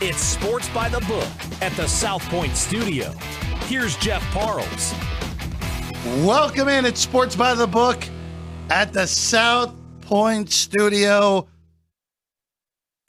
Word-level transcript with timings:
It's 0.00 0.18
Sports 0.20 0.68
by 0.70 0.88
the 0.88 1.00
Book 1.00 1.28
at 1.62 1.72
the 1.72 1.86
South 1.86 2.22
Point 2.28 2.56
Studio. 2.56 3.10
Here's 3.66 3.96
Jeff 3.96 4.22
Parles. 4.32 4.92
Welcome 6.26 6.68
in 6.68 6.84
at 6.84 6.98
Sports 6.98 7.36
by 7.36 7.54
the 7.54 7.66
Book 7.66 8.02
at 8.70 8.92
the 8.92 9.06
South 9.06 9.74
Point 10.00 10.50
Studio. 10.50 11.46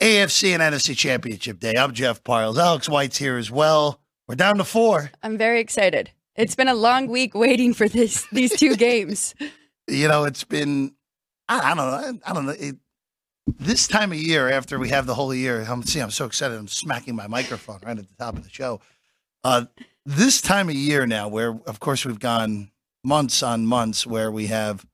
AFC 0.00 0.54
and 0.54 0.62
NFC 0.62 0.96
Championship 0.96 1.58
Day. 1.58 1.74
I'm 1.76 1.92
Jeff 1.92 2.22
Parles. 2.22 2.56
Alex 2.56 2.88
White's 2.88 3.18
here 3.18 3.36
as 3.36 3.50
well. 3.50 4.00
We're 4.28 4.36
down 4.36 4.58
to 4.58 4.64
four. 4.64 5.10
I'm 5.22 5.36
very 5.36 5.60
excited. 5.60 6.10
It's 6.36 6.54
been 6.54 6.68
a 6.68 6.74
long 6.74 7.08
week 7.08 7.34
waiting 7.34 7.74
for 7.74 7.88
this 7.88 8.26
these 8.32 8.56
two 8.56 8.76
games. 8.76 9.34
You 9.88 10.08
know, 10.08 10.24
it's 10.24 10.44
been 10.44 10.94
I, 11.48 11.72
I 11.72 11.74
don't 11.74 11.76
know. 11.76 12.20
I, 12.26 12.30
I 12.30 12.32
don't 12.34 12.46
know. 12.46 12.52
It, 12.52 12.76
this 13.46 13.86
time 13.86 14.12
of 14.12 14.18
year, 14.18 14.50
after 14.50 14.78
we 14.78 14.88
have 14.90 15.06
the 15.06 15.14
whole 15.14 15.34
year, 15.34 15.64
I'm 15.68 15.82
see, 15.82 16.00
I'm 16.00 16.10
so 16.10 16.24
excited. 16.24 16.58
I'm 16.58 16.68
smacking 16.68 17.14
my 17.14 17.26
microphone 17.26 17.80
right 17.84 17.98
at 17.98 18.08
the 18.08 18.14
top 18.18 18.36
of 18.36 18.44
the 18.44 18.50
show. 18.50 18.80
Uh, 19.44 19.66
this 20.04 20.40
time 20.40 20.68
of 20.68 20.74
year 20.74 21.06
now, 21.06 21.28
where 21.28 21.58
of 21.66 21.80
course 21.80 22.04
we've 22.04 22.18
gone 22.18 22.70
months 23.04 23.42
on 23.42 23.66
months 23.66 24.06
where 24.06 24.30
we 24.30 24.48
have 24.48 24.84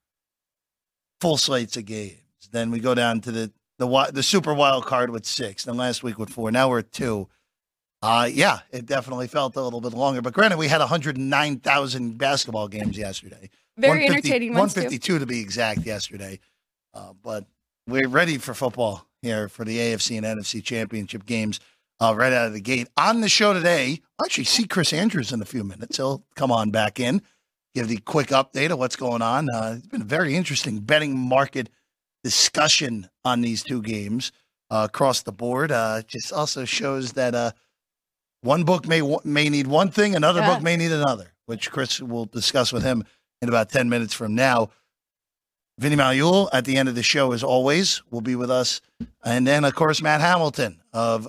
full 1.20 1.36
slates 1.36 1.76
of 1.76 1.86
games. 1.86 2.18
Then 2.50 2.70
we 2.70 2.80
go 2.80 2.94
down 2.94 3.20
to 3.22 3.32
the 3.32 3.52
the 3.78 4.10
the 4.12 4.22
super 4.22 4.52
wild 4.52 4.86
card 4.86 5.10
with 5.10 5.24
six. 5.24 5.64
Then 5.64 5.76
last 5.76 6.02
week 6.02 6.18
with 6.18 6.30
four. 6.30 6.50
Now 6.50 6.68
we're 6.68 6.80
at 6.80 6.92
two. 6.92 7.28
Uh, 8.02 8.28
yeah, 8.30 8.60
it 8.72 8.84
definitely 8.84 9.28
felt 9.28 9.54
a 9.56 9.62
little 9.62 9.80
bit 9.80 9.94
longer. 9.94 10.20
But 10.20 10.32
granted, 10.32 10.58
we 10.58 10.66
had 10.66 10.80
109,000 10.80 12.18
basketball 12.18 12.66
games 12.66 12.98
yesterday. 12.98 13.48
Very 13.78 14.00
150 14.00 14.28
entertaining 14.28 14.54
ones 14.54 14.74
too. 14.74 14.80
152 14.80 15.18
to 15.20 15.26
be 15.26 15.40
exact 15.40 15.86
yesterday. 15.86 16.40
Uh, 16.92 17.12
but 17.22 17.46
we're 17.86 18.08
ready 18.08 18.38
for 18.38 18.54
football 18.54 19.06
here 19.22 19.48
for 19.48 19.64
the 19.64 19.78
AFC 19.78 20.16
and 20.16 20.26
NFC 20.26 20.62
championship 20.62 21.26
games 21.26 21.60
uh, 22.00 22.14
right 22.16 22.32
out 22.32 22.46
of 22.46 22.52
the 22.52 22.60
gate. 22.60 22.88
On 22.96 23.20
the 23.20 23.28
show 23.28 23.52
today, 23.52 24.00
I'll 24.18 24.26
actually 24.26 24.44
see 24.44 24.66
Chris 24.66 24.92
Andrews 24.92 25.32
in 25.32 25.40
a 25.42 25.44
few 25.46 25.64
minutes. 25.64 25.96
He'll 25.96 26.24
come 26.34 26.50
on 26.50 26.70
back 26.70 26.98
in, 27.00 27.22
give 27.74 27.88
the 27.88 27.98
quick 27.98 28.28
update 28.28 28.70
of 28.70 28.78
what's 28.78 28.96
going 28.96 29.22
on. 29.22 29.48
Uh, 29.52 29.74
it's 29.78 29.86
been 29.86 30.02
a 30.02 30.04
very 30.04 30.34
interesting 30.34 30.80
betting 30.80 31.16
market 31.18 31.68
discussion 32.24 33.08
on 33.24 33.40
these 33.40 33.62
two 33.62 33.82
games 33.82 34.32
uh, 34.70 34.86
across 34.90 35.22
the 35.22 35.32
board. 35.32 35.70
Uh, 35.72 36.02
just 36.06 36.32
also 36.32 36.64
shows 36.64 37.12
that 37.12 37.34
uh, 37.34 37.52
one 38.42 38.64
book 38.64 38.86
may 38.86 39.02
may 39.24 39.48
need 39.48 39.66
one 39.66 39.90
thing, 39.90 40.14
another 40.16 40.40
Yeah. 40.40 40.54
book 40.54 40.62
may 40.62 40.76
need 40.76 40.92
another, 40.92 41.32
which 41.46 41.70
Chris 41.70 42.00
will 42.00 42.24
discuss 42.26 42.72
with 42.72 42.82
him 42.82 43.04
in 43.40 43.48
about 43.48 43.70
10 43.70 43.88
minutes 43.88 44.14
from 44.14 44.34
now. 44.34 44.70
Vinny 45.82 45.96
Magliulo 45.96 46.48
at 46.52 46.64
the 46.64 46.76
end 46.76 46.88
of 46.88 46.94
the 46.94 47.02
show, 47.02 47.32
as 47.32 47.42
always, 47.42 48.02
will 48.12 48.20
be 48.20 48.36
with 48.36 48.52
us. 48.52 48.80
And 49.24 49.44
then, 49.44 49.64
of 49.64 49.74
course, 49.74 50.00
Matt 50.00 50.20
Hamilton 50.20 50.80
of 50.92 51.28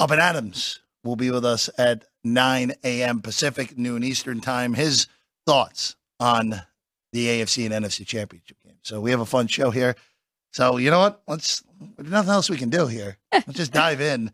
Up 0.00 0.10
and 0.10 0.20
Adams 0.20 0.80
will 1.04 1.14
be 1.14 1.30
with 1.30 1.44
us 1.44 1.70
at 1.78 2.04
9 2.24 2.72
a.m. 2.82 3.20
Pacific, 3.20 3.78
noon 3.78 4.02
Eastern 4.02 4.40
time. 4.40 4.74
His 4.74 5.06
thoughts 5.46 5.94
on 6.18 6.62
the 7.12 7.26
AFC 7.26 7.64
and 7.64 7.84
NFC 7.84 8.04
championship 8.04 8.56
game. 8.64 8.76
So 8.82 9.00
we 9.00 9.12
have 9.12 9.20
a 9.20 9.26
fun 9.26 9.46
show 9.46 9.70
here. 9.70 9.94
So 10.52 10.76
you 10.76 10.90
know 10.90 10.98
what? 10.98 11.22
Let's 11.28 11.62
there's 11.96 12.10
nothing 12.10 12.32
else 12.32 12.50
we 12.50 12.56
can 12.56 12.70
do 12.70 12.88
here. 12.88 13.18
Let's 13.32 13.52
just 13.52 13.72
dive 13.72 14.00
in. 14.00 14.32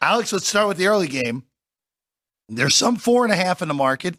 Alex, 0.00 0.32
let's 0.32 0.46
start 0.46 0.68
with 0.68 0.76
the 0.76 0.86
early 0.86 1.08
game. 1.08 1.42
There's 2.48 2.76
some 2.76 2.94
four 2.94 3.24
and 3.24 3.32
a 3.32 3.36
half 3.36 3.62
in 3.62 3.68
the 3.68 3.74
market. 3.74 4.14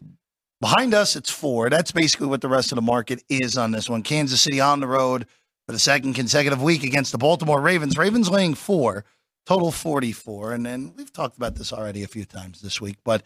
Behind 0.60 0.92
us, 0.92 1.14
it's 1.14 1.30
four. 1.30 1.70
That's 1.70 1.92
basically 1.92 2.26
what 2.26 2.40
the 2.40 2.48
rest 2.48 2.72
of 2.72 2.76
the 2.76 2.82
market 2.82 3.22
is 3.28 3.56
on 3.56 3.70
this 3.70 3.88
one. 3.88 4.02
Kansas 4.02 4.40
City 4.40 4.60
on 4.60 4.80
the 4.80 4.88
road 4.88 5.26
for 5.66 5.72
the 5.72 5.78
second 5.78 6.14
consecutive 6.14 6.60
week 6.60 6.82
against 6.82 7.12
the 7.12 7.18
Baltimore 7.18 7.60
Ravens. 7.60 7.96
Ravens 7.96 8.28
laying 8.28 8.54
four, 8.54 9.04
total 9.46 9.70
44. 9.70 10.52
And 10.52 10.66
then 10.66 10.94
we've 10.96 11.12
talked 11.12 11.36
about 11.36 11.54
this 11.54 11.72
already 11.72 12.02
a 12.02 12.08
few 12.08 12.24
times 12.24 12.60
this 12.60 12.80
week. 12.80 12.96
But 13.04 13.22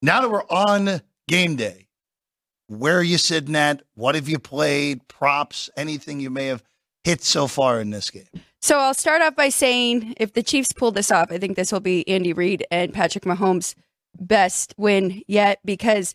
now 0.00 0.20
that 0.20 0.30
we're 0.30 0.48
on 0.48 1.02
game 1.28 1.54
day, 1.54 1.86
where 2.66 2.98
are 2.98 3.02
you 3.02 3.18
sitting 3.18 3.54
at? 3.54 3.82
What 3.94 4.16
have 4.16 4.28
you 4.28 4.38
played? 4.38 5.06
Props? 5.06 5.70
Anything 5.76 6.18
you 6.18 6.30
may 6.30 6.46
have 6.46 6.64
hit 7.04 7.22
so 7.22 7.46
far 7.46 7.80
in 7.80 7.90
this 7.90 8.10
game? 8.10 8.24
So 8.60 8.78
I'll 8.78 8.94
start 8.94 9.22
off 9.22 9.36
by 9.36 9.50
saying 9.50 10.14
if 10.16 10.32
the 10.32 10.42
Chiefs 10.42 10.72
pull 10.72 10.90
this 10.90 11.12
off, 11.12 11.30
I 11.30 11.38
think 11.38 11.56
this 11.56 11.70
will 11.70 11.80
be 11.80 12.08
Andy 12.08 12.32
Reid 12.32 12.66
and 12.70 12.92
Patrick 12.92 13.24
Mahomes' 13.24 13.74
best 14.18 14.74
win 14.76 15.22
yet 15.26 15.58
because 15.64 16.14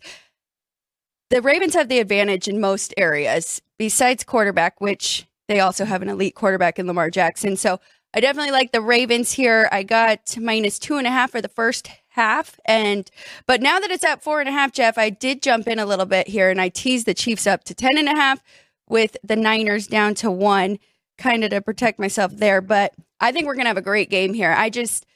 the 1.30 1.42
Ravens 1.42 1.74
have 1.74 1.88
the 1.88 1.98
advantage 1.98 2.48
in 2.48 2.60
most 2.60 2.94
areas 2.96 3.60
besides 3.78 4.24
quarterback, 4.24 4.80
which 4.80 5.26
they 5.46 5.60
also 5.60 5.84
have 5.84 6.02
an 6.02 6.08
elite 6.08 6.34
quarterback 6.34 6.78
in 6.78 6.86
Lamar 6.86 7.10
Jackson. 7.10 7.56
So 7.56 7.80
I 8.14 8.20
definitely 8.20 8.52
like 8.52 8.72
the 8.72 8.80
Ravens 8.80 9.32
here. 9.32 9.68
I 9.70 9.82
got 9.82 10.36
minus 10.38 10.78
two 10.78 10.96
and 10.96 11.06
a 11.06 11.10
half 11.10 11.30
for 11.30 11.40
the 11.40 11.48
first 11.48 11.88
half. 12.10 12.58
And 12.64 13.10
but 13.46 13.60
now 13.60 13.78
that 13.78 13.90
it's 13.90 14.04
at 14.04 14.22
four 14.22 14.40
and 14.40 14.48
a 14.48 14.52
half, 14.52 14.72
Jeff, 14.72 14.98
I 14.98 15.10
did 15.10 15.42
jump 15.42 15.68
in 15.68 15.78
a 15.78 15.86
little 15.86 16.06
bit 16.06 16.28
here 16.28 16.50
and 16.50 16.60
I 16.60 16.68
teased 16.68 17.06
the 17.06 17.14
Chiefs 17.14 17.46
up 17.46 17.64
to 17.64 17.74
ten 17.74 17.98
and 17.98 18.08
a 18.08 18.16
half 18.16 18.42
with 18.88 19.16
the 19.22 19.36
Niners 19.36 19.86
down 19.86 20.14
to 20.16 20.30
one, 20.30 20.78
kind 21.18 21.44
of 21.44 21.50
to 21.50 21.60
protect 21.60 21.98
myself 21.98 22.34
there. 22.34 22.60
But 22.60 22.94
I 23.20 23.32
think 23.32 23.46
we're 23.46 23.54
gonna 23.54 23.68
have 23.68 23.76
a 23.76 23.82
great 23.82 24.10
game 24.10 24.34
here. 24.34 24.52
I 24.52 24.70
just 24.70 25.06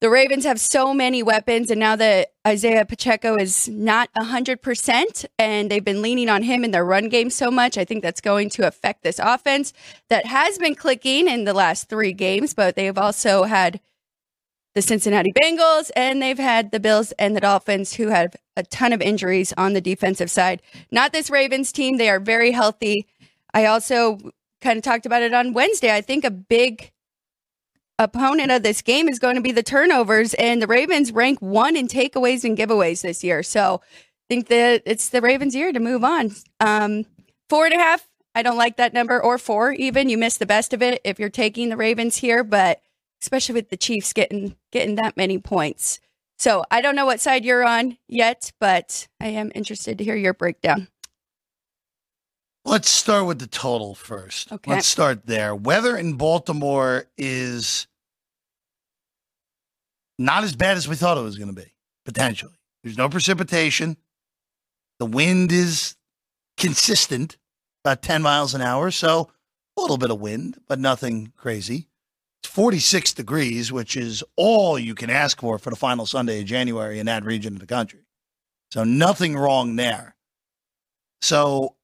the 0.00 0.10
Ravens 0.10 0.44
have 0.44 0.60
so 0.60 0.94
many 0.94 1.22
weapons, 1.22 1.70
and 1.70 1.80
now 1.80 1.96
that 1.96 2.32
Isaiah 2.46 2.84
Pacheco 2.84 3.36
is 3.36 3.68
not 3.68 4.10
100%, 4.14 5.26
and 5.38 5.70
they've 5.70 5.84
been 5.84 6.02
leaning 6.02 6.28
on 6.28 6.44
him 6.44 6.64
in 6.64 6.70
their 6.70 6.84
run 6.84 7.08
game 7.08 7.30
so 7.30 7.50
much, 7.50 7.76
I 7.76 7.84
think 7.84 8.02
that's 8.02 8.20
going 8.20 8.50
to 8.50 8.66
affect 8.66 9.02
this 9.02 9.18
offense 9.18 9.72
that 10.08 10.26
has 10.26 10.58
been 10.58 10.76
clicking 10.76 11.26
in 11.26 11.44
the 11.44 11.54
last 11.54 11.88
three 11.88 12.12
games, 12.12 12.54
but 12.54 12.76
they 12.76 12.84
have 12.84 12.98
also 12.98 13.44
had 13.44 13.80
the 14.74 14.82
Cincinnati 14.82 15.32
Bengals 15.32 15.90
and 15.96 16.22
they've 16.22 16.38
had 16.38 16.70
the 16.70 16.78
Bills 16.78 17.10
and 17.12 17.34
the 17.34 17.40
Dolphins 17.40 17.94
who 17.94 18.08
have 18.08 18.36
a 18.56 18.62
ton 18.62 18.92
of 18.92 19.02
injuries 19.02 19.52
on 19.56 19.72
the 19.72 19.80
defensive 19.80 20.30
side. 20.30 20.62
Not 20.92 21.12
this 21.12 21.30
Ravens 21.30 21.72
team. 21.72 21.96
They 21.96 22.08
are 22.08 22.20
very 22.20 22.52
healthy. 22.52 23.08
I 23.52 23.64
also 23.66 24.18
kind 24.60 24.76
of 24.76 24.84
talked 24.84 25.06
about 25.06 25.22
it 25.22 25.34
on 25.34 25.52
Wednesday. 25.52 25.92
I 25.92 26.00
think 26.00 26.24
a 26.24 26.30
big 26.30 26.92
opponent 27.98 28.50
of 28.50 28.62
this 28.62 28.82
game 28.82 29.08
is 29.08 29.18
going 29.18 29.34
to 29.36 29.40
be 29.40 29.52
the 29.52 29.62
turnovers, 29.62 30.34
and 30.34 30.62
the 30.62 30.66
Ravens 30.66 31.12
rank 31.12 31.40
one 31.40 31.76
in 31.76 31.88
takeaways 31.88 32.44
and 32.44 32.56
giveaways 32.56 33.02
this 33.02 33.24
year. 33.24 33.42
So 33.42 33.80
I 33.84 34.26
think 34.28 34.48
that 34.48 34.82
it's 34.84 35.08
the 35.08 35.20
Ravens' 35.20 35.54
year 35.54 35.72
to 35.72 35.80
move 35.80 36.04
on. 36.04 36.32
Um, 36.60 37.06
four 37.48 37.64
and 37.64 37.74
a 37.74 37.78
half. 37.78 38.06
I 38.34 38.42
don't 38.42 38.56
like 38.56 38.76
that 38.76 38.94
number, 38.94 39.20
or 39.20 39.38
four 39.38 39.72
even. 39.72 40.08
You 40.08 40.18
miss 40.18 40.36
the 40.36 40.46
best 40.46 40.72
of 40.72 40.82
it 40.82 41.00
if 41.04 41.18
you're 41.18 41.28
taking 41.28 41.70
the 41.70 41.76
Ravens 41.76 42.18
here, 42.18 42.44
but 42.44 42.80
especially 43.20 43.54
with 43.54 43.70
the 43.70 43.76
Chiefs 43.76 44.12
getting 44.12 44.54
getting 44.70 44.94
that 44.94 45.16
many 45.16 45.38
points. 45.38 46.00
So 46.38 46.64
I 46.70 46.80
don't 46.80 46.94
know 46.94 47.06
what 47.06 47.18
side 47.18 47.44
you're 47.44 47.64
on 47.64 47.98
yet, 48.06 48.52
but 48.60 49.08
I 49.20 49.28
am 49.28 49.50
interested 49.56 49.98
to 49.98 50.04
hear 50.04 50.14
your 50.14 50.34
breakdown. 50.34 50.86
Let's 52.68 52.90
start 52.90 53.24
with 53.24 53.38
the 53.38 53.46
total 53.46 53.94
first. 53.94 54.52
Okay. 54.52 54.70
Let's 54.70 54.86
start 54.86 55.24
there. 55.24 55.54
Weather 55.54 55.96
in 55.96 56.14
Baltimore 56.14 57.06
is 57.16 57.86
not 60.18 60.44
as 60.44 60.54
bad 60.54 60.76
as 60.76 60.86
we 60.86 60.94
thought 60.94 61.16
it 61.16 61.22
was 61.22 61.38
going 61.38 61.48
to 61.48 61.58
be, 61.58 61.72
potentially. 62.04 62.60
There's 62.84 62.98
no 62.98 63.08
precipitation. 63.08 63.96
The 64.98 65.06
wind 65.06 65.50
is 65.50 65.96
consistent, 66.58 67.38
about 67.86 68.02
10 68.02 68.20
miles 68.20 68.52
an 68.52 68.60
hour. 68.60 68.90
So 68.90 69.30
a 69.78 69.80
little 69.80 69.96
bit 69.96 70.10
of 70.10 70.20
wind, 70.20 70.60
but 70.68 70.78
nothing 70.78 71.32
crazy. 71.38 71.88
It's 72.42 72.52
46 72.52 73.14
degrees, 73.14 73.72
which 73.72 73.96
is 73.96 74.22
all 74.36 74.78
you 74.78 74.94
can 74.94 75.08
ask 75.08 75.40
for 75.40 75.58
for 75.58 75.70
the 75.70 75.76
final 75.76 76.04
Sunday 76.04 76.40
of 76.40 76.46
January 76.46 76.98
in 76.98 77.06
that 77.06 77.24
region 77.24 77.54
of 77.54 77.60
the 77.60 77.66
country. 77.66 78.00
So 78.70 78.84
nothing 78.84 79.38
wrong 79.38 79.76
there. 79.76 80.16
So 81.22 81.76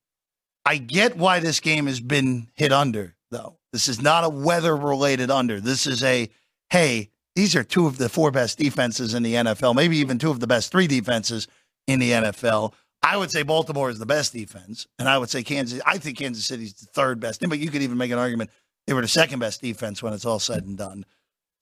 I 0.65 0.79
get 0.79 1.17
why 1.17 1.41
this 1.41 1.61
game 1.61 1.87
has 1.87 2.01
been 2.01 2.49
hit 2.55 2.73
under, 2.73 3.15
though. 3.31 3.59
This 3.73 3.89
is 3.89 4.01
not 4.01 4.25
a 4.25 4.29
weather 4.29 4.77
related 4.77 5.31
under. 5.31 5.61
This 5.61 5.87
is 5.87 6.03
a, 6.03 6.31
hey, 6.71 7.11
these 7.35 7.57
are 7.57 7.65
two 7.65 7.87
of 7.87 7.99
the 7.99 8.09
four 8.09 8.31
best 8.31 8.59
defenses 8.59 9.15
in 9.15 9.23
the 9.23 9.35
NFL, 9.35 9.75
maybe 9.75 9.99
even 9.99 10.19
two 10.19 10.31
of 10.31 10.41
the 10.41 10.47
best 10.47 10.71
three 10.71 10.87
defenses 10.87 11.49
in 11.87 11.99
the 11.99 12.13
NFL. 12.13 12.73
I 13.03 13.17
would 13.17 13.31
say 13.31 13.43
Baltimore 13.43 13.91
is 13.91 13.99
the 13.99 14.07
best 14.07 14.33
defense, 14.33 14.87
and 14.99 15.09
I 15.09 15.19
would 15.19 15.29
say 15.29 15.43
Kansas. 15.43 15.81
I 15.85 15.99
think 15.99 16.19
Kansas 16.19 16.47
City's 16.47 16.73
the 16.73 16.87
third 16.87 17.21
best, 17.21 17.47
but 17.47 17.59
you 17.59 17.71
could 17.71 17.83
even 17.83 17.99
make 17.99 18.11
an 18.11 18.19
argument 18.19 18.51
they 18.87 18.93
were 18.93 19.03
the 19.03 19.09
second 19.09 19.39
best 19.39 19.61
defense 19.63 20.03
when 20.03 20.13
it's 20.13 20.25
all 20.25 20.39
said 20.39 20.65
and 20.65 20.77
done. 20.77 21.05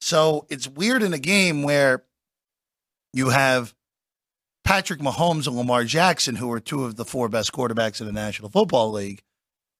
So 0.01 0.47
it's 0.49 0.67
weird 0.67 1.03
in 1.03 1.13
a 1.13 1.19
game 1.19 1.63
where 1.63 2.05
you 3.13 3.31
have 3.31 3.75
Patrick 4.65 5.01
Mahomes 5.01 5.47
and 5.47 5.57
Lamar 5.57 5.85
Jackson, 5.85 6.37
who 6.37 6.51
are 6.53 6.61
two 6.61 6.85
of 6.85 6.97
the 6.97 7.05
four 7.05 7.29
best 7.29 7.53
quarterbacks 7.53 8.01
in 8.01 8.07
the 8.07 8.13
National 8.13 8.49
Football 8.49 8.93
League, 8.93 9.23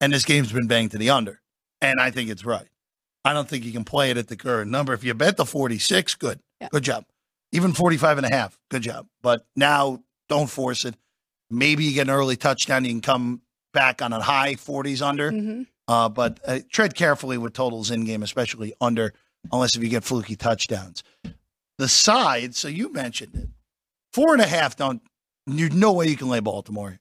and 0.01 0.13
this 0.13 0.25
game's 0.25 0.53
been 0.53 0.67
banged 0.67 0.91
to 0.93 0.99
the 0.99 1.11
under. 1.11 1.41
And 1.81 2.01
I 2.01 2.11
think 2.11 2.31
it's 2.31 2.45
right. 2.45 2.67
I 3.25 3.33
don't 3.33 3.49
think 3.49 3.65
you 3.65 3.73
can 3.73 3.85
play 3.85 4.11
it 4.11 4.17
at 4.17 4.29
the 4.29 4.37
current 4.37 4.71
number. 4.71 4.93
If 4.93 5.05
you 5.05 5.15
bet 5.15 5.37
the 5.37 5.47
46, 5.47 6.17
good. 6.17 6.41
Yeah. 6.61 6.69
Good 6.71 6.83
job. 6.83 7.05
Even 7.53 7.73
45 7.73 8.19
and 8.19 8.27
a 8.27 8.35
half, 8.35 8.59
good 8.71 8.83
job. 8.83 9.07
But 9.23 9.45
now 9.55 10.03
don't 10.29 10.49
force 10.51 10.85
it. 10.85 10.97
Maybe 11.51 11.85
you 11.85 11.93
get 11.95 12.09
an 12.09 12.11
early 12.11 12.37
touchdown, 12.37 12.85
you 12.85 12.91
can 12.93 13.01
come 13.03 13.43
back 13.73 14.03
on 14.03 14.13
a 14.13 14.21
high 14.21 14.55
40s 14.55 15.03
under. 15.03 15.31
hmm 15.31 15.63
Uh, 15.87 16.09
but 16.09 16.41
uh, 16.47 16.61
tread 16.71 16.95
carefully 16.95 17.39
with 17.39 17.53
totals 17.53 17.91
in 17.91 18.05
game, 18.05 18.23
especially 18.23 18.73
under, 18.81 19.13
unless 19.53 19.77
if 19.77 19.83
you 19.83 19.89
get 19.89 20.05
fluky 20.05 20.35
touchdowns. 20.37 21.03
the 21.79 21.89
side, 21.89 22.55
so 22.55 22.69
you 22.69 22.93
mentioned 22.93 23.35
it. 23.35 23.49
Four 24.15 24.33
and 24.33 24.43
a 24.43 24.47
half, 24.47 24.77
don't, 24.77 25.03
there's 25.47 25.73
no 25.73 25.93
way 25.93 26.09
you 26.09 26.17
can 26.17 26.29
lay 26.29 26.41
Baltimore. 26.41 26.99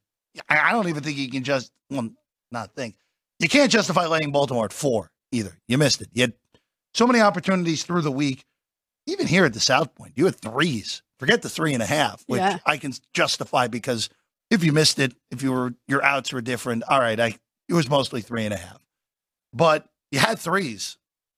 I, 0.49 0.69
I 0.69 0.71
don't 0.71 0.87
even 0.87 1.03
think 1.03 1.17
you 1.17 1.29
can 1.29 1.43
just, 1.43 1.71
well, 1.89 2.09
not 2.51 2.73
think. 2.75 2.95
You 3.39 3.49
can't 3.49 3.71
justify 3.71 4.05
laying 4.05 4.31
Baltimore 4.31 4.65
at 4.65 4.73
four 4.73 5.11
either. 5.31 5.57
You 5.67 5.77
missed 5.77 6.01
it. 6.01 6.09
You 6.13 6.21
had 6.21 6.33
so 6.93 7.07
many 7.07 7.19
opportunities 7.21 7.83
through 7.83 8.01
the 8.01 8.11
week. 8.11 8.45
Even 9.07 9.25
here 9.27 9.45
at 9.45 9.53
the 9.53 9.59
South 9.59 9.95
Point, 9.95 10.13
you 10.15 10.25
had 10.25 10.35
threes. 10.35 11.01
Forget 11.19 11.41
the 11.41 11.49
three 11.49 11.73
and 11.73 11.81
a 11.81 11.87
half, 11.87 12.23
which 12.27 12.39
Yeah. 12.39 12.59
I 12.65 12.77
can 12.77 12.93
justify 13.13 13.67
because 13.67 14.09
if 14.51 14.63
you 14.63 14.71
missed 14.71 14.99
it, 14.99 15.15
if 15.31 15.41
you 15.41 15.51
were 15.51 15.73
your 15.87 16.03
outs 16.03 16.31
were 16.31 16.41
different, 16.41 16.83
all 16.87 16.99
right, 16.99 17.19
I 17.19 17.37
it 17.67 17.73
was 17.73 17.89
mostly 17.89 18.21
three 18.21 18.45
and 18.45 18.53
a 18.53 18.57
half. 18.57 18.79
But 19.53 19.87
you 20.11 20.19
had 20.19 20.37
threes 20.39 20.97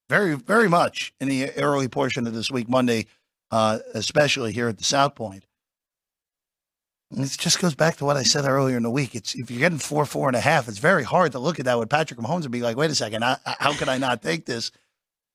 very, 0.10 0.36
very 0.36 0.68
much 0.68 1.14
in 1.20 1.30
the 1.30 1.52
early 1.52 1.88
portion 1.88 2.28
of 2.28 2.34
this 2.34 2.52
week, 2.52 2.68
Monday, 2.68 3.08
uh, 3.52 3.80
especially 3.94 4.52
here 4.52 4.68
at 4.68 4.78
the 4.78 4.84
South 4.84 5.16
Point. 5.16 5.46
And 7.14 7.24
it 7.24 7.30
just 7.38 7.60
goes 7.60 7.76
back 7.76 7.98
to 7.98 8.06
what 8.06 8.18
I 8.18 8.24
said 8.24 8.46
earlier 8.46 8.76
in 8.76 8.84
the 8.84 8.90
week. 8.90 9.14
It's 9.14 9.36
if 9.36 9.52
you're 9.52 9.60
getting 9.60 9.78
four, 9.78 10.04
four 10.06 10.28
and 10.28 10.36
a 10.36 10.40
half, 10.40 10.68
it's 10.68 10.80
very 10.80 11.04
hard 11.04 11.32
to 11.34 11.40
look 11.40 11.60
at 11.60 11.66
that 11.66 11.78
with 11.78 11.90
Patrick 11.90 12.20
Mahomes 12.20 12.42
and 12.44 12.52
be 12.52 12.62
like, 12.62 12.76
wait 12.76 12.90
a 12.90 12.96
second, 12.96 13.24
I, 13.24 13.38
how 13.46 13.74
could 13.74 13.88
I 13.88 14.00
not 14.00 14.24
take 14.24 14.46
this? 14.46 14.72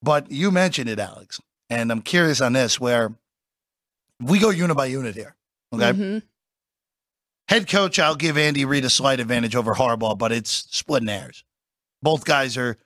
But 0.02 0.30
you 0.30 0.50
mentioned 0.50 0.90
it, 0.90 0.98
Alex, 0.98 1.40
and 1.70 1.92
I'm 1.92 2.02
curious 2.02 2.40
on 2.40 2.52
this. 2.52 2.80
Where 2.80 3.12
we 4.20 4.40
go 4.40 4.50
unit 4.50 4.76
by 4.76 4.86
unit 4.86 5.14
here, 5.14 5.36
okay? 5.72 5.92
Mhm. 5.92 6.22
Head 7.48 7.68
coach, 7.68 7.98
I'll 7.98 8.16
give 8.16 8.36
Andy 8.36 8.64
Reid 8.64 8.84
a 8.84 8.90
slight 8.90 9.20
advantage 9.20 9.54
over 9.56 9.74
Harbaugh, 9.74 10.18
but 10.18 10.32
it's 10.32 10.50
splitting 10.70 11.08
hairs. 11.08 11.44
Both 12.02 12.24
guys 12.24 12.56
are. 12.56 12.76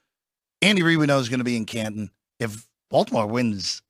Andy 0.61 0.83
Reid 0.83 0.99
we 0.99 1.07
know 1.07 1.19
is 1.19 1.29
going 1.29 1.41
to 1.41 1.45
be 1.45 1.57
in 1.57 1.65
Canton. 1.65 2.11
If 2.39 2.69
Baltimore 2.89 3.27
wins 3.27 3.83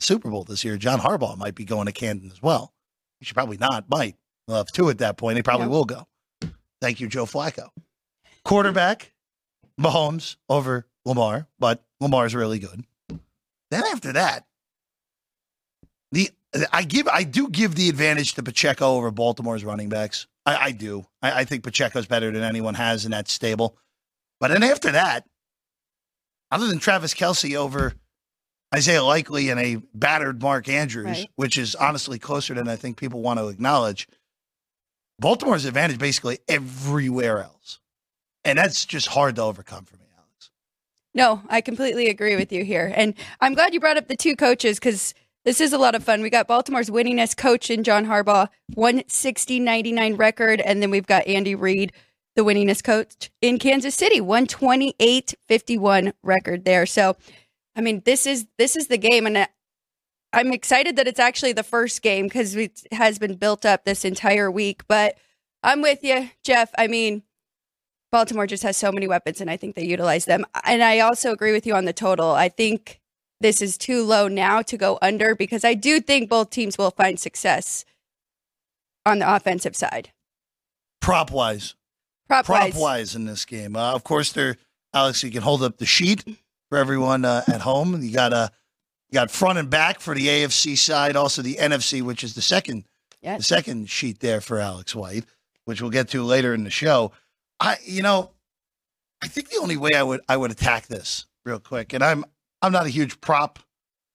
the 0.00 0.06
Super 0.06 0.28
Bowl 0.30 0.42
this 0.44 0.64
year, 0.64 0.76
John 0.76 0.98
Harbaugh 0.98 1.36
might 1.38 1.54
be 1.54 1.64
going 1.64 1.86
to 1.86 1.92
Canton 1.92 2.30
as 2.32 2.42
well. 2.42 2.72
He 3.20 3.26
should 3.26 3.36
probably 3.36 3.58
not. 3.58 3.88
Might. 3.88 4.16
We'll 4.46 4.58
have 4.58 4.68
two 4.72 4.88
at 4.90 4.98
that 4.98 5.16
point. 5.16 5.36
He 5.36 5.42
probably 5.42 5.64
Yep. 5.66 5.70
will 5.70 5.84
go. 5.84 6.06
Thank 6.80 7.00
you, 7.00 7.08
Joe 7.08 7.26
Flacco. 7.26 7.68
Quarterback, 8.44 9.12
Mahomes 9.80 10.36
over 10.48 10.86
Lamar, 11.04 11.48
but 11.58 11.84
Lamar's 12.00 12.34
really 12.34 12.58
good. 12.58 12.84
Then 13.70 13.82
after 13.92 14.12
that, 14.12 14.46
the 16.12 16.30
I 16.72 16.84
give 16.84 17.08
I 17.08 17.24
do 17.24 17.48
give 17.48 17.74
the 17.74 17.88
advantage 17.88 18.34
to 18.34 18.42
Pacheco 18.42 18.94
over 18.94 19.10
Baltimore's 19.10 19.64
running 19.64 19.88
backs. 19.88 20.26
I, 20.46 20.56
I 20.66 20.72
do. 20.72 21.06
I, 21.20 21.40
I 21.40 21.44
think 21.44 21.64
Pacheco's 21.64 22.06
better 22.06 22.30
than 22.30 22.42
anyone 22.42 22.74
has 22.74 23.04
in 23.04 23.10
that 23.10 23.28
stable. 23.28 23.76
But 24.40 24.48
then 24.52 24.62
after 24.62 24.92
that, 24.92 25.26
other 26.52 26.66
than 26.68 26.78
Travis 26.78 27.14
Kelce 27.14 27.56
over 27.56 27.94
Isaiah 28.74 29.02
Likely 29.02 29.48
and 29.50 29.58
a 29.58 29.76
battered 29.94 30.40
Mark 30.40 30.68
Andrews, 30.68 31.06
Right. 31.06 31.28
which 31.36 31.58
is 31.58 31.74
honestly 31.74 32.18
closer 32.18 32.54
than 32.54 32.68
I 32.68 32.76
think 32.76 32.96
people 32.96 33.20
want 33.22 33.38
to 33.40 33.48
acknowledge, 33.48 34.06
Baltimore's 35.18 35.64
advantage 35.64 35.98
basically 35.98 36.38
everywhere 36.48 37.42
else. 37.42 37.80
And 38.44 38.58
that's 38.58 38.84
just 38.84 39.08
hard 39.08 39.36
to 39.36 39.42
overcome 39.42 39.84
for 39.84 39.96
me, 39.96 40.06
Alex. 40.16 40.50
No, 41.14 41.42
I 41.48 41.60
completely 41.60 42.08
agree 42.08 42.36
with 42.36 42.52
you 42.52 42.64
here. 42.64 42.92
And 42.94 43.14
I'm 43.40 43.54
glad 43.54 43.74
you 43.74 43.80
brought 43.80 43.96
up 43.96 44.08
the 44.08 44.16
two 44.16 44.36
coaches 44.36 44.78
because 44.78 45.14
this 45.44 45.60
is 45.60 45.72
a 45.72 45.78
lot 45.78 45.94
of 45.94 46.04
fun. 46.04 46.22
We 46.22 46.30
got 46.30 46.48
Baltimore's 46.48 46.90
winningest 46.90 47.36
coach 47.36 47.70
in 47.70 47.82
John 47.82 48.06
Harbaugh, 48.06 48.48
160 48.74 49.60
99 49.60 50.16
record. 50.16 50.60
And 50.60 50.82
then 50.82 50.90
we've 50.90 51.06
got 51.06 51.26
Andy 51.26 51.54
Reid, 51.54 51.92
the 52.34 52.42
winningest 52.42 52.84
coach 52.84 53.30
in 53.40 53.58
Kansas 53.58 53.94
City, 53.94 54.20
128 54.20 55.34
51 55.48 56.12
record 56.22 56.64
there. 56.64 56.84
So, 56.84 57.16
I 57.74 57.80
mean, 57.80 58.02
this 58.04 58.26
is 58.26 58.46
this 58.58 58.76
is 58.76 58.88
the 58.88 58.98
game. 58.98 59.26
And 59.26 59.48
I'm 60.32 60.52
excited 60.52 60.96
that 60.96 61.08
it's 61.08 61.20
actually 61.20 61.52
the 61.52 61.62
first 61.62 62.02
game 62.02 62.26
because 62.26 62.54
it 62.54 62.86
has 62.92 63.18
been 63.18 63.36
built 63.36 63.64
up 63.64 63.84
this 63.84 64.04
entire 64.04 64.50
week. 64.50 64.82
But 64.88 65.16
I'm 65.62 65.82
with 65.82 66.02
you, 66.02 66.30
Jeff. 66.44 66.70
I 66.76 66.86
mean, 66.88 67.22
Baltimore 68.12 68.46
just 68.46 68.62
has 68.62 68.76
so 68.76 68.92
many 68.92 69.08
weapons, 69.08 69.40
and 69.40 69.50
I 69.50 69.56
think 69.56 69.74
they 69.74 69.84
utilize 69.84 70.24
them. 70.24 70.44
And 70.64 70.82
I 70.82 71.00
also 71.00 71.32
agree 71.32 71.52
with 71.52 71.66
you 71.66 71.74
on 71.74 71.84
the 71.84 71.92
total. 71.92 72.30
I 72.30 72.48
think 72.48 73.00
this 73.40 73.60
is 73.60 73.76
too 73.76 74.04
low 74.04 74.28
now 74.28 74.62
to 74.62 74.76
go 74.76 74.98
under 75.02 75.34
because 75.34 75.64
I 75.64 75.74
do 75.74 76.00
think 76.00 76.28
both 76.28 76.50
teams 76.50 76.78
will 76.78 76.90
find 76.90 77.18
success 77.18 77.84
on 79.04 79.18
the 79.20 79.34
offensive 79.34 79.76
side. 79.76 80.10
Prop 81.00 81.30
wise, 81.30 81.74
Prop, 82.28 82.44
prop 82.46 82.62
wise, 82.62 82.74
wise 82.74 83.14
in 83.14 83.26
this 83.26 83.44
game. 83.44 83.76
Uh, 83.76 83.92
of 83.92 84.02
course, 84.04 84.32
there, 84.32 84.56
Alex. 84.92 85.22
You 85.22 85.30
can 85.30 85.42
hold 85.42 85.62
up 85.62 85.78
the 85.78 85.86
sheet 85.86 86.24
for 86.68 86.78
everyone 86.78 87.24
uh, 87.24 87.42
at 87.46 87.60
home. 87.60 88.02
You 88.02 88.12
got 88.12 88.32
uh, 88.32 88.48
you 89.10 89.14
got 89.14 89.30
front 89.30 89.58
and 89.58 89.70
back 89.70 90.00
for 90.00 90.14
the 90.14 90.26
AFC 90.26 90.76
side, 90.76 91.16
also 91.16 91.42
the 91.42 91.56
NFC, 91.56 92.02
which 92.02 92.24
is 92.24 92.34
the 92.34 92.42
second 92.42 92.84
Yeah. 93.22 93.36
the 93.36 93.42
second 93.42 93.88
sheet 93.90 94.20
there 94.20 94.40
for 94.40 94.58
Alex 94.58 94.94
White, 94.94 95.24
which 95.64 95.80
we'll 95.80 95.90
get 95.90 96.08
to 96.10 96.22
later 96.22 96.54
in 96.54 96.64
the 96.64 96.70
show. 96.70 97.12
I, 97.60 97.76
you 97.84 98.02
know, 98.02 98.30
I 99.22 99.28
think 99.28 99.48
the 99.48 99.58
only 99.60 99.76
way 99.76 99.92
I 99.94 100.02
would 100.02 100.20
I 100.28 100.36
would 100.36 100.50
attack 100.50 100.86
this 100.88 101.26
real 101.44 101.58
quick, 101.60 101.92
and 101.92 102.02
I'm 102.04 102.24
I'm 102.62 102.72
not 102.72 102.86
a 102.86 102.90
huge 102.90 103.20
prop 103.20 103.58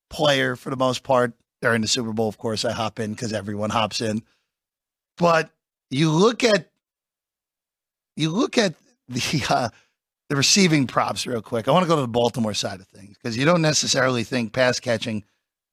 player 0.09 0.55
for 0.55 0.69
the 0.69 0.77
most 0.77 1.03
part. 1.03 1.33
During 1.61 1.81
the 1.81 1.87
Super 1.87 2.11
Bowl, 2.11 2.27
of 2.27 2.39
course, 2.39 2.65
I 2.65 2.71
hop 2.71 2.99
in 2.99 3.11
because 3.11 3.33
everyone 3.33 3.69
hops 3.69 4.01
in. 4.01 4.23
But 5.17 5.51
you 5.91 6.09
look 6.09 6.43
at 6.43 6.69
you 8.15 8.29
look 8.31 8.57
at 8.57 8.73
the 9.07 9.43
uh, 9.49 9.69
the 10.31 10.37
receiving 10.37 10.87
props 10.87 11.27
real 11.27 11.41
quick. 11.41 11.67
I 11.67 11.71
want 11.71 11.83
to 11.83 11.89
go 11.89 11.97
to 11.97 12.03
the 12.03 12.07
Baltimore 12.07 12.53
side 12.53 12.79
of 12.79 12.87
things 12.87 13.17
because 13.17 13.35
you 13.35 13.43
don't 13.43 13.61
necessarily 13.61 14.23
think 14.23 14.53
pass 14.53 14.79
catching 14.79 15.25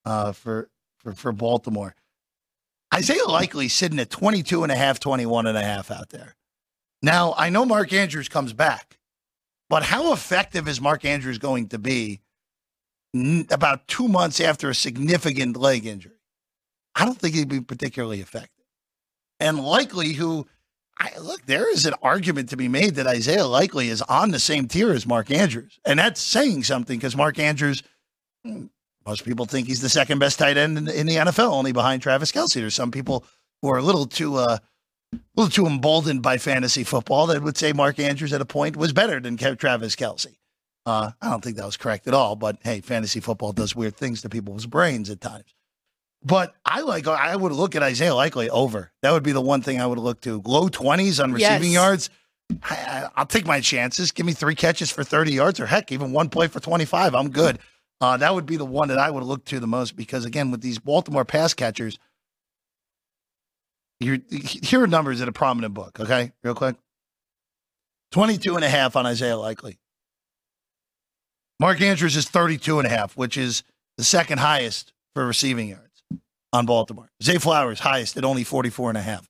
uh, 0.05 0.33
for, 0.33 0.69
for 0.97 1.13
for 1.13 1.31
Baltimore. 1.31 1.95
Isaiah 2.93 3.25
Likely 3.29 3.69
sitting 3.69 4.01
at 4.01 4.11
22 4.11 4.65
and 4.65 4.73
a 4.73 4.75
half, 4.75 4.99
21 4.99 5.47
and 5.47 5.57
a 5.57 5.63
half 5.63 5.93
out 5.93 6.09
there. 6.09 6.35
Now, 7.01 7.35
I 7.37 7.51
know 7.51 7.65
Mark 7.65 7.93
Andrews 7.93 8.29
comes 8.29 8.53
back, 8.53 8.99
but 9.71 9.85
how 9.85 10.13
effective 10.13 10.67
is 10.67 10.81
Mark 10.81 11.05
Andrews 11.05 11.39
going 11.39 11.69
to 11.69 11.79
be 11.79 12.19
n- 13.15 13.47
about 13.53 13.87
two 13.87 14.09
months 14.09 14.41
after 14.41 14.71
a 14.71 14.75
significant 14.75 15.57
leg 15.57 15.87
injury? 15.87 16.19
I 16.97 17.05
don't 17.05 17.17
think 17.17 17.37
he'd 17.37 17.49
be 17.49 17.61
particularly 17.61 18.21
effective. 18.21 18.65
And 19.39 19.61
Likely, 19.61 20.15
who 20.15 20.49
I, 20.99 21.17
look, 21.19 21.47
there 21.47 21.71
is 21.71 21.87
an 21.87 21.95
argument 22.03 22.49
to 22.50 22.56
be 22.56 22.69
made 22.69 22.97
that 22.97 23.06
Isaiah 23.06 23.47
Likely 23.47 23.89
is 23.89 24.03
on 24.03 24.31
the 24.31 24.39
same 24.39 24.67
tier 24.67 24.93
as 24.93 25.06
Mark 25.06 25.31
Andrews. 25.31 25.79
And 25.85 25.99
that's 25.99 26.21
saying 26.21 26.65
something 26.65 26.99
because 26.99 27.17
Mark 27.17 27.39
Andrews, 27.39 27.83
hmm, 28.45 28.67
most 29.06 29.25
people 29.25 29.47
think 29.47 29.69
he's 29.69 29.81
the 29.81 29.89
second 29.89 30.19
best 30.19 30.39
tight 30.39 30.56
end 30.56 30.77
in, 30.77 30.89
in 30.89 31.06
the 31.06 31.17
NFL, 31.17 31.53
only 31.53 31.73
behind 31.73 32.02
Travis 32.02 32.33
Kelce. 32.33 32.55
There's 32.55 32.75
some 32.75 32.90
people 32.90 33.25
who 33.62 33.71
are 33.71 33.78
a 33.78 33.83
little 33.83 34.07
too, 34.07 34.37
uh, 34.37 34.59
a 35.12 35.19
little 35.37 35.50
too 35.50 35.67
emboldened 35.67 36.23
by 36.23 36.37
fantasy 36.37 36.85
football 36.85 37.28
that 37.28 37.43
would 37.43 37.57
say 37.57 37.73
Mark 37.73 37.99
Andrews 38.00 38.33
at 38.33 38.40
a 38.40 38.47
point 38.47 38.76
was 38.76 38.93
better 38.93 39.21
than 39.21 39.37
Travis 39.37 39.95
Kelce. 39.95 40.37
Uh, 40.85 41.12
I 41.21 41.31
don't 41.31 41.45
think 41.45 41.57
that 41.57 41.67
was 41.67 41.76
correct 41.76 42.09
at 42.09 42.14
all, 42.14 42.35
but 42.35 42.57
hey, 42.62 42.81
fantasy 42.81 43.21
football 43.21 43.52
does 43.52 43.76
weird 43.76 43.97
things 43.97 44.23
to 44.23 44.28
people's 44.28 44.67
brains 44.67 45.11
at 45.11 45.21
times. 45.21 45.55
But 46.25 46.55
I 46.65 46.81
like 46.81 47.07
I 47.07 47.37
would 47.37 47.53
look 47.53 47.77
at 47.77 47.83
Isaiah 47.83 48.15
Likely 48.15 48.51
over. 48.51 48.91
That 49.03 49.13
would 49.13 49.23
be 49.23 49.33
the 49.33 49.41
one 49.41 49.63
thing 49.63 49.81
I 49.81 49.87
would 49.87 49.99
look 49.99 50.21
to. 50.23 50.43
Low 50.45 50.69
twenties 50.69 51.21
on 51.21 51.33
receiving 51.33 51.71
Yes. 51.71 51.75
yards. 51.75 52.11
I, 52.63 52.75
I, 52.75 53.09
I'll 53.17 53.27
take 53.27 53.47
my 53.47 53.61
chances. 53.61 54.11
Give 54.11 54.27
me 54.27 54.33
three 54.33 54.55
catches 54.55 54.91
for 54.91 55.05
thirty 55.05 55.33
yards, 55.33 55.61
or 55.61 55.67
heck, 55.67 55.93
even 55.93 56.13
one 56.13 56.29
play 56.29 56.49
for 56.49 56.61
twenty 56.61 56.85
five. 56.85 57.15
I'm 57.15 57.31
good. 57.31 57.59
Uh, 58.01 58.17
that 58.17 58.35
would 58.35 58.47
be 58.47 58.57
the 58.57 58.65
one 58.65 58.89
that 58.89 58.99
I 58.99 59.11
would 59.11 59.23
look 59.23 59.45
to 59.47 59.61
the 59.61 59.67
most 59.67 59.97
because 59.97 60.25
again, 60.25 60.51
with 60.51 60.61
these 60.61 60.79
Baltimore 60.79 61.25
pass 61.25 61.55
catchers, 61.55 61.99
you're, 64.01 64.19
here 64.31 64.83
are 64.83 64.87
numbers 64.87 65.21
in 65.21 65.29
a 65.29 65.33
prominent 65.33 65.75
book. 65.75 65.99
Okay, 66.01 66.33
real 66.43 66.55
quick. 66.55 66.77
22 68.13 68.57
and 68.57 68.65
a 68.65 68.69
half 68.69 68.97
on 68.97 69.05
Isaiah 69.05 69.37
Likely. 69.37 69.79
Mark 71.61 71.81
Andrews 71.81 72.17
is 72.17 72.29
32 72.29 72.79
and 72.79 72.87
a 72.87 72.91
half, 72.91 73.17
which 73.17 73.37
is 73.37 73.63
the 73.97 74.05
second 74.05 74.39
highest 74.39 74.93
for 75.15 75.27
receiving 75.27 75.69
yards 75.69 75.88
on 76.52 76.67
Baltimore. 76.67 77.11
Zay 77.23 77.38
Flowers 77.38 77.81
highest 77.81 78.17
at 78.17 78.25
only 78.25 78.45
44 78.45 78.90
and 78.90 78.99
a 78.99 79.02
half. 79.02 79.28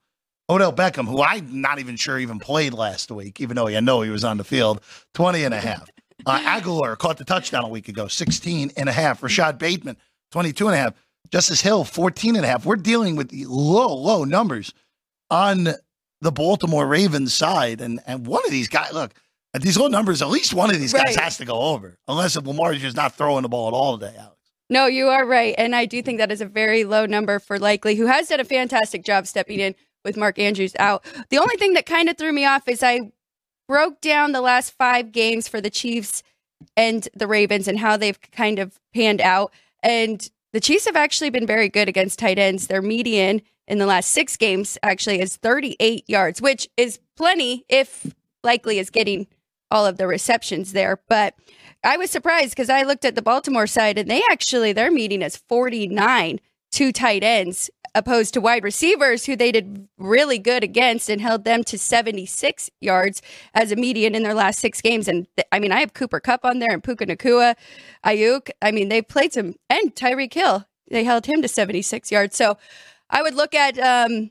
Odell 0.50 0.72
Beckham, 0.72 1.06
who 1.06 1.22
I'm 1.22 1.60
not 1.60 1.78
even 1.78 1.96
sure 1.96 2.18
even 2.18 2.38
played 2.38 2.72
last 2.72 3.10
week, 3.10 3.40
even 3.40 3.56
though 3.56 3.68
I 3.68 3.80
know 3.80 4.00
he 4.02 4.10
was 4.10 4.25
on 4.25 4.38
the 4.38 4.44
field, 4.44 4.80
20 5.14 5.44
and 5.44 5.52
a 5.52 5.60
half. 5.60 5.88
Uh, 6.25 6.40
Agholor 6.40 6.96
caught 6.96 7.18
the 7.18 7.25
touchdown 7.25 7.64
a 7.64 7.68
week 7.68 7.88
ago, 7.88 8.08
16 8.08 8.72
and 8.76 8.88
a 8.88 8.92
half. 8.92 9.22
Rashod 9.22 9.58
Bateman, 9.58 9.96
22 10.32 10.66
and 10.68 10.75
a 10.75 10.78
half. 10.78 10.94
Justice 11.30 11.60
Hill, 11.60 11.84
14 11.84 12.37
and 12.37 12.44
a 12.44 12.48
half. 12.48 12.64
We're 12.64 12.76
dealing 12.76 13.14
with 13.14 13.28
the 13.28 13.44
low, 13.46 13.94
low 13.94 14.25
numbers 14.25 14.72
on 15.30 15.68
the 16.22 16.32
Baltimore 16.32 16.87
Ravens 16.87 17.34
side. 17.34 17.80
And, 17.82 18.00
and 18.06 18.26
one 18.26 18.42
of 18.46 18.50
these 18.50 18.68
guys, 18.68 18.92
look, 18.94 19.12
at 19.52 19.60
these 19.62 19.76
low 19.76 19.88
numbers, 19.88 20.22
at 20.22 20.28
least 20.28 20.54
one 20.54 20.70
of 20.70 20.80
these 20.80 20.92
guys 20.94 21.16
Right. 21.16 21.20
has 21.25 21.37
to 21.38 21.44
go 21.44 21.60
over, 21.60 21.98
unless 22.08 22.37
if 22.37 22.46
Lamar 22.46 22.72
is 22.72 22.80
just 22.80 22.96
not 22.96 23.14
throwing 23.14 23.42
the 23.42 23.48
ball 23.48 23.68
at 23.68 23.75
all 23.75 23.98
today. 23.98 24.16
No, 24.70 24.87
you 24.87 25.08
are 25.08 25.25
right. 25.25 25.54
And 25.56 25.75
I 25.75 25.87
do 25.87 26.02
think 26.02 26.18
that 26.18 26.32
is 26.32 26.40
a 26.40 26.46
very 26.46 26.84
low 26.84 27.06
number 27.06 27.38
for 27.38 27.58
Likely, 27.58 27.94
who 27.94 28.06
has 28.06 28.28
done 28.28 28.40
a 28.40 28.44
fantastic 28.44 29.04
job 29.04 29.26
stepping 29.26 29.60
in 29.60 29.75
with 30.04 30.16
Mark 30.16 30.38
Andrews 30.38 30.75
out. 30.78 31.04
The 31.30 31.38
only 31.38 31.56
thing 31.56 31.75
that 31.75 31.87
kind 31.87 32.08
of 32.08 32.16
threw 32.16 32.32
me 32.32 32.44
off 32.44 32.68
is 32.68 32.82
I 32.82 33.12
broke 33.66 34.00
down 34.00 34.32
the 34.32 34.40
last 34.40 34.72
five 34.72 35.12
games 35.12 35.48
for 35.48 35.60
the 35.60 35.70
Chiefs 35.70 36.22
and 36.76 37.08
the 37.14 37.26
Ravens 37.26 37.68
and 37.68 37.78
how 37.78 37.96
they've 37.96 38.18
kind 38.32 38.58
of 38.58 38.78
panned 38.94 39.20
out. 39.20 39.52
And 39.82 40.28
the 40.52 40.60
Chiefs 40.60 40.87
have 40.87 40.96
actually 40.96 41.30
been 41.30 41.46
very 41.46 41.68
good 41.68 41.88
against 41.88 42.18
tight 42.18 42.38
ends. 42.38 42.66
Their 42.66 42.82
median 42.82 43.42
in 43.66 43.78
the 43.78 43.87
last 43.87 44.10
six 44.10 44.37
games 44.37 44.78
actually 44.82 45.20
is 45.20 45.37
38 45.37 46.04
yards, 46.08 46.42
which 46.42 46.68
is 46.76 46.98
plenty 47.16 47.64
if 47.68 48.14
Likely 48.42 48.78
is 48.78 48.90
getting 48.90 49.26
all 49.70 49.84
of 49.84 49.98
the 49.98 50.06
receptions 50.06 50.72
there. 50.72 51.00
But 51.08 51.34
I 51.85 51.97
was 51.97 52.11
surprised 52.11 52.50
because 52.50 52.70
I 52.70 52.82
looked 52.82 53.04
at 53.04 53.14
the 53.14 53.23
Baltimore 53.23 53.66
side 53.66 53.99
and 53.99 54.11
they 54.11 54.23
actually, 54.30 54.73
their 54.73 54.90
meeting 54.90 55.23
is 55.23 55.37
49 55.37 56.40
two 56.70 56.92
tight 56.92 57.25
ends 57.25 57.70
opposed 57.94 58.35
to 58.35 58.40
wide 58.40 58.62
receivers 58.62 59.25
who 59.25 59.35
they 59.35 59.50
did 59.50 59.88
really 59.99 60.38
good 60.38 60.62
against 60.62 61.08
and 61.08 61.20
held 61.20 61.44
them 61.44 61.64
to 61.64 61.78
76 61.78 62.70
yards 62.80 63.23
as 63.54 63.73
a 63.73 63.76
median 63.76 64.14
in 64.14 64.23
their 64.23 64.35
last 64.35 64.58
six 64.58 64.80
games. 64.80 65.08
And 65.08 65.26
th- 65.37 65.49
I 65.50 65.58
mean, 65.58 65.73
I 65.73 65.80
have 65.80 65.94
Cooper 65.94 66.20
Kupp 66.20 66.44
on 66.44 66.58
there 66.58 66.70
and 66.70 66.85
Puka 66.85 67.06
Nacua, 67.06 67.56
Ayuk. 68.04 68.50
I 68.61 68.70
mean, 68.70 68.88
they 68.88 69.02
played 69.02 69.32
some, 69.32 69.54
and 69.70 69.94
Tyreek 69.94 70.35
Hill. 70.35 70.66
They 70.90 71.04
held 71.04 71.26
him 71.26 71.42
to 71.42 71.49
76 71.49 72.12
yards. 72.12 72.37
So 72.37 72.58
I 73.11 73.23
would 73.23 73.35
look 73.35 73.54
at 73.54 73.78
um, 73.78 74.30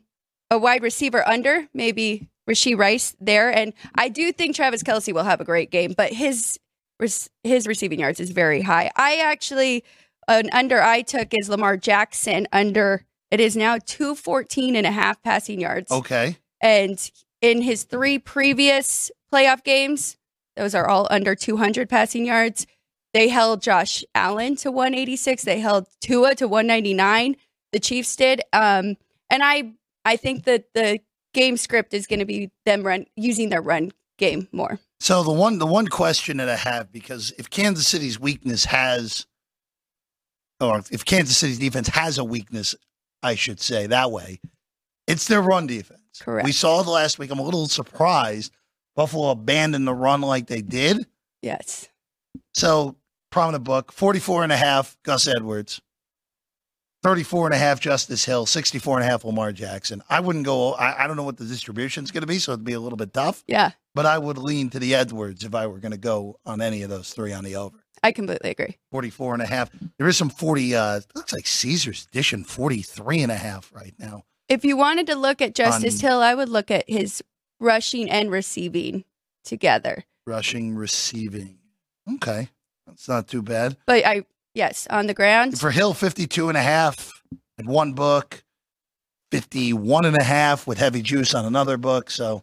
a 0.50 0.58
wide 0.58 0.84
receiver 0.84 1.28
under, 1.28 1.68
maybe 1.74 2.30
Rashee 2.48 2.78
Rice 2.78 3.16
there. 3.20 3.50
And 3.50 3.74
I 3.96 4.10
do 4.10 4.32
think 4.32 4.56
Travis 4.56 4.84
Kelce 4.84 5.14
will 5.14 5.24
have 5.24 5.42
a 5.42 5.46
great 5.46 5.72
game, 5.72 5.94
but 5.98 6.14
his 6.14 6.58
his 7.00 7.68
receiving 7.68 8.00
yards 8.00 8.20
is 8.20 8.32
very 8.32 8.62
high. 8.62 8.92
I 8.96 9.18
actually 9.18 9.84
an 10.28 10.50
under 10.52 10.82
I 10.82 11.02
took 11.02 11.30
is 11.32 11.50
Lamar 11.50 11.78
Jackson 11.78 12.48
under 12.52 13.06
it 13.32 13.40
is 13.40 13.56
now 13.56 13.78
214 13.78 14.76
and 14.76 14.88
a 14.88 14.92
half 14.92 15.22
passing 15.22 15.60
yards. 15.60 15.92
Okay. 15.92 16.38
And 16.62 17.12
in 17.42 17.62
his 17.62 17.84
three 17.84 18.20
previous 18.20 19.12
playoff 19.32 19.64
games, 19.64 20.18
those 20.56 20.74
are 20.74 20.88
all 20.88 21.08
under 21.12 21.36
200 21.36 21.90
passing 21.90 22.26
yards. 22.26 22.66
They 23.14 23.28
held 23.28 23.62
Josh 23.62 24.04
Allen 24.16 24.56
to 24.58 24.72
186. 24.72 25.44
They 25.44 25.60
held 25.60 25.88
Tua 26.02 26.36
to 26.36 26.48
199. 26.48 27.36
The 27.74 27.80
Chiefs 27.80 28.16
did. 28.16 28.42
Um, 28.54 28.96
and 29.30 29.44
I 29.44 29.74
I 30.06 30.16
think 30.16 30.46
that 30.46 30.74
the 30.74 31.00
game 31.34 31.58
script 31.58 31.94
is 31.94 32.08
going 32.08 32.20
to 32.20 32.26
be 32.26 32.50
them 32.66 32.84
run 32.84 33.06
using 33.16 33.50
their 33.50 33.62
run 33.62 33.92
game 34.18 34.48
more. 34.52 34.80
So 35.00 35.24
the 35.24 35.32
one 35.32 35.60
the 35.60 35.68
one 35.68 35.88
question 35.88 36.38
that 36.38 36.50
I 36.50 36.56
have 36.56 36.92
because 36.92 37.32
if 37.38 37.50
Kansas 37.50 37.88
City's 37.88 38.20
weakness 38.20 38.66
has 38.66 39.28
or 40.60 40.82
if 40.92 41.06
Kansas 41.06 41.38
City's 41.38 41.60
defense 41.60 41.88
has 41.90 42.18
a 42.18 42.24
weakness, 42.24 42.76
I 43.22 43.36
should 43.36 43.60
say 43.60 43.88
that 43.88 44.12
way, 44.12 44.40
it's 45.06 45.28
their 45.28 45.42
run 45.42 45.68
defense. 45.68 46.02
Correct. 46.20 46.46
We 46.46 46.52
saw 46.52 46.82
the 46.82 46.90
last 46.90 47.20
week. 47.20 47.32
I'm 47.32 47.40
a 47.40 47.44
little 47.44 47.68
surprised 47.68 48.52
Buffalo 48.96 49.30
abandoned 49.30 49.88
the 49.88 49.94
run 49.94 50.22
like 50.22 50.48
they 50.48 50.62
did. 50.62 51.06
Yes. 51.44 51.88
So 52.56 52.96
prominent 53.32 53.64
book, 53.64 53.92
44 53.92 54.44
and 54.44 54.52
a 54.52 54.58
half, 54.58 54.98
Gus 55.04 55.28
Edwards. 55.28 55.80
34 57.04 57.46
and 57.46 57.54
a 57.54 57.58
half 57.58 57.80
Justice 57.80 58.26
Hill, 58.26 58.48
64 58.48 58.98
and 58.98 59.06
a 59.06 59.10
half 59.10 59.24
Lamar 59.24 59.52
Jackson. 59.52 60.02
I 60.10 60.20
wouldn't 60.20 60.46
go, 60.46 60.74
I, 60.74 61.04
I 61.04 61.08
don't 61.08 61.16
know 61.16 61.24
what 61.24 61.38
the 61.38 61.46
distribution 61.46 62.04
is 62.04 62.12
going 62.12 62.22
to 62.22 62.28
be, 62.28 62.40
so 62.40 62.54
it'd 62.54 62.66
be 62.66 62.74
a 62.74 62.80
little 62.80 62.98
bit 62.98 63.14
tough. 63.14 63.44
Yeah. 63.48 63.72
But 63.98 64.06
I 64.06 64.18
would 64.18 64.38
lean 64.38 64.70
to 64.70 64.80
the 64.80 64.96
Edwards 64.96 65.44
if 65.44 65.54
I 65.54 65.68
were 65.68 65.80
going 65.80 65.92
to 65.92 65.98
go 65.98 66.40
on 66.46 66.62
any 66.62 66.84
of 66.84 66.90
those 66.90 67.12
three 67.14 67.34
on 67.34 67.44
the 67.44 67.56
over. 67.56 67.78
I 68.04 68.12
completely 68.12 68.52
agree. 68.52 68.78
44 68.92 69.34
and 69.34 69.44
a 69.44 69.48
half. 69.48 69.70
There 69.98 70.08
is 70.08 70.16
some 70.16 70.30
40, 70.30 70.76
uh, 70.76 71.02
looks 71.16 71.34
like 71.34 71.48
Caesar's 71.48 72.08
edition 72.12 72.44
43 72.44 73.24
and 73.24 73.32
a 73.32 73.36
half 73.36 73.72
right 73.74 73.96
now. 73.98 74.24
If 74.48 74.64
you 74.64 74.78
wanted 74.78 75.08
to 75.08 75.16
look 75.16 75.42
at 75.42 75.56
Justice 75.56 76.00
Hill, 76.00 76.22
I 76.22 76.36
would 76.36 76.48
look 76.48 76.72
at 76.72 76.88
his 76.88 77.24
rushing 77.60 78.10
and 78.10 78.32
receiving 78.32 79.04
together. 79.44 80.06
Rushing, 80.26 80.76
receiving. 80.76 81.58
Okay. 82.16 82.50
That's 82.86 83.10
not 83.10 83.28
too 83.28 83.42
bad. 83.42 83.78
But 83.86 84.06
I, 84.06 84.24
Yes, 84.58 84.88
on 84.90 85.06
the 85.06 85.14
ground. 85.14 85.60
For 85.60 85.70
Hill, 85.70 85.94
52 85.94 86.50
and 86.50 86.58
a 86.58 86.62
half 86.64 87.22
in 87.60 87.68
one 87.68 87.94
book, 87.94 88.44
51 89.32 90.06
and 90.06 90.18
a 90.18 90.24
half 90.24 90.66
with 90.66 90.80
heavy 90.80 91.04
juice 91.04 91.36
on 91.36 91.46
another 91.46 91.78
book. 91.78 92.10
So 92.10 92.42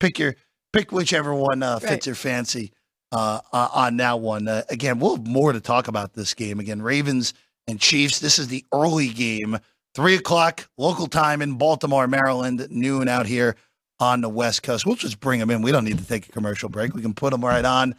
pick 0.00 0.18
your 0.18 0.36
pick 0.72 0.92
whichever 0.92 1.34
one 1.34 1.62
uh, 1.62 1.78
fits 1.78 1.90
right. 1.90 2.06
your 2.06 2.14
fancy 2.14 2.72
uh, 3.12 3.40
uh, 3.52 3.68
on 3.72 3.96
that 3.98 4.20
one. 4.20 4.48
Uh, 4.48 4.62
again, 4.68 4.98
we'll 4.98 5.16
have 5.16 5.26
more 5.26 5.52
to 5.52 5.60
talk 5.60 5.88
about 5.88 6.14
this 6.14 6.34
game. 6.34 6.60
Again, 6.60 6.82
Ravens 6.82 7.34
and 7.66 7.80
Chiefs. 7.80 8.20
This 8.20 8.38
is 8.38 8.48
the 8.48 8.64
early 8.72 9.08
game, 9.08 9.58
three 9.94 10.16
o'clock 10.16 10.68
local 10.76 11.06
time 11.06 11.42
in 11.42 11.54
Baltimore, 11.54 12.06
Maryland, 12.06 12.66
noon 12.70 13.08
out 13.08 13.26
here 13.26 13.56
on 13.98 14.20
the 14.20 14.28
West 14.28 14.62
Coast. 14.62 14.86
We'll 14.86 14.96
just 14.96 15.20
bring 15.20 15.40
them 15.40 15.50
in. 15.50 15.62
We 15.62 15.72
don't 15.72 15.84
need 15.84 15.98
to 15.98 16.06
take 16.06 16.28
a 16.28 16.32
commercial 16.32 16.68
break. 16.68 16.94
We 16.94 17.02
can 17.02 17.14
put 17.14 17.30
them 17.30 17.44
right 17.44 17.64
on. 17.64 17.94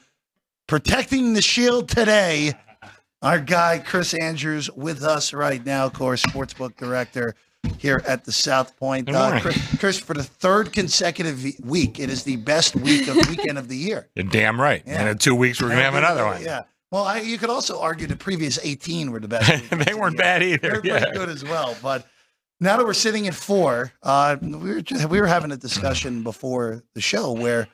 Protecting 0.68 1.34
the 1.34 1.42
Shield 1.42 1.88
today 1.90 2.54
our 3.24 3.40
guy, 3.40 3.80
Chris 3.80 4.14
Andrews, 4.14 4.70
with 4.72 5.02
us 5.02 5.34
right 5.34 5.66
now, 5.66 5.86
of 5.86 5.94
course, 5.94 6.22
sportsbook 6.24 6.76
director 6.78 7.34
here 7.76 8.02
at 8.08 8.26
the 8.26 8.32
South 8.32 8.78
Point. 8.78 9.10
Uh, 9.10 9.40
Chris, 9.40 9.78
Chris, 9.80 10.00
for 10.00 10.14
the 10.14 10.24
third 10.24 10.74
consecutive 10.74 11.44
week, 11.64 12.00
it 12.00 12.10
is 12.10 12.24
the 12.24 12.38
best 12.38 12.76
week 12.76 13.08
of 13.08 13.16
weekend 13.30 13.58
of 13.58 13.68
the 13.68 13.78
year. 13.78 14.10
You're 14.16 14.26
damn 14.26 14.60
right. 14.60 14.84
Yeah. 14.86 15.00
And 15.00 15.10
in 15.10 15.18
two 15.18 15.36
weeks, 15.36 15.62
we're 15.62 15.68
going 15.68 15.80
to 15.80 15.84
have 15.84 15.96
another 15.96 16.26
one. 16.26 16.42
Yeah. 16.42 16.64
Well, 16.92 17.04
I, 17.04 17.20
you 17.20 17.38
could 17.38 17.50
also 17.50 17.82
argue 17.82 18.08
the 18.08 18.16
previous 18.16 18.60
18 18.64 19.12
were 19.12 19.20
the 19.20 19.28
best. 19.28 19.70
they 19.86 19.94
weren't 19.94 20.18
bad 20.18 20.42
either. 20.42 20.82
They're 20.82 20.86
yeah. 20.86 21.00
pretty 21.00 21.18
good 21.18 21.30
as 21.30 21.44
well. 21.44 21.76
But 21.82 22.08
now 22.60 22.78
that 22.78 22.86
we're 22.86 22.94
sitting 22.94 23.28
at 23.28 23.34
four, 23.34 23.92
uh, 24.04 24.38
we, 24.42 24.58
were 24.58 24.82
just, 24.82 25.10
we 25.10 25.20
were 25.20 25.28
having 25.28 25.52
a 25.52 25.58
discussion 25.58 26.24
before 26.24 26.84
the 26.96 27.02
show 27.02 27.34
where 27.34 27.68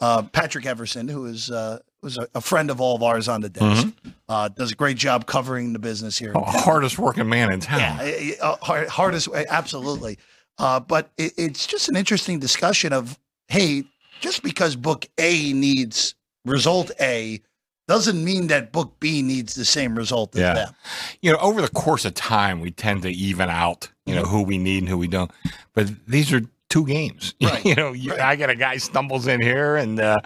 uh, 0.00 0.22
Patrick 0.22 0.66
Everson, 0.66 1.08
who 1.08 1.26
is 1.26 1.50
uh, 1.50 1.78
was 2.02 2.16
a, 2.18 2.28
a, 2.34 2.40
friend 2.40 2.70
of 2.70 2.80
all 2.80 2.96
of 2.96 3.02
ours 3.02 3.28
on 3.28 3.40
the 3.40 3.48
desk. 3.48 3.86
Mm-hmm. 3.86 4.10
Uh, 4.28 4.48
does 4.48 4.72
a 4.72 4.74
great 4.74 4.96
job 4.96 5.26
covering 5.26 5.72
the 5.72 5.78
business 5.78 6.18
here. 6.18 6.32
Oh, 6.34 6.42
hardest 6.42 6.98
working 6.98 7.28
man 7.28 7.52
in 7.52 7.60
town. 7.60 7.80
Yeah, 7.80 8.34
uh, 8.40 8.56
hard, 8.60 8.88
hardest, 8.88 9.28
absolutely. 9.34 10.18
Uh, 10.58 10.80
but 10.80 11.10
it, 11.16 11.32
it's 11.36 11.66
just 11.66 11.88
an 11.88 11.96
interesting 11.96 12.38
discussion 12.38 12.92
of 12.92 13.18
hey, 13.48 13.84
just 14.20 14.42
because 14.42 14.76
book 14.76 15.06
A 15.18 15.52
needs 15.52 16.14
result 16.44 16.90
A 17.00 17.40
doesn't 17.86 18.22
mean 18.22 18.48
that 18.48 18.70
book 18.70 19.00
B 19.00 19.22
needs 19.22 19.54
the 19.54 19.64
same 19.64 19.96
result 19.96 20.36
as 20.36 20.42
yeah. 20.42 20.54
them. 20.54 20.74
You 21.22 21.32
know, 21.32 21.38
over 21.38 21.62
the 21.62 21.70
course 21.70 22.04
of 22.04 22.14
time, 22.14 22.60
we 22.60 22.70
tend 22.70 23.02
to 23.02 23.10
even 23.10 23.48
out, 23.48 23.90
you 24.04 24.14
know, 24.14 24.24
who 24.24 24.42
we 24.42 24.58
need 24.58 24.82
and 24.82 24.88
who 24.88 24.98
we 24.98 25.08
don't. 25.08 25.30
But 25.72 25.90
these 26.06 26.32
are 26.32 26.42
two 26.68 26.86
games. 26.86 27.34
Right. 27.48 27.64
you 27.64 27.74
know, 27.74 27.92
you, 27.92 28.10
right. 28.10 28.20
I 28.20 28.36
got 28.36 28.50
a 28.50 28.54
guy 28.54 28.76
stumbles 28.76 29.26
in 29.26 29.40
here, 29.40 29.76
and 29.76 29.98
uh, 29.98 30.18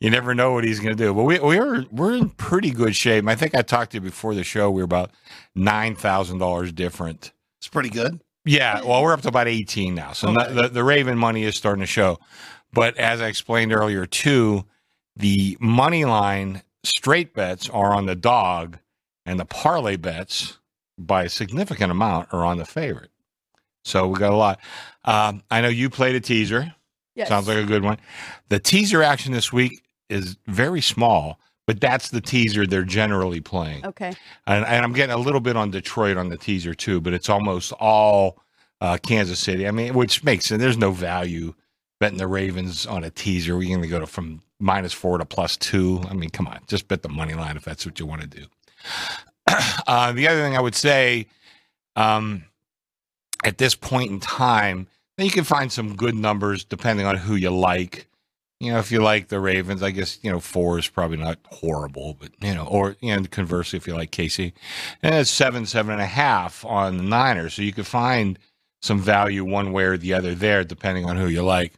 you 0.00 0.08
never 0.08 0.34
know 0.34 0.52
what 0.52 0.64
he's 0.64 0.80
going 0.80 0.96
to 0.96 1.04
do. 1.04 1.12
But 1.12 1.24
we 1.24 1.38
we're 1.38 1.84
we're 1.90 2.14
in 2.14 2.30
pretty 2.30 2.70
good 2.70 2.96
shape. 2.96 3.28
I 3.28 3.34
think 3.34 3.54
I 3.54 3.60
talked 3.60 3.92
to 3.92 3.98
you 3.98 4.00
before 4.00 4.34
the 4.34 4.42
show. 4.42 4.70
We 4.70 4.80
were 4.80 4.86
about 4.86 5.10
nine 5.54 5.94
thousand 5.94 6.38
dollars 6.38 6.72
different. 6.72 7.32
It's 7.60 7.68
pretty 7.68 7.90
good. 7.90 8.20
Yeah, 8.44 8.82
well, 8.82 9.02
we're 9.02 9.12
up 9.12 9.20
to 9.22 9.28
about 9.28 9.48
eighteen 9.48 9.94
now. 9.94 10.12
So 10.12 10.30
okay. 10.30 10.52
the 10.52 10.68
the 10.68 10.82
Raven 10.82 11.18
money 11.18 11.44
is 11.44 11.56
starting 11.56 11.82
to 11.82 11.86
show. 11.86 12.18
But 12.72 12.96
as 12.96 13.20
I 13.20 13.26
explained 13.26 13.72
earlier, 13.72 14.06
too, 14.06 14.64
the 15.14 15.58
money 15.60 16.06
line 16.06 16.62
straight 16.84 17.34
bets 17.34 17.68
are 17.68 17.92
on 17.92 18.06
the 18.06 18.16
dog, 18.16 18.78
and 19.26 19.38
the 19.38 19.44
parlay 19.44 19.96
bets 19.96 20.58
by 20.98 21.24
a 21.24 21.28
significant 21.28 21.90
amount 21.90 22.28
are 22.32 22.44
on 22.44 22.58
the 22.58 22.64
favorite. 22.64 23.11
So 23.84 24.08
we 24.08 24.18
got 24.18 24.32
a 24.32 24.36
lot. 24.36 24.60
Um, 25.04 25.42
I 25.50 25.60
know 25.60 25.68
you 25.68 25.90
played 25.90 26.14
a 26.14 26.20
teaser. 26.20 26.74
Yes. 27.14 27.28
Sounds 27.28 27.48
like 27.48 27.58
a 27.58 27.64
good 27.64 27.82
one. 27.82 27.98
The 28.48 28.58
teaser 28.58 29.02
action 29.02 29.32
this 29.32 29.52
week 29.52 29.82
is 30.08 30.36
very 30.46 30.80
small, 30.80 31.38
but 31.66 31.80
that's 31.80 32.08
the 32.08 32.20
teaser 32.20 32.66
they're 32.66 32.84
generally 32.84 33.40
playing. 33.40 33.84
Okay. 33.84 34.12
And, 34.46 34.64
and 34.64 34.84
I'm 34.84 34.92
getting 34.92 35.14
a 35.14 35.18
little 35.18 35.40
bit 35.40 35.56
on 35.56 35.70
Detroit 35.70 36.16
on 36.16 36.28
the 36.28 36.36
teaser 36.38 36.74
too, 36.74 37.00
but 37.00 37.12
it's 37.12 37.28
almost 37.28 37.72
all 37.72 38.38
uh, 38.80 38.98
Kansas 38.98 39.40
City. 39.40 39.68
I 39.68 39.70
mean, 39.70 39.94
which 39.94 40.24
makes 40.24 40.46
sense. 40.46 40.60
There's 40.60 40.78
no 40.78 40.90
value 40.90 41.54
betting 42.00 42.18
the 42.18 42.26
Ravens 42.26 42.86
on 42.86 43.04
a 43.04 43.10
teaser. 43.10 43.56
We're 43.56 43.68
going 43.68 43.82
to 43.82 43.88
go 43.88 44.00
to 44.00 44.06
from 44.06 44.40
minus 44.58 44.92
four 44.92 45.18
to 45.18 45.24
plus 45.24 45.56
two. 45.56 46.02
I 46.08 46.14
mean, 46.14 46.30
come 46.30 46.46
on, 46.46 46.60
just 46.66 46.88
bet 46.88 47.02
the 47.02 47.08
money 47.08 47.34
line 47.34 47.56
if 47.56 47.64
that's 47.64 47.84
what 47.84 48.00
you 48.00 48.06
want 48.06 48.22
to 48.22 48.26
do. 48.26 48.46
uh, 49.86 50.12
the 50.12 50.26
other 50.28 50.42
thing 50.42 50.56
I 50.56 50.60
would 50.60 50.74
say, 50.74 51.26
um, 51.94 52.44
at 53.42 53.58
this 53.58 53.74
point 53.74 54.10
in 54.10 54.20
time, 54.20 54.86
then 55.16 55.26
you 55.26 55.32
can 55.32 55.44
find 55.44 55.70
some 55.70 55.96
good 55.96 56.14
numbers 56.14 56.64
depending 56.64 57.06
on 57.06 57.16
who 57.16 57.34
you 57.34 57.50
like. 57.50 58.08
You 58.60 58.72
know, 58.72 58.78
if 58.78 58.92
you 58.92 59.02
like 59.02 59.26
the 59.28 59.40
Ravens, 59.40 59.82
I 59.82 59.90
guess, 59.90 60.20
you 60.22 60.30
know, 60.30 60.38
four 60.38 60.78
is 60.78 60.86
probably 60.86 61.16
not 61.16 61.38
horrible, 61.46 62.14
but, 62.14 62.30
you 62.40 62.54
know, 62.54 62.64
or, 62.64 62.96
you 63.00 63.14
know, 63.14 63.24
conversely, 63.24 63.76
if 63.76 63.88
you 63.88 63.94
like 63.94 64.12
Casey, 64.12 64.54
and 65.02 65.16
it's 65.16 65.30
seven, 65.30 65.66
seven 65.66 65.94
and 65.94 66.02
a 66.02 66.06
half 66.06 66.64
on 66.64 66.96
the 66.96 67.02
Niners. 67.02 67.54
So 67.54 67.62
you 67.62 67.72
could 67.72 67.88
find 67.88 68.38
some 68.80 69.00
value 69.00 69.44
one 69.44 69.72
way 69.72 69.84
or 69.84 69.96
the 69.96 70.14
other 70.14 70.34
there, 70.34 70.62
depending 70.62 71.06
on 71.06 71.16
who 71.16 71.26
you 71.26 71.42
like. 71.42 71.72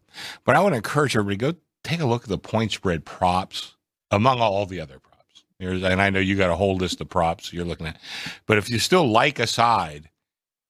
But 0.45 0.57
I 0.57 0.61
want 0.61 0.75
to 0.75 0.77
encourage 0.77 1.17
everybody 1.17 1.37
go 1.37 1.59
take 1.83 2.01
a 2.01 2.07
look 2.07 2.25
at 2.25 2.29
the 2.29 2.39
point 2.39 2.73
spread 2.73 3.05
props 3.05 3.77
among 4.11 4.41
all 4.41 4.67
the 4.67 4.81
other 4.81 4.99
props. 4.99 5.45
And 5.61 6.03
I 6.03 6.11
know 6.11 6.21
you 6.21 6.37
got 6.37 6.51
a 6.51 6.57
whole 6.57 6.77
list 6.77 7.01
of 7.01 7.09
props 7.09 7.53
you're 7.53 7.65
looking 7.65 7.87
at. 7.87 7.99
But 8.47 8.59
if 8.59 8.69
you 8.69 8.79
still 8.79 9.11
like 9.11 9.39
a 9.39 9.47
side, 9.47 10.11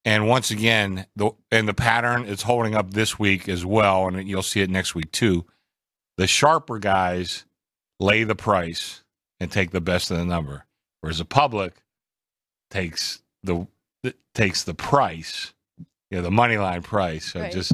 and 0.05 0.27
once 0.27 0.51
again, 0.51 1.07
the 1.15 1.31
and 1.51 1.67
the 1.67 1.73
pattern 1.73 2.25
is 2.25 2.43
holding 2.43 2.75
up 2.75 2.91
this 2.91 3.17
week 3.19 3.49
as 3.49 3.65
well, 3.65 4.07
and 4.07 4.27
you'll 4.29 4.43
see 4.43 4.61
it 4.61 4.69
next 4.69 4.95
week 4.95 5.11
too. 5.11 5.45
The 6.17 6.27
sharper 6.27 6.79
guys 6.79 7.45
lay 7.99 8.23
the 8.23 8.35
price 8.35 9.03
and 9.39 9.51
take 9.51 9.71
the 9.71 9.81
best 9.81 10.11
of 10.11 10.17
the 10.17 10.25
number, 10.25 10.65
whereas 11.01 11.17
the 11.17 11.25
public 11.25 11.73
takes 12.69 13.21
the 13.43 13.67
takes 14.33 14.63
the 14.63 14.73
price, 14.75 15.53
you 16.11 16.17
know, 16.17 16.21
the 16.21 16.31
money 16.31 16.57
line 16.57 16.83
price. 16.83 17.33
So 17.33 17.41
Right. 17.41 17.51
just 17.51 17.73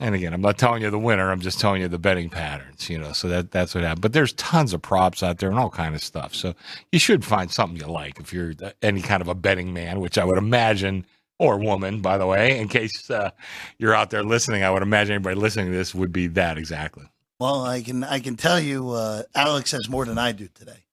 and 0.00 0.12
again, 0.14 0.34
I'm 0.34 0.40
not 0.40 0.58
telling 0.58 0.82
you 0.82 0.90
the 0.90 0.98
winner. 0.98 1.30
I'm 1.30 1.40
just 1.40 1.60
telling 1.60 1.80
you 1.80 1.86
the 1.86 2.00
betting 2.00 2.28
patterns. 2.28 2.90
You 2.90 2.98
know, 2.98 3.12
so 3.12 3.28
that 3.28 3.52
that's 3.52 3.74
what 3.76 3.84
happened. 3.84 4.02
But 4.02 4.12
there's 4.12 4.32
tons 4.32 4.72
of 4.72 4.82
props 4.82 5.22
out 5.22 5.38
there 5.38 5.50
and 5.50 5.58
all 5.58 5.70
kind 5.70 5.94
of 5.94 6.02
stuff. 6.02 6.34
So 6.34 6.54
you 6.90 6.98
should 6.98 7.24
find 7.24 7.50
something 7.50 7.78
you 7.78 7.86
like 7.86 8.18
if 8.18 8.32
you're 8.32 8.54
any 8.82 9.02
kind 9.02 9.22
of 9.22 9.28
a 9.28 9.34
betting 9.36 9.72
man, 9.72 10.00
which 10.00 10.18
I 10.18 10.24
would 10.24 10.36
imagine. 10.38 11.06
Or 11.38 11.58
woman, 11.58 12.00
by 12.00 12.16
the 12.16 12.26
way, 12.26 12.58
in 12.58 12.68
case 12.68 13.10
uh, 13.10 13.30
you're 13.78 13.94
out 13.94 14.10
there 14.10 14.22
listening, 14.22 14.62
I 14.62 14.70
would 14.70 14.82
imagine 14.82 15.14
anybody 15.16 15.34
listening 15.34 15.66
to 15.66 15.72
this 15.76 15.92
would 15.94 16.12
be 16.12 16.28
that 16.28 16.58
exactly. 16.58 17.06
Well, 17.40 17.64
I 17.64 17.82
can 17.82 18.04
I 18.04 18.20
can 18.20 18.36
tell 18.36 18.60
you, 18.60 18.90
uh, 18.90 19.24
Alex 19.34 19.72
has 19.72 19.88
more 19.88 20.04
than 20.04 20.16
I 20.16 20.30
do 20.32 20.48
today. 20.54 20.84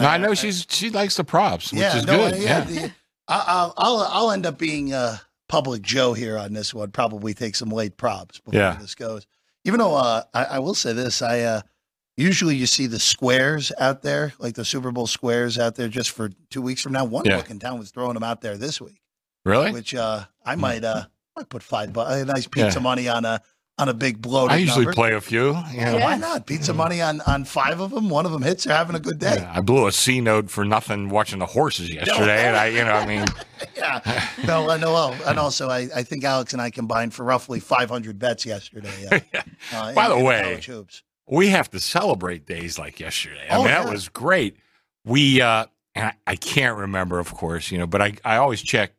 No, 0.00 0.06
I 0.08 0.18
know 0.18 0.34
she's 0.34 0.66
she 0.68 0.90
likes 0.90 1.16
the 1.16 1.22
props, 1.24 1.72
which 1.72 1.80
yeah, 1.80 1.96
is 1.96 2.04
no, 2.04 2.16
good. 2.30 2.42
Yeah, 2.42 2.68
Yeah, 2.68 2.88
I, 3.28 3.44
I'll, 3.46 3.74
I'll 3.76 4.08
I'll 4.10 4.30
end 4.32 4.44
up 4.44 4.58
being 4.58 4.92
uh, 4.92 5.18
public 5.48 5.82
Joe 5.82 6.14
here 6.14 6.36
on 6.36 6.52
this 6.52 6.74
one. 6.74 6.90
Probably 6.90 7.32
take 7.32 7.54
some 7.54 7.68
late 7.68 7.96
props 7.96 8.40
before 8.40 8.58
Yeah. 8.60 8.76
this 8.80 8.96
goes. 8.96 9.24
Even 9.64 9.78
though 9.78 9.94
uh, 9.94 10.24
I, 10.34 10.44
I 10.44 10.58
will 10.58 10.74
say 10.74 10.92
this, 10.92 11.22
I 11.22 11.40
uh, 11.42 11.60
usually 12.16 12.56
you 12.56 12.66
see 12.66 12.88
the 12.88 12.98
squares 12.98 13.70
out 13.78 14.02
there, 14.02 14.32
like 14.40 14.54
the 14.56 14.64
Super 14.64 14.90
Bowl 14.90 15.06
squares 15.06 15.56
out 15.60 15.76
there, 15.76 15.88
just 15.88 16.10
for 16.10 16.30
two 16.50 16.60
weeks 16.60 16.82
from 16.82 16.92
now. 16.92 17.04
One 17.04 17.24
Yeah. 17.24 17.36
book 17.36 17.50
in 17.50 17.60
town 17.60 17.78
was 17.78 17.92
throwing 17.92 18.14
them 18.14 18.24
out 18.24 18.40
there 18.40 18.56
this 18.58 18.80
week, 18.80 19.00
really. 19.44 19.72
which 19.72 19.94
uh, 19.94 20.24
I 20.44 20.54
might 20.56 20.84
uh, 20.84 21.04
might 21.36 21.48
put 21.48 21.62
five 21.62 21.92
bu- 21.92 22.00
a 22.00 22.24
nice 22.24 22.46
pizza 22.46 22.70
Hmm. 22.70 22.76
Yeah. 22.78 22.82
money 22.82 23.08
on 23.08 23.24
a 23.24 23.40
on 23.76 23.88
a 23.88 23.94
big 23.94 24.22
bloated. 24.22 24.52
I 24.54 24.58
usually 24.58 24.84
number. 24.84 24.94
play 24.94 25.14
a 25.14 25.20
few. 25.20 25.50
Yeah, 25.50 25.72
Yeah. 25.96 26.04
Why 26.04 26.16
not 26.16 26.46
pizza 26.46 26.72
money 26.72 27.02
on 27.02 27.20
on 27.22 27.44
five 27.44 27.80
of 27.80 27.90
them? 27.90 28.08
One 28.08 28.24
of 28.24 28.30
them 28.30 28.42
hits. 28.42 28.64
They're 28.64 28.76
having 28.76 28.94
a 28.94 29.00
good 29.00 29.18
day. 29.18 29.38
Yeah, 29.40 29.52
I 29.52 29.60
blew 29.60 29.88
a 29.88 29.92
C 29.92 30.20
note 30.20 30.48
for 30.48 30.64
nothing 30.64 31.08
watching 31.08 31.40
the 31.40 31.46
horses 31.46 31.90
yesterday, 31.92 32.44
and 32.46 32.56
I, 32.56 32.66
you 32.68 32.84
know, 32.84 32.92
I 32.92 33.04
mean, 33.04 33.24
yeah. 33.76 34.28
No, 34.46 34.70
I 34.70 34.76
know. 34.76 34.92
Well, 34.92 35.16
and 35.26 35.40
also, 35.40 35.68
I, 35.70 35.88
I 35.94 36.04
think 36.04 36.22
Alex 36.22 36.52
and 36.52 36.62
I 36.62 36.70
combined 36.70 37.14
for 37.14 37.24
roughly 37.24 37.58
500 37.58 38.16
bets 38.16 38.46
yesterday. 38.46 39.08
Uh, 39.10 39.18
uh, 39.72 39.92
By 39.92 40.04
in- 40.04 40.18
the 40.18 40.24
way, 40.24 40.42
college 40.42 40.66
hoops. 40.66 41.02
we 41.26 41.48
have 41.48 41.68
to 41.72 41.80
celebrate 41.80 42.46
days 42.46 42.78
like 42.78 43.00
yesterday. 43.00 43.48
I 43.50 43.56
Oh, 43.56 43.58
mean, 43.64 43.68
that 43.72 43.90
was 43.90 44.08
great. 44.08 44.56
We, 45.04 45.40
uh, 45.40 45.66
and 45.96 46.06
I, 46.06 46.12
I 46.28 46.36
can't 46.36 46.78
remember, 46.78 47.18
of 47.18 47.34
course, 47.34 47.72
you 47.72 47.78
know, 47.78 47.88
but 47.88 48.00
I, 48.00 48.12
I 48.24 48.36
always 48.36 48.62
check 48.62 48.92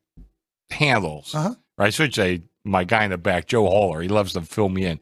handles, 0.72 1.34
Uh-huh. 1.36 1.56
right? 1.78 1.88
I 1.88 1.90
should 1.90 2.14
say 2.14 2.42
my 2.64 2.84
guy 2.84 3.04
in 3.04 3.12
the 3.12 3.18
back, 3.18 3.48
Joe 3.48 3.66
Holler, 3.68 4.02
he 4.02 4.08
loves 4.08 4.34
to 4.34 4.42
fill 4.42 4.70
me 4.70 4.86
in. 4.86 5.00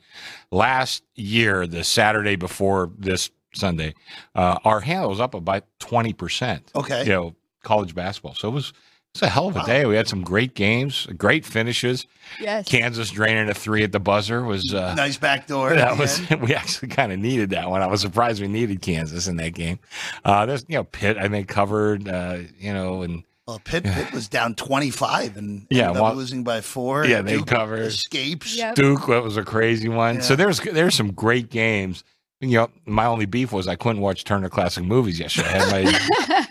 Last 0.51 1.03
year, 1.15 1.65
the 1.67 1.83
Saturday 1.83 2.35
before 2.35 2.91
this 2.97 3.31
Sunday, 3.53 3.93
uh, 4.35 4.57
our 4.65 4.81
handle 4.81 5.09
was 5.09 5.19
up 5.21 5.33
about 5.33 5.63
20%. 5.79 6.61
Okay. 6.75 7.03
you 7.03 7.09
know, 7.09 7.35
college 7.63 7.95
basketball. 7.95 8.35
So 8.35 8.49
it 8.49 8.51
was 8.51 8.73
it's 9.13 9.21
a 9.21 9.29
hell 9.29 9.47
of 9.49 9.55
a 9.55 9.59
Wow. 9.59 9.65
day. 9.65 9.85
We 9.85 9.95
had 9.95 10.07
some 10.07 10.23
great 10.23 10.55
games, 10.55 11.05
great 11.15 11.45
finishes. 11.45 12.07
Yes. 12.41 12.67
Kansas 12.67 13.11
draining 13.11 13.47
a 13.47 13.53
three 13.53 13.83
at 13.83 13.91
the 13.91 13.99
buzzer 13.99 14.43
was 14.43 14.73
uh, 14.73 14.95
nice 14.95 15.17
back 15.17 15.45
door. 15.45 15.69
that 15.75 15.95
the 15.95 16.01
was 16.01 16.21
we 16.41 16.55
actually 16.55 16.87
kind 16.87 17.11
of 17.11 17.19
needed 17.19 17.51
that 17.51 17.69
one. 17.69 17.83
I 17.83 17.85
was 17.87 18.01
surprised 18.01 18.41
we 18.41 18.47
needed 18.47 18.81
Kansas 18.81 19.27
in 19.27 19.35
that 19.37 19.53
game. 19.53 19.77
Uh, 20.25 20.47
there's 20.47 20.65
you 20.67 20.77
know 20.77 20.83
Pitt 20.83 21.17
I 21.17 21.27
think 21.29 21.47
covered 21.47 22.07
uh, 22.09 22.39
you 22.57 22.73
know 22.73 23.03
and 23.03 23.23
Well, 23.47 23.59
Pitt, 23.63 23.83
Pitt 23.83 24.13
was 24.13 24.29
down 24.29 24.55
25 24.55 25.35
and 25.35 25.67
Yeah, 25.69 25.87
ended 25.87 25.97
up 25.97 26.03
well- 26.03 26.15
losing 26.15 26.43
by 26.43 26.61
four. 26.61 27.05
Yeah, 27.05 27.19
and 27.19 27.27
they 27.27 27.37
Duke 27.37 27.47
covered. 27.47 27.79
Escapes. 27.81 28.55
Yep. 28.55 28.75
Duke 28.75 29.07
that 29.07 29.21
was 29.23 29.35
a 29.35 29.43
crazy 29.43 29.89
one. 29.89 30.21
So 30.21 30.33
Yeah. 30.33 30.37
there's 30.37 30.59
there's 30.61 30.95
some 30.95 31.11
great 31.11 31.49
games. 31.49 32.03
You 32.39 32.49
know, 32.57 32.69
my 32.85 33.05
only 33.05 33.25
beef 33.25 33.51
was 33.51 33.67
I 33.67 33.75
couldn't 33.75 34.01
watch 34.01 34.23
Turner 34.23 34.49
Classic 34.49 34.83
Movies 34.83 35.19
yesterday. 35.19 35.49
I 35.49 35.57
had 35.59 35.71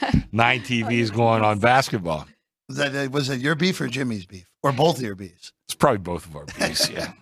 my 0.03 0.25
nine 0.33 0.61
TVs 0.61 1.13
going 1.13 1.43
on 1.43 1.59
basketball. 1.61 2.27
Was 2.69 2.77
that 2.79 3.11
was 3.11 3.29
it 3.31 3.41
your 3.41 3.55
beef 3.55 3.81
or 3.81 3.89
Jimmy's 3.89 4.27
beef 4.27 4.47
or 4.63 4.73
both 4.73 4.97
of 4.99 5.03
your 5.03 5.15
beefs? 5.15 5.53
It's 5.67 5.75
probably 5.75 5.99
both 5.99 6.27
of 6.27 6.37
our 6.37 6.45
beefs, 6.45 6.91
yeah. 6.91 7.13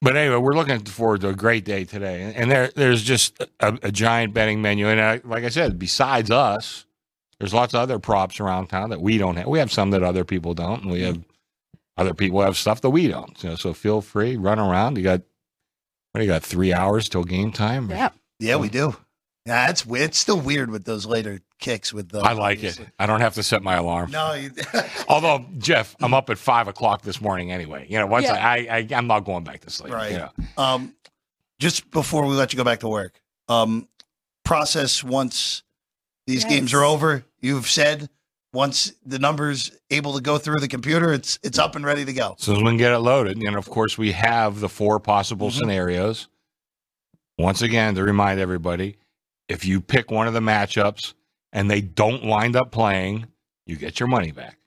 But 0.00 0.16
anyway, 0.16 0.36
we're 0.36 0.54
looking 0.56 0.80
forward 0.84 1.20
to 1.20 1.28
a 1.28 1.34
great 1.34 1.64
day 1.64 1.84
today, 1.84 2.32
and 2.34 2.50
there 2.50 2.70
there's 2.74 3.02
just 3.02 3.40
a, 3.60 3.78
a 3.82 3.92
giant 3.92 4.34
betting 4.34 4.60
menu. 4.62 4.88
And 4.88 5.00
I, 5.00 5.20
like 5.24 5.44
I 5.44 5.48
said, 5.48 5.78
besides 5.78 6.30
us, 6.30 6.86
there's 7.42 7.52
lots 7.52 7.74
of 7.74 7.80
other 7.80 7.98
props 7.98 8.38
around 8.38 8.68
town 8.68 8.90
that 8.90 9.00
we 9.00 9.18
don't 9.18 9.34
have. 9.34 9.48
We 9.48 9.58
have 9.58 9.72
some 9.72 9.90
that 9.90 10.04
other 10.04 10.24
people 10.24 10.54
don't, 10.54 10.82
and 10.82 10.92
we 10.92 11.02
have 11.02 11.18
other 11.96 12.14
people 12.14 12.40
have 12.40 12.56
stuff 12.56 12.80
that 12.82 12.90
we 12.90 13.08
don't. 13.08 13.42
You 13.42 13.50
know, 13.50 13.56
so 13.56 13.72
feel 13.74 14.00
free, 14.00 14.36
run 14.36 14.60
around. 14.60 14.96
You 14.96 15.02
got 15.02 15.22
what 16.12 16.20
do 16.20 16.24
you 16.24 16.30
got? 16.30 16.44
Three 16.44 16.72
hours 16.72 17.08
till 17.08 17.24
game 17.24 17.50
time. 17.50 17.90
Yeah. 17.90 18.10
Yeah, 18.38 18.56
we 18.56 18.68
do. 18.68 18.94
Yeah, 19.44 19.70
it's 19.70 19.84
weird. 19.84 20.10
It's 20.10 20.18
still 20.18 20.38
weird 20.38 20.70
with 20.70 20.84
those 20.84 21.04
later 21.04 21.40
kicks 21.58 21.92
with 21.92 22.10
the. 22.10 22.20
I 22.20 22.34
like 22.34 22.62
it. 22.62 22.78
I 23.00 23.06
don't 23.06 23.20
have 23.20 23.34
to 23.34 23.42
set 23.42 23.60
my 23.60 23.74
alarm. 23.74 24.12
No, 24.12 24.34
you, 24.34 24.52
Although 25.08 25.44
Jeff, 25.58 25.96
I'm 26.00 26.14
up 26.14 26.30
at 26.30 26.38
five 26.38 26.68
o'clock 26.68 27.02
this 27.02 27.20
morning 27.20 27.50
anyway. 27.50 27.86
You 27.88 27.98
know, 27.98 28.06
once 28.06 28.26
Yeah. 28.26 28.34
I, 28.34 28.68
I 28.70 28.88
I'm 28.94 29.08
not 29.08 29.24
going 29.24 29.42
back 29.42 29.62
to 29.62 29.70
sleep. 29.70 29.92
Right. 29.92 30.12
You 30.12 30.18
know. 30.18 30.30
Um, 30.56 30.94
just 31.58 31.90
before 31.90 32.24
we 32.24 32.36
let 32.36 32.52
you 32.52 32.56
go 32.56 32.62
back 32.62 32.78
to 32.80 32.88
work, 32.88 33.20
um, 33.48 33.88
process 34.44 35.02
once 35.02 35.64
these 36.26 36.42
Yes. 36.44 36.52
games 36.52 36.74
are 36.74 36.84
over. 36.84 37.24
You've 37.40 37.68
said 37.68 38.08
once 38.52 38.92
the 39.04 39.18
numbers 39.18 39.72
able 39.90 40.14
to 40.14 40.20
go 40.20 40.38
through 40.38 40.60
the 40.60 40.68
computer, 40.68 41.12
it's 41.12 41.38
it's 41.42 41.58
up 41.58 41.74
and 41.76 41.84
ready 41.84 42.04
to 42.04 42.12
go. 42.12 42.34
So 42.38 42.54
we 42.54 42.62
can 42.64 42.76
get 42.76 42.92
it 42.92 42.98
loaded. 42.98 43.36
And 43.38 43.56
of 43.56 43.68
course, 43.68 43.96
we 43.98 44.12
have 44.12 44.60
the 44.60 44.68
four 44.68 45.00
possible 45.00 45.48
Mhm. 45.48 45.58
scenarios. 45.58 46.28
Once 47.38 47.62
again, 47.62 47.94
to 47.94 48.02
remind 48.02 48.38
everybody, 48.40 48.96
if 49.48 49.64
you 49.64 49.80
pick 49.80 50.10
one 50.10 50.26
of 50.28 50.34
the 50.34 50.40
matchups 50.40 51.14
and 51.52 51.70
they 51.70 51.80
don't 51.80 52.24
wind 52.24 52.56
up 52.56 52.70
playing, 52.70 53.26
you 53.66 53.76
get 53.76 53.98
your 53.98 54.06
money 54.08 54.32
back. 54.32 54.58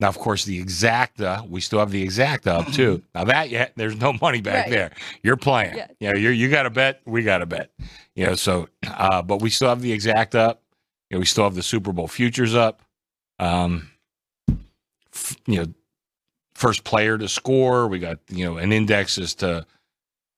Now, 0.00 0.08
of 0.08 0.18
course, 0.18 0.44
the 0.44 0.60
exacta, 0.62 1.48
we 1.48 1.60
still 1.60 1.78
have 1.78 1.90
the 1.92 2.04
exacta 2.04 2.46
up 2.48 2.72
too. 2.72 3.02
Now 3.14 3.24
that 3.24 3.50
yet, 3.50 3.72
there's 3.76 3.94
no 3.94 4.12
money 4.14 4.40
back 4.40 4.64
Right. 4.64 4.70
there. 4.70 4.90
You're 5.22 5.36
playing. 5.36 5.76
Yeah. 5.76 5.86
You 6.00 6.12
know, 6.12 6.18
you're, 6.18 6.32
you 6.32 6.48
got 6.50 6.64
to 6.64 6.70
bet. 6.70 7.02
We 7.04 7.22
got 7.22 7.38
to 7.38 7.46
bet. 7.46 7.70
You 8.16 8.26
know, 8.26 8.34
so, 8.34 8.68
uh, 8.86 9.22
but 9.22 9.40
we 9.40 9.50
still 9.50 9.68
have 9.68 9.80
the 9.82 9.92
exact 9.92 10.34
up. 10.34 10.61
You 11.12 11.16
know, 11.16 11.20
we 11.20 11.26
still 11.26 11.44
have 11.44 11.54
the 11.54 11.62
Super 11.62 11.92
Bowl 11.92 12.08
futures 12.08 12.54
up. 12.54 12.80
Um, 13.38 13.90
f- 15.12 15.36
you 15.46 15.58
know, 15.58 15.66
first 16.54 16.84
player 16.84 17.18
to 17.18 17.28
score. 17.28 17.86
We 17.86 17.98
got 17.98 18.18
you 18.30 18.46
know 18.46 18.56
an 18.56 18.72
index 18.72 19.18
as 19.18 19.34
to 19.36 19.66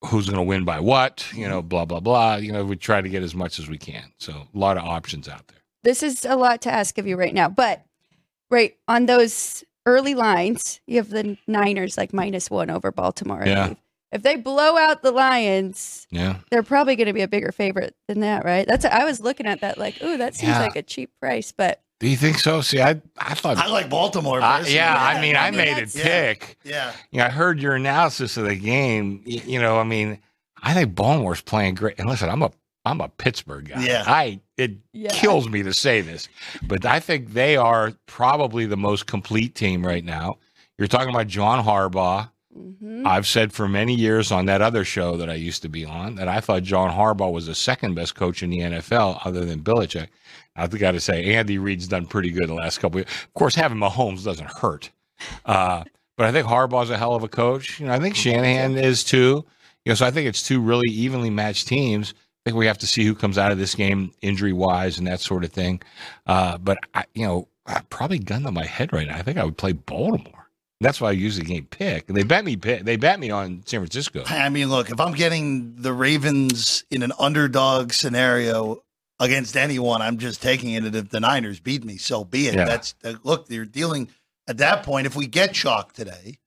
who's 0.03 0.25
going 0.25 0.35
to 0.35 0.43
win 0.43 0.65
by 0.65 0.81
what. 0.81 1.25
You 1.33 1.47
know, 1.47 1.61
blah 1.61 1.85
blah 1.85 2.01
blah. 2.01 2.35
You 2.35 2.51
know, 2.51 2.65
we 2.65 2.75
try 2.75 2.99
to 2.99 3.07
get 3.07 3.23
as 3.23 3.33
much 3.33 3.57
as 3.57 3.69
we 3.69 3.77
can. 3.77 4.11
So 4.17 4.33
a 4.33 4.57
lot 4.57 4.75
of 4.75 4.83
options 4.83 5.29
out 5.29 5.47
there. 5.47 5.59
this 5.83 6.03
is 6.03 6.25
a 6.25 6.35
lot 6.35 6.61
to 6.63 6.73
ask 6.73 6.97
of 6.97 7.07
you 7.07 7.15
right 7.15 7.33
now, 7.33 7.47
but 7.47 7.85
right 8.51 8.75
on 8.89 9.05
those 9.05 9.63
early 9.85 10.13
lines, 10.13 10.81
you 10.87 10.97
have 10.97 11.09
the 11.09 11.37
Niners 11.47 11.97
like 11.97 12.11
minus 12.11 12.51
one 12.51 12.69
over 12.69 12.91
Baltimore. 12.91 13.43
Yeah. 13.45 13.75
Believe. 14.17 14.19
If 14.19 14.23
they 14.23 14.41
blow 14.41 14.77
out 14.77 15.01
the 15.03 15.11
Lions, 15.11 16.07
Yeah, 16.11 16.37
they're 16.51 16.63
probably 16.63 16.95
going 16.95 17.07
to 17.07 17.13
be 17.13 17.21
a 17.21 17.27
bigger 17.27 17.51
favorite 17.51 17.95
than 18.07 18.21
that, 18.21 18.45
right? 18.45 18.67
That's 18.67 18.85
I 18.85 19.03
was 19.05 19.19
looking 19.19 19.45
at 19.45 19.61
that 19.61 19.77
like, 19.77 20.01
ooh, 20.03 20.17
that 20.17 20.35
seems 20.35 20.51
Yeah. 20.53 20.59
like 20.61 20.75
a 20.75 20.81
cheap 20.83 21.11
price, 21.19 21.51
but 21.51 21.81
do 22.01 22.09
you 22.09 22.17
think 22.17 22.39
so? 22.39 22.59
See, 22.61 22.81
I 22.81 23.01
I 23.17 23.33
thought. 23.35 23.57
I 23.57 23.67
like 23.67 23.89
Baltimore. 23.89 24.41
I- 24.41 24.57
personally. 24.57 24.75
yeah, 24.75 24.95
I 24.99 25.21
mean, 25.21 25.35
I 25.37 25.47
I 25.47 25.51
mean, 25.51 25.57
made 25.59 25.71
a 25.71 25.75
that's- 25.75 25.95
Yeah. 25.95 26.03
pick. 26.33 26.57
yeah. 26.63 26.91
You 27.11 27.19
know, 27.19 27.25
I 27.25 27.29
heard 27.29 27.59
your 27.61 27.73
analysis 27.75 28.35
of 28.35 28.45
the 28.45 28.55
game. 28.55 29.21
You, 29.25 29.41
you 29.45 29.59
know, 29.61 29.79
I 29.79 29.83
mean, 29.85 30.19
I 30.61 30.73
think 30.73 30.93
Baltimore's 30.93 31.41
playing 31.41 31.75
great. 31.75 31.97
And 31.97 32.09
listen, 32.09 32.29
I'm 32.29 32.41
a 32.41 32.51
I'm 32.87 33.01
a 33.01 33.07
Pittsburgh 33.09 33.69
guy. 33.69 33.83
Yeah. 33.85 34.03
I 34.05 34.41
it 34.57 34.73
Yeah. 34.93 35.09
kills 35.13 35.47
me 35.49 35.63
to 35.63 35.73
say 35.73 36.01
this, 36.01 36.27
but 36.67 36.85
I 36.85 36.99
think 36.99 37.31
they 37.33 37.55
are 37.55 37.93
probably 38.07 38.65
the 38.65 38.77
most 38.77 39.05
complete 39.07 39.55
team 39.55 39.83
right 39.85 40.03
now. 40.03 40.37
You're 40.77 40.87
talking 40.89 41.09
about 41.09 41.27
John 41.27 41.63
Harbaugh. 41.65 42.29
Mhm. 42.57 43.05
I've 43.05 43.27
said 43.27 43.53
for 43.53 43.67
many 43.67 43.93
years 43.93 44.31
on 44.31 44.45
that 44.45 44.61
other 44.61 44.83
show 44.83 45.17
that 45.17 45.29
I 45.29 45.35
used 45.35 45.61
to 45.63 45.69
be 45.69 45.85
on 45.85 46.15
that 46.15 46.27
I 46.27 46.39
thought 46.39 46.63
John 46.63 46.95
Harbaugh 46.95 47.31
was 47.31 47.47
the 47.47 47.55
second 47.55 47.95
best 47.95 48.15
coach 48.15 48.43
in 48.43 48.49
the 48.49 48.59
NFL 48.59 49.21
other 49.25 49.45
than 49.45 49.61
Belichick. 49.61 50.07
I've 50.55 50.77
got 50.77 50.91
to 50.91 50.99
say, 50.99 51.35
Andy 51.35 51.57
Reid's 51.57 51.87
done 51.87 52.05
pretty 52.05 52.31
good 52.31 52.47
the 52.47 52.53
last 52.53 52.79
couple 52.79 53.01
of 53.01 53.07
years. 53.07 53.23
Of 53.23 53.33
course, 53.33 53.55
having 53.55 53.77
Mahomes 53.77 54.23
doesn't 54.23 54.49
hurt. 54.49 54.89
Uh, 55.45 55.83
but 56.17 56.25
I 56.25 56.31
think 56.31 56.47
Harbaugh's 56.47 56.89
a 56.89 56.97
hell 56.97 57.15
of 57.15 57.23
a 57.23 57.27
coach. 57.27 57.79
You 57.79 57.87
know, 57.87 57.93
I 57.93 57.99
think 57.99 58.15
Shanahan 58.15 58.77
is 58.77 59.03
too. 59.03 59.45
You 59.83 59.91
know, 59.91 59.95
so 59.95 60.05
I 60.05 60.11
think 60.11 60.27
it's 60.27 60.41
two 60.41 60.61
really 60.61 60.89
evenly 60.89 61.29
matched 61.29 61.67
teams. 61.67 62.13
I 62.15 62.49
think 62.49 62.57
we 62.57 62.67
have 62.67 62.77
to 62.79 62.87
see 62.87 63.03
who 63.03 63.15
comes 63.15 63.37
out 63.37 63.51
of 63.51 63.57
this 63.57 63.75
game 63.75 64.11
injury 64.21 64.53
wise 64.53 64.97
and 64.97 65.07
that 65.07 65.19
sort 65.19 65.43
of 65.43 65.51
thing. 65.51 65.81
Uh, 66.25 66.57
but 66.57 66.77
I, 66.93 67.05
you 67.13 67.25
know, 67.25 67.47
I 67.65 67.81
probably 67.89 68.19
gun 68.19 68.43
to 68.43 68.51
my 68.51 68.65
head 68.65 68.93
right 68.93 69.07
now. 69.07 69.17
I 69.17 69.23
think 69.23 69.37
I 69.37 69.43
would 69.43 69.57
play 69.57 69.73
Baltimore. 69.73 70.34
That's 70.81 70.99
why 70.99 71.09
I 71.09 71.11
use 71.13 71.37
the 71.37 71.43
game 71.45 71.67
pick. 71.69 72.07
They 72.07 72.23
bet 72.23 72.43
me 72.43 72.57
pick. 72.57 72.83
They 72.83 72.97
bet 72.97 73.19
me 73.19 73.31
on 73.31 73.63
San 73.65 73.79
Francisco. 73.79 74.23
I 74.27 74.49
mean, 74.49 74.69
look, 74.69 74.89
if 74.89 74.99
I'm 74.99 75.13
getting 75.13 75.75
the 75.77 75.93
Ravens 75.93 76.83
in 76.91 77.01
an 77.01 77.13
underdog 77.17 77.93
scenario 77.93 78.83
against 79.19 79.55
anyone, 79.55 80.01
I'm 80.01 80.17
just 80.17 80.41
taking 80.41 80.71
it. 80.71 80.83
And 80.83 80.93
if 80.95 81.09
the 81.09 81.21
Niners 81.21 81.59
beat 81.61 81.85
me, 81.85 81.97
so 81.97 82.25
be 82.25 82.47
it. 82.47 82.55
Yeah. 82.55 82.65
That's 82.65 82.93
uh, 83.05 83.13
look, 83.23 83.45
you're 83.49 83.65
dealing 83.65 84.09
at 84.47 84.57
that 84.57 84.83
point. 84.83 85.07
If 85.07 85.15
we 85.15 85.27
get 85.27 85.55
shocked 85.55 85.95
today, 85.95 86.39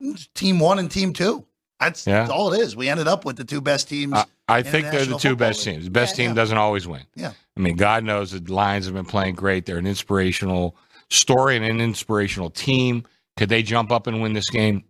it's 0.00 0.26
team 0.34 0.58
one 0.58 0.78
and 0.78 0.90
team 0.90 1.12
two. 1.12 1.44
That's, 1.78 2.06
Yeah. 2.06 2.20
that's 2.20 2.30
all 2.30 2.52
it 2.54 2.60
is. 2.60 2.74
We 2.74 2.88
ended 2.88 3.08
up 3.08 3.24
with 3.26 3.36
the 3.36 3.44
two 3.44 3.60
best 3.60 3.88
teams. 3.90 4.14
I, 4.14 4.24
I 4.48 4.58
in 4.58 4.64
the 4.64 4.70
think 4.70 4.90
they're 4.90 5.04
the 5.04 5.18
two 5.18 5.36
best 5.36 5.64
League. 5.66 5.74
teams. 5.74 5.84
The 5.84 5.90
best 5.90 6.12
Yeah. 6.18 6.24
team 6.24 6.30
Yeah. 6.30 6.34
doesn't 6.42 6.58
always 6.58 6.86
win. 6.86 7.02
Yeah. 7.14 7.32
I 7.56 7.60
mean, 7.60 7.76
God 7.76 8.04
knows 8.04 8.32
the 8.32 8.40
Lions 8.52 8.86
have 8.86 8.94
been 8.94 9.04
playing 9.04 9.34
great. 9.34 9.66
They're 9.66 9.78
an 9.78 9.86
inspirational 9.86 10.76
story 11.10 11.56
and 11.56 11.64
an 11.64 11.80
inspirational 11.80 12.48
team. 12.50 13.04
Could 13.40 13.48
they 13.48 13.62
jump 13.62 13.90
up 13.90 14.06
and 14.06 14.20
win 14.20 14.34
this 14.34 14.50
game? 14.50 14.84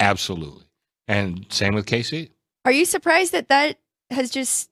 Absolutely. 0.00 0.64
And 1.06 1.44
same 1.50 1.74
with 1.74 1.84
KC. 1.84 2.30
Are 2.64 2.72
you 2.72 2.86
surprised 2.86 3.32
that 3.32 3.48
that 3.48 3.76
has 4.10 4.30
just 4.30 4.70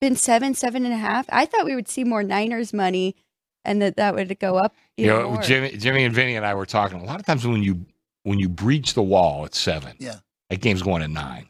been 0.00 0.16
seven, 0.16 0.54
seven 0.54 0.84
and 0.84 0.92
a 0.92 0.96
half? 0.96 1.26
I 1.28 1.46
thought 1.46 1.64
we 1.66 1.76
would 1.76 1.86
see 1.86 2.02
more 2.02 2.24
Niners 2.24 2.72
money, 2.72 3.14
and 3.64 3.80
that 3.80 3.94
that 3.94 4.16
would 4.16 4.36
go 4.40 4.56
up. 4.56 4.74
You 4.96 5.06
know, 5.06 5.30
more. 5.34 5.42
Jimmy, 5.42 5.76
Jimmy 5.76 6.02
and 6.02 6.12
Vinny 6.12 6.34
and 6.34 6.44
I 6.44 6.54
were 6.54 6.66
talking. 6.66 7.00
A 7.00 7.04
lot 7.04 7.20
of 7.20 7.26
times 7.26 7.46
when 7.46 7.62
you 7.62 7.86
when 8.24 8.40
you 8.40 8.48
breach 8.48 8.94
the 8.94 9.02
wall 9.04 9.44
at 9.44 9.54
seven, 9.54 9.94
Yeah. 10.00 10.16
that 10.50 10.60
game's 10.60 10.82
going 10.82 11.02
to 11.02 11.06
nine, 11.08 11.46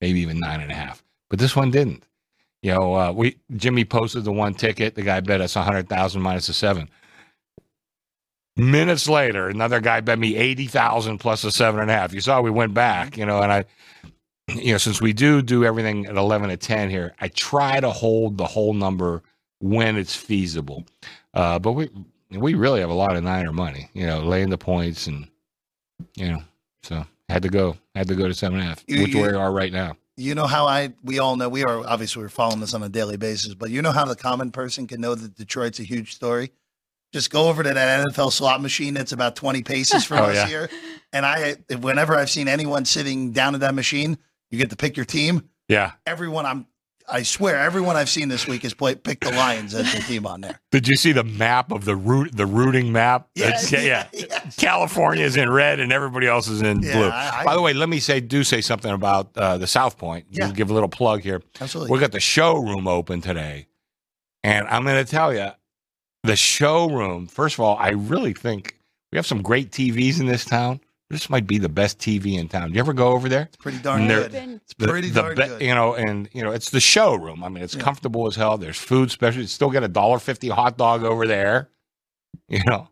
maybe 0.00 0.20
even 0.20 0.38
nine 0.38 0.60
and 0.60 0.70
a 0.70 0.76
half. 0.76 1.02
But 1.28 1.40
this 1.40 1.56
one 1.56 1.72
didn't. 1.72 2.04
You 2.62 2.74
know, 2.74 2.94
uh, 2.94 3.10
we 3.10 3.36
Jimmy 3.56 3.84
posted 3.84 4.22
the 4.22 4.30
one 4.32 4.54
ticket. 4.54 4.94
The 4.94 5.02
guy 5.02 5.18
bet 5.18 5.40
us 5.40 5.56
a 5.56 5.62
hundred 5.62 5.88
thousand 5.88 6.22
minus 6.22 6.48
a 6.48 6.54
seven. 6.54 6.88
Minutes 8.56 9.08
later, 9.08 9.48
another 9.48 9.80
guy 9.80 10.00
bet 10.00 10.18
me 10.18 10.36
eighty 10.36 10.66
thousand 10.66 11.18
plus 11.18 11.42
a 11.44 11.50
seven 11.50 11.80
and 11.80 11.90
a 11.90 11.94
half. 11.94 12.12
You 12.12 12.20
saw 12.20 12.40
we 12.42 12.50
went 12.50 12.74
back. 12.74 13.16
You 13.16 13.24
know, 13.24 13.40
and 13.40 13.50
I, 13.50 13.64
you 14.48 14.72
know, 14.72 14.78
since 14.78 15.00
we 15.00 15.14
do 15.14 15.40
do 15.40 15.64
everything 15.64 16.04
at 16.06 16.16
eleven 16.16 16.50
to 16.50 16.56
ten 16.58 16.90
here, 16.90 17.14
I 17.20 17.28
try 17.28 17.80
to 17.80 17.90
hold 17.90 18.36
the 18.36 18.44
whole 18.46 18.74
number 18.74 19.22
when 19.60 19.96
it's 19.96 20.14
feasible. 20.14 20.84
Uh, 21.32 21.58
but 21.58 21.72
we 21.72 21.88
we 22.30 22.52
really 22.54 22.80
have 22.80 22.90
a 22.90 22.94
lot 22.94 23.16
of 23.16 23.24
Niner 23.24 23.52
money. 23.52 23.88
You 23.94 24.06
know, 24.06 24.20
laying 24.20 24.50
the 24.50 24.58
points 24.58 25.06
and 25.06 25.28
you 26.16 26.28
know, 26.32 26.42
so 26.82 27.06
had 27.30 27.42
to 27.44 27.48
go 27.48 27.78
had 27.94 28.08
to 28.08 28.14
go 28.14 28.28
to 28.28 28.34
seven 28.34 28.58
and 28.58 28.66
a 28.66 28.68
half, 28.68 28.84
You- 28.86 29.02
which 29.02 29.14
you- 29.14 29.22
we 29.22 29.28
are 29.28 29.50
right 29.50 29.72
now. 29.72 29.96
You 30.18 30.34
know 30.34 30.46
how 30.46 30.66
I 30.66 30.92
we 31.02 31.20
all 31.20 31.36
know 31.36 31.48
we 31.48 31.64
are 31.64 31.78
obviously 31.86 32.22
we're 32.22 32.28
following 32.28 32.60
this 32.60 32.74
on 32.74 32.82
a 32.82 32.88
daily 32.90 33.16
basis, 33.16 33.54
but 33.54 33.70
you 33.70 33.80
know 33.80 33.92
how 33.92 34.04
the 34.04 34.14
common 34.14 34.50
person 34.50 34.86
can 34.86 35.00
know 35.00 35.14
that 35.14 35.36
Detroit's 35.36 35.80
a 35.80 35.84
huge 35.84 36.14
story. 36.14 36.52
Just 37.12 37.30
go 37.30 37.48
over 37.48 37.62
to 37.62 37.74
that 37.74 38.06
NFL 38.08 38.32
slot 38.32 38.62
machine 38.62 38.94
that's 38.94 39.12
about 39.12 39.36
twenty 39.36 39.62
paces 39.62 40.04
from 40.04 40.18
Oh, 40.18 40.24
us 40.24 40.36
yeah. 40.36 40.46
here, 40.46 40.70
and 41.12 41.26
I 41.26 41.56
whenever 41.80 42.16
I've 42.16 42.30
seen 42.30 42.48
anyone 42.48 42.84
sitting 42.84 43.32
down 43.32 43.54
at 43.54 43.60
that 43.60 43.74
machine, 43.74 44.16
you 44.50 44.58
get 44.58 44.70
to 44.70 44.76
pick 44.76 44.96
your 44.96 45.04
team. 45.06 45.48
Yeah. 45.68 45.92
Everyone 46.06 46.46
I'm 46.46 46.66
I 47.10 47.24
swear 47.24 47.58
everyone 47.58 47.96
I've 47.96 48.08
seen 48.08 48.28
this 48.28 48.46
week 48.46 48.62
has 48.62 48.72
played 48.74 49.02
picked 49.04 49.24
the 49.24 49.32
Lions 49.32 49.74
as 49.74 49.92
their 49.92 50.00
team 50.02 50.24
on 50.24 50.40
there. 50.40 50.58
Did 50.70 50.86
you 50.88 50.96
see 50.96 51.12
the 51.12 51.24
map 51.24 51.70
of 51.72 51.84
the 51.84 51.96
root 51.96 52.34
the 52.34 52.46
routing 52.46 52.92
map? 52.92 53.28
Yeah, 53.34 53.48
It's- 53.48 53.70
yeah. 53.72 54.06
yeah. 54.12 54.28
California 54.56 55.24
is 55.24 55.36
in 55.36 55.50
red 55.50 55.80
and 55.80 55.92
everybody 55.92 56.26
else 56.28 56.48
is 56.48 56.62
in 56.62 56.80
Yeah, 56.82 56.92
blue. 56.94 57.08
I- 57.08 57.40
I- 57.40 57.44
By 57.44 57.54
the 57.56 57.60
way, 57.60 57.74
let 57.74 57.88
me 57.90 57.98
say 58.00 58.20
do 58.20 58.42
say 58.44 58.60
something 58.62 58.90
about 58.90 59.36
uh, 59.36 59.58
the 59.58 59.66
South 59.66 59.98
Point. 59.98 60.26
Yeah. 60.30 60.50
Give 60.52 60.70
a 60.70 60.72
little 60.74 60.88
plug 60.88 61.20
here. 61.22 61.42
Absolutely. 61.60 61.92
We 61.92 61.98
got 62.00 62.12
the 62.12 62.20
showroom 62.20 62.86
open 62.88 63.20
today. 63.20 63.66
And 64.44 64.66
I'm 64.68 64.84
going 64.84 65.04
to 65.04 65.10
tell 65.10 65.32
you, 65.34 65.48
the 66.22 66.36
showroom, 66.36 67.26
first 67.26 67.56
of 67.56 67.60
all, 67.60 67.76
I 67.78 67.90
really 67.90 68.32
think 68.32 68.78
we 69.10 69.16
have 69.16 69.26
some 69.26 69.42
great 69.42 69.70
TVs 69.70 70.20
in 70.20 70.26
this 70.26 70.44
town. 70.44 70.80
This 71.10 71.28
might 71.28 71.46
be 71.46 71.58
the 71.58 71.68
best 71.68 71.98
TV 71.98 72.38
in 72.38 72.48
town. 72.48 72.68
Do 72.68 72.74
you 72.74 72.80
ever 72.80 72.94
go 72.94 73.08
over 73.08 73.28
there? 73.28 73.42
It's 73.42 73.56
pretty 73.56 73.78
darn 73.78 74.08
good. 74.08 74.32
Been- 74.32 74.54
It's 74.64 74.72
pretty 74.72 75.10
darn 75.10 75.34
be- 75.34 75.42
good. 75.42 75.60
You 75.60 75.74
know, 75.74 75.94
and 75.94 76.28
you 76.32 76.42
know, 76.42 76.52
it's 76.52 76.70
the 76.70 76.80
showroom. 76.80 77.44
I 77.44 77.48
mean, 77.50 77.62
it's 77.62 77.74
Yeah. 77.74 77.82
comfortable 77.82 78.26
as 78.26 78.34
hell. 78.36 78.56
There's 78.56 78.78
food 78.78 79.10
special. 79.10 79.42
You 79.42 79.46
still 79.46 79.68
get 79.70 79.82
a 79.82 79.88
dollar 79.88 80.18
fifty 80.18 80.48
hot 80.48 80.78
dog 80.78 81.04
over 81.04 81.26
there. 81.26 81.68
You 82.48 82.60
know, 82.66 82.88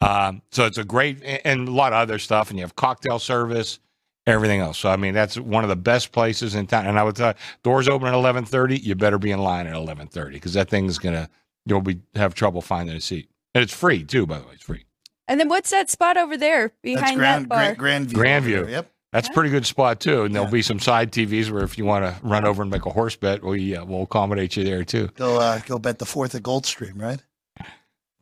um, 0.00 0.40
so 0.52 0.66
it's 0.66 0.78
a 0.78 0.84
great 0.84 1.20
and 1.44 1.66
a 1.66 1.70
lot 1.72 1.92
of 1.92 1.98
other 1.98 2.20
stuff. 2.20 2.50
And 2.50 2.58
you 2.58 2.64
have 2.64 2.76
cocktail 2.76 3.18
service, 3.18 3.80
everything 4.24 4.60
else. 4.60 4.78
So 4.78 4.88
I 4.88 4.94
mean, 4.96 5.14
that's 5.14 5.36
one 5.36 5.64
of 5.64 5.68
the 5.68 5.74
best 5.76 6.12
places 6.12 6.54
in 6.54 6.68
town. 6.68 6.86
And 6.86 6.96
I 6.96 7.02
would 7.02 7.16
tell 7.16 7.28
you, 7.30 7.34
doors 7.64 7.88
open 7.88 8.06
at 8.06 8.14
eleven 8.14 8.44
thirty. 8.44 8.78
You 8.78 8.94
better 8.94 9.18
be 9.18 9.32
in 9.32 9.40
line 9.40 9.66
at 9.66 9.74
eleven 9.74 10.06
thirty 10.06 10.34
because 10.36 10.52
that 10.54 10.68
thing's 10.68 10.98
gonna 10.98 11.28
you'll 11.66 11.80
be 11.80 12.00
have 12.14 12.34
trouble 12.34 12.60
finding 12.62 12.96
a 12.96 13.00
seat. 13.00 13.28
And 13.54 13.62
it's 13.62 13.72
free 13.74 14.04
too, 14.04 14.26
by 14.26 14.38
the 14.38 14.44
way. 14.46 14.52
It's 14.54 14.62
free. 14.64 14.84
And 15.28 15.40
then 15.40 15.48
what's 15.48 15.70
that 15.70 15.88
spot 15.90 16.16
over 16.16 16.36
there 16.36 16.68
That's 16.68 16.82
behind 16.82 17.16
Grand, 17.16 17.44
that 17.44 17.48
bar? 17.48 17.74
Grand, 17.74 18.08
Grandview. 18.08 18.12
Grandview. 18.14 18.56
over 18.56 18.64
there. 18.66 18.70
Yep. 18.70 18.90
That's 19.12 19.28
a 19.28 19.32
pretty 19.32 19.50
good 19.50 19.64
spot 19.64 20.00
too. 20.00 20.24
And 20.24 20.34
there'll 20.34 20.48
Yeah. 20.48 20.52
be 20.52 20.62
some 20.62 20.80
side 20.80 21.12
TVs 21.12 21.50
where 21.50 21.62
if 21.62 21.78
you 21.78 21.84
want 21.84 22.04
to 22.04 22.26
run 22.26 22.44
over 22.44 22.62
and 22.62 22.70
make 22.70 22.84
a 22.84 22.90
horse 22.90 23.14
bet, 23.16 23.42
we 23.44 23.76
uh, 23.76 23.84
will 23.84 24.02
accommodate 24.02 24.56
you 24.56 24.64
there 24.64 24.84
too. 24.84 25.08
Go 25.14 25.38
uh, 25.38 25.60
go 25.66 25.78
bet 25.78 25.98
the 25.98 26.04
fourth 26.06 26.34
at 26.34 26.42
Gulfstream, 26.42 27.00
right? 27.00 27.20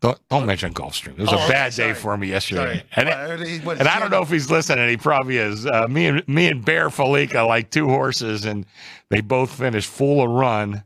Don't, 0.00 0.18
don't 0.28 0.46
mention 0.46 0.74
Gulfstream. 0.74 1.12
It 1.12 1.18
was 1.20 1.28
Oh, 1.32 1.36
a 1.36 1.44
okay, 1.44 1.48
bad 1.52 1.72
day 1.74 1.94
for 1.94 2.16
me 2.16 2.26
yesterday. 2.28 2.78
Sorry. 2.78 2.82
And, 2.96 3.08
it- 3.08 3.12
What- 3.16 3.28
what 3.38 3.40
is- 3.40 3.60
what 3.62 3.72
is 3.74 3.80
and 3.80 3.88
I 3.88 4.00
don't 4.00 4.10
know 4.10 4.22
if 4.22 4.30
he's 4.30 4.50
listening. 4.50 4.88
He 4.88 4.96
probably 4.96 5.36
is. 5.36 5.64
Uh, 5.64 5.86
me 5.88 6.06
and 6.06 6.26
me 6.28 6.48
and 6.48 6.64
Bear 6.64 6.88
Falika 6.88 7.46
like 7.46 7.70
two 7.70 7.88
horses, 7.88 8.44
and 8.44 8.66
they 9.10 9.20
both 9.20 9.50
finished 9.56 9.88
full 9.88 10.20
of 10.22 10.28
run 10.30 10.82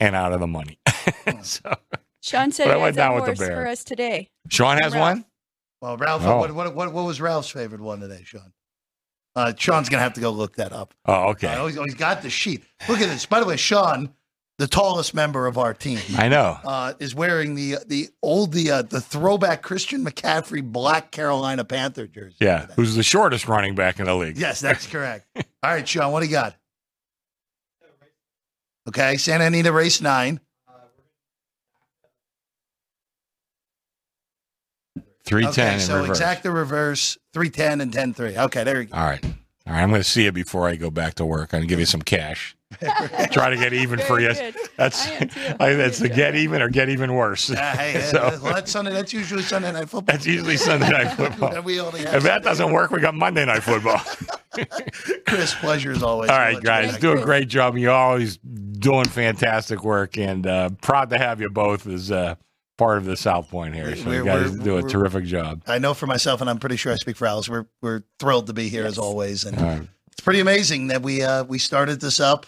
and 0.00 0.14
out 0.16 0.32
of 0.32 0.40
the 0.40 0.46
money. 0.46 0.78
so 1.42 1.74
Sean 2.22 2.50
said 2.52 2.66
But 2.66 2.74
I 2.74 2.76
he 2.78 2.82
went 2.82 2.96
down 2.96 3.14
with 3.14 3.26
the 3.26 3.32
bear. 3.34 3.56
for 3.56 3.66
us 3.66 3.84
today. 3.84 4.28
Sean 4.48 4.78
has 4.78 4.92
Ralph. 4.94 5.16
one. 5.16 5.24
Well, 5.80 5.96
Ralph, 5.96 6.22
Oh. 6.24 6.38
what, 6.38 6.52
what, 6.54 6.74
what, 6.74 6.92
what 6.92 7.04
was 7.04 7.20
Ralph's 7.20 7.48
favorite 7.50 7.80
one 7.80 8.00
today, 8.00 8.22
Sean? 8.24 8.52
Uh, 9.36 9.52
Sean's 9.56 9.88
going 9.88 9.98
to 9.98 10.02
have 10.02 10.14
to 10.14 10.20
go 10.20 10.30
look 10.30 10.56
that 10.56 10.72
up. 10.72 10.94
Oh, 11.06 11.28
okay. 11.30 11.46
Uh, 11.48 11.66
he's, 11.66 11.76
he's 11.78 11.94
got 11.94 12.22
the 12.22 12.30
sheet. 12.30 12.64
Look 12.88 13.00
at 13.00 13.08
this. 13.08 13.24
By 13.26 13.38
the 13.38 13.46
way, 13.46 13.56
Sean, 13.56 14.12
the 14.58 14.66
tallest 14.66 15.14
member 15.14 15.46
of 15.46 15.56
our 15.58 15.72
team, 15.74 16.00
I 16.16 16.28
know. 16.28 16.58
uh, 16.64 16.94
is 16.98 17.14
wearing 17.14 17.54
the 17.54 17.76
the 17.86 18.08
old 18.24 18.50
the 18.52 18.72
uh, 18.72 18.82
the 18.82 19.00
throwback 19.00 19.62
Christian 19.62 20.04
McCaffrey 20.04 20.64
black 20.64 21.12
Carolina 21.12 21.64
Panther 21.64 22.08
jersey. 22.08 22.34
Yeah, 22.40 22.62
today. 22.62 22.72
who's 22.74 22.96
the 22.96 23.04
shortest 23.04 23.46
running 23.46 23.76
back 23.76 24.00
in 24.00 24.06
the 24.06 24.16
league? 24.16 24.36
Yes, 24.36 24.58
that's 24.60 24.84
correct. 24.88 25.28
All 25.36 25.44
right, 25.70 25.86
Sean, 25.86 26.10
what 26.10 26.20
do 26.20 26.26
you 26.26 26.32
got? 26.32 26.56
Okay, 28.88 29.16
Santa 29.18 29.44
Anita 29.44 29.70
race 29.70 30.00
nine. 30.00 30.40
Three 35.24 35.44
Okay, 35.44 35.52
ten 35.54 35.74
in 35.74 35.80
so 35.80 36.00
reverse. 36.00 36.18
exacta 36.20 36.52
reverse, 36.54 37.18
310 37.34 37.82
and 37.82 37.92
10 37.92 38.14
3. 38.14 38.38
Okay, 38.38 38.64
there 38.64 38.80
you 38.80 38.86
go. 38.88 38.96
All 38.96 39.04
right. 39.04 39.22
All 39.22 39.74
right. 39.74 39.82
I'm 39.82 39.90
going 39.90 40.00
to 40.00 40.08
see 40.08 40.24
you 40.24 40.32
before 40.32 40.66
I 40.66 40.76
go 40.76 40.90
back 40.90 41.14
to 41.16 41.26
work. 41.26 41.52
I'm 41.52 41.58
going 41.58 41.68
to 41.68 41.70
give 41.70 41.78
you 41.78 41.84
some 41.84 42.00
cash. 42.00 42.56
Try 43.32 43.50
to 43.50 43.56
get 43.56 43.72
even 43.72 43.98
for 43.98 44.20
Very 44.20 44.24
you. 44.24 44.34
good. 44.34 44.54
That's 44.76 45.06
I. 45.08 45.56
I- 45.58 45.72
that's 45.74 45.98
the 45.98 46.08
get 46.08 46.34
even 46.36 46.60
or 46.60 46.68
get 46.68 46.88
even 46.90 47.14
worse. 47.14 47.48
Yeah, 47.58 47.74
hey, 47.76 48.00
So- 48.02 48.18
uh, 48.18 48.38
well, 48.42 48.54
that's 48.54 48.70
Sunday. 48.70 48.92
That's 48.92 49.12
usually 49.12 49.42
Sunday 49.42 49.72
night 49.72 49.88
football. 49.88 50.02
That's 50.14 50.26
usually 50.26 50.56
Sunday 50.58 50.90
night 50.90 51.08
football. 51.16 51.54
And 51.54 51.64
we 51.64 51.80
only 51.80 52.00
have 52.04 52.14
If 52.16 52.22
that 52.24 52.42
doesn't 52.42 52.70
work, 52.72 52.90
we 52.90 53.00
got 53.00 53.14
Monday 53.14 53.44
night 53.46 53.62
football. 53.62 54.00
Chris, 55.26 55.54
pleasure 55.54 55.92
as 55.92 56.02
always. 56.02 56.30
All 56.30 56.36
right, 56.38 56.54
Let's 56.54 56.64
guys, 56.64 56.96
go. 56.98 57.14
do 57.14 57.20
a 57.22 57.24
great 57.24 57.48
job. 57.48 57.76
You're 57.76 57.92
always 57.92 58.36
doing 58.38 59.06
fantastic 59.06 59.82
work, 59.82 60.18
and 60.18 60.46
uh, 60.46 60.70
proud 60.82 61.10
to 61.10 61.18
have 61.18 61.40
you 61.40 61.48
both 61.50 61.86
as 61.86 62.10
uh, 62.12 62.34
part 62.76 62.98
of 62.98 63.04
the 63.06 63.16
South 63.16 63.48
Point 63.50 63.74
here. 63.74 63.96
So 63.96 64.04
We're- 64.04 64.16
you 64.18 64.24
guys 64.24 64.52
do 64.56 64.76
a 64.76 64.82
terrific 64.82 65.24
job. 65.24 65.62
I 65.66 65.78
know 65.78 65.94
for 65.94 66.06
myself, 66.06 66.40
and 66.42 66.50
I'm 66.50 66.58
pretty 66.58 66.76
sure 66.76 66.92
I 66.92 66.96
speak 66.96 67.16
for 67.16 67.26
Alice. 67.26 67.48
We're 67.48 67.66
we're 67.80 68.02
thrilled 68.18 68.46
to 68.48 68.52
be 68.52 68.68
here 68.68 68.84
as 68.86 68.98
always, 68.98 69.44
and 69.44 69.58
All 69.58 69.64
right. 69.64 69.88
it's 70.12 70.20
pretty 70.20 70.40
amazing 70.40 70.88
that 70.88 71.02
we 71.02 71.22
uh, 71.22 71.44
we 71.44 71.58
started 71.58 72.00
this 72.00 72.20
up 72.20 72.46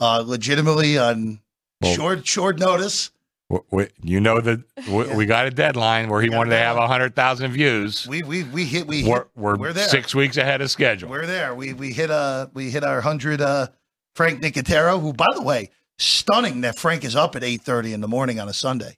uh, 0.00 0.22
legitimately 0.26 0.98
on 0.98 1.40
Well- 1.80 1.94
short 1.94 2.26
short 2.26 2.58
notice. 2.58 3.10
W- 3.48 3.64
w- 3.70 3.88
you 4.02 4.18
know 4.20 4.40
that 4.40 4.60
w- 4.86 5.08
Yeah. 5.08 5.14
we 5.16 5.24
got 5.24 5.46
a 5.46 5.50
deadline 5.52 6.08
where 6.08 6.20
he 6.20 6.28
wanted 6.30 6.50
to 6.50 6.56
have 6.58 6.76
hundred 6.76 7.14
thousand 7.14 7.52
views. 7.52 8.04
We 8.08 8.22
we 8.24 8.42
we 8.42 8.64
hit 8.64 8.86
we 8.88 9.04
We're, 9.04 9.18
hit, 9.18 9.26
we're, 9.36 9.56
we're 9.56 9.72
there. 9.72 9.88
six 9.88 10.14
weeks 10.16 10.36
ahead 10.36 10.60
of 10.60 10.70
schedule. 10.70 11.08
We're 11.10 11.26
there. 11.26 11.54
We 11.54 11.72
we 11.72 11.92
hit 11.92 12.10
uh 12.10 12.48
we 12.54 12.70
hit 12.70 12.82
our 12.82 13.00
hundred 13.00 13.40
uh 13.40 13.68
Frank 14.16 14.42
Nicotero, 14.42 15.00
who 15.00 15.12
by 15.12 15.28
the 15.34 15.42
way, 15.42 15.70
stunning 15.98 16.62
that 16.62 16.76
Frank 16.76 17.04
is 17.04 17.14
up 17.14 17.36
at 17.36 17.44
eight 17.44 17.62
thirty 17.62 17.92
in 17.92 18.00
the 18.00 18.08
morning 18.08 18.40
on 18.40 18.48
a 18.48 18.52
Sunday. 18.54 18.96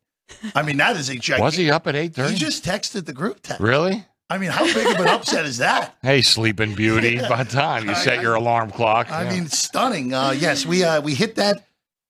I 0.55 0.63
mean 0.63 0.79
that 0.79 0.97
is 0.97 1.11
a 1.11 1.17
gigantic. 1.17 1.43
Was 1.45 1.55
he 1.57 1.71
up 1.71 1.87
at 1.87 1.95
eight 1.95 2.15
thirty? 2.15 2.33
He 2.33 2.39
just 2.39 2.65
texted 2.65 3.05
the 3.05 3.13
group 3.13 3.41
text. 3.43 3.61
Really? 3.61 4.07
I 4.31 4.37
mean, 4.39 4.51
how 4.51 4.65
big 4.65 4.87
of 4.87 5.01
an 5.01 5.09
upset 5.09 5.47
is 5.47 5.59
that? 5.59 5.97
Hey, 6.03 6.21
sleeping 6.23 6.75
beauty. 6.75 7.19
By 7.29 7.43
the 7.45 7.51
time 7.51 7.89
you 7.89 7.95
set 7.95 8.19
I- 8.19 8.23
your 8.23 8.35
alarm 8.35 8.71
clock. 8.71 9.11
I 9.11 9.25
Yeah. 9.25 9.31
mean, 9.31 9.47
stunning. 9.49 10.13
Uh, 10.15 10.31
yes, 10.39 10.67
we 10.67 10.85
uh, 10.85 11.01
we 11.01 11.15
hit 11.15 11.37
that 11.37 11.67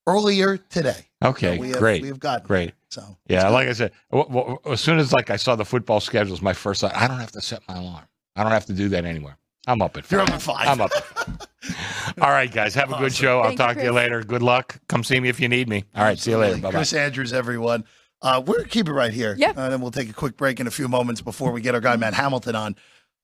earlier 0.07 0.57
today. 0.57 1.07
okay, 1.24 1.59
we 1.59 1.70
have, 1.70 1.78
great, 1.78 2.02
We've 2.02 2.18
got 2.18 2.44
great. 2.44 2.72
So 2.90 3.02
Yeah, 3.28 3.48
like 3.50 3.68
I 3.68 3.72
said, 3.72 3.92
w- 4.11 4.28
w- 4.28 4.59
as 4.66 4.81
soon 4.81 4.98
as 4.98 5.12
like 5.12 5.28
I 5.31 5.37
saw 5.37 5.54
the 5.57 5.64
football 5.64 6.00
schedules, 6.00 6.40
my 6.40 6.54
first 6.54 6.81
thought, 6.81 6.94
I 6.96 7.07
don't 7.07 7.18
have 7.20 7.33
to 7.33 7.40
set 7.42 7.61
my 7.68 7.76
alarm. 7.76 8.04
I 8.35 8.42
don't 8.42 8.52
have 8.52 8.64
to 8.66 8.72
do 8.72 8.88
that 8.90 9.04
anymore. 9.04 9.37
I'm 9.66 9.83
up 9.83 9.96
at 9.98 10.07
five. 10.07 10.12
you're 10.12 10.20
five. 10.26 10.28
up 10.31 10.35
at 10.35 10.42
five. 10.42 10.68
I'm 10.68 10.81
up. 10.81 10.90
At 10.96 11.04
five. 11.04 12.14
All 12.22 12.31
right, 12.31 12.50
guys, 12.50 12.74
have 12.74 12.88
a 12.88 12.94
good 12.94 13.12
Awesome. 13.12 13.24
show. 13.24 13.38
I'll 13.40 13.48
Thank 13.48 13.59
you, 13.59 13.64
talk 13.66 13.76
to 13.76 13.83
you 13.85 13.92
later. 13.92 14.22
Good 14.22 14.42
luck. 14.42 14.81
Come 14.88 15.04
see 15.04 15.20
me 15.20 15.28
if 15.28 15.38
you 15.40 15.48
need 15.48 15.68
me. 15.68 15.85
All 15.94 16.02
right, 16.04 16.18
see 16.18 16.31
you 16.31 16.38
later. 16.38 16.57
Bye 16.57 16.62
bye. 16.62 16.70
Chris 16.70 16.94
Andrews, 16.94 17.35
everyone. 17.35 17.85
Uh, 18.20 18.42
we're 18.44 18.57
gonna 18.57 18.68
keep 18.68 18.88
it 18.88 18.92
right 18.92 19.12
here. 19.12 19.35
Yeah. 19.38 19.50
And 19.50 19.72
then 19.72 19.81
we'll 19.81 19.90
take 19.90 20.11
a 20.11 20.14
quick 20.14 20.37
break 20.37 20.61
in 20.61 20.66
a 20.66 20.70
few 20.70 20.88
moments 20.88 21.20
before 21.20 21.52
we 21.52 21.61
get 21.61 21.74
our 21.74 21.81
guy 21.81 21.96
Matt 21.96 22.14
Hamilton 22.14 22.57
on. 22.57 22.76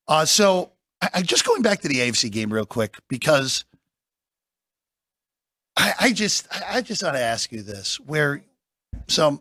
Uh, 0.07 0.25
so 0.25 0.73
I, 1.01 1.11
I 1.15 1.23
just 1.23 1.45
going 1.45 1.63
back 1.63 1.81
to 1.81 1.89
the 1.89 1.97
AFC 1.97 2.31
game 2.31 2.53
real 2.53 2.67
quick 2.67 2.97
because 3.09 3.65
I, 5.77 5.95
I 6.01 6.13
just 6.13 6.47
I 6.53 6.77
I 6.77 6.81
just 6.81 7.03
ought 7.03 7.13
to 7.13 7.21
ask 7.21 7.51
you 7.51 7.63
this: 7.63 7.99
where 8.01 8.43
some 9.09 9.41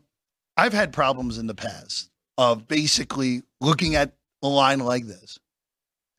I've 0.58 0.74
had 0.74 0.92
problems 0.94 1.38
in 1.38 1.48
the 1.48 1.56
past 1.56 2.10
of 2.38 2.68
basically 2.68 3.44
looking 3.62 3.96
at 3.96 4.13
a 4.42 4.48
line 4.48 4.80
like 4.80 5.06
this. 5.06 5.39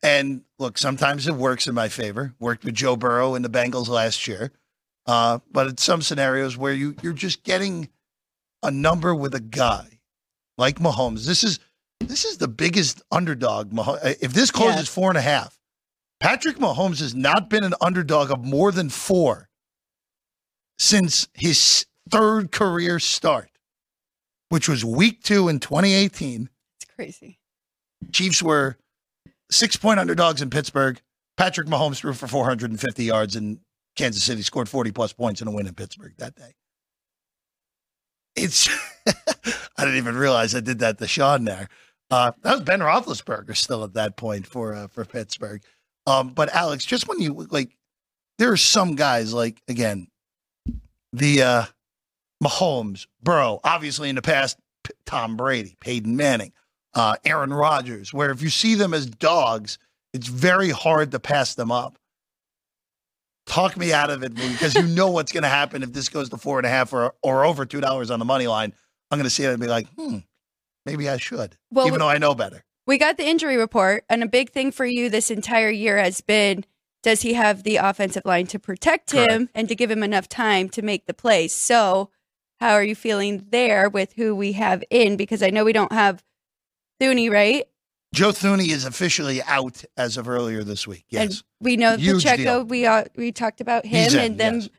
And 0.01 0.43
look, 0.59 0.77
sometimes 0.77 1.27
it 1.27 1.35
works 1.35 1.67
in 1.67 1.73
my 1.73 1.89
favor. 1.89 2.33
Worked 2.39 2.63
with 2.63 2.75
Joe 2.75 2.95
Burrow 2.95 3.35
and 3.35 3.43
the 3.43 3.49
Bengals 3.49 3.87
last 3.87 4.27
year. 4.27 4.51
Uh, 5.07 5.39
but 5.51 5.67
in 5.67 5.77
some 5.77 6.01
scenarios 6.01 6.57
where 6.57 6.73
you 6.73 6.95
you're 7.01 7.13
just 7.13 7.43
getting 7.43 7.89
a 8.65 8.71
number 8.71 9.13
with 9.15 9.33
a 9.35 9.39
guy 9.39 9.99
like 10.57 10.79
Mahomes. 10.79 11.25
This 11.25 11.43
is 11.43 11.59
this 12.01 12.25
is 12.25 12.37
the 12.37 12.47
biggest 12.47 13.01
underdog. 13.11 13.71
If 14.21 14.33
this 14.33 14.51
closes 14.51 14.81
Yes. 14.81 14.87
four 14.89 15.09
and 15.09 15.17
a 15.17 15.21
half, 15.21 15.57
Patrick 16.19 16.57
Mahomes 16.57 16.99
has 16.99 17.15
not 17.15 17.49
been 17.49 17.63
an 17.63 17.73
underdog 17.81 18.31
of 18.31 18.43
more 18.43 18.71
than 18.71 18.89
four 18.89 19.49
since 20.77 21.27
his 21.33 21.85
third 22.09 22.51
career 22.51 22.99
start, 22.99 23.49
which 24.49 24.67
was 24.69 24.83
week 24.83 25.23
two 25.23 25.47
in 25.47 25.59
2018. 25.59 26.49
It's 26.79 26.91
crazy. 26.95 27.39
Chiefs 28.11 28.43
were 28.43 28.77
six 29.49 29.77
point 29.77 29.99
underdogs 29.99 30.41
in 30.41 30.49
Pittsburgh. 30.49 31.01
Patrick 31.37 31.67
Mahomes 31.67 31.97
threw 31.97 32.13
for 32.13 32.27
450 32.27 33.03
yards, 33.03 33.35
and 33.35 33.59
Kansas 33.95 34.23
City 34.23 34.41
scored 34.41 34.69
40 34.69 34.91
plus 34.91 35.11
points 35.13 35.41
in 35.41 35.47
a 35.47 35.51
win 35.51 35.67
in 35.67 35.73
Pittsburgh 35.73 36.13
that 36.17 36.35
day. 36.35 36.53
It's, 38.35 38.69
I 39.07 39.85
didn't 39.85 39.97
even 39.97 40.15
realize 40.17 40.55
I 40.55 40.59
did 40.59 40.79
that 40.79 40.97
to 40.99 41.07
Sean 41.07 41.45
there. 41.45 41.67
Uh, 42.11 42.31
that 42.43 42.53
was 42.53 42.61
Ben 42.61 42.81
Roethlisberger 42.81 43.55
still 43.55 43.83
at 43.83 43.93
that 43.93 44.15
point 44.15 44.45
for 44.45 44.75
uh, 44.75 44.87
for 44.87 45.05
Pittsburgh. 45.05 45.63
Um, 46.05 46.29
but 46.29 46.53
Alex, 46.53 46.85
just 46.85 47.07
when 47.07 47.19
you 47.19 47.47
like, 47.49 47.75
there 48.37 48.51
are 48.51 48.57
some 48.57 48.95
guys 48.95 49.33
like 49.33 49.61
again, 49.67 50.07
the 51.13 51.41
uh, 51.41 51.65
Mahomes, 52.43 53.07
Burrow, 53.23 53.59
obviously 53.63 54.09
in 54.09 54.15
the 54.15 54.21
past, 54.21 54.57
P- 54.83 54.93
Tom 55.05 55.35
Brady, 55.35 55.75
Peyton 55.79 56.15
Manning 56.15 56.51
uh, 56.95 57.15
Aaron 57.25 57.53
Rodgers, 57.53 58.13
where 58.13 58.31
if 58.31 58.41
you 58.41 58.49
see 58.49 58.73
them 58.73 58.93
as 58.93 59.05
dogs, 59.05 59.77
it's 60.13 60.27
very 60.27 60.69
hard 60.69 61.11
to 61.11 61.19
pass 61.19 61.53
them 61.55 61.71
up. 61.71 61.97
Talk 63.45 63.77
me 63.77 63.93
out 63.93 64.09
of 64.09 64.23
it 64.23 64.33
because 64.33 64.75
you 64.75 64.83
know 64.83 65.11
what's 65.11 65.31
going 65.31 65.43
to 65.43 65.49
happen 65.49 65.83
if 65.83 65.93
this 65.93 66.09
goes 66.09 66.29
to 66.29 66.37
four 66.37 66.57
and 66.57 66.65
a 66.65 66.69
half 66.69 66.93
or, 66.93 67.13
or 67.21 67.45
over 67.45 67.65
two 67.65 67.79
dollars 67.79 68.09
on 68.09 68.19
the 68.19 68.25
money 68.25 68.47
line. 68.47 68.73
I'm 69.11 69.19
going 69.19 69.25
to 69.25 69.29
see 69.29 69.43
it 69.43 69.51
and 69.51 69.59
be 69.59 69.67
like, 69.67 69.87
hmm, 69.95 70.17
maybe 70.85 71.07
I 71.07 71.17
should, 71.17 71.57
Well, 71.71 71.87
even 71.87 71.99
though 71.99 72.09
I 72.09 72.17
know 72.17 72.33
better. 72.33 72.63
We 72.87 72.97
got 72.97 73.17
the 73.17 73.25
injury 73.25 73.57
report, 73.57 74.03
and 74.09 74.23
a 74.23 74.27
big 74.27 74.51
thing 74.51 74.71
for 74.71 74.85
you 74.85 75.09
this 75.09 75.31
entire 75.31 75.69
year 75.69 75.97
has 75.97 76.21
been 76.21 76.65
does 77.05 77.21
he 77.21 77.33
have 77.33 77.61
the 77.61 77.75
offensive 77.77 78.25
line 78.25 78.47
to 78.47 78.57
protect 78.57 79.11
him 79.11 79.27
Correct. 79.27 79.51
and 79.53 79.69
to 79.69 79.75
give 79.75 79.91
him 79.91 80.01
enough 80.01 80.27
time 80.27 80.69
to 80.69 80.81
make 80.81 81.05
the 81.05 81.13
plays? 81.13 81.53
So, 81.53 82.09
how 82.59 82.71
are 82.71 82.83
you 82.83 82.95
feeling 82.95 83.45
there 83.51 83.89
with 83.89 84.13
who 84.13 84.35
we 84.35 84.53
have 84.53 84.83
in? 84.89 85.15
Because 85.15 85.43
I 85.43 85.51
know 85.51 85.63
we 85.63 85.71
don't 85.71 85.91
have 85.91 86.23
Thuney, 86.99 87.29
right? 87.31 87.65
Joe 88.15 88.29
Thuney 88.29 88.69
is 88.69 88.85
officially 88.85 89.43
out 89.43 89.83
as 89.97 90.17
of 90.17 90.27
earlier 90.29 90.63
this 90.63 90.87
week. 90.87 91.05
Yes. 91.09 91.21
And 91.23 91.43
we 91.59 91.77
know 91.77 91.97
Huge 91.97 92.23
Pacheco. 92.23 92.43
deal. 92.43 92.63
We 92.63 92.85
uh, 92.85 93.03
we 93.15 93.31
talked 93.31 93.61
about 93.61 93.85
him, 93.85 94.13
in, 94.13 94.19
and 94.19 94.39
then 94.39 94.61
yes. 94.61 94.69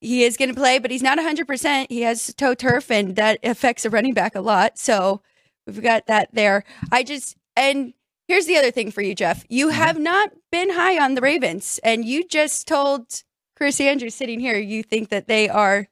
he 0.00 0.24
is 0.24 0.36
going 0.36 0.48
to 0.48 0.54
play, 0.54 0.78
but 0.78 0.90
he's 0.90 1.02
not 1.02 1.18
100. 1.18 1.46
percent 1.46 1.90
He 1.90 2.00
has 2.02 2.34
toe 2.34 2.54
turf, 2.54 2.90
and 2.90 3.16
that 3.16 3.38
affects 3.44 3.84
a 3.84 3.90
running 3.90 4.14
back 4.14 4.34
a 4.34 4.40
lot. 4.40 4.78
So 4.78 5.20
we've 5.66 5.82
got 5.82 6.06
that 6.06 6.30
there. 6.32 6.64
I 6.90 7.02
just 7.02 7.36
and 7.54 7.92
here's 8.26 8.46
the 8.46 8.56
other 8.56 8.70
thing 8.70 8.90
for 8.90 9.02
you, 9.02 9.14
Jeff. 9.14 9.44
You 9.50 9.66
Mm-hmm. 9.68 9.76
have 9.76 9.98
not 9.98 10.30
been 10.50 10.70
high 10.70 10.98
on 10.98 11.14
the 11.14 11.20
Ravens, 11.20 11.78
and 11.84 12.04
you 12.06 12.26
just 12.26 12.66
told 12.66 13.22
Chris 13.56 13.78
Andrews 13.78 14.14
sitting 14.14 14.40
here 14.40 14.56
you 14.56 14.82
think 14.82 15.10
that 15.10 15.28
they 15.28 15.50
are 15.50 15.88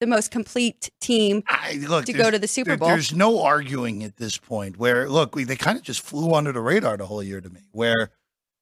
the 0.00 0.06
most 0.06 0.30
complete 0.30 0.90
team 1.00 1.42
I, 1.48 1.78
look, 1.88 2.04
to 2.06 2.12
go 2.12 2.30
to 2.30 2.38
the 2.38 2.48
Super 2.48 2.76
Bowl. 2.76 2.88
There's 2.88 3.14
no 3.14 3.42
arguing 3.42 4.04
at 4.04 4.16
this 4.16 4.38
point. 4.38 4.76
Where 4.78 5.08
look, 5.08 5.34
we, 5.34 5.44
they 5.44 5.56
kind 5.56 5.76
of 5.78 5.84
just 5.84 6.00
flew 6.00 6.34
under 6.34 6.52
the 6.52 6.60
radar 6.60 6.96
the 6.96 7.06
whole 7.06 7.22
year 7.22 7.40
to 7.40 7.50
me. 7.50 7.60
Where 7.72 8.10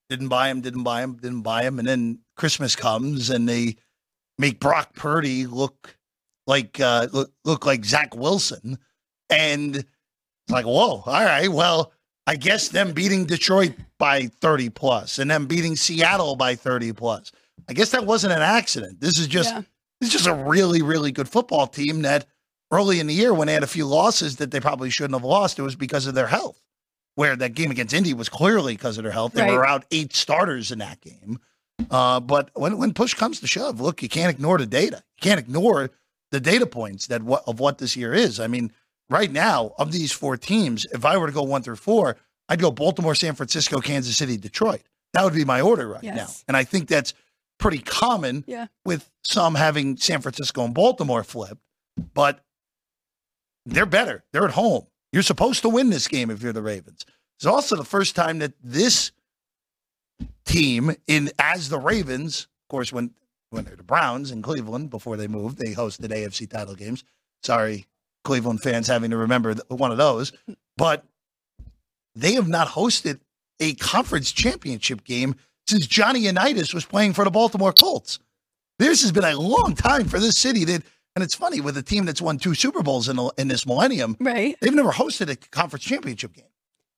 didn't 0.09 0.29
buy 0.29 0.49
him, 0.49 0.61
didn't 0.61 0.85
buy 0.85 1.03
him, 1.03 1.15
didn't 1.17 1.43
buy 1.43 1.63
him, 1.63 1.79
and 1.79 1.87
then 1.87 2.21
Christmas 2.37 2.77
comes 2.77 3.31
and 3.31 3.49
they 3.49 3.77
make 4.39 4.61
Brock 4.61 4.95
Purdy 4.95 5.47
look 5.47 5.97
like 6.47 6.81
uh, 6.81 7.09
look, 7.13 7.33
look 7.45 7.67
like 7.67 7.85
Zach 7.85 8.15
Wilson, 8.15 8.79
and 9.29 9.77
it's 9.77 9.87
like, 10.49 10.65
whoa, 10.65 11.03
all 11.05 11.25
right, 11.25 11.49
well, 11.49 11.93
I 12.27 12.37
guess 12.37 12.69
them 12.69 12.93
beating 12.93 13.25
Detroit 13.25 13.75
by 13.99 14.27
30 14.27 14.71
plus 14.71 15.19
and 15.19 15.31
them 15.31 15.47
beating 15.47 15.77
Seattle 15.77 16.37
by 16.37 16.55
30 16.55 16.93
plus. 16.93 17.33
I 17.69 17.73
guess 17.73 17.91
that 17.91 18.07
wasn't 18.07 18.33
an 18.33 18.43
accident. 18.43 19.01
This 19.01 19.19
is 19.19 19.27
just 19.27 19.53
Yeah. 19.53 19.63
Is 20.01 20.09
just 20.11 20.27
a 20.27 20.35
really, 20.35 20.83
really 20.83 21.13
good 21.13 21.29
football 21.29 21.67
team 21.67 22.03
that 22.03 22.27
early 22.71 23.01
in 23.01 23.07
the 23.07 23.15
year 23.15 23.33
when 23.33 23.47
they 23.47 23.55
had 23.55 23.63
a 23.63 23.67
few 23.69 23.87
losses 23.87 24.37
that 24.37 24.51
they 24.51 24.61
probably 24.61 24.91
shouldn't 24.91 25.15
have 25.15 25.25
lost, 25.25 25.59
it 25.59 25.63
was 25.63 25.77
because 25.77 26.07
of 26.07 26.15
their 26.15 26.27
health. 26.27 26.61
Where 27.15 27.35
that 27.37 27.55
game 27.55 27.71
against 27.71 27.95
Indy 27.95 28.13
was 28.13 28.29
clearly 28.29 28.75
because 28.75 28.99
of 28.99 29.05
their 29.05 29.13
health. 29.13 29.33
They 29.33 29.43
Right. 29.43 29.53
were 29.53 29.67
out 29.67 29.87
eight 29.91 30.15
starters 30.15 30.71
in 30.71 30.81
that 30.81 31.01
game. 31.01 31.39
Uh, 31.91 32.21
but 32.21 32.51
when, 32.55 32.77
when 32.77 32.93
push 32.93 33.15
comes 33.15 33.41
to 33.41 33.47
shove, 33.47 33.81
look, 33.81 34.03
you 34.03 34.09
can't 34.09 34.31
ignore 34.31 34.59
the 34.59 34.67
data. 34.67 35.03
You 35.17 35.23
can't 35.23 35.41
ignore 35.41 35.91
the 36.31 36.41
data 36.41 36.67
points 36.67 37.07
that 37.07 37.23
what 37.23 37.45
of 37.47 37.59
what 37.61 37.79
this 37.79 37.97
year 37.97 38.13
is. 38.13 38.39
I 38.41 38.49
mean, 38.49 38.71
right 39.09 39.31
now, 39.31 39.73
of 39.79 39.93
these 39.93 40.13
four 40.13 40.37
teams, 40.37 40.87
if 40.93 41.05
I 41.07 41.17
were 41.17 41.27
to 41.29 41.33
go 41.33 41.43
one 41.43 41.63
through 41.63 41.77
four, 41.77 42.17
I'd 42.51 42.61
go 42.61 42.71
Baltimore, 42.71 43.15
San 43.15 43.35
Francisco, 43.35 43.81
Kansas 43.81 44.17
City, 44.17 44.37
Detroit. 44.37 44.83
That 45.15 45.25
would 45.25 45.35
be 45.35 45.45
my 45.45 45.61
order 45.63 45.89
right 45.89 46.03
now. 46.03 46.27
And 46.49 46.57
I 46.57 46.65
think 46.65 46.89
that's 46.89 47.15
pretty 47.59 47.79
common 47.79 48.45
Yeah. 48.47 48.67
with 48.85 49.11
some 49.25 49.55
having 49.55 49.97
San 49.97 50.21
Francisco 50.21 50.65
and 50.65 50.75
Baltimore 50.75 51.25
flipped, 51.25 51.61
but 52.15 52.45
they're 53.65 53.87
better. 53.87 54.25
They're 54.33 54.45
at 54.45 54.53
home. 54.55 54.87
You're 55.13 55.23
supposed 55.23 55.63
to 55.63 55.69
win 55.69 55.91
this 55.91 56.09
game 56.09 56.31
if 56.31 56.43
you're 56.43 56.53
the 56.53 56.63
Ravens. 56.63 57.05
It's 57.39 57.47
also 57.47 57.77
the 57.77 57.85
first 57.85 58.15
time 58.15 58.39
that 58.39 58.53
this 58.63 59.13
team 60.45 60.93
in 61.07 61.31
as 61.39 61.69
the 61.69 61.79
Ravens, 61.79 62.43
of 62.65 62.69
course, 62.71 62.93
when 62.93 63.13
when 63.51 63.65
they're 63.65 63.77
the 63.77 63.83
Browns 63.83 64.31
in 64.33 64.43
Cleveland 64.43 64.91
before 64.91 65.17
they 65.17 65.29
moved, 65.29 65.59
they 65.59 65.73
hosted 65.73 66.09
AFC 66.11 66.49
title 66.51 66.75
games. 66.75 67.05
Sorry, 67.43 67.87
Cleveland 68.25 68.61
fans 68.63 68.89
having 68.89 69.11
to 69.13 69.17
remember 69.17 69.55
one 69.69 69.93
of 69.93 69.99
those, 69.99 70.33
but 70.77 71.05
they 72.15 72.33
have 72.35 72.49
not 72.49 72.69
hosted 72.69 73.21
a 73.61 73.75
conference 73.75 74.33
championship 74.33 75.05
game 75.05 75.37
since 75.69 75.87
Johnny 75.87 76.21
Unitas 76.21 76.73
was 76.73 76.85
playing 76.85 77.13
for 77.13 77.25
the 77.25 77.31
Baltimore 77.31 77.73
Colts. 77.73 78.19
This 78.79 79.03
has 79.03 79.13
been 79.13 79.25
a 79.25 79.37
long 79.39 79.75
time 79.75 80.05
for 80.05 80.19
this 80.21 80.37
city 80.37 80.65
that, 80.65 80.83
and 81.15 81.25
it's 81.25 81.35
funny 81.35 81.61
with 81.61 81.77
a 81.77 81.83
team 81.83 82.05
that's 82.05 82.21
won 82.23 82.39
two 82.39 82.55
Super 82.55 82.83
Bowls 82.83 83.09
in, 83.09 83.19
in 83.39 83.49
this 83.49 83.67
millennium, 83.67 84.17
Right. 84.21 84.57
they've 84.61 84.75
never 84.75 84.93
hosted 84.93 85.31
a 85.31 85.37
conference 85.37 85.85
championship 85.85 86.35
game. 86.35 86.45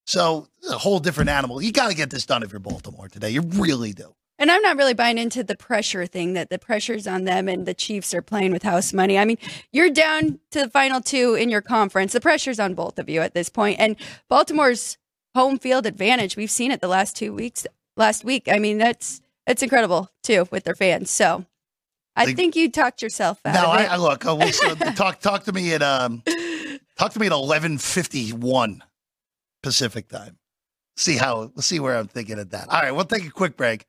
So 0.06 0.48
a 0.68 0.72
whole 0.78 0.98
different 1.00 1.30
animal. 1.30 1.62
You 1.62 1.70
got 1.70 1.88
to 1.90 1.94
get 1.94 2.10
this 2.10 2.26
done 2.26 2.42
if 2.42 2.50
you're 2.50 2.60
Baltimore 2.60 3.08
today. 3.08 3.30
You 3.30 3.42
really 3.42 3.92
do. 3.92 4.14
And 4.40 4.50
I'm 4.50 4.62
not 4.62 4.76
really 4.76 4.94
buying 4.94 5.18
into 5.18 5.42
the 5.42 5.56
pressure 5.56 6.06
thing 6.06 6.32
that 6.34 6.48
the 6.48 6.58
pressure's 6.58 7.06
on 7.06 7.24
them 7.24 7.48
and 7.48 7.66
the 7.66 7.74
Chiefs 7.74 8.14
are 8.14 8.22
playing 8.22 8.52
with 8.52 8.62
house 8.62 8.92
money. 8.92 9.18
I 9.18 9.24
mean, 9.24 9.36
you're 9.72 9.90
down 9.90 10.38
to 10.52 10.60
the 10.60 10.70
final 10.70 11.00
two 11.00 11.34
in 11.34 11.50
your 11.50 11.60
conference. 11.60 12.12
The 12.12 12.20
pressure's 12.20 12.60
on 12.60 12.74
both 12.74 12.98
of 13.00 13.08
you 13.08 13.20
at 13.20 13.34
this 13.34 13.48
point. 13.48 13.80
And 13.80 13.96
Baltimore's 14.28 14.96
home 15.34 15.58
field 15.58 15.86
advantage, 15.86 16.36
we've 16.36 16.50
seen 16.50 16.70
it 16.70 16.80
the 16.80 16.88
last 16.88 17.16
two 17.16 17.34
weeks, 17.34 17.66
last 17.98 18.24
week. 18.24 18.48
I 18.50 18.58
mean, 18.58 18.78
that's 18.78 19.20
that's 19.46 19.62
incredible 19.62 20.10
too 20.22 20.48
with 20.50 20.64
their 20.64 20.74
fans. 20.74 21.10
So 21.10 21.44
I 22.16 22.24
Like- 22.24 22.36
think 22.36 22.56
you 22.56 22.70
talked 22.70 23.02
yourself 23.02 23.38
out 23.44 23.56
of 23.56 23.70
I. 23.70 23.84
I 23.86 23.96
look. 23.96 24.24
Uh, 24.26 24.36
we'll, 24.36 24.52
talk 24.94 25.20
talk 25.20 25.44
to 25.44 25.52
me 25.52 25.74
at 25.74 25.82
um 25.82 26.22
talk 26.98 27.12
to 27.12 27.20
me 27.20 27.26
at 27.26 27.32
eleven 27.32 27.78
fifty 27.78 28.30
one 28.32 28.82
Pacific 29.62 30.08
time. 30.08 30.38
See 30.96 31.16
how 31.16 31.50
we'll 31.54 31.62
see 31.62 31.78
where 31.80 31.96
I'm 31.96 32.08
thinking 32.08 32.38
at 32.38 32.50
that. 32.50 32.68
All 32.70 32.80
right, 32.80 32.92
we'll 32.92 33.04
take 33.04 33.26
a 33.26 33.30
quick 33.30 33.56
break. 33.56 33.86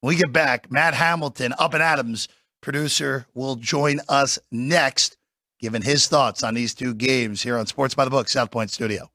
When 0.00 0.14
we 0.14 0.20
get 0.20 0.32
back, 0.32 0.70
Matt 0.70 0.94
Hamilton, 0.94 1.54
Up 1.58 1.74
and 1.74 1.82
Adams 1.82 2.28
producer, 2.60 3.26
will 3.34 3.56
join 3.56 4.00
us 4.08 4.38
next, 4.50 5.16
giving 5.60 5.82
his 5.82 6.06
thoughts 6.08 6.42
on 6.42 6.54
these 6.54 6.74
two 6.74 6.94
games 6.94 7.42
here 7.42 7.56
on 7.56 7.66
Sports 7.66 7.94
by 7.94 8.04
the 8.04 8.10
Book, 8.10 8.28
South 8.28 8.50
Point 8.50 8.70
Studio. 8.70 9.08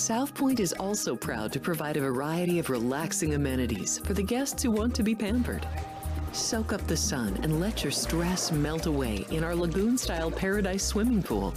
South 0.00 0.34
Point 0.34 0.60
is 0.60 0.72
also 0.72 1.14
proud 1.14 1.52
to 1.52 1.60
provide 1.60 1.98
a 1.98 2.00
variety 2.00 2.58
of 2.58 2.70
relaxing 2.70 3.34
amenities 3.34 3.98
for 3.98 4.14
the 4.14 4.22
guests 4.22 4.62
who 4.62 4.70
want 4.70 4.94
to 4.94 5.02
be 5.02 5.14
pampered. 5.14 5.66
Soak 6.32 6.72
up 6.72 6.84
the 6.86 6.96
sun 6.96 7.38
and 7.42 7.60
let 7.60 7.84
your 7.84 7.90
stress 7.90 8.50
melt 8.50 8.86
away 8.86 9.26
in 9.30 9.44
our 9.44 9.54
lagoon 9.54 9.98
style 9.98 10.30
paradise 10.30 10.82
swimming 10.82 11.22
pool. 11.22 11.54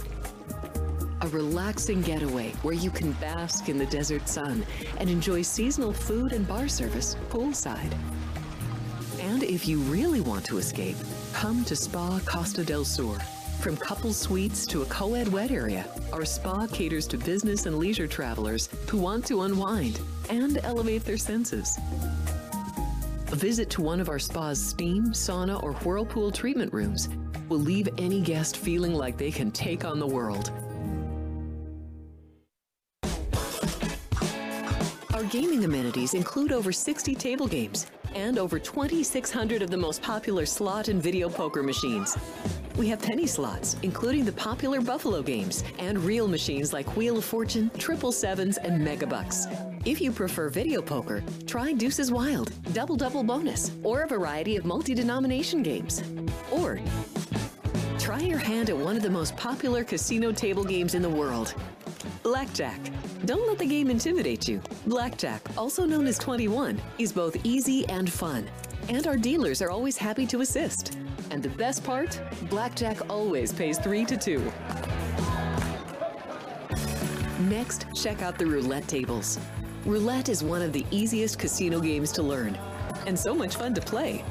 A 1.22 1.28
relaxing 1.28 2.02
getaway 2.02 2.50
where 2.60 2.74
you 2.74 2.90
can 2.90 3.12
bask 3.12 3.70
in 3.70 3.78
the 3.78 3.86
desert 3.86 4.28
sun 4.28 4.62
and 4.98 5.08
enjoy 5.08 5.40
seasonal 5.40 5.94
food 5.94 6.34
and 6.34 6.46
bar 6.46 6.68
service 6.68 7.16
poolside. 7.30 7.96
And 9.20 9.42
if 9.42 9.66
you 9.66 9.78
really 9.80 10.20
want 10.20 10.44
to 10.44 10.58
escape, 10.58 10.96
come 11.32 11.64
to 11.64 11.74
Spa 11.74 12.20
Costa 12.26 12.62
del 12.62 12.84
Sur. 12.84 13.16
From 13.64 13.78
couple 13.78 14.12
suites 14.12 14.66
to 14.66 14.82
a 14.82 14.84
co 14.84 15.14
ed 15.14 15.26
wet 15.28 15.50
area, 15.50 15.86
our 16.12 16.26
spa 16.26 16.66
caters 16.66 17.06
to 17.06 17.16
business 17.16 17.64
and 17.64 17.78
leisure 17.78 18.06
travelers 18.06 18.68
who 18.90 18.98
want 18.98 19.24
to 19.28 19.40
unwind 19.40 20.02
and 20.28 20.58
elevate 20.62 21.06
their 21.06 21.16
senses. 21.16 21.78
A 23.32 23.34
visit 23.34 23.70
to 23.70 23.80
one 23.80 24.00
of 24.00 24.10
our 24.10 24.18
spa's 24.18 24.62
steam, 24.62 25.12
sauna, 25.12 25.62
or 25.62 25.72
whirlpool 25.76 26.30
treatment 26.30 26.74
rooms 26.74 27.08
will 27.48 27.58
leave 27.58 27.88
any 27.96 28.20
guest 28.20 28.58
feeling 28.58 28.92
like 28.92 29.16
they 29.16 29.30
can 29.30 29.50
take 29.50 29.82
on 29.82 29.98
the 29.98 30.06
world. 30.06 30.52
Our 35.14 35.24
gaming 35.30 35.64
amenities 35.64 36.12
include 36.12 36.52
over 36.52 36.70
60 36.70 37.14
table 37.14 37.46
games 37.46 37.86
and 38.14 38.38
over 38.38 38.58
2,600 38.58 39.62
of 39.62 39.70
the 39.70 39.76
most 39.76 40.02
popular 40.02 40.46
slot 40.46 40.88
and 40.88 41.02
video 41.02 41.28
poker 41.28 41.62
machines. 41.62 42.16
We 42.76 42.88
have 42.88 43.00
penny 43.00 43.26
slots, 43.26 43.76
including 43.82 44.24
the 44.24 44.32
popular 44.32 44.80
Buffalo 44.80 45.22
games, 45.22 45.62
and 45.78 45.98
reel 45.98 46.26
machines 46.26 46.72
like 46.72 46.96
Wheel 46.96 47.18
of 47.18 47.24
Fortune, 47.24 47.70
Triple 47.78 48.10
Sevens, 48.10 48.58
and 48.58 48.84
Megabucks. 48.84 49.46
If 49.86 50.00
you 50.00 50.10
prefer 50.10 50.48
video 50.48 50.82
poker, 50.82 51.22
try 51.46 51.72
Deuces 51.72 52.10
Wild, 52.10 52.52
Double 52.72 52.96
Double 52.96 53.22
Bonus, 53.22 53.70
or 53.82 54.02
a 54.02 54.08
variety 54.08 54.56
of 54.56 54.64
multi 54.64 54.94
denomination 54.94 55.62
games. 55.62 56.02
Or 56.50 56.80
try 57.98 58.20
your 58.20 58.38
hand 58.38 58.70
at 58.70 58.76
one 58.76 58.96
of 58.96 59.02
the 59.02 59.10
most 59.10 59.36
popular 59.36 59.84
casino 59.84 60.32
table 60.32 60.64
games 60.64 60.94
in 60.94 61.02
the 61.02 61.08
world. 61.08 61.54
Blackjack. 62.22 62.80
Don't 63.24 63.46
let 63.46 63.58
the 63.58 63.66
game 63.66 63.90
intimidate 63.90 64.48
you. 64.48 64.60
Blackjack, 64.86 65.42
also 65.56 65.84
known 65.84 66.06
as 66.06 66.18
21, 66.18 66.80
is 66.98 67.12
both 67.12 67.36
easy 67.44 67.86
and 67.88 68.10
fun. 68.10 68.48
And 68.88 69.06
our 69.06 69.16
dealers 69.16 69.62
are 69.62 69.70
always 69.70 69.96
happy 69.96 70.26
to 70.26 70.40
assist. 70.40 70.96
And 71.30 71.42
the 71.42 71.48
best 71.50 71.84
part? 71.84 72.20
Blackjack 72.50 73.10
always 73.10 73.52
pays 73.52 73.78
3 73.78 74.04
to 74.04 74.16
2. 74.16 74.52
Next, 77.48 77.86
check 77.94 78.22
out 78.22 78.38
the 78.38 78.46
roulette 78.46 78.88
tables. 78.88 79.38
Roulette 79.84 80.28
is 80.28 80.42
one 80.42 80.62
of 80.62 80.72
the 80.72 80.86
easiest 80.90 81.38
casino 81.38 81.78
games 81.78 82.10
to 82.12 82.22
learn, 82.22 82.58
and 83.06 83.18
so 83.18 83.34
much 83.34 83.56
fun 83.56 83.74
to 83.74 83.80
play. 83.80 84.24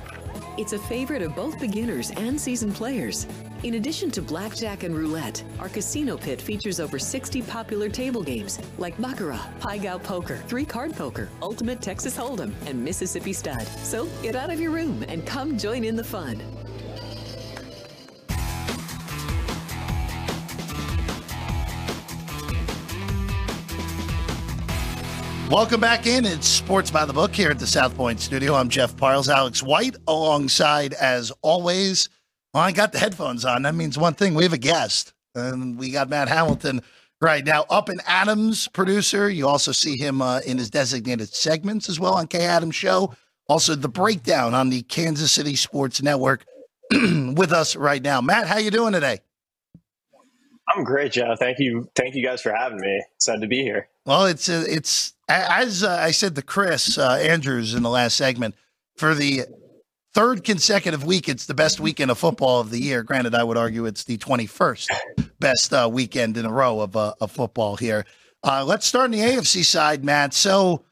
It's 0.58 0.74
a 0.74 0.80
favorite 0.80 1.22
of 1.22 1.36
both 1.36 1.60
beginners 1.60 2.12
and 2.12 2.40
seasoned 2.40 2.76
players. 2.76 3.28
In 3.64 3.76
addition 3.76 4.12
to 4.12 4.22
blackjack 4.22 4.84
and 4.84 4.94
roulette, 4.94 5.42
our 5.58 5.70
casino 5.70 6.18
pit 6.18 6.42
features 6.42 6.82
over 6.82 7.00
60 7.00 7.42
popular 7.44 7.88
table 7.88 8.22
games 8.22 8.60
like 8.78 9.00
Baccarat, 9.02 9.48
Pai 9.62 9.80
Gow 9.80 9.98
Poker, 9.98 10.36
Three 10.50 10.66
Card 10.66 10.94
Poker, 10.94 11.30
Ultimate 11.42 11.82
Texas 11.82 12.18
Hold'em, 12.18 12.54
and 12.66 12.84
Mississippi 12.84 13.32
Stud. 13.32 13.66
So 13.66 14.08
get 14.22 14.36
out 14.36 14.50
of 14.50 14.60
your 14.60 14.72
room 14.72 15.06
and 15.08 15.26
come 15.26 15.58
join 15.58 15.86
in 15.86 15.96
the 15.96 16.04
fun. 16.04 16.44
Welcome 25.50 25.80
back 25.80 26.06
in. 26.06 26.26
It's 26.26 26.50
Sports 26.50 26.92
by 26.92 27.06
the 27.06 27.14
Book 27.14 27.34
here 27.34 27.50
at 27.50 27.60
the 27.60 27.68
South 27.68 27.96
Point 27.96 28.20
Studio. 28.20 28.56
I'm 28.56 28.68
Jeff 28.68 28.98
Parles, 28.98 29.30
Alex 29.30 29.64
White, 29.64 29.96
alongside, 30.06 30.92
as 30.96 31.32
always. 31.42 32.10
Well, 32.54 32.64
I 32.64 32.72
got 32.72 32.92
the 32.92 33.00
headphones 33.00 33.46
on. 33.46 33.64
That 33.64 33.74
means 33.74 33.98
one 33.98 34.14
thing. 34.14 34.36
We 34.36 34.44
have 34.44 34.54
a 34.54 34.60
guest, 34.60 35.14
and 35.34 35.78
we 35.78 35.90
got 35.90 36.10
Matt 36.10 36.28
Hamilton 36.28 36.82
right 37.20 37.44
now 37.44 37.66
Up 37.70 37.90
and 37.90 38.02
Adams, 38.06 38.68
producer. 38.68 39.30
You 39.30 39.48
also 39.48 39.72
see 39.72 39.98
him 39.98 40.22
uh, 40.22 40.40
in 40.46 40.58
his 40.58 40.70
designated 40.70 41.34
segments 41.34 41.90
as 41.90 42.00
well 42.00 42.14
on 42.14 42.28
Kay 42.28 42.46
Adams 42.46 42.76
Show. 42.76 43.16
Also, 43.48 43.76
the 43.76 43.90
breakdown 43.90 44.54
on 44.54 44.70
the 44.70 44.84
Kansas 44.84 45.32
City 45.32 45.56
Sports 45.56 46.02
Network 46.04 46.46
with 46.92 47.52
us 47.52 47.76
right 47.76 48.02
now. 48.02 48.22
Matt, 48.22 48.48
how 48.48 48.58
you 48.58 48.72
doing 48.72 48.94
today? 48.94 49.20
I'm 50.68 50.84
great, 50.84 51.12
Jeff. 51.12 51.40
Thank 51.40 51.60
you. 51.60 51.90
Thank 51.96 52.16
you 52.16 52.24
guys 52.24 52.42
for 52.42 52.54
having 52.54 52.80
me. 52.80 53.04
Excited 53.16 53.42
to 53.42 53.48
be 53.48 53.64
here. 53.64 53.90
Well, 54.06 54.26
it's 54.26 54.48
uh, 54.48 54.64
it's 54.68 55.14
as 55.28 55.84
uh, 55.84 55.98
I 56.00 56.12
said 56.12 56.36
to 56.36 56.42
Chris 56.42 56.98
uh, 56.98 57.14
Andrews 57.22 57.74
in 57.74 57.84
the 57.84 57.90
last 57.90 58.16
segment 58.16 58.56
for 58.96 59.14
the 59.16 59.44
third 60.14 60.44
consecutive 60.44 61.04
week. 61.04 61.28
It's 61.28 61.46
the 61.46 61.54
best 61.54 61.80
weekend 61.80 62.12
of 62.12 62.18
football 62.18 62.60
of 62.60 62.70
the 62.70 62.80
year. 62.80 63.04
Granted, 63.04 63.36
I 63.36 63.44
would 63.44 63.58
argue 63.58 63.86
it's 63.86 64.04
the 64.04 64.18
21st 64.18 64.88
best 65.40 65.74
uh, 65.74 65.90
weekend 65.92 66.38
in 66.38 66.46
a 66.46 66.52
row 66.52 66.82
of, 66.82 66.96
uh, 66.96 67.14
of 67.20 67.32
football 67.32 67.76
here. 67.76 68.06
Uh, 68.44 68.64
let's 68.66 68.86
start 68.86 69.06
on 69.06 69.12
the 69.12 69.20
AFC 69.20 69.64
side, 69.64 70.04
Matt. 70.04 70.34
So 70.34 70.84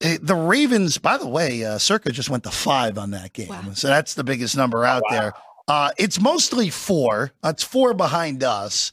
eh, 0.00 0.18
the 0.20 0.34
Ravens, 0.34 0.98
by 0.98 1.16
the 1.16 1.28
way, 1.28 1.64
uh, 1.64 1.78
Circa 1.78 2.12
just 2.12 2.30
went 2.30 2.44
to 2.44 2.50
five 2.50 2.98
on 2.98 3.10
that 3.12 3.32
game, 3.32 3.48
wow. 3.48 3.72
so 3.74 3.88
that's 3.88 4.14
the 4.14 4.24
biggest 4.24 4.56
number 4.56 4.84
out 4.84 5.02
wow. 5.10 5.20
there. 5.20 5.32
Uh, 5.68 5.90
it's 5.98 6.20
mostly 6.20 6.68
four. 6.70 7.32
It's 7.44 7.62
four 7.62 7.94
behind 7.94 8.42
us 8.42 8.92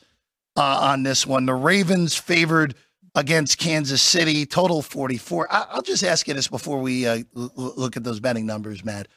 uh, 0.56 0.80
on 0.82 1.04
this 1.04 1.26
one. 1.26 1.46
The 1.46 1.54
Ravens 1.54 2.16
favored 2.16 2.76
against 3.16 3.58
Kansas 3.58 4.02
City, 4.02 4.46
total 4.46 4.82
44. 4.82 5.52
I- 5.52 5.76
will 5.76 5.82
just 5.82 6.04
ask 6.04 6.28
you 6.28 6.36
this 6.36 6.48
before 6.48 6.80
we 6.80 7.08
uh, 7.08 7.24
l- 7.36 7.52
look 7.56 7.98
at 7.98 8.04
those 8.04 8.20
betting 8.20 8.46
numbers, 8.46 8.86
Matt. 8.86 9.08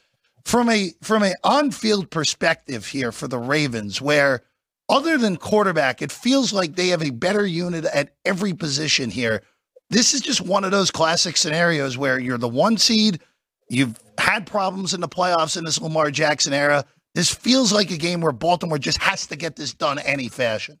From 0.45 0.69
a 0.69 0.91
from 1.01 1.23
a 1.23 1.35
on-field 1.43 2.09
perspective 2.09 2.87
here 2.87 3.11
for 3.11 3.27
the 3.27 3.37
Ravens, 3.37 4.01
where 4.01 4.41
other 4.89 5.17
than 5.17 5.37
quarterback, 5.37 6.01
it 6.01 6.11
feels 6.11 6.51
like 6.51 6.75
they 6.75 6.89
have 6.89 7.03
a 7.03 7.11
better 7.11 7.45
unit 7.45 7.85
at 7.85 8.13
every 8.25 8.53
position 8.53 9.09
here. 9.09 9.43
This 9.89 10.13
is 10.13 10.21
just 10.21 10.41
one 10.41 10.63
of 10.63 10.71
those 10.71 10.91
classic 10.91 11.37
scenarios 11.37 11.97
where 11.97 12.19
you're 12.19 12.37
the 12.37 12.47
one 12.47 12.77
seed, 12.77 13.21
you've 13.69 13.99
had 14.17 14.45
problems 14.45 14.93
in 14.93 15.01
the 15.01 15.07
playoffs 15.07 15.57
in 15.57 15.63
this 15.63 15.79
Lamar 15.79 16.11
Jackson 16.11 16.53
era. 16.53 16.85
This 17.13 17.33
feels 17.33 17.73
like 17.73 17.91
a 17.91 17.97
game 17.97 18.21
where 18.21 18.31
Baltimore 18.31 18.77
just 18.77 18.99
has 18.99 19.27
to 19.27 19.35
get 19.35 19.55
this 19.55 19.73
done 19.73 19.99
any 19.99 20.29
fashion. 20.29 20.79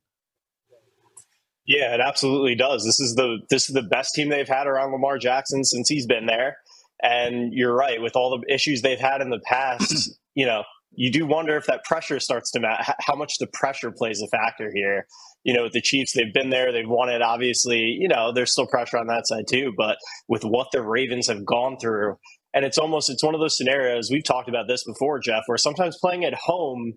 Yeah, 1.65 1.93
it 1.93 2.01
absolutely 2.01 2.55
does. 2.55 2.83
This 2.83 2.99
is 2.99 3.15
the 3.15 3.39
this 3.49 3.69
is 3.69 3.73
the 3.73 3.83
best 3.83 4.13
team 4.13 4.29
they've 4.29 4.47
had 4.47 4.67
around 4.67 4.91
Lamar 4.91 5.17
Jackson 5.17 5.63
since 5.63 5.87
he's 5.87 6.05
been 6.05 6.25
there. 6.25 6.57
And 7.01 7.53
you're 7.53 7.75
right, 7.75 8.01
with 8.01 8.15
all 8.15 8.37
the 8.37 8.53
issues 8.53 8.81
they've 8.81 8.99
had 8.99 9.21
in 9.21 9.29
the 9.29 9.41
past, 9.45 10.11
you 10.35 10.45
know, 10.45 10.63
you 10.93 11.11
do 11.11 11.25
wonder 11.25 11.55
if 11.55 11.65
that 11.67 11.83
pressure 11.85 12.19
starts 12.19 12.51
to 12.51 12.59
matter, 12.59 12.83
how 12.99 13.15
much 13.15 13.37
the 13.39 13.47
pressure 13.47 13.91
plays 13.91 14.21
a 14.21 14.27
factor 14.27 14.71
here. 14.73 15.07
You 15.43 15.53
know, 15.53 15.63
with 15.63 15.73
the 15.73 15.81
Chiefs, 15.81 16.13
they've 16.13 16.33
been 16.33 16.49
there, 16.49 16.71
they've 16.71 16.87
won 16.87 17.09
it. 17.09 17.21
Obviously, 17.21 17.79
you 17.79 18.07
know, 18.07 18.31
there's 18.31 18.51
still 18.51 18.67
pressure 18.67 18.97
on 18.97 19.07
that 19.07 19.27
side 19.27 19.45
too. 19.49 19.73
But 19.75 19.97
with 20.27 20.43
what 20.43 20.67
the 20.71 20.81
Ravens 20.81 21.27
have 21.27 21.45
gone 21.45 21.77
through, 21.79 22.17
and 22.53 22.65
it's 22.65 22.77
almost 22.77 23.09
it's 23.09 23.23
one 23.23 23.33
of 23.33 23.39
those 23.39 23.57
scenarios 23.57 24.09
we've 24.11 24.23
talked 24.23 24.49
about 24.49 24.67
this 24.67 24.83
before, 24.83 25.19
Jeff, 25.19 25.43
where 25.45 25.57
sometimes 25.57 25.97
playing 25.99 26.25
at 26.25 26.33
home 26.33 26.93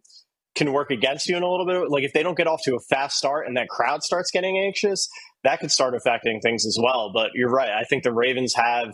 can 0.55 0.73
work 0.73 0.91
against 0.91 1.29
you 1.29 1.37
in 1.37 1.43
a 1.43 1.51
little 1.51 1.67
bit. 1.67 1.91
Like 1.91 2.05
if 2.05 2.13
they 2.13 2.23
don't 2.23 2.37
get 2.37 2.47
off 2.47 2.63
to 2.65 2.75
a 2.75 2.81
fast 2.91 3.17
start 3.17 3.47
and 3.47 3.57
that 3.57 3.69
crowd 3.69 4.03
starts 4.03 4.31
getting 4.31 4.59
anxious, 4.59 5.09
that 5.45 5.61
could 5.61 5.71
start 5.71 5.95
affecting 5.95 6.41
things 6.41 6.67
as 6.67 6.79
well. 6.81 7.13
But 7.13 7.31
you're 7.35 7.51
right. 7.51 7.71
I 7.71 7.85
think 7.85 8.03
the 8.03 8.13
Ravens 8.13 8.55
have 8.57 8.93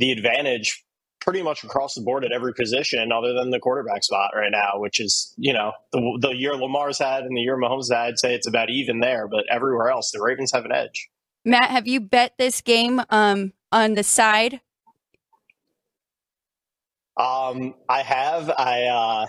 the 0.00 0.10
advantage 0.12 0.82
pretty 1.20 1.42
much 1.42 1.62
across 1.62 1.94
the 1.94 2.00
board 2.00 2.24
at 2.24 2.32
every 2.32 2.54
position 2.54 3.12
other 3.12 3.34
than 3.34 3.50
the 3.50 3.60
quarterback 3.60 4.02
spot 4.02 4.30
right 4.34 4.50
now, 4.50 4.80
which 4.80 4.98
is, 4.98 5.34
you 5.36 5.52
know, 5.52 5.72
the, 5.92 6.18
the 6.22 6.30
year 6.30 6.54
Lamar's 6.54 6.98
had 6.98 7.24
and 7.24 7.36
the 7.36 7.42
year 7.42 7.58
Mahomes 7.58 7.92
had, 7.92 8.08
I'd 8.08 8.18
say 8.18 8.34
it's 8.34 8.48
about 8.48 8.70
even 8.70 9.00
there. 9.00 9.28
But 9.28 9.44
everywhere 9.50 9.90
else, 9.90 10.10
the 10.10 10.22
Ravens 10.22 10.50
have 10.52 10.64
an 10.64 10.72
edge. 10.72 11.10
Matt, 11.44 11.70
have 11.70 11.86
you 11.86 12.00
bet 12.00 12.32
this 12.38 12.62
game 12.62 13.02
um, 13.10 13.52
on 13.70 13.94
the 13.94 14.02
side? 14.02 14.60
Um, 17.18 17.74
I 17.86 18.00
have. 18.00 18.50
I 18.50 18.84
uh, 18.84 19.26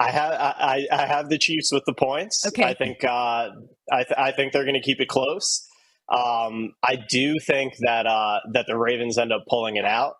I 0.00 0.10
have 0.10 0.32
I, 0.32 0.86
I 0.90 1.06
have 1.06 1.28
the 1.28 1.38
Chiefs 1.38 1.70
with 1.72 1.84
the 1.86 1.94
points. 1.94 2.44
Okay. 2.48 2.64
I 2.64 2.74
think 2.74 3.04
uh, 3.04 3.50
I, 3.92 4.02
th- 4.02 4.18
I 4.18 4.32
think 4.32 4.52
they're 4.52 4.64
going 4.64 4.74
to 4.74 4.80
keep 4.80 5.00
it 5.00 5.08
close. 5.08 5.67
Um, 6.10 6.72
I 6.82 6.96
do 7.08 7.34
think 7.46 7.74
that 7.80 8.06
uh, 8.06 8.40
that 8.52 8.66
the 8.66 8.76
Ravens 8.76 9.18
end 9.18 9.32
up 9.32 9.44
pulling 9.48 9.76
it 9.76 9.84
out 9.84 10.14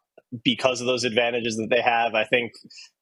because 0.45 0.81
of 0.81 0.87
those 0.87 1.05
advantages 1.05 1.57
that 1.57 1.69
they 1.71 1.81
have. 1.81 2.15
I 2.15 2.25
think 2.25 2.53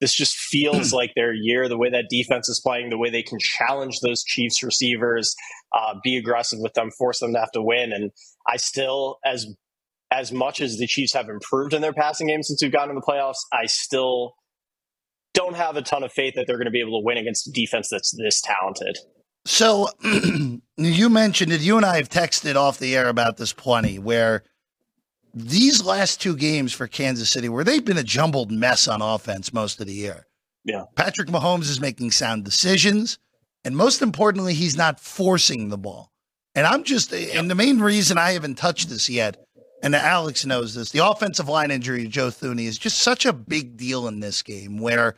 this 0.01 0.14
just 0.14 0.37
feels 0.37 0.92
like 0.92 1.12
their 1.16 1.33
year. 1.33 1.68
The 1.68 1.79
way 1.79 1.90
that 1.90 2.07
defense 2.09 2.49
is 2.49 2.61
playing, 2.61 2.90
the 2.90 2.99
way 2.99 3.11
they 3.11 3.22
can 3.22 3.38
challenge 3.40 4.01
those 4.01 4.22
Chiefs 4.22 4.62
receivers, 4.62 5.35
uh, 5.77 5.94
be 6.05 6.16
aggressive 6.16 6.61
with 6.61 6.75
them, 6.75 6.90
force 6.90 7.20
them 7.20 7.33
to 7.33 7.40
have 7.40 7.51
to 7.53 7.62
win. 7.62 7.92
And 7.92 8.12
I 8.49 8.57
still, 8.57 9.18
as 9.25 9.46
as 10.12 10.31
much 10.31 10.61
as 10.61 10.79
the 10.79 10.87
Chiefs 10.87 11.12
have 11.14 11.29
improved 11.29 11.75
in 11.75 11.83
their 11.83 11.92
passing 11.92 12.29
game 12.29 12.42
since 12.42 12.62
we've 12.62 12.72
gotten 12.72 12.90
in 12.90 12.96
the 12.96 13.03
playoffs, 13.03 13.38
I 13.53 13.66
still 13.66 14.35
don't 15.35 15.57
have 15.57 15.77
a 15.77 15.83
ton 15.83 16.05
of 16.05 16.12
faith 16.12 16.35
that 16.37 16.46
they're 16.46 16.57
going 16.57 16.66
to 16.66 16.70
be 16.70 16.81
able 16.81 17.01
to 17.01 17.05
win 17.05 17.18
against 17.18 17.49
a 17.49 17.53
defense 17.53 17.88
that's 17.90 18.16
this 18.16 18.40
talented. 18.40 18.99
So 19.44 19.88
you 20.77 21.09
mentioned 21.09 21.53
it. 21.53 21.61
You 21.61 21.77
and 21.77 21.87
I 21.87 21.97
have 21.97 22.09
texted 22.09 22.57
off 22.57 22.79
the 22.79 22.97
air 22.97 23.09
about 23.09 23.37
this 23.37 23.53
plenty. 23.53 23.99
Where 23.99 24.43
these 25.35 25.85
last 25.85 26.21
two 26.21 26.37
games 26.37 26.73
for 26.73 26.87
Kansas 26.87 27.31
City, 27.31 27.49
where 27.49 27.64
they've 27.64 27.85
been 27.85 27.99
a 27.99 28.03
jumbled 28.03 28.51
mess 28.51 28.89
on 28.89 29.03
offense 29.03 29.53
most 29.53 29.81
of 29.81 29.87
the 29.87 29.93
year. 29.93 30.27
Yeah, 30.64 30.85
Patrick 30.97 31.29
Mahomes 31.29 31.70
is 31.70 31.81
making 31.81 32.11
sound 32.11 32.45
decisions, 32.45 33.18
and 33.64 33.77
most 33.77 34.03
importantly, 34.03 34.55
he's 34.55 34.77
not 34.77 35.01
forcing 35.01 35.68
the 35.68 35.79
ball. 35.79 36.12
And 36.57 36.66
I'm 36.66 36.85
just, 36.85 37.12
and 37.12 37.51
the 37.51 37.55
main 37.55 37.81
reason 37.81 38.16
I 38.16 38.33
haven't 38.33 38.57
touched 38.57 38.89
this 38.89 39.11
yet, 39.11 39.45
and 39.83 39.95
Alex 39.95 40.47
knows 40.47 40.74
this, 40.74 40.91
the 40.91 41.07
offensive 41.07 41.51
line 41.51 41.70
injury 41.70 42.03
to 42.03 42.09
Joe 42.09 42.29
Thuney 42.29 42.64
is 42.64 42.79
just 42.79 42.99
such 42.99 43.27
a 43.27 43.33
big 43.33 43.77
deal 43.77 44.09
in 44.09 44.20
this 44.20 44.43
game 44.43 44.79
where 44.79 45.16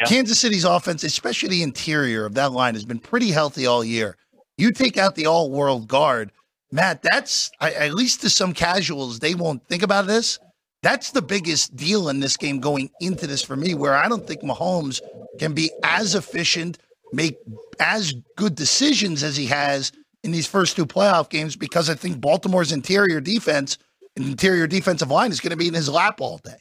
yeah. 0.00 0.06
Kansas 0.06 0.38
City's 0.38 0.64
offense, 0.64 1.04
especially 1.04 1.50
the 1.50 1.62
interior 1.62 2.24
of 2.24 2.34
that 2.34 2.52
line, 2.52 2.74
has 2.74 2.84
been 2.84 2.98
pretty 2.98 3.30
healthy 3.30 3.66
all 3.66 3.84
year. 3.84 4.16
You 4.56 4.70
take 4.72 4.96
out 4.96 5.14
the 5.14 5.26
all 5.26 5.50
world 5.50 5.88
guard, 5.88 6.30
Matt, 6.70 7.02
that's 7.02 7.50
at 7.60 7.94
least 7.94 8.20
to 8.22 8.30
some 8.30 8.52
casuals, 8.52 9.18
they 9.18 9.34
won't 9.34 9.66
think 9.68 9.82
about 9.82 10.06
this. 10.06 10.38
That's 10.82 11.12
the 11.12 11.22
biggest 11.22 11.74
deal 11.76 12.08
in 12.08 12.20
this 12.20 12.36
game 12.36 12.60
going 12.60 12.90
into 13.00 13.26
this 13.26 13.42
for 13.42 13.56
me, 13.56 13.74
where 13.74 13.94
I 13.94 14.08
don't 14.08 14.26
think 14.26 14.42
Mahomes 14.42 15.00
can 15.38 15.54
be 15.54 15.70
as 15.82 16.14
efficient, 16.14 16.78
make 17.12 17.38
as 17.80 18.14
good 18.36 18.54
decisions 18.54 19.22
as 19.22 19.36
he 19.36 19.46
has 19.46 19.92
in 20.22 20.30
these 20.30 20.46
first 20.46 20.76
two 20.76 20.86
playoff 20.86 21.30
games, 21.30 21.56
because 21.56 21.88
I 21.88 21.94
think 21.94 22.20
Baltimore's 22.20 22.72
interior 22.72 23.20
defense 23.20 23.78
and 24.16 24.26
interior 24.26 24.66
defensive 24.66 25.10
line 25.10 25.30
is 25.30 25.40
going 25.40 25.50
to 25.50 25.56
be 25.56 25.68
in 25.68 25.74
his 25.74 25.88
lap 25.88 26.20
all 26.20 26.38
day. 26.38 26.56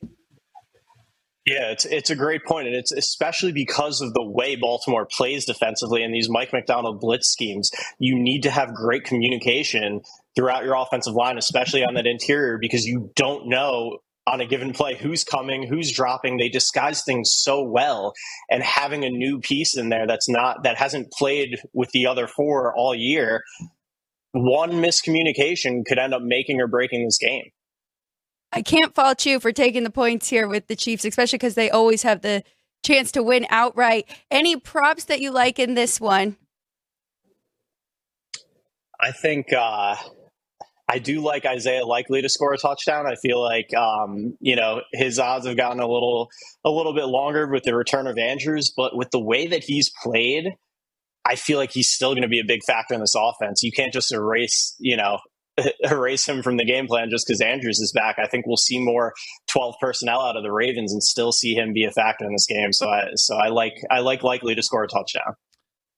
Yeah, 1.45 1.71
it's 1.71 1.83
it's 1.83 2.09
a 2.09 2.15
great 2.15 2.45
point, 2.45 2.67
and 2.67 2.75
it's 2.75 2.93
especially 2.93 3.51
because 3.51 3.99
of 3.99 4.13
the 4.13 4.23
way 4.23 4.55
Baltimore 4.55 5.05
plays 5.05 5.45
defensively 5.45 6.01
in 6.01 6.13
these 6.13 6.29
Mike 6.29 6.53
Macdonald 6.53 7.01
blitz 7.01 7.27
schemes. 7.27 7.69
You 7.99 8.17
need 8.17 8.43
to 8.43 8.49
have 8.49 8.73
great 8.73 9.03
communication 9.03 10.01
throughout 10.35 10.63
your 10.63 10.75
offensive 10.75 11.15
line, 11.15 11.37
especially 11.37 11.83
on 11.83 11.95
that 11.95 12.07
interior, 12.07 12.57
because 12.57 12.85
you 12.85 13.11
don't 13.15 13.47
know 13.49 13.97
on 14.25 14.39
a 14.39 14.45
given 14.45 14.71
play 14.71 14.95
who's 14.95 15.25
coming, 15.25 15.67
who's 15.67 15.91
dropping. 15.91 16.37
They 16.37 16.47
disguise 16.47 17.03
things 17.03 17.33
so 17.33 17.61
well, 17.61 18.13
and 18.49 18.63
having 18.63 19.03
a 19.03 19.09
new 19.09 19.41
piece 19.41 19.75
in 19.75 19.89
there 19.89 20.07
that's 20.07 20.29
not 20.29 20.63
that 20.63 20.77
hasn't 20.77 21.11
played 21.11 21.59
with 21.73 21.89
the 21.91 22.07
other 22.07 22.25
four 22.25 22.73
all 22.73 22.95
year, 22.95 23.43
one 24.31 24.71
miscommunication 24.71 25.85
could 25.85 25.99
end 25.99 26.13
up 26.13 26.21
making 26.21 26.61
or 26.61 26.67
breaking 26.67 27.03
this 27.03 27.17
game. 27.17 27.51
I 28.53 28.61
can't 28.61 28.93
fault 28.93 29.25
you 29.25 29.39
for 29.39 29.51
taking 29.51 29.83
the 29.83 29.89
points 29.89 30.29
here 30.29 30.47
with 30.47 30.67
the 30.67 30.75
Chiefs, 30.75 31.05
especially 31.05 31.37
because 31.37 31.55
they 31.55 31.71
always 31.71 32.03
have 32.03 32.21
the 32.21 32.43
chance 32.85 33.11
to 33.13 33.23
win 33.23 33.47
outright. 33.49 34.07
Any 34.29 34.57
props 34.57 35.05
that 35.05 35.21
you 35.21 35.31
like 35.31 35.57
in 35.57 35.73
this 35.73 35.99
one? 35.99 36.37
I 39.01 39.11
think 39.11 39.51
uh, 39.51 39.95
I 40.87 40.99
do 40.99 41.21
like 41.21 41.45
Isaiah 41.45 41.83
Likely 41.83 42.21
to 42.21 42.29
score 42.29 42.53
a 42.53 42.57
touchdown. 42.57 43.07
I 43.07 43.15
feel 43.15 43.41
like 43.41 43.73
um, 43.75 44.37
you 44.39 44.55
know 44.55 44.81
his 44.93 45.17
odds 45.17 45.47
have 45.47 45.57
gotten 45.57 45.79
a 45.79 45.87
little 45.87 46.29
a 46.63 46.69
little 46.69 46.93
bit 46.93 47.05
longer 47.05 47.47
with 47.47 47.63
the 47.63 47.75
return 47.75 48.05
of 48.05 48.19
Andrews, 48.19 48.71
but 48.75 48.95
with 48.95 49.09
the 49.09 49.19
way 49.19 49.47
that 49.47 49.63
he's 49.63 49.91
played, 50.03 50.53
I 51.25 51.35
feel 51.35 51.57
like 51.57 51.71
he's 51.71 51.89
still 51.89 52.11
going 52.11 52.21
to 52.21 52.27
be 52.27 52.39
a 52.39 52.45
big 52.45 52.61
factor 52.63 52.93
in 52.93 52.99
this 52.99 53.15
offense. 53.17 53.63
You 53.63 53.71
can't 53.71 53.91
just 53.91 54.13
erase 54.13 54.75
you 54.79 54.95
know 54.95 55.17
erase 55.83 56.27
him 56.27 56.41
from 56.41 56.57
the 56.57 56.65
game 56.65 56.87
plan 56.87 57.09
just 57.09 57.27
because 57.27 57.41
Andrews 57.41 57.79
is 57.79 57.91
back. 57.91 58.17
I 58.17 58.27
think 58.27 58.45
we'll 58.47 58.57
see 58.57 58.79
more 58.79 59.13
12 59.47 59.75
personnel 59.79 60.21
out 60.21 60.35
of 60.35 60.43
the 60.43 60.51
Ravens 60.51 60.91
and 60.93 61.03
still 61.03 61.31
see 61.31 61.53
him 61.53 61.73
be 61.73 61.85
a 61.85 61.91
factor 61.91 62.25
in 62.25 62.33
this 62.33 62.45
game. 62.47 62.73
So 62.73 62.89
I 62.89 63.09
so 63.15 63.35
I 63.35 63.49
like 63.49 63.73
I 63.91 63.99
like 63.99 64.23
Likely 64.23 64.55
to 64.55 64.63
score 64.63 64.83
a 64.83 64.87
touchdown. 64.87 65.35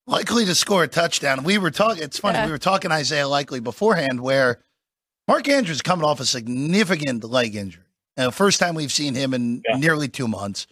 Likely 0.08 0.46
to 0.46 0.56
score 0.56 0.84
a 0.84 0.88
touchdown. 0.88 1.44
We 1.44 1.58
were 1.58 1.72
talking. 1.72 2.04
It's 2.04 2.20
funny. 2.20 2.38
Yeah. 2.38 2.46
We 2.46 2.52
were 2.52 2.58
talking 2.58 2.92
Isaiah 2.92 3.28
Likely 3.28 3.60
beforehand, 3.60 4.20
where 4.20 4.64
Mark 5.28 5.48
Andrews 5.48 5.82
coming 5.82 6.06
off 6.06 6.20
a 6.20 6.26
significant 6.26 7.24
leg 7.24 7.56
injury. 7.56 7.84
Uh, 8.18 8.32
first 8.32 8.60
time 8.60 8.76
we've 8.76 8.92
seen 8.92 9.16
him 9.16 9.34
in 9.34 9.62
yeah. 9.68 9.78
nearly 9.78 10.08
two 10.08 10.28
months. 10.28 10.68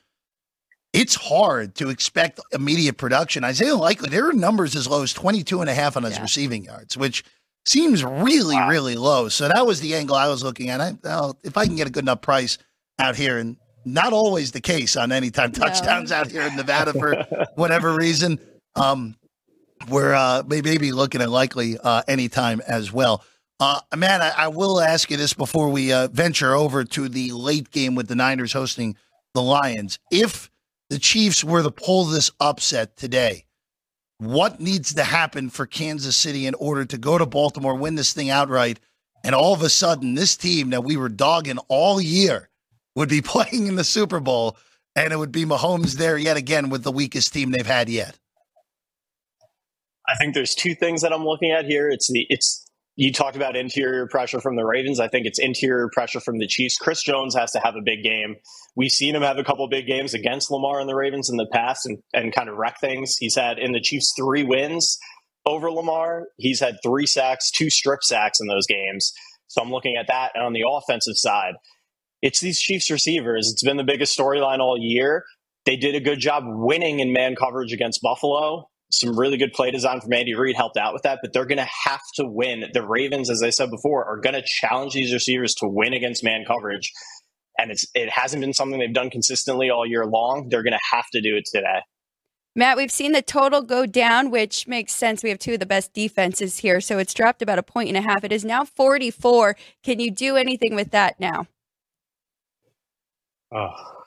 It's 0.94 1.16
hard 1.16 1.74
to 1.76 1.90
expect 1.90 2.40
immediate 2.52 2.98
production. 2.98 3.44
Isaiah 3.44 3.76
Likely, 3.76 4.10
there 4.10 4.30
are 4.30 4.34
numbers 4.34 4.76
as 4.76 4.88
low 4.88 5.02
as 5.02 5.12
22 5.12 5.62
and 5.62 5.70
a 5.70 5.74
half 5.74 5.98
on 5.98 6.04
his 6.04 6.18
yeah. 6.18 6.22
receiving 6.22 6.66
yards, 6.66 6.98
which– 6.98 7.24
seems 7.66 8.04
really, 8.04 8.56
wow. 8.56 8.70
really 8.70 8.96
low. 8.96 9.30
So 9.30 9.48
that 9.48 9.66
was 9.66 9.80
the 9.80 9.96
angle 9.96 10.16
I 10.16 10.28
was 10.28 10.44
looking 10.44 10.70
at. 10.70 10.82
I, 10.82 10.98
well, 11.04 11.38
if 11.44 11.58
I 11.58 11.66
can 11.66 11.76
get 11.76 11.88
a 11.88 11.92
good 11.92 12.04
enough 12.04 12.22
price 12.22 12.58
out 13.00 13.16
here, 13.16 13.38
and 13.38 13.58
not 13.86 14.14
always 14.14 14.52
the 14.52 14.62
case 14.62 14.96
on 14.96 15.12
anytime 15.12 15.52
touchdowns 15.52 16.12
no. 16.12 16.18
out 16.18 16.32
here 16.32 16.44
in 16.44 16.56
Nevada 16.56 16.94
for 16.94 17.16
whatever 17.56 17.94
reason, 17.96 18.40
um, 18.76 19.16
we're 19.90 20.14
uh, 20.14 20.44
maybe 20.48 20.92
looking 20.92 21.22
at 21.22 21.30
Likely 21.30 21.78
uh, 21.78 22.04
anytime 22.08 22.62
as 22.68 22.92
well. 22.92 23.24
Uh, 23.60 23.80
man, 23.96 24.22
I, 24.22 24.32
I, 24.38 24.48
will 24.48 24.82
ask 24.82 25.12
you 25.12 25.18
this 25.18 25.34
before 25.34 25.70
we 25.70 25.94
uh, 25.94 26.08
venture 26.08 26.54
over 26.54 26.84
to 26.84 27.08
the 27.08 27.32
late 27.32 27.72
game 27.72 27.96
with 27.96 28.08
the 28.08 28.16
Niners 28.16 28.52
hosting 28.52 28.98
the 29.34 29.42
Lions. 29.42 30.00
If 30.12 30.50
the 30.90 31.00
Chiefs 31.00 31.44
were 31.44 31.64
to 31.64 31.72
pull 31.72 32.06
this 32.06 32.32
upset 32.40 32.98
today, 32.98 33.46
what 34.26 34.60
needs 34.60 34.94
to 34.96 35.04
happen 35.04 35.50
for 35.50 35.66
Kansas 35.66 36.16
City 36.16 36.48
in 36.48 36.56
order 36.56 36.86
to 36.86 36.98
go 36.98 37.18
to 37.18 37.26
Baltimore, 37.26 37.76
win 37.76 37.96
this 37.96 38.14
thing 38.14 38.30
outright, 38.30 38.80
and 39.24 39.34
all 39.34 39.54
of 39.54 39.62
a 39.62 39.70
sudden 39.70 40.16
this 40.16 40.36
team 40.36 40.72
that 40.72 40.84
we 40.84 40.98
were 40.98 41.10
dogging 41.10 41.60
all 41.68 42.02
year 42.02 42.50
would 42.96 43.10
be 43.10 43.22
playing 43.24 43.68
in 43.68 43.76
the 43.76 43.84
Super 43.84 44.20
Bowl, 44.20 44.58
and 44.96 45.12
it 45.12 45.18
would 45.18 45.32
be 45.32 45.46
Mahomes 45.46 45.94
there 45.94 46.18
yet 46.18 46.38
again 46.38 46.70
with 46.70 46.84
the 46.84 46.92
weakest 46.92 47.34
team 47.34 47.52
they've 47.52 47.66
had 47.66 47.90
yet. 47.90 48.18
I 50.08 50.16
think 50.16 50.34
there's 50.34 50.54
two 50.54 50.76
things 50.76 51.02
that 51.02 51.14
I'm 51.14 51.26
looking 51.26 51.52
at 51.52 51.66
here. 51.66 51.90
It's 51.90 52.12
the 52.12 52.26
it's 52.30 52.66
you 52.96 53.12
talked 53.12 53.36
about 53.36 53.56
interior 53.56 54.08
pressure 54.08 54.40
from 54.40 54.56
the 54.56 54.66
Ravens. 54.66 55.00
I 55.00 55.08
think 55.08 55.26
it's 55.26 55.40
interior 55.40 55.90
pressure 55.92 56.20
from 56.20 56.38
the 56.38 56.48
Chiefs. 56.48 56.78
Chris 56.78 57.02
Jones 57.02 57.36
has 57.36 57.52
to 57.52 57.60
have 57.60 57.76
a 57.76 57.82
big 57.84 58.04
game. 58.04 58.36
We've 58.76 58.92
seen 58.92 59.16
him 59.16 59.24
have 59.24 59.40
a 59.40 59.44
couple 59.44 59.68
big 59.68 59.88
games 59.88 60.14
against 60.14 60.52
Lamar 60.52 60.80
and 60.80 60.88
the 60.88 60.96
Ravens 60.96 61.30
in 61.30 61.38
the 61.38 61.48
past 61.52 61.86
and, 61.86 62.00
and 62.14 62.34
kind 62.34 62.50
of 62.50 62.58
wreck 62.58 62.80
things. 62.80 63.16
He's 63.18 63.36
had 63.36 63.58
in 63.58 63.72
the 63.72 63.82
Chiefs 63.82 64.14
three 64.16 64.44
wins 64.44 65.00
over 65.46 65.72
Lamar. 65.72 66.28
He's 66.38 66.60
had 66.60 66.78
three 66.84 67.08
sacks, 67.08 67.50
two 67.50 67.70
strip 67.70 68.04
sacks 68.04 68.40
in 68.40 68.48
those 68.48 68.68
games. 68.68 69.12
So 69.48 69.62
I'm 69.62 69.72
looking 69.72 69.98
at 69.98 70.08
that. 70.08 70.32
And 70.36 70.44
on 70.44 70.54
the 70.54 70.64
offensive 70.68 71.18
side, 71.18 71.56
it's 72.22 72.40
these 72.40 72.60
Chiefs 72.60 72.92
receivers. 72.92 73.50
It's 73.52 73.64
been 73.64 73.78
the 73.78 73.84
biggest 73.84 74.18
storyline 74.18 74.60
all 74.60 74.78
year. 74.80 75.24
They 75.66 75.78
did 75.78 75.96
a 75.96 76.00
good 76.00 76.20
job 76.20 76.44
winning 76.46 77.00
in 77.00 77.12
man 77.12 77.36
coverage 77.36 77.74
against 77.74 78.02
Buffalo 78.02 78.70
some 78.94 79.18
really 79.18 79.38
good 79.38 79.54
play 79.54 79.72
design 79.72 80.02
from 80.02 80.14
Andy 80.14 80.36
Reid 80.36 80.56
helped 80.56 80.78
out 80.78 80.94
with 80.94 81.02
that, 81.02 81.20
but 81.24 81.34
they're 81.34 81.48
going 81.48 81.58
to 81.58 81.70
have 81.86 82.02
to 82.16 82.26
win. 82.26 82.66
The 82.74 82.86
Ravens, 82.86 83.32
as 83.32 83.42
I 83.42 83.50
said 83.50 83.72
before, 83.72 84.06
are 84.06 84.18
going 84.18 84.36
to 84.36 84.44
challenge 84.46 84.94
these 84.94 85.12
receivers 85.12 85.56
to 85.56 85.68
win 85.68 85.94
against 85.94 86.24
man 86.24 86.46
coverage. 86.46 86.92
And 87.58 87.72
it's 87.72 87.88
it 87.96 88.10
hasn't 88.10 88.42
been 88.42 88.54
something 88.54 88.80
they've 88.80 88.94
done 88.94 89.10
consistently 89.10 89.72
all 89.72 89.86
year 89.86 90.06
long. 90.06 90.48
They're 90.50 90.64
going 90.64 90.74
to 90.74 90.96
have 90.96 91.06
to 91.14 91.22
do 91.22 91.36
it 91.36 91.46
today. 91.52 91.80
Matt, 92.56 92.78
we've 92.78 92.92
seen 92.92 93.14
the 93.14 93.24
total 93.24 93.64
go 93.64 93.88
down, 93.88 94.30
which 94.30 94.68
makes 94.68 94.94
sense. 94.94 95.24
We 95.24 95.30
have 95.30 95.40
two 95.40 95.54
of 95.54 95.60
the 95.60 95.66
best 95.66 95.92
defenses 95.94 96.60
here, 96.60 96.80
so 96.80 97.00
it's 97.00 97.16
dropped 97.16 97.42
about 97.42 97.58
a 97.58 97.64
point 97.64 97.88
and 97.88 97.98
a 97.98 98.02
half. 98.02 98.24
It 98.24 98.32
is 98.32 98.46
now 98.46 98.64
44. 98.64 99.56
Can 99.82 100.00
you 100.00 100.12
do 100.12 100.38
anything 100.38 100.76
with 100.76 100.92
that 100.92 101.20
now? 101.20 101.48
Oh, 103.52 104.03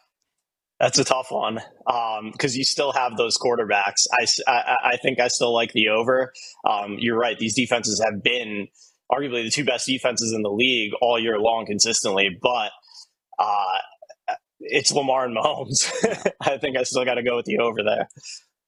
that's 0.78 0.98
a 0.98 1.04
tough 1.04 1.28
one 1.30 1.60
because 1.84 2.54
um, 2.54 2.58
you 2.58 2.64
still 2.64 2.92
have 2.92 3.16
those 3.16 3.38
quarterbacks. 3.38 4.06
I, 4.12 4.26
I, 4.46 4.76
I, 4.84 4.96
think 4.98 5.20
I 5.20 5.28
still 5.28 5.52
like 5.54 5.72
the 5.72 5.88
over. 5.88 6.32
Um, 6.68 6.96
you're 6.98 7.18
right; 7.18 7.38
these 7.38 7.54
defenses 7.54 8.02
have 8.04 8.22
been 8.22 8.68
arguably 9.10 9.44
the 9.44 9.50
two 9.50 9.64
best 9.64 9.86
defenses 9.86 10.32
in 10.32 10.42
the 10.42 10.50
league 10.50 10.92
all 11.00 11.18
year 11.18 11.38
long, 11.38 11.66
consistently. 11.66 12.28
But 12.40 12.72
uh, 13.38 13.78
it's 14.60 14.92
Lamar 14.92 15.26
and 15.26 15.36
Mahomes. 15.36 15.90
I 16.40 16.58
think 16.58 16.76
I 16.76 16.82
still 16.82 17.04
got 17.04 17.14
to 17.14 17.22
go 17.22 17.36
with 17.36 17.46
the 17.46 17.58
over 17.58 17.82
there. 17.82 18.08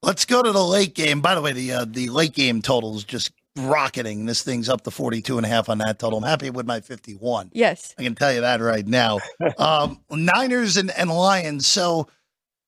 Let's 0.02 0.24
go 0.24 0.42
to 0.42 0.52
the 0.52 0.64
late 0.64 0.94
game. 0.94 1.20
By 1.20 1.34
the 1.34 1.42
way, 1.42 1.52
the 1.52 1.72
uh, 1.72 1.84
the 1.86 2.08
late 2.08 2.32
game 2.32 2.62
totals 2.62 3.04
just 3.04 3.32
rocketing. 3.58 4.26
This 4.26 4.42
thing's 4.42 4.68
up 4.68 4.82
to 4.82 4.90
42 4.90 5.36
and 5.36 5.46
a 5.46 5.48
half 5.48 5.68
on 5.68 5.78
that 5.78 5.98
total. 5.98 6.18
I'm 6.18 6.24
happy 6.24 6.50
with 6.50 6.66
my 6.66 6.80
51. 6.80 7.50
Yes. 7.52 7.94
I 7.98 8.02
can 8.02 8.14
tell 8.14 8.32
you 8.32 8.40
that 8.40 8.60
right 8.60 8.86
now. 8.86 9.18
um, 9.58 10.00
Niners 10.10 10.76
and, 10.76 10.90
and 10.90 11.10
Lions. 11.10 11.66
So 11.66 12.08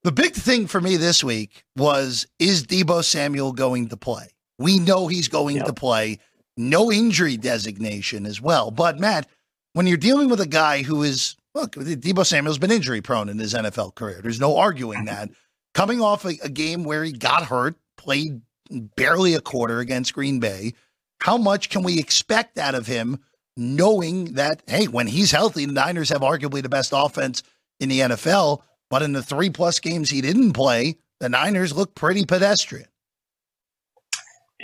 the 0.03 0.13
big 0.13 0.35
thing 0.35 0.67
for 0.67 0.81
me 0.81 0.97
this 0.97 1.23
week 1.23 1.65
was 1.77 2.27
is 2.39 2.65
Deebo 2.67 3.05
Samuel 3.05 3.53
going 3.53 3.89
to 3.89 3.97
play? 3.97 4.29
We 4.59 4.79
know 4.79 5.07
he's 5.07 5.29
going 5.29 5.57
yep. 5.57 5.67
to 5.67 5.73
play. 5.73 6.19
No 6.57 6.91
injury 6.93 7.37
designation 7.37 8.27
as 8.27 8.41
well. 8.41 8.71
But 8.71 8.99
Matt, 8.99 9.27
when 9.73 9.87
you're 9.87 9.97
dealing 9.97 10.29
with 10.29 10.41
a 10.41 10.47
guy 10.47 10.83
who 10.83 11.03
is 11.03 11.37
look, 11.55 11.73
Deebo 11.73 12.27
Samuel's 12.27 12.59
been 12.59 12.71
injury 12.71 13.01
prone 13.01 13.29
in 13.29 13.39
his 13.39 13.55
NFL 13.55 13.95
career. 13.95 14.21
There's 14.23 14.41
no 14.41 14.57
arguing 14.57 15.05
that. 15.07 15.31
Coming 15.73 16.01
off 16.01 16.25
a, 16.25 16.37
a 16.43 16.49
game 16.49 16.83
where 16.83 17.05
he 17.05 17.13
got 17.13 17.45
hurt, 17.45 17.77
played 17.97 18.41
barely 18.71 19.35
a 19.35 19.41
quarter 19.41 19.81
against 19.81 20.15
Green 20.15 20.41
Bay. 20.41 20.75
How 21.21 21.37
much 21.37 21.69
can 21.69 21.83
we 21.83 21.99
expect 21.99 22.59
out 22.59 22.75
of 22.75 22.87
him, 22.87 23.19
knowing 23.57 24.35
that, 24.35 24.63
hey, 24.67 24.87
when 24.87 25.07
he's 25.07 25.33
healthy, 25.33 25.67
the 25.67 25.73
Niners 25.73 26.09
have 26.09 26.23
arguably 26.23 26.63
the 26.63 26.69
best 26.69 26.93
offense 26.95 27.43
in 27.79 27.89
the 27.89 28.01
NFL. 28.01 28.63
But 28.89 29.03
in 29.03 29.13
the 29.13 29.23
three 29.23 29.51
plus 29.51 29.81
games 29.81 30.11
he 30.11 30.21
didn't 30.21 30.53
play, 30.53 30.97
the 31.21 31.29
Niners 31.29 31.75
look 31.75 31.95
pretty 31.95 32.25
pedestrian. 32.25 32.89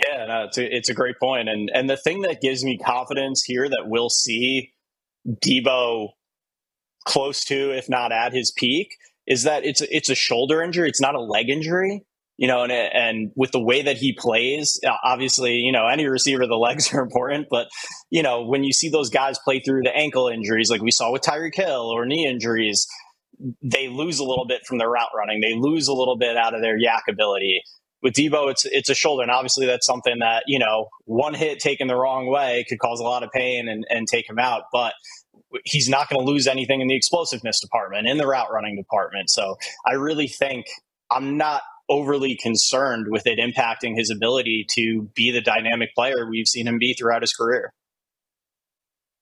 Yeah, 0.05 0.25
no, 0.25 0.43
it's 0.43 0.57
a, 0.57 0.75
it's 0.75 0.89
a 0.89 0.93
great 0.93 1.17
point. 1.19 1.49
And 1.49 1.71
and 1.73 1.89
the 1.89 1.97
thing 1.97 2.21
that 2.21 2.41
gives 2.41 2.63
me 2.63 2.77
confidence 2.77 3.43
here 3.43 3.67
that 3.67 3.85
we'll 3.87 4.09
see 4.09 4.73
Deebo 5.27 6.09
close 7.05 7.43
to, 7.45 7.71
if 7.75 7.89
not 7.89 8.11
at 8.11 8.33
his 8.33 8.51
peak, 8.51 8.89
is 9.25 9.43
that 9.43 9.65
it's 9.65 9.81
it's 9.81 10.09
a 10.09 10.15
shoulder 10.15 10.61
injury. 10.61 10.87
It's 10.87 11.01
not 11.01 11.15
a 11.15 11.19
leg 11.19 11.49
injury 11.49 12.05
you 12.37 12.47
know, 12.47 12.63
and 12.63 12.71
and 12.71 13.31
with 13.35 13.51
the 13.51 13.59
way 13.59 13.81
that 13.81 13.97
he 13.97 14.13
plays, 14.13 14.79
uh, 14.85 14.91
obviously, 15.03 15.55
you 15.55 15.71
know, 15.71 15.87
any 15.87 16.07
receiver, 16.07 16.45
the 16.45 16.55
legs 16.55 16.93
are 16.93 17.01
important, 17.03 17.47
but 17.49 17.67
you 18.09 18.23
know, 18.23 18.43
when 18.43 18.63
you 18.63 18.71
see 18.71 18.89
those 18.89 19.09
guys 19.09 19.39
play 19.39 19.59
through 19.59 19.81
the 19.83 19.95
ankle 19.95 20.27
injuries, 20.27 20.69
like 20.69 20.81
we 20.81 20.91
saw 20.91 21.11
with 21.11 21.23
Tyreek 21.23 21.55
Hill 21.55 21.89
or 21.89 22.05
knee 22.05 22.27
injuries, 22.27 22.87
they 23.61 23.87
lose 23.87 24.19
a 24.19 24.23
little 24.23 24.45
bit 24.47 24.65
from 24.65 24.77
their 24.77 24.89
route 24.89 25.09
running. 25.15 25.41
They 25.41 25.53
lose 25.55 25.87
a 25.87 25.93
little 25.93 26.17
bit 26.17 26.37
out 26.37 26.53
of 26.53 26.61
their 26.61 26.77
YAC 26.77 27.01
ability. 27.09 27.61
With 28.03 28.13
Deebo, 28.13 28.51
it's 28.51 28.63
it's 28.65 28.89
a 28.89 28.95
shoulder, 28.95 29.23
and 29.23 29.31
obviously 29.31 29.65
that's 29.65 29.85
something 29.85 30.19
that 30.19 30.43
you 30.45 30.59
know 30.59 30.89
one 31.05 31.33
hit 31.33 31.59
taken 31.59 31.87
the 31.87 31.95
wrong 31.95 32.27
way 32.27 32.63
could 32.69 32.77
cause 32.77 32.99
a 32.99 33.03
lot 33.03 33.23
of 33.23 33.31
pain 33.31 33.67
and, 33.67 33.85
and 33.89 34.07
take 34.07 34.29
him 34.29 34.37
out. 34.37 34.63
But 34.71 34.93
he's 35.63 35.89
not 35.89 36.07
going 36.07 36.23
to 36.23 36.31
lose 36.31 36.45
anything 36.45 36.81
in 36.81 36.87
the 36.87 36.95
explosiveness 36.95 37.59
department, 37.59 38.07
in 38.07 38.17
the 38.17 38.27
route 38.27 38.51
running 38.51 38.75
department. 38.75 39.31
So 39.31 39.55
I 39.85 39.93
really 39.93 40.27
think 40.27 40.67
I'm 41.09 41.37
not 41.37 41.61
overly 41.89 42.35
concerned 42.35 43.07
with 43.09 43.25
it 43.25 43.39
impacting 43.39 43.97
his 43.97 44.09
ability 44.09 44.65
to 44.75 45.03
be 45.15 45.31
the 45.31 45.41
dynamic 45.41 45.93
player 45.95 46.27
we've 46.29 46.47
seen 46.47 46.67
him 46.67 46.77
be 46.77 46.93
throughout 46.93 47.21
his 47.21 47.33
career. 47.33 47.73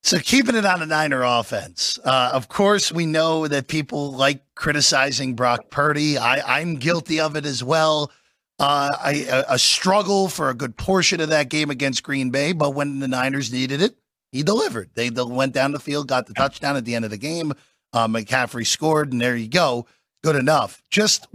So 0.03 0.20
keeping 0.20 0.55
it 0.55 0.66
on 0.66 0.82
the 0.82 0.86
Niner 0.86 1.24
offense, 1.24 1.97
uh, 2.03 2.30
of 2.32 2.47
course, 2.47 2.91
we 2.91 3.07
know 3.07 3.47
that 3.47 3.68
people 3.68 4.11
like 4.11 4.43
criticizing 4.53 5.34
Brock 5.34 5.72
Purdy. 5.72 6.18
I, 6.20 6.59
I'm 6.59 6.76
guilty 6.76 7.20
of 7.20 7.36
it 7.36 7.45
as 7.45 7.63
well. 7.63 8.11
Uh, 8.59 8.95
I, 9.01 9.26
a, 9.30 9.55
a 9.55 9.59
struggle 9.59 10.30
for 10.30 10.49
a 10.49 10.53
good 10.53 10.78
portion 10.78 11.22
of 11.22 11.30
that 11.30 11.49
game 11.49 11.72
against 11.72 12.03
Green 12.03 12.30
Bay, 12.30 12.53
but 12.53 12.76
when 12.76 12.99
the 12.99 13.07
Niners 13.07 13.51
needed 13.51 13.82
it, 13.82 13.97
he 14.32 14.43
delivered. 14.43 14.91
They, 14.93 15.09
they 15.09 15.24
went 15.24 15.53
down 15.53 15.72
the 15.72 15.80
field, 15.80 16.07
got 16.07 16.28
the 16.28 16.34
touchdown 16.34 16.76
at 16.76 16.86
the 16.86 16.93
end 16.93 17.05
of 17.05 17.11
the 17.11 17.18
game. 17.18 17.53
Uh, 17.91 18.07
McCaffrey 18.07 18.68
scored, 18.68 19.11
and 19.11 19.20
there 19.20 19.36
you 19.36 19.47
go. 19.47 19.88
Good 20.24 20.36
enough. 20.36 20.84
Just, 20.89 21.28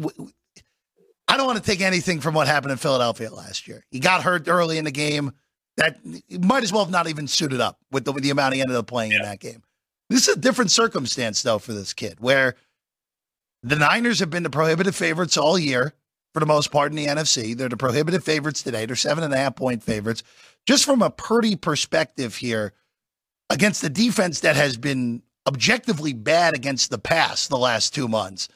I 1.30 1.36
don't 1.36 1.46
want 1.46 1.58
to 1.58 1.64
take 1.64 1.80
anything 1.80 2.20
from 2.20 2.34
what 2.34 2.48
happened 2.48 2.72
in 2.72 2.78
Philadelphia 2.78 3.30
last 3.30 3.68
year. 3.68 3.84
He 3.92 4.00
got 4.00 4.24
hurt 4.24 4.48
early 4.48 4.78
in 4.78 4.84
the 4.84 4.90
game. 4.90 5.30
That 5.76 6.00
might 6.40 6.64
as 6.64 6.72
well 6.72 6.84
have 6.84 6.90
not 6.90 7.08
even 7.08 7.28
suited 7.28 7.60
up 7.60 7.78
with 7.92 8.04
the, 8.04 8.10
with 8.10 8.24
the 8.24 8.30
amount 8.30 8.54
he 8.54 8.60
ended 8.60 8.76
up 8.76 8.88
playing 8.88 9.12
yeah. 9.12 9.18
in 9.18 9.22
that 9.22 9.38
game. 9.38 9.62
This 10.08 10.26
is 10.26 10.36
a 10.36 10.40
different 10.40 10.72
circumstance, 10.72 11.42
though, 11.42 11.60
for 11.60 11.72
this 11.72 11.94
kid, 11.94 12.18
where 12.18 12.56
the 13.62 13.76
Niners 13.76 14.18
have 14.18 14.28
been 14.28 14.42
the 14.42 14.50
prohibitive 14.50 14.96
favorites 14.96 15.36
all 15.36 15.56
year 15.56 15.94
for 16.34 16.40
the 16.40 16.46
most 16.46 16.72
part 16.72 16.90
in 16.90 16.96
the 16.96 17.06
NFC. 17.06 17.56
They're 17.56 17.68
the 17.68 17.76
prohibitive 17.76 18.24
favorites 18.24 18.64
today. 18.64 18.84
They're 18.84 18.96
seven 18.96 19.22
and 19.22 19.32
a 19.32 19.36
half 19.36 19.54
point 19.54 19.84
favorites. 19.84 20.24
Just 20.66 20.84
from 20.84 21.00
a 21.00 21.10
Purdy 21.10 21.54
perspective 21.54 22.34
here, 22.34 22.72
against 23.50 23.82
the 23.82 23.90
defense 23.90 24.40
that 24.40 24.56
has 24.56 24.76
been 24.76 25.22
objectively 25.46 26.12
bad 26.12 26.54
against 26.54 26.90
the 26.90 26.98
pass 26.98 27.46
the 27.46 27.56
last 27.56 27.94
two 27.94 28.08
months, 28.08 28.48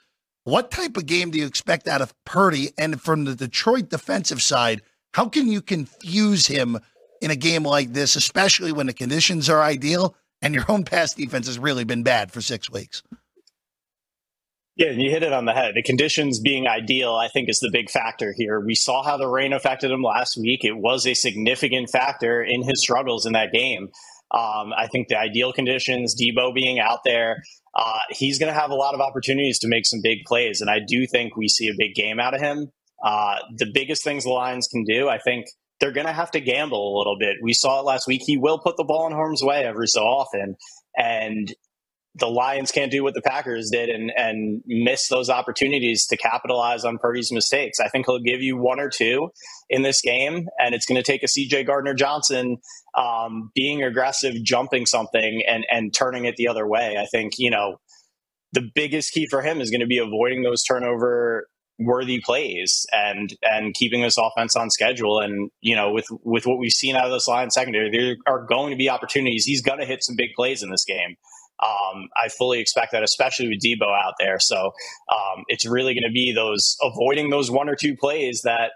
what 0.44 0.70
type 0.70 0.96
of 0.96 1.06
game 1.06 1.30
do 1.30 1.38
you 1.38 1.46
expect 1.46 1.88
out 1.88 2.02
of 2.02 2.14
Purdy? 2.24 2.70
And 2.78 3.00
from 3.00 3.24
the 3.24 3.34
Detroit 3.34 3.88
defensive 3.88 4.42
side, 4.42 4.82
how 5.14 5.28
can 5.28 5.48
you 5.48 5.60
confuse 5.60 6.46
him 6.46 6.78
in 7.20 7.30
a 7.30 7.36
game 7.36 7.64
like 7.64 7.92
this, 7.92 8.16
especially 8.16 8.72
when 8.72 8.86
the 8.86 8.92
conditions 8.92 9.48
are 9.48 9.62
ideal 9.62 10.14
and 10.42 10.54
your 10.54 10.64
own 10.68 10.84
pass 10.84 11.14
defense 11.14 11.46
has 11.46 11.58
really 11.58 11.84
been 11.84 12.02
bad 12.02 12.30
for 12.30 12.40
six 12.40 12.70
weeks? 12.70 13.02
Yeah, 14.76 14.90
you 14.90 15.08
hit 15.08 15.22
it 15.22 15.32
on 15.32 15.44
the 15.44 15.52
head. 15.52 15.76
The 15.76 15.82
conditions 15.82 16.40
being 16.40 16.66
ideal, 16.66 17.14
I 17.14 17.28
think, 17.28 17.48
is 17.48 17.60
the 17.60 17.70
big 17.72 17.88
factor 17.88 18.34
here. 18.36 18.58
We 18.58 18.74
saw 18.74 19.04
how 19.04 19.16
the 19.16 19.28
rain 19.28 19.52
affected 19.52 19.92
him 19.92 20.02
last 20.02 20.36
week. 20.36 20.64
It 20.64 20.76
was 20.76 21.06
a 21.06 21.14
significant 21.14 21.90
factor 21.90 22.42
in 22.42 22.62
his 22.62 22.82
struggles 22.82 23.24
in 23.24 23.34
that 23.34 23.52
game. 23.52 23.90
Um, 24.32 24.72
I 24.76 24.88
think 24.90 25.06
the 25.06 25.18
ideal 25.18 25.52
conditions, 25.52 26.20
Deebo 26.20 26.52
being 26.52 26.80
out 26.80 27.04
there, 27.04 27.44
uh, 27.76 27.98
he's 28.10 28.38
going 28.38 28.52
to 28.52 28.58
have 28.58 28.70
a 28.70 28.74
lot 28.74 28.94
of 28.94 29.00
opportunities 29.00 29.58
to 29.60 29.68
make 29.68 29.86
some 29.86 30.00
big 30.02 30.18
plays. 30.26 30.60
And 30.60 30.70
I 30.70 30.78
do 30.86 31.06
think 31.06 31.36
we 31.36 31.48
see 31.48 31.68
a 31.68 31.74
big 31.76 31.94
game 31.94 32.20
out 32.20 32.34
of 32.34 32.40
him. 32.40 32.70
Uh, 33.04 33.36
the 33.56 33.66
biggest 33.72 34.04
things 34.04 34.24
the 34.24 34.30
Lions 34.30 34.68
can 34.68 34.84
do, 34.84 35.08
I 35.08 35.18
think 35.18 35.46
they're 35.80 35.92
going 35.92 36.06
to 36.06 36.12
have 36.12 36.30
to 36.32 36.40
gamble 36.40 36.96
a 36.96 36.98
little 36.98 37.18
bit. 37.18 37.36
We 37.42 37.52
saw 37.52 37.80
it 37.80 37.84
last 37.84 38.06
week. 38.06 38.22
He 38.24 38.38
will 38.38 38.58
put 38.58 38.76
the 38.76 38.84
ball 38.84 39.06
in 39.06 39.12
harm's 39.12 39.42
way 39.42 39.64
every 39.64 39.88
so 39.88 40.02
often. 40.02 40.56
And 40.96 41.52
the 42.16 42.28
Lions 42.28 42.70
can't 42.70 42.92
do 42.92 43.02
what 43.02 43.14
the 43.14 43.22
Packers 43.22 43.70
did 43.70 43.88
and 43.88 44.12
and 44.16 44.62
miss 44.66 45.08
those 45.08 45.28
opportunities 45.28 46.06
to 46.06 46.16
capitalize 46.16 46.84
on 46.84 46.98
Purdy's 46.98 47.32
mistakes. 47.32 47.80
I 47.80 47.88
think 47.88 48.06
he'll 48.06 48.20
give 48.20 48.40
you 48.40 48.56
one 48.56 48.78
or 48.78 48.88
two 48.88 49.30
in 49.68 49.82
this 49.82 50.00
game, 50.00 50.46
and 50.58 50.74
it's 50.74 50.86
going 50.86 51.02
to 51.02 51.02
take 51.02 51.22
a 51.22 51.26
CJ 51.26 51.66
Gardner 51.66 51.94
Johnson 51.94 52.58
um, 52.96 53.50
being 53.54 53.82
aggressive, 53.82 54.34
jumping 54.42 54.86
something, 54.86 55.42
and 55.46 55.64
and 55.70 55.92
turning 55.94 56.24
it 56.24 56.36
the 56.36 56.48
other 56.48 56.66
way. 56.66 56.96
I 56.98 57.06
think 57.06 57.34
you 57.38 57.50
know 57.50 57.78
the 58.52 58.70
biggest 58.74 59.12
key 59.12 59.26
for 59.28 59.42
him 59.42 59.60
is 59.60 59.70
going 59.70 59.80
to 59.80 59.86
be 59.86 59.98
avoiding 59.98 60.42
those 60.42 60.62
turnover 60.62 61.46
worthy 61.80 62.20
plays 62.20 62.86
and 62.92 63.34
and 63.42 63.74
keeping 63.74 64.00
this 64.00 64.16
offense 64.16 64.54
on 64.54 64.70
schedule 64.70 65.18
and 65.18 65.50
you 65.60 65.74
know 65.74 65.90
with 65.90 66.06
with 66.22 66.46
what 66.46 66.56
we've 66.56 66.70
seen 66.70 66.94
out 66.94 67.04
of 67.04 67.10
this 67.10 67.26
line 67.26 67.50
secondary 67.50 67.90
there 67.90 68.14
are 68.32 68.46
going 68.46 68.70
to 68.70 68.76
be 68.76 68.88
opportunities 68.88 69.44
he's 69.44 69.60
going 69.60 69.80
to 69.80 69.84
hit 69.84 70.04
some 70.04 70.14
big 70.14 70.30
plays 70.36 70.62
in 70.62 70.70
this 70.70 70.84
game 70.84 71.16
um, 71.62 72.08
I 72.16 72.28
fully 72.28 72.60
expect 72.60 72.92
that, 72.92 73.02
especially 73.02 73.48
with 73.48 73.60
Deebo 73.60 73.86
out 73.86 74.14
there. 74.18 74.38
So 74.40 74.72
um, 75.08 75.44
it's 75.46 75.64
really 75.64 75.94
going 75.94 76.04
to 76.06 76.12
be 76.12 76.32
those 76.34 76.76
avoiding 76.82 77.30
those 77.30 77.50
one 77.50 77.68
or 77.68 77.76
two 77.76 77.96
plays 77.96 78.42
that 78.42 78.72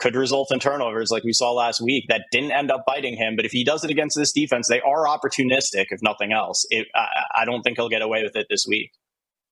could 0.00 0.16
result 0.16 0.50
in 0.50 0.58
turnovers, 0.58 1.10
like 1.10 1.22
we 1.22 1.32
saw 1.32 1.52
last 1.52 1.80
week, 1.80 2.06
that 2.08 2.24
didn't 2.32 2.52
end 2.52 2.70
up 2.70 2.84
biting 2.86 3.16
him. 3.16 3.36
But 3.36 3.44
if 3.44 3.52
he 3.52 3.64
does 3.64 3.84
it 3.84 3.90
against 3.90 4.16
this 4.16 4.32
defense, 4.32 4.68
they 4.68 4.80
are 4.80 5.04
opportunistic, 5.04 5.86
if 5.90 6.00
nothing 6.02 6.32
else. 6.32 6.66
It, 6.70 6.88
I, 6.94 7.42
I 7.42 7.44
don't 7.44 7.62
think 7.62 7.76
he'll 7.76 7.88
get 7.88 8.02
away 8.02 8.22
with 8.22 8.34
it 8.34 8.46
this 8.50 8.66
week. 8.66 8.90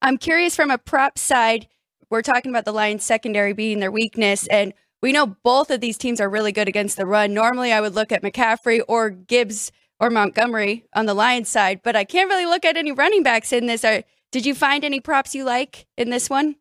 I'm 0.02 0.16
curious 0.16 0.56
from 0.56 0.70
a 0.70 0.78
prop 0.78 1.18
side. 1.18 1.68
We're 2.10 2.22
talking 2.22 2.50
about 2.50 2.64
the 2.64 2.72
Lions 2.72 3.04
secondary 3.04 3.52
being 3.52 3.80
their 3.80 3.92
weakness, 3.92 4.46
and 4.46 4.72
we 5.02 5.12
know 5.12 5.26
both 5.26 5.70
of 5.70 5.80
these 5.80 5.98
teams 5.98 6.20
are 6.20 6.28
really 6.28 6.52
good 6.52 6.68
against 6.68 6.96
the 6.96 7.06
run. 7.06 7.34
Normally, 7.34 7.72
I 7.72 7.80
would 7.80 7.94
look 7.94 8.10
at 8.10 8.22
McCaffrey 8.22 8.80
or 8.88 9.10
Gibbs 9.10 9.70
or 10.00 10.10
Montgomery 10.10 10.86
on 10.94 11.06
the 11.06 11.14
Lions 11.14 11.48
side, 11.48 11.80
but 11.82 11.96
I 11.96 12.04
can't 12.04 12.30
really 12.30 12.46
look 12.46 12.64
at 12.64 12.76
any 12.76 12.92
running 12.92 13.22
backs 13.22 13.52
in 13.52 13.66
this. 13.66 13.84
Are, 13.84 14.02
did 14.32 14.46
you 14.46 14.54
find 14.54 14.84
any 14.84 15.00
props 15.00 15.34
you 15.34 15.44
like 15.44 15.86
in 15.96 16.10
this 16.10 16.30
one? 16.30 16.56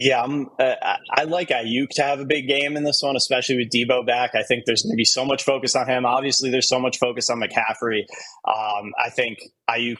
Yeah, 0.00 0.22
uh, 0.58 0.96
I 1.10 1.24
like 1.24 1.50
Aiyuk 1.50 1.90
to 1.90 2.02
have 2.02 2.20
a 2.20 2.24
big 2.24 2.48
game 2.48 2.74
in 2.74 2.84
this 2.84 3.00
one, 3.02 3.16
especially 3.16 3.58
with 3.58 3.68
Deebo 3.68 4.06
back. 4.06 4.34
I 4.34 4.42
think 4.42 4.64
there's 4.64 4.82
going 4.82 4.94
to 4.94 4.96
be 4.96 5.04
so 5.04 5.26
much 5.26 5.44
focus 5.44 5.76
on 5.76 5.86
him. 5.86 6.06
Obviously, 6.06 6.48
there's 6.48 6.70
so 6.70 6.80
much 6.80 6.96
focus 6.96 7.28
on 7.28 7.38
McCaffrey. 7.38 8.04
Um, 8.48 8.92
I 8.98 9.10
think 9.10 9.40
Aiyuk 9.68 9.98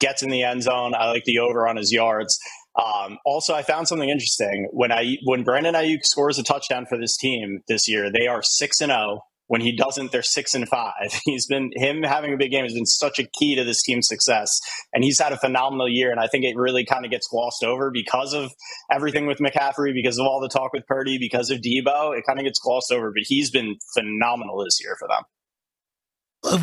gets 0.00 0.22
in 0.22 0.28
the 0.28 0.42
end 0.42 0.64
zone. 0.64 0.94
I 0.94 1.08
like 1.08 1.24
the 1.24 1.38
over 1.38 1.66
on 1.66 1.76
his 1.76 1.90
yards. 1.90 2.38
Um, 2.78 3.16
also, 3.24 3.54
I 3.54 3.62
found 3.62 3.88
something 3.88 4.10
interesting 4.10 4.68
when 4.70 4.92
I 4.92 5.16
when 5.24 5.44
Brandon 5.44 5.74
Aiyuk 5.74 6.04
scores 6.04 6.38
a 6.38 6.42
touchdown 6.42 6.84
for 6.84 6.98
this 6.98 7.16
team 7.16 7.62
this 7.68 7.88
year. 7.88 8.10
They 8.12 8.26
are 8.26 8.42
six 8.42 8.82
and 8.82 8.90
zero 8.90 9.00
oh 9.00 9.20
when 9.48 9.62
he 9.62 9.72
doesn't, 9.72 10.12
they're 10.12 10.22
six 10.22 10.54
and 10.54 10.68
five. 10.68 11.10
He's 11.24 11.46
been 11.46 11.70
him 11.74 12.02
having 12.02 12.32
a 12.32 12.36
big 12.36 12.52
game 12.52 12.64
has 12.64 12.74
been 12.74 12.86
such 12.86 13.18
a 13.18 13.24
key 13.24 13.56
to 13.56 13.64
this 13.64 13.82
team's 13.82 14.06
success, 14.06 14.60
and 14.92 15.02
he's 15.02 15.18
had 15.18 15.32
a 15.32 15.38
phenomenal 15.38 15.88
year. 15.88 16.10
And 16.10 16.20
I 16.20 16.28
think 16.28 16.44
it 16.44 16.56
really 16.56 16.84
kind 16.84 17.04
of 17.04 17.10
gets 17.10 17.26
glossed 17.26 17.64
over 17.64 17.90
because 17.90 18.34
of 18.34 18.52
everything 18.92 19.26
with 19.26 19.38
McCaffrey, 19.38 19.92
because 19.92 20.18
of 20.18 20.26
all 20.26 20.40
the 20.40 20.48
talk 20.48 20.72
with 20.72 20.86
Purdy, 20.86 21.18
because 21.18 21.50
of 21.50 21.58
Deebo. 21.58 22.16
It 22.16 22.24
kind 22.26 22.38
of 22.38 22.44
gets 22.44 22.60
glossed 22.60 22.92
over, 22.92 23.10
but 23.10 23.22
he's 23.26 23.50
been 23.50 23.76
phenomenal 23.94 24.62
this 24.62 24.78
year 24.82 24.96
for 24.98 25.08
them. 25.08 25.22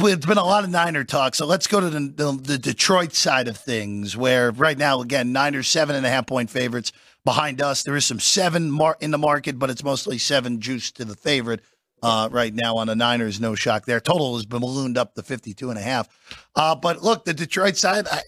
It's 0.07 0.25
been 0.25 0.37
a 0.37 0.45
lot 0.45 0.63
of 0.63 0.69
Niner 0.69 1.03
talk, 1.03 1.35
so 1.35 1.45
let's 1.45 1.67
go 1.67 1.81
to 1.81 1.89
the, 1.89 1.99
the, 1.99 2.31
the 2.31 2.57
Detroit 2.57 3.13
side 3.13 3.49
of 3.49 3.57
things, 3.57 4.15
where 4.15 4.51
right 4.51 4.77
now, 4.77 5.01
again, 5.01 5.33
Niners 5.33 5.67
seven 5.67 5.97
and 5.97 6.05
a 6.05 6.09
half 6.09 6.27
point 6.27 6.49
favorites 6.49 6.93
behind 7.25 7.61
us. 7.61 7.83
There 7.83 7.95
is 7.95 8.05
some 8.05 8.21
seven 8.21 8.71
mar- 8.71 8.97
in 9.01 9.11
the 9.11 9.17
market, 9.17 9.59
but 9.59 9.69
it's 9.69 9.83
mostly 9.83 10.17
seven 10.17 10.61
juice 10.61 10.91
to 10.93 11.03
the 11.03 11.15
favorite 11.15 11.61
uh, 12.05 12.29
right 12.31 12.53
now 12.53 12.77
on 12.77 12.87
the 12.87 12.95
Niners. 12.95 13.39
No 13.39 13.55
shock 13.55 13.85
there. 13.85 13.99
Total 13.99 14.35
has 14.35 14.45
been 14.45 14.61
ballooned 14.61 14.97
up 14.97 15.15
to 15.15 15.23
52 15.23 15.69
and 15.69 15.79
a 15.79 15.81
half. 15.81 16.07
Uh, 16.55 16.75
but 16.75 17.01
look, 17.01 17.25
the 17.25 17.33
Detroit 17.33 17.77
side, 17.77 18.07
I 18.09 18.21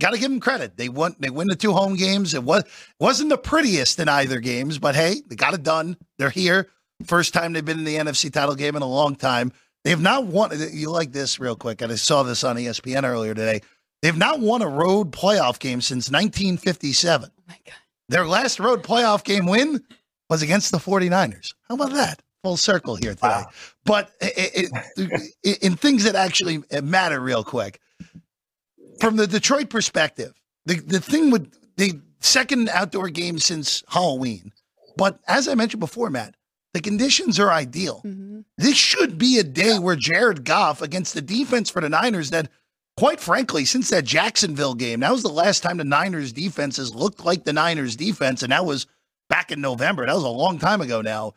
got 0.00 0.12
to 0.12 0.18
give 0.18 0.30
them 0.30 0.40
credit. 0.40 0.76
They 0.76 0.88
won. 0.88 1.16
They 1.18 1.30
win 1.30 1.48
the 1.48 1.56
two 1.56 1.72
home 1.72 1.96
games. 1.96 2.34
It 2.34 2.44
was 2.44 2.64
wasn't 3.00 3.30
the 3.30 3.38
prettiest 3.38 3.98
in 3.98 4.08
either 4.08 4.38
games, 4.40 4.78
but 4.78 4.94
hey, 4.94 5.22
they 5.26 5.34
got 5.34 5.54
it 5.54 5.62
done. 5.62 5.96
They're 6.18 6.30
here. 6.30 6.68
First 7.04 7.34
time 7.34 7.52
they've 7.52 7.64
been 7.64 7.80
in 7.80 7.84
the 7.84 7.96
NFC 7.96 8.32
title 8.32 8.54
game 8.54 8.76
in 8.76 8.82
a 8.82 8.88
long 8.88 9.16
time. 9.16 9.52
They 9.84 9.90
have 9.90 10.00
not 10.00 10.26
won. 10.26 10.50
You 10.72 10.90
like 10.90 11.12
this 11.12 11.38
real 11.38 11.56
quick? 11.56 11.82
I 11.82 11.94
saw 11.96 12.22
this 12.22 12.44
on 12.44 12.56
ESPN 12.56 13.04
earlier 13.04 13.34
today. 13.34 13.60
They've 14.02 14.16
not 14.16 14.40
won 14.40 14.62
a 14.62 14.68
road 14.68 15.10
playoff 15.10 15.58
game 15.58 15.80
since 15.80 16.10
1957. 16.10 17.30
Oh 17.30 17.42
my 17.48 17.58
God. 17.66 17.74
Their 18.08 18.26
last 18.26 18.60
road 18.60 18.82
playoff 18.82 19.24
game 19.24 19.46
win 19.46 19.82
was 20.30 20.42
against 20.42 20.70
the 20.70 20.78
49ers. 20.78 21.54
How 21.68 21.74
about 21.74 21.92
that? 21.92 22.22
Full 22.46 22.56
circle 22.56 22.94
here 22.94 23.14
today. 23.14 23.28
Wow. 23.28 23.46
But 23.84 24.12
it, 24.20 24.70
it, 25.42 25.62
in 25.62 25.76
things 25.76 26.04
that 26.04 26.14
actually 26.14 26.62
matter, 26.82 27.18
real 27.20 27.42
quick, 27.42 27.80
from 29.00 29.16
the 29.16 29.26
Detroit 29.26 29.68
perspective, 29.68 30.32
the 30.64 30.76
the 30.76 31.00
thing 31.00 31.30
with 31.30 31.52
the 31.76 32.00
second 32.20 32.68
outdoor 32.68 33.08
game 33.08 33.38
since 33.38 33.82
Halloween. 33.88 34.52
But 34.96 35.18
as 35.26 35.48
I 35.48 35.54
mentioned 35.54 35.80
before, 35.80 36.08
Matt, 36.08 36.36
the 36.72 36.80
conditions 36.80 37.38
are 37.40 37.50
ideal. 37.50 38.00
Mm-hmm. 38.04 38.40
This 38.58 38.76
should 38.76 39.18
be 39.18 39.38
a 39.38 39.44
day 39.44 39.78
where 39.78 39.96
Jared 39.96 40.44
Goff 40.44 40.80
against 40.82 41.14
the 41.14 41.22
defense 41.22 41.68
for 41.68 41.82
the 41.82 41.88
Niners 41.88 42.30
that, 42.30 42.48
quite 42.96 43.20
frankly, 43.20 43.64
since 43.64 43.90
that 43.90 44.04
Jacksonville 44.04 44.74
game, 44.74 45.00
that 45.00 45.12
was 45.12 45.22
the 45.22 45.28
last 45.28 45.62
time 45.62 45.76
the 45.76 45.84
Niners 45.84 46.32
defenses 46.32 46.94
looked 46.94 47.24
like 47.24 47.44
the 47.44 47.52
Niners 47.52 47.96
defense, 47.96 48.42
and 48.42 48.52
that 48.52 48.64
was 48.64 48.86
back 49.28 49.52
in 49.52 49.60
November. 49.60 50.06
That 50.06 50.14
was 50.14 50.24
a 50.24 50.28
long 50.28 50.58
time 50.58 50.80
ago 50.80 51.02
now 51.02 51.34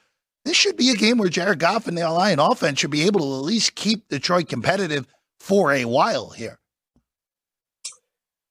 this 0.50 0.58
should 0.58 0.78
be 0.78 0.90
a 0.90 0.96
game 0.96 1.20
where 1.20 1.30
Jared 1.30 1.60
Goff 1.60 1.88
and 1.88 1.96
the 1.96 2.10
Lion 2.10 2.40
offense 2.40 2.80
should 2.80 2.90
be 2.90 3.04
able 3.04 3.20
to 3.20 3.38
at 3.38 3.46
least 3.46 3.76
keep 3.76 4.08
Detroit 4.10 4.50
competitive 4.50 5.06
for 5.40 5.72
a 5.72 5.86
while 5.86 6.32
here. 6.32 6.58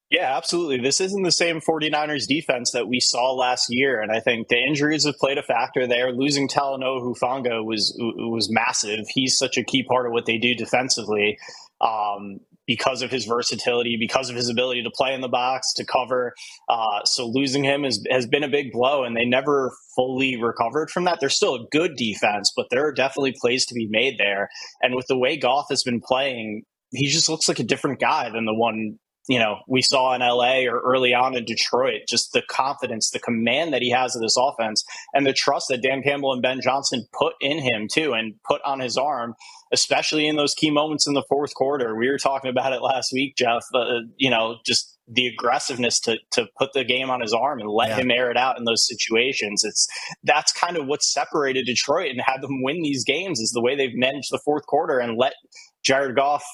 Yeah, 0.09 0.37
absolutely. 0.37 0.79
This 0.79 1.01
isn't 1.01 1.25
the 1.25 1.33
same 1.33 1.61
49ers 1.61 2.29
defense 2.29 2.71
that 2.71 2.87
we 2.87 3.01
saw 3.01 3.33
last 3.33 3.67
year. 3.69 4.01
And 4.01 4.13
I 4.13 4.21
think 4.21 4.47
the 4.47 4.57
injuries 4.57 5.07
have 5.07 5.17
played 5.17 5.39
a 5.39 5.43
factor 5.43 5.89
there. 5.89 6.13
Losing 6.13 6.47
Talanoa 6.47 7.03
Hufanga 7.03 7.65
was 7.65 7.93
was 7.99 8.49
massive. 8.49 9.07
He's 9.09 9.37
such 9.37 9.59
a 9.59 9.65
key 9.65 9.83
part 9.83 10.07
of 10.07 10.13
what 10.13 10.25
they 10.25 10.39
do 10.39 10.55
defensively. 10.55 11.37
Um, 11.81 12.39
because 12.69 13.01
of 13.01 13.11
his 13.11 13.25
versatility, 13.25 13.97
because 13.99 14.29
of 14.29 14.37
his 14.37 14.49
ability 14.49 14.83
to 14.85 14.91
play 14.91 15.15
in 15.15 15.23
the 15.23 15.29
box, 15.29 15.73
to 15.73 15.85
cover. 15.85 16.35
Uh, 16.69 17.03
so 17.05 17.27
losing 17.27 17.65
him 17.65 17.83
has, 17.83 18.05
has 18.11 18.27
been 18.27 18.45
a 18.45 18.49
big 18.49 18.71
blow, 18.71 19.03
and 19.03 19.17
they 19.17 19.25
never 19.25 19.73
fully 19.97 20.41
recovered 20.41 20.91
from 20.91 21.05
that. 21.05 21.19
They're 21.19 21.31
still 21.31 21.55
a 21.55 21.67
good 21.73 21.97
defense, 21.97 22.53
but 22.55 22.67
there 22.71 22.87
are 22.87 22.93
definitely 22.93 23.35
plays 23.41 23.65
to 23.67 23.75
be 23.75 23.89
made 23.91 24.19
there. 24.19 24.51
And 24.83 24.95
with 24.95 25.07
the 25.07 25.19
way 25.19 25.39
Goff 25.39 25.67
has 25.71 25.83
been 25.83 26.01
playing, 26.01 26.63
he 26.93 27.07
just 27.07 27.31
looks 27.31 27.49
like 27.49 27.59
a 27.59 27.65
different 27.65 28.01
guy 28.01 28.31
than 28.31 28.45
the 28.45 28.55
one 28.55 28.99
you 29.29 29.39
know 29.39 29.59
we 29.69 29.83
saw 29.83 30.15
in 30.15 30.23
LA 30.23 30.63
or 30.63 30.81
early 30.81 31.15
on 31.15 31.37
in 31.37 31.45
Detroit. 31.45 32.03
Just 32.09 32.33
the 32.33 32.43
confidence, 32.49 33.11
the 33.11 33.19
command 33.19 33.73
that 33.73 33.83
he 33.83 33.91
has 33.91 34.15
of 34.15 34.23
this 34.23 34.37
offense, 34.39 34.85
and 35.15 35.27
the 35.27 35.33
trust 35.33 35.67
that 35.69 35.83
Dan 35.83 36.03
Campbell 36.03 36.33
and 36.33 36.43
Ben 36.43 36.61
Johnson 36.63 37.07
put 37.19 37.35
in 37.41 37.59
him 37.59 37.89
too, 37.91 38.13
and 38.15 38.35
put 38.47 38.61
on 38.65 38.81
his 38.81 38.97
arm, 38.97 39.35
especially 39.73 40.27
in 40.27 40.37
those 40.37 40.55
key 40.55 40.71
moments 40.71 41.07
in 41.07 41.15
the 41.15 41.25
fourth 41.29 41.55
quarter. 41.55 41.97
We 41.97 42.09
were 42.09 42.19
talking 42.19 42.51
about 42.51 42.73
it 42.73 42.83
last 42.83 43.13
week, 43.13 43.37
Jeff. 43.37 43.65
Uh, 43.75 44.01
you 44.17 44.31
know, 44.31 44.57
just 44.65 44.99
the 45.07 45.27
aggressiveness 45.27 46.01
to 46.01 46.19
to 46.33 46.47
put 46.59 46.73
the 46.73 46.85
game 46.85 47.11
on 47.11 47.21
his 47.21 47.33
arm 47.33 47.61
and 47.61 47.71
let 47.71 47.91
yeah. 47.91 47.97
him 47.97 48.11
air 48.11 48.31
it 48.31 48.37
out 48.37 48.59
in 48.59 48.65
those 48.65 48.87
situations. 48.87 49.65
It's 49.65 49.87
that's 50.25 50.53
kind 50.53 50.77
of 50.77 50.87
what 50.87 51.03
separated 51.03 51.67
Detroit 51.67 52.11
and 52.11 52.21
had 52.21 52.43
them 52.43 52.63
win 52.63 52.83
these 52.83 53.05
games 53.05 53.41
is 53.41 53.51
the 53.53 53.63
way 53.63 53.75
they've 53.75 53.95
managed 53.95 54.31
the 54.31 54.41
fourth 54.45 54.67
quarter 54.67 54.99
and 54.99 55.17
let 55.17 55.35
Jared 55.83 56.17
Goff 56.17 56.45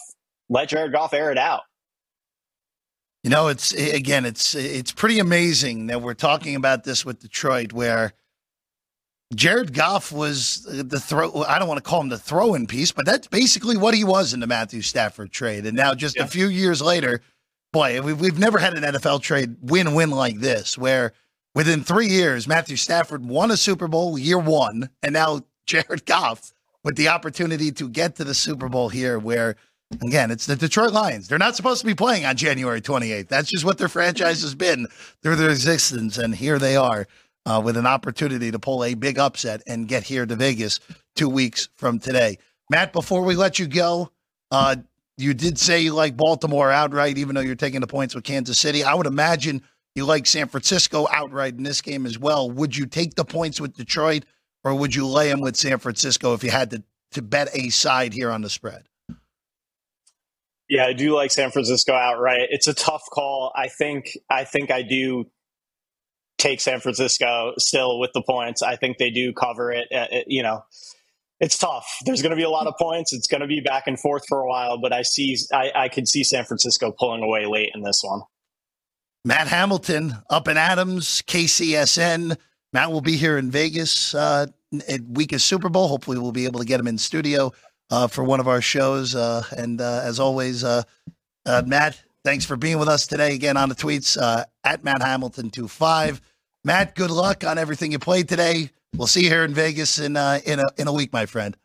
let 0.49 0.69
Jared 0.69 0.93
Goff 0.93 1.13
air 1.13 1.31
it 1.31 1.39
out. 1.39 1.63
You 3.23 3.31
know, 3.31 3.49
it's 3.49 3.73
again, 3.73 4.27
it's 4.27 4.55
it's 4.55 4.93
pretty 4.93 5.19
amazing 5.19 5.87
that 5.87 6.03
we're 6.03 6.15
talking 6.15 6.57
about 6.57 6.85
this 6.85 7.05
with 7.07 7.21
Detroit, 7.21 7.73
where 7.73 8.13
Jared 9.35 9.73
Goff 9.73 10.13
was 10.13 10.63
the 10.65 11.01
throw. 11.01 11.43
I 11.45 11.59
don't 11.59 11.69
want 11.69 11.83
to 11.83 11.89
call 11.89 12.01
him 12.01 12.09
the 12.09 12.19
throw-in 12.19 12.67
piece, 12.67 12.93
but 12.93 13.07
that's 13.07 13.27
basically 13.27 13.77
what 13.77 13.95
he 13.95 14.05
was 14.05 14.35
in 14.35 14.41
the 14.41 14.47
Matthew 14.47 14.83
Stafford 14.83 15.33
trade. 15.33 15.67
And 15.67 15.77
now, 15.77 15.95
just 15.95 16.17
yeah. 16.17 16.25
a 16.25 16.27
few 16.27 16.49
years 16.49 16.83
later, 16.83 17.21
boy, 17.73 18.01
we've, 18.03 18.21
we've 18.21 18.39
never 18.39 18.59
had 18.59 18.77
an 18.77 18.83
NFL 18.83 19.23
trade 19.23 19.57
win-win 19.63 20.11
like 20.11 20.41
this, 20.41 20.77
where 20.77 21.13
within 21.55 21.83
three 21.83 22.09
years, 22.09 22.47
Matthew 22.47 22.77
Stafford 22.77 23.25
won 23.25 23.51
a 23.51 23.57
Super 23.57 23.89
Bowl 23.89 24.19
year 24.19 24.39
one, 24.39 24.91
and 25.03 25.15
now 25.15 25.41
Jared 25.67 26.05
Goff 26.05 26.53
with 26.85 26.97
the 26.97 27.09
opportunity 27.09 27.73
to 27.73 27.89
get 27.89 28.17
to 28.17 28.25
the 28.25 28.35
Super 28.35 28.69
Bowl 28.69 28.91
here, 28.91 29.19
where 29.19 29.57
Again, 30.03 30.31
it's 30.31 30.47
the 30.47 30.57
Detroit 30.57 30.93
Lions. 30.93 31.29
They're 31.29 31.39
not 31.39 31.55
supposed 31.55 31.81
to 31.81 31.87
be 31.87 31.95
playing 31.95 32.25
on 32.25 32.37
January 32.37 32.81
28th. 32.81 33.29
That's 33.29 33.51
just 33.51 33.65
what 33.65 33.79
their 33.79 33.89
franchise 33.89 34.43
has 34.43 34.55
been 34.55 34.89
through 35.23 35.37
their 35.37 35.51
existence. 35.51 36.19
And 36.19 36.35
here 36.35 36.59
they 36.59 36.75
are 36.75 37.07
uh, 37.47 37.61
with 37.65 37.77
an 37.77 37.87
opportunity 37.87 38.51
to 38.51 38.59
pull 38.59 38.85
a 38.85 38.95
big 38.95 39.19
upset 39.19 39.63
and 39.67 39.89
get 39.89 40.05
here 40.05 40.27
to 40.27 40.37
Vegas 40.37 40.81
two 41.15 41.29
weeks 41.29 41.69
from 41.77 41.99
today. 41.99 42.39
Matt, 42.71 42.93
before 42.93 43.23
we 43.23 43.37
let 43.37 43.59
you 43.59 43.67
go, 43.67 44.11
uh, 44.51 44.77
you 45.17 45.35
did 45.35 45.59
say 45.59 45.81
you 45.81 45.93
like 45.95 46.17
Baltimore 46.17 46.71
outright, 46.71 47.19
even 47.19 47.35
though 47.35 47.41
you're 47.41 47.55
taking 47.55 47.81
the 47.81 47.87
points 47.87 48.15
with 48.15 48.25
Kansas 48.25 48.59
City. 48.59 48.83
I 48.83 48.95
would 48.95 49.07
imagine 49.07 49.63
you 49.95 50.05
like 50.05 50.27
San 50.27 50.49
Francisco 50.49 51.07
outright 51.11 51.55
in 51.55 51.63
this 51.63 51.81
game 51.81 52.07
as 52.07 52.19
well. 52.19 52.51
Would 52.51 52.77
you 52.77 52.87
take 52.87 53.15
the 53.15 53.25
points 53.25 53.61
with 53.61 53.77
Detroit, 53.77 54.25
or 54.65 54.75
would 54.75 54.95
you 54.95 55.07
lay 55.07 55.29
them 55.29 55.41
with 55.41 55.57
San 55.57 55.79
Francisco 55.79 56.35
if 56.35 56.43
you 56.43 56.51
had 56.51 56.71
to, 56.71 56.83
to 57.13 57.23
bet 57.23 57.49
a 57.55 57.69
side 57.69 58.13
here 58.13 58.31
on 58.31 58.43
the 58.43 58.51
spread? 58.51 58.89
Yeah, 60.69 60.87
I 60.87 60.95
do 60.95 61.15
like 61.15 61.31
San 61.31 61.51
Francisco 61.51 61.93
outright. 61.93 62.49
It's 62.51 62.67
a 62.67 62.75
tough 62.75 63.05
call. 63.13 63.53
I 63.55 63.69
think 63.69 64.17
I 64.31 64.45
think 64.45 64.71
I 64.71 64.83
do 64.83 65.27
take 66.45 66.61
San 66.61 66.81
Francisco 66.81 67.55
still 67.59 67.99
with 67.99 68.11
the 68.13 68.23
points. 68.23 68.63
I 68.63 68.77
think 68.77 68.99
they 68.99 69.11
do 69.11 69.33
cover 69.33 69.73
it. 69.73 69.89
Uh, 69.93 70.07
you 70.27 70.43
know, 70.43 70.63
it's 71.41 71.59
tough. 71.59 71.87
There's 72.05 72.23
going 72.23 72.31
to 72.31 72.37
be 72.37 72.43
a 72.43 72.51
lot 72.51 72.67
of 72.67 72.75
points. 72.79 73.13
It's 73.13 73.27
going 73.27 73.41
to 73.41 73.47
be 73.47 73.61
back 73.61 73.85
and 73.87 73.99
forth 73.99 74.25
for 74.29 74.41
a 74.41 74.47
while, 74.47 74.79
but 74.79 74.93
I 74.93 75.03
see 75.03 75.37
I, 75.53 75.73
I 75.75 75.89
can 75.89 76.07
see 76.07 76.23
San 76.23 76.45
Francisco 76.45 76.93
pulling 76.93 77.23
away 77.23 77.47
late 77.47 77.71
in 77.75 77.83
this 77.83 78.01
one. 78.03 78.23
Matt 79.25 79.49
Hamilton 79.49 80.15
Up 80.29 80.49
and 80.49 80.59
Adams, 80.59 81.23
KCSN. 81.27 82.37
Matt 82.73 82.93
will 82.93 83.01
be 83.01 83.17
here 83.17 83.39
in 83.39 83.51
Vegas 83.51 84.15
uh, 84.15 84.47
at 84.89 85.01
week 85.09 85.33
of 85.33 85.41
Super 85.41 85.69
Bowl. 85.69 85.89
Hopefully, 85.89 86.19
we'll 86.19 86.33
be 86.33 86.45
able 86.45 86.61
to 86.61 86.67
get 86.67 86.79
him 86.79 86.87
in 86.87 86.99
studio 86.99 87.53
uh, 87.91 88.07
for 88.07 88.23
one 88.23 88.41
of 88.41 88.49
our 88.49 88.61
shows. 88.61 89.15
Uh, 89.15 89.43
and 89.57 89.81
uh, 89.81 90.03
as 90.05 90.21
always, 90.21 90.63
uh, 90.63 90.83
Matt, 91.47 92.03
thanks 92.23 92.45
for 92.45 92.57
being 92.57 92.79
with 92.79 92.89
us 92.89 93.07
today 93.07 93.35
again 93.35 93.57
on 93.57 93.69
the 93.69 93.75
tweets 93.75 94.19
at 94.65 94.85
Matt 94.85 95.03
Hamilton 95.03 95.51
25. 95.51 96.21
Matt, 96.65 96.95
good 96.95 97.11
luck 97.11 97.45
on 97.45 97.59
everything 97.59 97.93
you 97.93 97.99
played 97.99 98.29
today. 98.29 98.71
We'll 98.97 99.07
see 99.07 99.25
you 99.25 99.29
here 99.29 99.45
in 99.45 99.53
Vegas 99.53 99.99
in 99.99 100.17
in 100.17 100.61
a 100.61 100.65
in 100.79 100.89
a 100.89 100.93
week, 100.93 101.13
my 101.13 101.27
friend. 101.27 101.57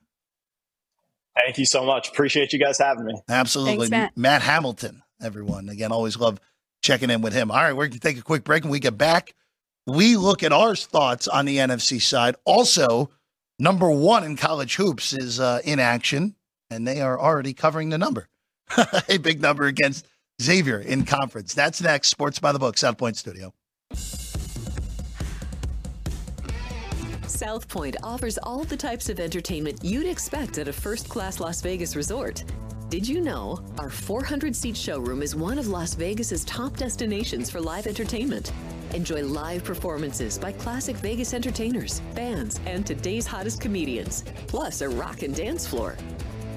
Thank 1.40 1.58
you 1.58 1.66
so 1.66 1.86
much. 1.86 2.10
Appreciate 2.10 2.52
you 2.52 2.60
guys 2.60 2.78
having 2.78 3.06
me. 3.06 3.14
Absolutely, 3.30 3.88
Thanks, 3.88 3.92
Matt. 3.92 4.18
Matt 4.18 4.42
Hamilton. 4.42 5.04
Everyone, 5.22 5.70
again, 5.70 5.92
always 5.92 6.18
love 6.18 6.40
checking 6.82 7.10
in 7.10 7.22
with 7.22 7.34
him. 7.34 7.52
All 7.52 7.58
right, 7.58 7.74
we're 7.74 7.88
going 7.88 8.00
to 8.00 8.00
take 8.00 8.18
a 8.18 8.22
quick 8.22 8.44
break 8.44 8.64
and 8.64 8.72
we 8.72 8.80
get 8.80 8.98
back. 8.98 9.34
We 9.86 10.18
look 10.18 10.44
at 10.44 10.52
our 10.52 10.76
thoughts 10.76 11.28
on 11.28 11.46
the 11.46 11.58
NFC 11.58 12.02
side. 12.02 12.36
Also, 12.46 13.10
number 13.58 13.90
one 13.90 14.24
in 14.24 14.38
college 14.38 14.76
hoops 14.76 15.14
is 15.14 15.40
uh, 15.40 15.62
in 15.64 15.80
action, 15.80 16.36
and 16.70 16.88
they 16.88 17.02
are 17.02 17.20
already 17.20 17.54
covering 17.54 17.90
the 17.90 17.98
number. 17.98 18.28
a 19.10 19.18
big 19.18 19.42
number 19.42 19.66
against 19.66 20.08
Xavier 20.42 20.80
in 20.80 21.06
conference. 21.06 21.54
That's 21.54 21.82
next. 21.82 22.10
Sports 22.10 22.40
by 22.40 22.52
the 22.52 22.60
Book, 22.60 22.78
South 22.78 22.98
Point 22.98 23.18
Studio. 23.18 23.54
South 27.30 27.68
Point 27.68 27.96
offers 28.02 28.40
all 28.42 28.64
the 28.64 28.76
types 28.76 29.08
of 29.08 29.20
entertainment 29.20 29.80
you'd 29.84 30.08
expect 30.08 30.58
at 30.58 30.68
a 30.68 30.74
first 30.74 31.08
class 31.08 31.40
Las 31.40 31.62
Vegas 31.62 31.96
resort. 31.96 32.44
Did 32.90 33.08
you 33.08 33.22
know 33.22 33.64
our 33.78 33.92
400 33.92 34.56
seat 34.56 34.76
showroom 34.76 35.22
is 35.22 35.36
one 35.36 35.60
of 35.60 35.68
Las 35.68 35.94
Vegas's 35.94 36.44
top 36.46 36.76
destinations 36.76 37.50
for 37.50 37.62
live 37.62 37.86
entertainment? 37.86 38.52
Enjoy 38.96 39.24
live 39.24 39.64
performances 39.64 40.40
by 40.40 40.52
classic 40.52 40.96
Vegas 40.98 41.36
entertainers, 41.36 42.00
bands, 42.16 42.60
and 42.66 42.86
today's 42.86 43.28
hottest 43.28 43.62
comedians, 43.62 44.24
plus 44.48 44.82
a 44.82 44.90
rock 44.90 45.22
and 45.22 45.36
dance 45.36 45.68
floor. 45.68 45.96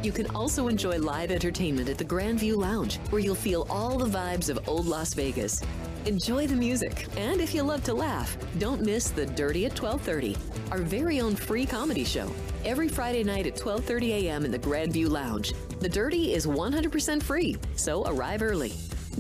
You 0.03 0.11
can 0.11 0.27
also 0.35 0.67
enjoy 0.67 0.99
live 0.99 1.31
entertainment 1.31 1.89
at 1.89 1.97
the 1.97 2.05
Grandview 2.05 2.57
Lounge, 2.57 2.99
where 3.11 3.21
you'll 3.21 3.37
feel 3.37 3.69
all 3.71 3.99
the 3.99 4.19
vibes 4.19 4.49
of 4.49 4.69
old 4.69 4.87
Las 4.87 5.15
Vegas. 5.15 5.63
Enjoy 6.07 6.49
the 6.49 6.57
music, 6.57 7.07
and 7.17 7.41
if 7.41 7.55
you 7.55 7.63
love 7.63 7.85
to 7.85 7.95
laugh, 7.95 8.37
don't 8.59 8.83
miss 8.83 9.11
The 9.11 9.27
Dirty 9.27 9.67
at 9.67 9.77
12:30, 9.77 10.37
our 10.73 10.79
very 10.79 11.21
own 11.21 11.37
free 11.37 11.65
comedy 11.65 12.03
show. 12.03 12.29
Every 12.65 12.89
Friday 12.89 13.23
night 13.23 13.47
at 13.47 13.55
12:30 13.55 14.11
a.m. 14.25 14.45
in 14.45 14.51
the 14.51 14.59
Grandview 14.59 15.09
Lounge. 15.09 15.55
The 15.79 15.89
Dirty 15.89 16.35
is 16.35 16.49
100% 16.49 17.23
free, 17.23 17.57
so 17.77 18.05
arrive 18.07 18.43
early. 18.43 18.73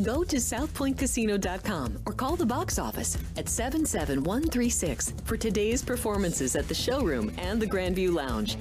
Go 0.02 0.24
to 0.24 0.36
southpointcasino.com 0.36 1.98
or 2.06 2.12
call 2.12 2.34
the 2.34 2.46
box 2.46 2.80
office 2.80 3.18
at 3.36 3.48
77136 3.48 5.12
for 5.24 5.36
today's 5.36 5.82
performances 5.82 6.56
at 6.56 6.66
the 6.66 6.74
showroom 6.74 7.30
and 7.38 7.62
the 7.62 7.66
Grandview 7.68 8.12
Lounge. 8.12 8.56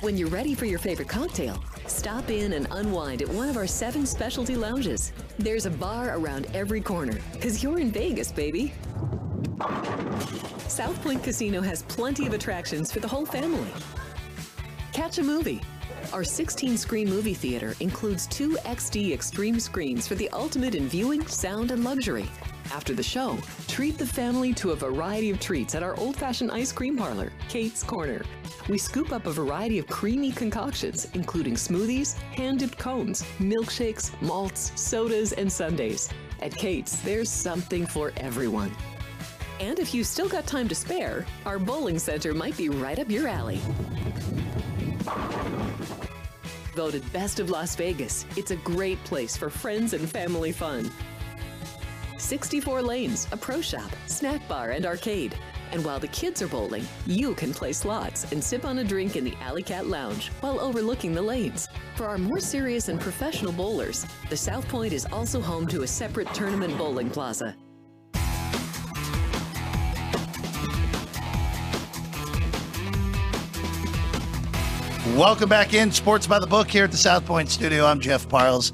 When 0.00 0.16
you're 0.16 0.28
ready 0.28 0.54
for 0.54 0.64
your 0.64 0.78
favorite 0.78 1.08
cocktail, 1.08 1.60
stop 1.88 2.30
in 2.30 2.52
and 2.52 2.68
unwind 2.70 3.20
at 3.20 3.28
one 3.28 3.48
of 3.48 3.56
our 3.56 3.66
seven 3.66 4.06
specialty 4.06 4.54
lounges. 4.54 5.12
There's 5.40 5.66
a 5.66 5.70
bar 5.70 6.16
around 6.16 6.46
every 6.54 6.80
corner, 6.80 7.18
because 7.32 7.64
you're 7.64 7.80
in 7.80 7.90
Vegas, 7.90 8.30
baby. 8.30 8.72
South 10.68 11.02
Point 11.02 11.24
Casino 11.24 11.60
has 11.62 11.82
plenty 11.82 12.28
of 12.28 12.32
attractions 12.32 12.92
for 12.92 13.00
the 13.00 13.08
whole 13.08 13.26
family. 13.26 13.72
Catch 14.92 15.18
a 15.18 15.24
movie 15.24 15.62
our 16.12 16.24
16 16.24 16.76
screen 16.76 17.08
movie 17.08 17.34
theater 17.34 17.74
includes 17.80 18.26
two 18.26 18.56
XD 18.64 19.12
Extreme 19.12 19.60
screens 19.60 20.08
for 20.08 20.14
the 20.14 20.28
ultimate 20.30 20.74
in 20.74 20.88
viewing, 20.88 21.26
sound, 21.26 21.70
and 21.70 21.84
luxury. 21.84 22.28
After 22.72 22.94
the 22.94 23.02
show, 23.02 23.38
treat 23.66 23.96
the 23.96 24.06
family 24.06 24.52
to 24.54 24.70
a 24.72 24.76
variety 24.76 25.30
of 25.30 25.40
treats 25.40 25.74
at 25.74 25.82
our 25.82 25.98
old 25.98 26.16
fashioned 26.16 26.50
ice 26.50 26.72
cream 26.72 26.96
parlor, 26.96 27.32
Kate's 27.48 27.82
Corner. 27.82 28.22
We 28.68 28.78
scoop 28.78 29.12
up 29.12 29.26
a 29.26 29.32
variety 29.32 29.78
of 29.78 29.86
creamy 29.86 30.32
concoctions, 30.32 31.08
including 31.14 31.54
smoothies, 31.54 32.14
hand 32.34 32.58
dipped 32.58 32.78
cones, 32.78 33.22
milkshakes, 33.38 34.10
malts, 34.20 34.72
sodas, 34.76 35.32
and 35.32 35.50
sundaes. 35.50 36.10
At 36.40 36.54
Kate's, 36.54 37.00
there's 37.00 37.30
something 37.30 37.86
for 37.86 38.12
everyone. 38.16 38.74
And 39.60 39.78
if 39.78 39.92
you've 39.92 40.06
still 40.06 40.28
got 40.28 40.46
time 40.46 40.68
to 40.68 40.74
spare, 40.74 41.26
our 41.44 41.58
bowling 41.58 41.98
center 41.98 42.32
might 42.34 42.56
be 42.56 42.68
right 42.68 42.98
up 42.98 43.10
your 43.10 43.26
alley. 43.26 43.60
Voted 46.78 47.12
Best 47.12 47.40
of 47.40 47.50
Las 47.50 47.74
Vegas, 47.74 48.24
it's 48.36 48.52
a 48.52 48.56
great 48.58 49.02
place 49.02 49.36
for 49.36 49.50
friends 49.50 49.94
and 49.94 50.08
family 50.08 50.52
fun. 50.52 50.88
64 52.18 52.82
lanes, 52.82 53.26
a 53.32 53.36
pro 53.36 53.60
shop, 53.60 53.90
snack 54.06 54.46
bar, 54.46 54.70
and 54.70 54.86
arcade. 54.86 55.36
And 55.72 55.84
while 55.84 55.98
the 55.98 56.06
kids 56.06 56.40
are 56.40 56.46
bowling, 56.46 56.86
you 57.04 57.34
can 57.34 57.52
play 57.52 57.72
slots 57.72 58.30
and 58.30 58.42
sip 58.42 58.64
on 58.64 58.78
a 58.78 58.84
drink 58.84 59.16
in 59.16 59.24
the 59.24 59.34
Alley 59.40 59.64
Cat 59.64 59.88
Lounge 59.88 60.28
while 60.40 60.60
overlooking 60.60 61.12
the 61.12 61.20
lanes. 61.20 61.68
For 61.96 62.06
our 62.06 62.16
more 62.16 62.38
serious 62.38 62.88
and 62.88 63.00
professional 63.00 63.50
bowlers, 63.50 64.06
the 64.30 64.36
South 64.36 64.68
Point 64.68 64.92
is 64.92 65.04
also 65.10 65.40
home 65.40 65.66
to 65.66 65.82
a 65.82 65.86
separate 65.88 66.32
tournament 66.32 66.78
bowling 66.78 67.10
plaza. 67.10 67.56
Welcome 75.18 75.48
back 75.48 75.74
in 75.74 75.90
Sports 75.90 76.28
by 76.28 76.38
the 76.38 76.46
Book 76.46 76.70
here 76.70 76.84
at 76.84 76.92
the 76.92 76.96
South 76.96 77.26
Point 77.26 77.48
Studio. 77.48 77.84
I'm 77.84 77.98
Jeff 77.98 78.28
Parles. 78.28 78.72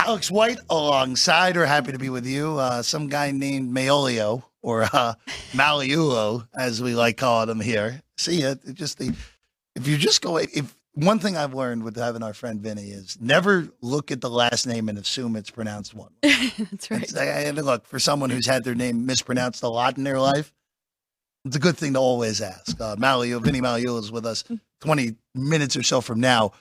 Alex 0.00 0.32
White 0.32 0.58
alongside 0.68 1.54
her. 1.54 1.64
Happy 1.64 1.92
to 1.92 1.98
be 1.98 2.08
with 2.08 2.26
you. 2.26 2.58
Uh, 2.58 2.82
some 2.82 3.06
guy 3.06 3.30
named 3.30 3.72
Maolio 3.72 4.42
or 4.62 4.82
uh, 4.92 5.14
Maliulo, 5.52 6.48
as 6.58 6.82
we 6.82 6.96
like 6.96 7.16
calling 7.18 7.48
him 7.48 7.60
here. 7.60 8.02
See, 8.16 8.42
it, 8.42 8.58
just 8.74 8.98
the 8.98 9.14
if 9.76 9.86
you 9.86 9.96
just 9.96 10.22
go 10.22 10.38
if 10.38 10.76
one 10.94 11.20
thing 11.20 11.36
I've 11.36 11.54
learned 11.54 11.84
with 11.84 11.94
having 11.94 12.24
our 12.24 12.34
friend 12.34 12.60
Vinny 12.60 12.88
is 12.90 13.16
never 13.20 13.68
look 13.80 14.10
at 14.10 14.20
the 14.20 14.30
last 14.30 14.66
name 14.66 14.88
and 14.88 14.98
assume 14.98 15.36
it's 15.36 15.50
pronounced 15.50 15.94
one. 15.94 16.10
That's 16.22 16.90
right. 16.90 17.02
It's- 17.04 17.16
I- 17.16 17.46
I- 17.46 17.50
look, 17.50 17.86
for 17.86 18.00
someone 18.00 18.30
who's 18.30 18.46
had 18.46 18.64
their 18.64 18.74
name 18.74 19.06
mispronounced 19.06 19.62
a 19.62 19.68
lot 19.68 19.96
in 19.98 20.02
their 20.02 20.18
life, 20.18 20.52
it's 21.44 21.54
a 21.54 21.60
good 21.60 21.76
thing 21.76 21.92
to 21.92 22.00
always 22.00 22.40
ask. 22.40 22.80
Uh, 22.80 22.96
Malio, 22.96 23.40
Vinny 23.40 23.60
Magliulo 23.60 24.00
is 24.00 24.10
with 24.10 24.26
us 24.26 24.42
20 24.80 25.14
minutes 25.36 25.76
or 25.76 25.82
so 25.82 26.00
from 26.00 26.20
now. 26.20 26.52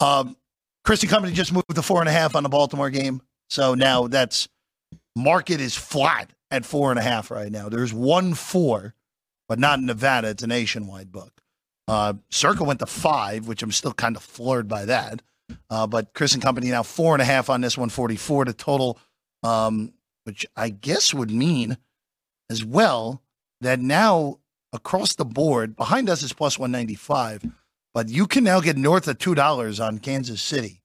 Um, 0.00 0.36
Chris 0.84 1.02
and 1.02 1.10
Company 1.10 1.32
just 1.32 1.52
moved 1.52 1.74
to 1.74 1.82
four 1.82 2.00
and 2.00 2.08
a 2.08 2.12
half 2.12 2.36
on 2.36 2.42
the 2.42 2.48
Baltimore 2.48 2.90
game. 2.90 3.22
So 3.48 3.74
now 3.74 4.06
that's 4.06 4.48
market 5.16 5.60
is 5.60 5.76
flat 5.76 6.30
at 6.50 6.64
four 6.64 6.90
and 6.90 6.98
a 6.98 7.02
half 7.02 7.30
right 7.30 7.50
now. 7.50 7.68
There's 7.68 7.92
one 7.92 8.34
four, 8.34 8.94
but 9.48 9.58
not 9.58 9.78
in 9.78 9.86
Nevada. 9.86 10.28
It's 10.28 10.42
a 10.42 10.46
nationwide 10.46 11.10
book. 11.10 11.40
Uh, 11.86 12.14
Circa 12.30 12.64
went 12.64 12.80
to 12.80 12.86
five, 12.86 13.46
which 13.46 13.62
I'm 13.62 13.72
still 13.72 13.92
kind 13.92 14.16
of 14.16 14.22
floored 14.22 14.68
by 14.68 14.86
that. 14.86 15.22
Uh, 15.68 15.86
but 15.86 16.14
Chris 16.14 16.34
and 16.34 16.42
Company 16.42 16.70
now 16.70 16.82
four 16.82 17.14
and 17.14 17.22
a 17.22 17.26
half 17.26 17.50
on 17.50 17.60
this 17.60 17.76
144 17.76 18.46
to 18.46 18.52
total, 18.52 18.98
um, 19.42 19.92
which 20.24 20.46
I 20.56 20.70
guess 20.70 21.12
would 21.12 21.30
mean 21.30 21.76
as 22.50 22.64
well 22.64 23.22
that 23.60 23.80
now 23.80 24.38
across 24.72 25.14
the 25.14 25.24
board, 25.24 25.76
behind 25.76 26.08
us 26.08 26.22
is 26.22 26.32
plus 26.32 26.58
195, 26.58 27.44
but 27.94 28.08
you 28.08 28.26
can 28.26 28.44
now 28.44 28.60
get 28.60 28.76
north 28.76 29.08
of 29.08 29.18
$2 29.18 29.86
on 29.86 29.98
Kansas 29.98 30.42
City 30.42 30.82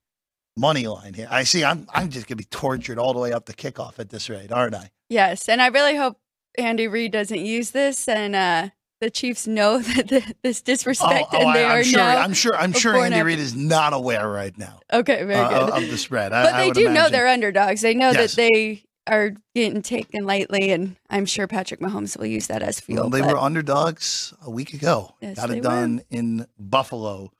money 0.55 0.87
line 0.87 1.13
here. 1.13 1.27
I 1.31 1.43
see 1.43 1.63
I'm, 1.63 1.87
I'm 1.93 2.09
just 2.09 2.27
going 2.27 2.37
to 2.37 2.43
be 2.43 2.47
tortured 2.49 2.97
all 2.99 3.13
the 3.13 3.19
way 3.19 3.31
up 3.33 3.45
to 3.45 3.53
kickoff 3.53 3.97
at 3.99 4.09
this 4.09 4.29
rate, 4.29 4.51
aren't 4.51 4.75
I? 4.75 4.91
Yes, 5.09 5.47
and 5.49 5.61
I 5.61 5.67
really 5.67 5.95
hope 5.95 6.17
Andy 6.57 6.87
Reid 6.87 7.11
doesn't 7.13 7.39
use 7.45 7.71
this, 7.71 8.07
and 8.07 8.35
uh, 8.35 8.69
the 9.01 9.09
Chiefs 9.09 9.47
know 9.47 9.79
that 9.95 10.07
the, 10.09 10.35
this 10.43 10.61
disrespect, 10.61 11.33
and 11.33 11.55
they 11.55 11.63
Oh, 11.63 11.67
I, 11.67 11.75
are 11.75 11.77
am 11.79 11.83
sure. 11.83 12.01
I'm 12.01 12.33
sure. 12.33 12.55
I'm 12.55 12.73
sure 12.73 12.97
Andy 12.97 13.21
Reid 13.21 13.39
is 13.39 13.55
not 13.55 13.93
aware 13.93 14.27
right 14.29 14.55
now 14.57 14.81
okay, 14.91 15.23
very 15.23 15.35
uh, 15.39 15.67
good. 15.67 15.83
of 15.83 15.89
the 15.89 15.97
spread. 15.97 16.31
But 16.31 16.53
I 16.53 16.61
they 16.61 16.67
would 16.67 16.75
do 16.75 16.89
know 16.89 17.09
they're 17.09 17.27
underdogs. 17.27 17.81
They 17.81 17.93
know 17.93 18.11
Yes. 18.11 18.35
that 18.35 18.41
they 18.51 18.83
are 19.09 19.31
getting 19.55 19.81
taken 19.81 20.25
lightly, 20.25 20.71
and 20.71 20.95
I'm 21.09 21.25
sure 21.25 21.47
Patrick 21.47 21.79
Mahomes 21.79 22.17
will 22.17 22.25
use 22.25 22.47
that 22.47 22.61
as 22.61 22.79
fuel. 22.79 23.01
Well, 23.03 23.09
they 23.09 23.21
but- 23.21 23.31
were 23.31 23.37
underdogs 23.37 24.33
a 24.41 24.49
week 24.49 24.73
ago. 24.73 25.15
Yes, 25.21 25.35
Got 25.37 25.51
it 25.51 25.63
done 25.63 26.01
in 26.09 26.47
Buffalo, 26.57 27.31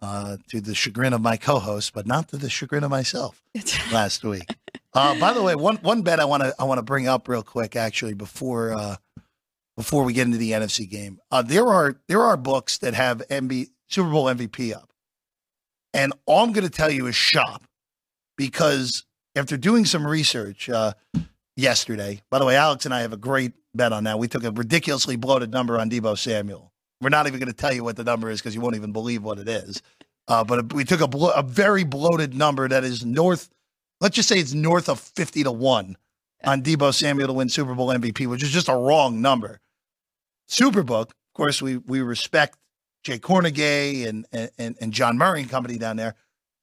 uh, 0.00 0.36
to 0.50 0.60
the 0.60 0.74
chagrin 0.74 1.12
of 1.12 1.20
my 1.20 1.36
co-host, 1.36 1.92
but 1.92 2.06
not 2.06 2.28
to 2.28 2.36
the 2.36 2.48
chagrin 2.50 2.84
of 2.84 2.90
myself 2.90 3.42
last 3.92 4.24
week. 4.24 4.46
Uh, 4.94 5.18
by 5.18 5.32
the 5.32 5.42
way, 5.42 5.54
one 5.54 5.76
one 5.78 6.02
bet 6.02 6.20
I 6.20 6.24
want 6.24 6.42
to 6.42 6.54
I 6.58 6.64
want 6.64 6.78
to 6.78 6.82
bring 6.82 7.06
up 7.08 7.28
real 7.28 7.42
quick, 7.42 7.76
actually, 7.76 8.14
before 8.14 8.72
uh, 8.74 8.96
before 9.76 10.04
we 10.04 10.12
get 10.12 10.26
into 10.26 10.38
the 10.38 10.52
NFC 10.52 10.88
game. 10.88 11.18
Uh, 11.30 11.42
there 11.42 11.66
are 11.66 12.00
there 12.08 12.22
are 12.22 12.36
books 12.36 12.78
that 12.78 12.94
have 12.94 13.22
MVP, 13.28 13.68
Super 13.88 14.10
Bowl 14.10 14.26
MVP 14.26 14.74
up, 14.74 14.90
and 15.92 16.12
all 16.26 16.44
I'm 16.44 16.52
going 16.52 16.64
to 16.66 16.70
tell 16.70 16.90
you 16.90 17.06
is 17.06 17.14
shop 17.14 17.62
because 18.36 19.04
after 19.38 19.56
doing 19.56 19.84
some 19.84 20.06
research 20.06 20.68
uh, 20.68 20.92
yesterday, 21.56 22.20
by 22.30 22.38
the 22.38 22.44
way, 22.44 22.56
Alex 22.56 22.84
and 22.84 22.94
I 22.94 23.00
have 23.00 23.12
a 23.12 23.18
great 23.18 23.52
bet 23.74 23.92
on 23.92 24.04
that. 24.04 24.18
We 24.18 24.28
took 24.28 24.44
a 24.44 24.50
ridiculously 24.50 25.16
bloated 25.16 25.50
number 25.50 25.78
on 25.78 25.88
Deebo 25.88 26.18
Samuel. 26.18 26.72
We're 27.00 27.10
not 27.10 27.26
even 27.26 27.38
going 27.38 27.50
to 27.50 27.56
tell 27.56 27.72
you 27.72 27.84
what 27.84 27.96
the 27.96 28.04
number 28.04 28.28
is 28.30 28.40
because 28.40 28.54
you 28.54 28.60
won't 28.60 28.74
even 28.76 28.92
believe 28.92 29.22
what 29.22 29.38
it 29.38 29.48
is. 29.48 29.82
Uh, 30.26 30.44
but 30.44 30.72
we 30.72 30.84
took 30.84 31.00
a, 31.00 31.08
blo- 31.08 31.30
a 31.30 31.42
very 31.42 31.84
bloated 31.84 32.34
number 32.34 32.68
that 32.68 32.84
is 32.84 33.04
north. 33.04 33.48
Let's 34.00 34.16
just 34.16 34.28
say 34.28 34.38
it's 34.38 34.52
north 34.52 34.88
of 34.88 35.00
fifty 35.00 35.42
to 35.42 35.52
one 35.52 35.96
on 36.44 36.62
Deebo 36.62 36.92
Samuel 36.92 37.28
to 37.28 37.32
win 37.32 37.48
Super 37.48 37.74
Bowl 37.74 37.88
MVP, 37.88 38.26
which 38.26 38.42
is 38.42 38.50
just 38.50 38.68
a 38.68 38.76
wrong 38.76 39.22
number. 39.22 39.60
Superbook, 40.48 41.10
of 41.10 41.34
course, 41.34 41.62
we 41.62 41.78
we 41.78 42.00
respect 42.00 42.58
Jay 43.04 43.18
Kornegay 43.18 44.06
and 44.06 44.26
and 44.32 44.76
and 44.80 44.92
John 44.92 45.16
Murray 45.16 45.42
and 45.42 45.50
company 45.50 45.78
down 45.78 45.96
there. 45.96 46.14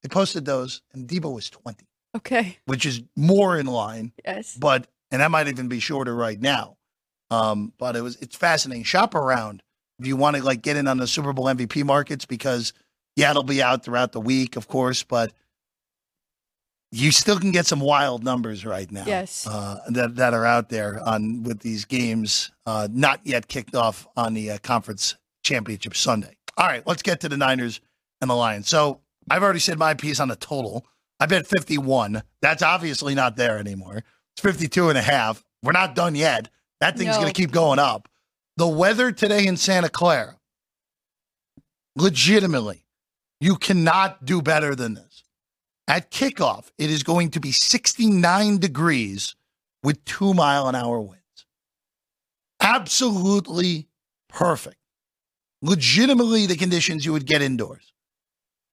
They 0.04 0.10
posted 0.10 0.46
those, 0.46 0.82
and 0.94 1.08
Deebo 1.08 1.34
was 1.34 1.50
twenty, 1.50 1.88
okay. 2.16 2.58
which 2.66 2.86
is 2.86 3.02
more 3.16 3.58
in 3.58 3.66
line 3.66 4.12
Yes. 4.26 4.56
but 4.58 4.88
and 5.12 5.22
that 5.22 5.32
might 5.32 5.48
even 5.48 5.68
be 5.68 5.80
shorter 5.80 6.16
right 6.16 6.40
now. 6.40 6.78
Um, 7.32 7.74
but 7.78 7.96
it 7.96 8.02
was 8.02 8.16
it's 8.18 8.36
fascinating. 8.36 8.84
Shop 8.84 9.16
around 9.16 9.62
if 10.00 10.08
you 10.08 10.16
want 10.16 10.36
to 10.36 10.44
like 10.44 10.62
get 10.62 10.78
in 10.78 10.88
on 10.88 10.98
the 10.98 11.08
Super 11.08 11.34
Bowl 11.34 11.46
MVP 11.46 11.84
markets 11.86 12.26
because 12.26 12.74
yeah, 13.16 13.30
it'll 13.32 13.44
be 13.44 13.62
out 13.64 13.84
throughout 13.86 14.12
the 14.12 14.20
week, 14.22 14.56
of 14.58 14.68
course, 14.68 15.04
but 15.04 15.32
you 16.92 17.12
still 17.12 17.40
can 17.40 17.52
get 17.52 17.66
some 17.66 17.80
wild 17.80 18.24
numbers 18.24 18.66
right 18.66 18.90
now. 18.92 19.04
Yes. 19.06 19.48
uh, 19.48 19.80
that 19.90 20.16
that 20.16 20.34
are 20.34 20.46
out 20.46 20.70
there 20.70 21.02
on 21.08 21.44
with 21.44 21.60
these 21.60 21.86
games 21.86 22.52
uh, 22.66 22.88
not 22.92 23.22
yet 23.24 23.48
kicked 23.48 23.76
off 23.76 24.08
on 24.16 24.34
the 24.34 24.52
uh, 24.52 24.58
conference 24.60 25.16
championship 25.44 25.96
Sunday. 25.96 26.36
All 26.58 26.68
right, 26.68 26.86
let's 26.88 27.02
get 27.02 27.20
to 27.22 27.30
the 27.30 27.38
Niners 27.38 27.82
and 28.22 28.30
the 28.30 28.36
Lions. 28.36 28.70
So 28.70 29.02
I've 29.30 29.44
already 29.44 29.60
said 29.60 29.78
my 29.78 29.94
piece 29.94 30.20
on 30.20 30.28
the 30.30 30.36
total. 30.36 30.86
I 31.20 31.26
bet 31.28 31.48
51. 31.48 32.22
That's 32.42 32.62
obviously 32.62 33.16
not 33.16 33.38
there 33.38 33.58
anymore. 33.58 34.04
It's 34.34 34.42
52 34.42 34.90
and 34.90 34.98
a 34.98 35.02
half. 35.02 35.44
We're 35.64 35.72
not 35.72 35.96
done 35.96 36.16
yet. 36.16 36.50
That 36.82 36.98
thing's 36.98 37.16
No. 37.16 37.22
going 37.22 37.34
to 37.34 37.42
keep 37.42 37.52
going 37.52 37.80
up. 37.80 38.10
The 38.58 38.68
weather 38.68 39.12
today 39.12 39.48
in 39.48 39.58
Santa 39.58 39.90
Clara, 39.90 40.38
legitimately, 41.96 42.86
you 43.40 43.56
cannot 43.56 44.26
do 44.26 44.42
better 44.42 44.76
than 44.76 44.94
this. 44.94 45.24
At 45.88 46.12
kickoff, 46.12 46.72
it 46.78 46.90
is 46.90 47.04
going 47.04 47.32
to 47.32 47.40
be 47.40 47.52
69 47.52 48.58
degrees 48.58 49.36
with 49.84 50.04
two 50.06 50.34
mile 50.34 50.68
an 50.68 50.76
hour 50.76 51.00
winds. 51.00 51.22
Absolutely 52.60 53.88
perfect. 54.30 54.78
Legitimately, 55.62 56.46
the 56.48 56.56
conditions 56.56 57.06
you 57.06 57.14
would 57.14 57.26
get 57.26 57.42
indoors. 57.42 57.94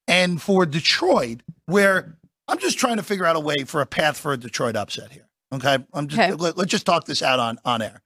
And 0.09 0.41
for 0.41 0.67
Detroit, 0.67 1.43
where 1.67 2.19
I'm 2.49 2.59
just 2.59 2.79
trying 2.79 2.97
to 2.97 3.03
figure 3.03 3.25
out 3.25 3.37
a 3.37 3.41
way 3.41 3.65
for 3.65 3.81
a 3.81 3.87
path 3.87 4.19
for 4.19 4.33
a 4.33 4.37
Detroit 4.37 4.77
upset 4.77 5.13
here. 5.13 5.29
Okay. 5.53 5.79
I'm 5.93 6.09
just, 6.09 6.21
Okay. 6.21 6.33
let, 6.33 6.59
us 6.59 6.67
just 6.67 6.87
talk 6.87 7.05
this 7.05 7.23
out 7.23 7.39
on, 7.39 7.59
on 7.65 7.83
air. 7.83 8.03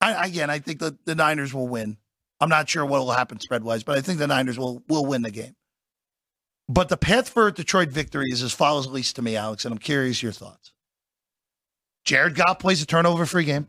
I, 0.00 0.26
again, 0.26 0.50
I 0.50 0.58
think 0.58 0.80
that 0.80 1.04
the 1.04 1.14
Niners 1.14 1.52
will 1.52 1.68
win. 1.68 1.96
I'm 2.40 2.48
not 2.48 2.68
sure 2.68 2.84
what 2.84 3.00
will 3.00 3.12
happen 3.12 3.40
spread 3.40 3.64
wise, 3.64 3.82
but 3.82 3.98
I 3.98 4.00
think 4.00 4.18
the 4.18 4.26
Niners 4.26 4.58
will, 4.58 4.82
will 4.88 5.04
win 5.04 5.22
the 5.22 5.30
game. 5.30 5.56
But 6.68 6.88
the 6.88 6.96
path 6.96 7.28
for 7.28 7.48
a 7.48 7.52
Detroit 7.52 7.88
victory 7.88 8.26
is 8.30 8.42
as 8.42 8.52
follows, 8.52 8.86
at 8.86 8.92
least 8.92 9.16
to 9.16 9.22
me, 9.22 9.36
Alex, 9.36 9.64
and 9.64 9.72
I'm 9.72 9.78
curious 9.78 10.22
your 10.22 10.32
thoughts. 10.32 10.72
Jared 12.04 12.34
Goff 12.36 12.58
plays 12.58 12.82
a 12.82 12.86
turnover 12.86 13.26
free 13.26 13.44
game. 13.44 13.68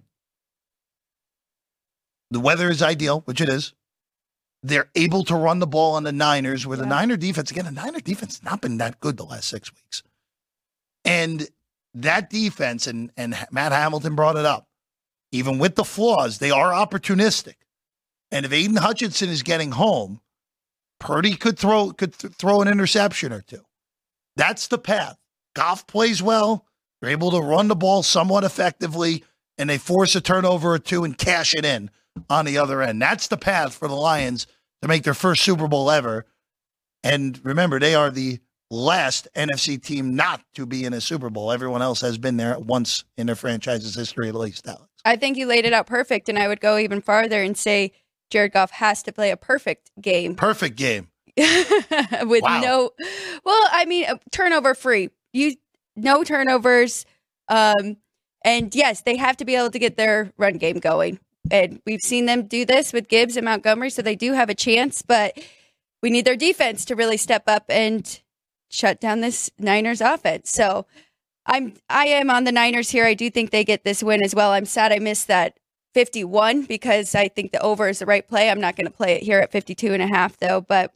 The 2.31 2.39
weather 2.39 2.69
is 2.69 2.81
ideal, 2.83 3.21
which 3.25 3.41
it 3.41 3.49
is. 3.49 3.73
They're 4.61 4.89
able 4.95 5.23
to 5.25 5.35
run 5.35 5.59
the 5.59 5.67
ball 5.67 5.95
on 5.95 6.03
the 6.03 6.11
Niners, 6.11 6.67
where 6.67 6.77
the 6.77 6.85
Niner 6.85 7.15
defense, 7.17 7.49
again, 7.49 7.65
the 7.65 7.71
Niner 7.71 8.01
defense 8.01 8.35
has 8.37 8.43
not 8.43 8.61
been 8.61 8.77
that 8.77 8.99
good 8.99 9.17
the 9.17 9.23
last 9.25 9.47
six 9.47 9.71
weeks. 9.73 10.03
And 11.05 11.47
that 11.93 12.29
defense, 12.29 12.87
and, 12.87 13.11
and 13.17 13.35
Matt 13.51 13.71
Hamilton 13.71 14.15
brought 14.15 14.35
it 14.35 14.45
up, 14.45 14.67
even 15.31 15.59
with 15.59 15.75
the 15.75 15.83
flaws, 15.83 16.39
they 16.39 16.51
are 16.51 16.71
opportunistic. 16.71 17.55
And 18.31 18.45
if 18.45 18.53
Aidan 18.53 18.77
Hutchinson 18.77 19.29
is 19.29 19.43
getting 19.43 19.71
home, 19.71 20.21
Purdy 20.99 21.35
could 21.35 21.57
throw 21.57 21.91
could 21.91 22.13
th- 22.13 22.33
throw 22.33 22.61
an 22.61 22.67
interception 22.67 23.31
or 23.31 23.41
two. 23.41 23.63
That's 24.35 24.67
the 24.67 24.77
path. 24.77 25.17
Goff 25.55 25.87
plays 25.87 26.21
well. 26.21 26.65
They're 27.01 27.11
able 27.11 27.31
to 27.31 27.39
run 27.39 27.69
the 27.69 27.75
ball 27.75 28.03
somewhat 28.03 28.43
effectively, 28.43 29.23
and 29.57 29.69
they 29.69 29.77
force 29.77 30.15
a 30.15 30.21
turnover 30.21 30.73
or 30.73 30.79
two 30.79 31.03
and 31.03 31.17
cash 31.17 31.55
it 31.55 31.65
in 31.65 31.89
on 32.29 32.45
the 32.45 32.57
other 32.57 32.81
end. 32.81 33.01
That's 33.01 33.27
the 33.27 33.37
path 33.37 33.73
for 33.73 33.87
the 33.87 33.95
Lions 33.95 34.45
to 34.81 34.87
make 34.87 35.03
their 35.03 35.13
first 35.13 35.43
Super 35.43 35.67
Bowl 35.67 35.89
ever. 35.89 36.25
And 37.03 37.39
remember, 37.45 37.79
they 37.79 37.95
are 37.95 38.11
the 38.11 38.39
last 38.71 39.27
NFC 39.35 39.81
team 39.81 40.15
not 40.15 40.41
to 40.55 40.65
be 40.65 40.85
in 40.85 40.93
a 40.93 41.01
Super 41.01 41.29
Bowl. 41.29 41.51
Everyone 41.51 41.81
else 41.81 42.01
has 42.01 42.17
been 42.17 42.37
there 42.37 42.57
once 42.59 43.03
in 43.17 43.27
their 43.27 43.35
franchise's 43.35 43.95
history, 43.95 44.29
at 44.29 44.35
least, 44.35 44.67
Alex. 44.67 44.85
I 45.05 45.15
think 45.15 45.37
you 45.37 45.45
laid 45.45 45.65
it 45.65 45.73
out 45.73 45.87
perfect, 45.87 46.29
and 46.29 46.37
I 46.37 46.47
would 46.47 46.61
go 46.61 46.77
even 46.77 47.01
farther 47.01 47.41
and 47.41 47.57
say 47.57 47.93
Jared 48.29 48.53
Goff 48.53 48.71
has 48.71 49.01
to 49.03 49.11
play 49.11 49.31
a 49.31 49.37
perfect 49.37 49.91
game 49.99 50.35
Perfect 50.35 50.75
game. 50.75 51.09
with 51.37 52.43
Wow. 52.43 52.61
no. 52.61 52.91
Well, 53.45 53.67
I 53.71 53.85
mean, 53.85 54.05
uh, 54.05 54.17
turnover 54.31 54.75
free. 54.75 55.09
You 55.31 55.55
no 55.95 56.23
turnovers, 56.23 57.05
um, 57.47 57.97
and 58.43 58.73
yes, 58.75 59.01
they 59.01 59.15
have 59.15 59.37
to 59.37 59.45
be 59.45 59.55
able 59.55 59.69
to 59.71 59.79
get 59.79 59.95
their 59.95 60.31
run 60.37 60.57
game 60.57 60.79
going. 60.79 61.19
And 61.51 61.81
we've 61.85 62.01
seen 62.01 62.25
them 62.25 62.47
do 62.47 62.65
this 62.65 62.93
with 62.93 63.07
Gibbs 63.07 63.37
and 63.37 63.45
Montgomery, 63.45 63.89
so 63.89 64.01
they 64.01 64.15
do 64.15 64.33
have 64.33 64.49
a 64.49 64.55
chance. 64.55 65.01
But 65.01 65.39
we 66.03 66.09
need 66.09 66.25
their 66.25 66.35
defense 66.35 66.83
to 66.85 66.95
really 66.95 67.17
step 67.17 67.43
up 67.47 67.65
and 67.69 68.19
shut 68.69 68.99
down 68.99 69.21
this 69.21 69.49
Niners 69.59 70.01
offense. 70.01 70.51
So 70.51 70.85
I'm 71.45 71.73
I 71.89 72.05
am 72.05 72.29
on 72.29 72.43
the 72.43 72.51
Niners 72.51 72.91
here. 72.91 73.05
I 73.05 73.13
do 73.13 73.29
think 73.29 73.49
they 73.51 73.63
get 73.63 73.83
this 73.83 74.03
win 74.03 74.23
as 74.23 74.35
well. 74.35 74.51
I'm 74.51 74.65
sad 74.65 74.91
I 74.91 74.99
missed 74.99 75.27
that 75.27 75.57
51 75.93 76.63
because 76.63 77.15
I 77.15 77.27
think 77.27 77.51
the 77.51 77.61
over 77.61 77.89
is 77.89 77.99
the 77.99 78.05
right 78.05 78.27
play. 78.27 78.49
I'm 78.49 78.61
not 78.61 78.75
going 78.75 78.85
to 78.85 78.93
play 78.93 79.13
it 79.13 79.23
here 79.23 79.39
at 79.39 79.51
52 79.51 79.93
and 79.93 80.03
a 80.03 80.07
half 80.07 80.37
though, 80.37 80.61
but 80.61 80.93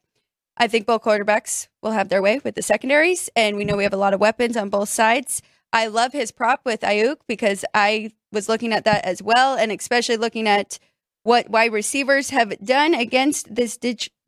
I 0.56 0.68
think 0.68 0.86
both 0.86 1.02
quarterbacks 1.02 1.68
will 1.82 1.92
have 1.92 2.10
their 2.10 2.22
way 2.22 2.40
with 2.44 2.56
the 2.56 2.62
secondaries 2.62 3.30
and 3.36 3.58
we 3.58 3.66
know 3.66 3.76
we 3.76 3.84
have 3.84 3.94
a 3.94 3.98
lot 3.98 4.14
of 4.14 4.20
weapons 4.20 4.56
on 4.56 4.70
both 4.70 4.90
sides. 4.90 5.42
I 5.72 5.88
love 5.88 6.14
his 6.14 6.32
prop 6.32 6.62
with 6.64 6.82
Aiyuk 6.82 7.18
because 7.28 7.66
I 7.74 8.12
was 8.32 8.48
looking 8.48 8.72
at 8.72 8.86
that 8.86 9.04
as 9.06 9.24
well 9.24 9.56
and 9.58 9.72
especially 9.72 10.18
looking 10.18 10.48
at 10.48 10.78
what 11.24 11.50
wide 11.50 11.74
receivers 11.74 12.30
have 12.30 12.54
done 12.64 12.94
against 12.94 13.56
this 13.56 13.78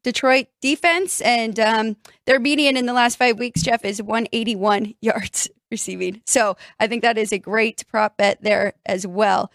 Detroit 0.06 0.48
defense, 0.62 1.20
and 1.22 1.60
um, 1.60 1.98
their 2.26 2.40
median 2.40 2.78
in 2.78 2.86
the 2.86 2.94
last 2.94 3.18
five 3.18 3.38
weeks, 3.40 3.62
Jeff, 3.64 3.84
is 3.84 4.02
181 4.02 4.94
yards 5.02 5.50
receiving. 5.72 6.22
So 6.26 6.56
I 6.80 6.88
think 6.88 7.02
that 7.02 7.18
is 7.18 7.34
a 7.34 7.40
great 7.40 7.84
prop 7.88 8.16
bet 8.18 8.42
there 8.42 8.74
as 8.86 9.06
well. 9.08 9.52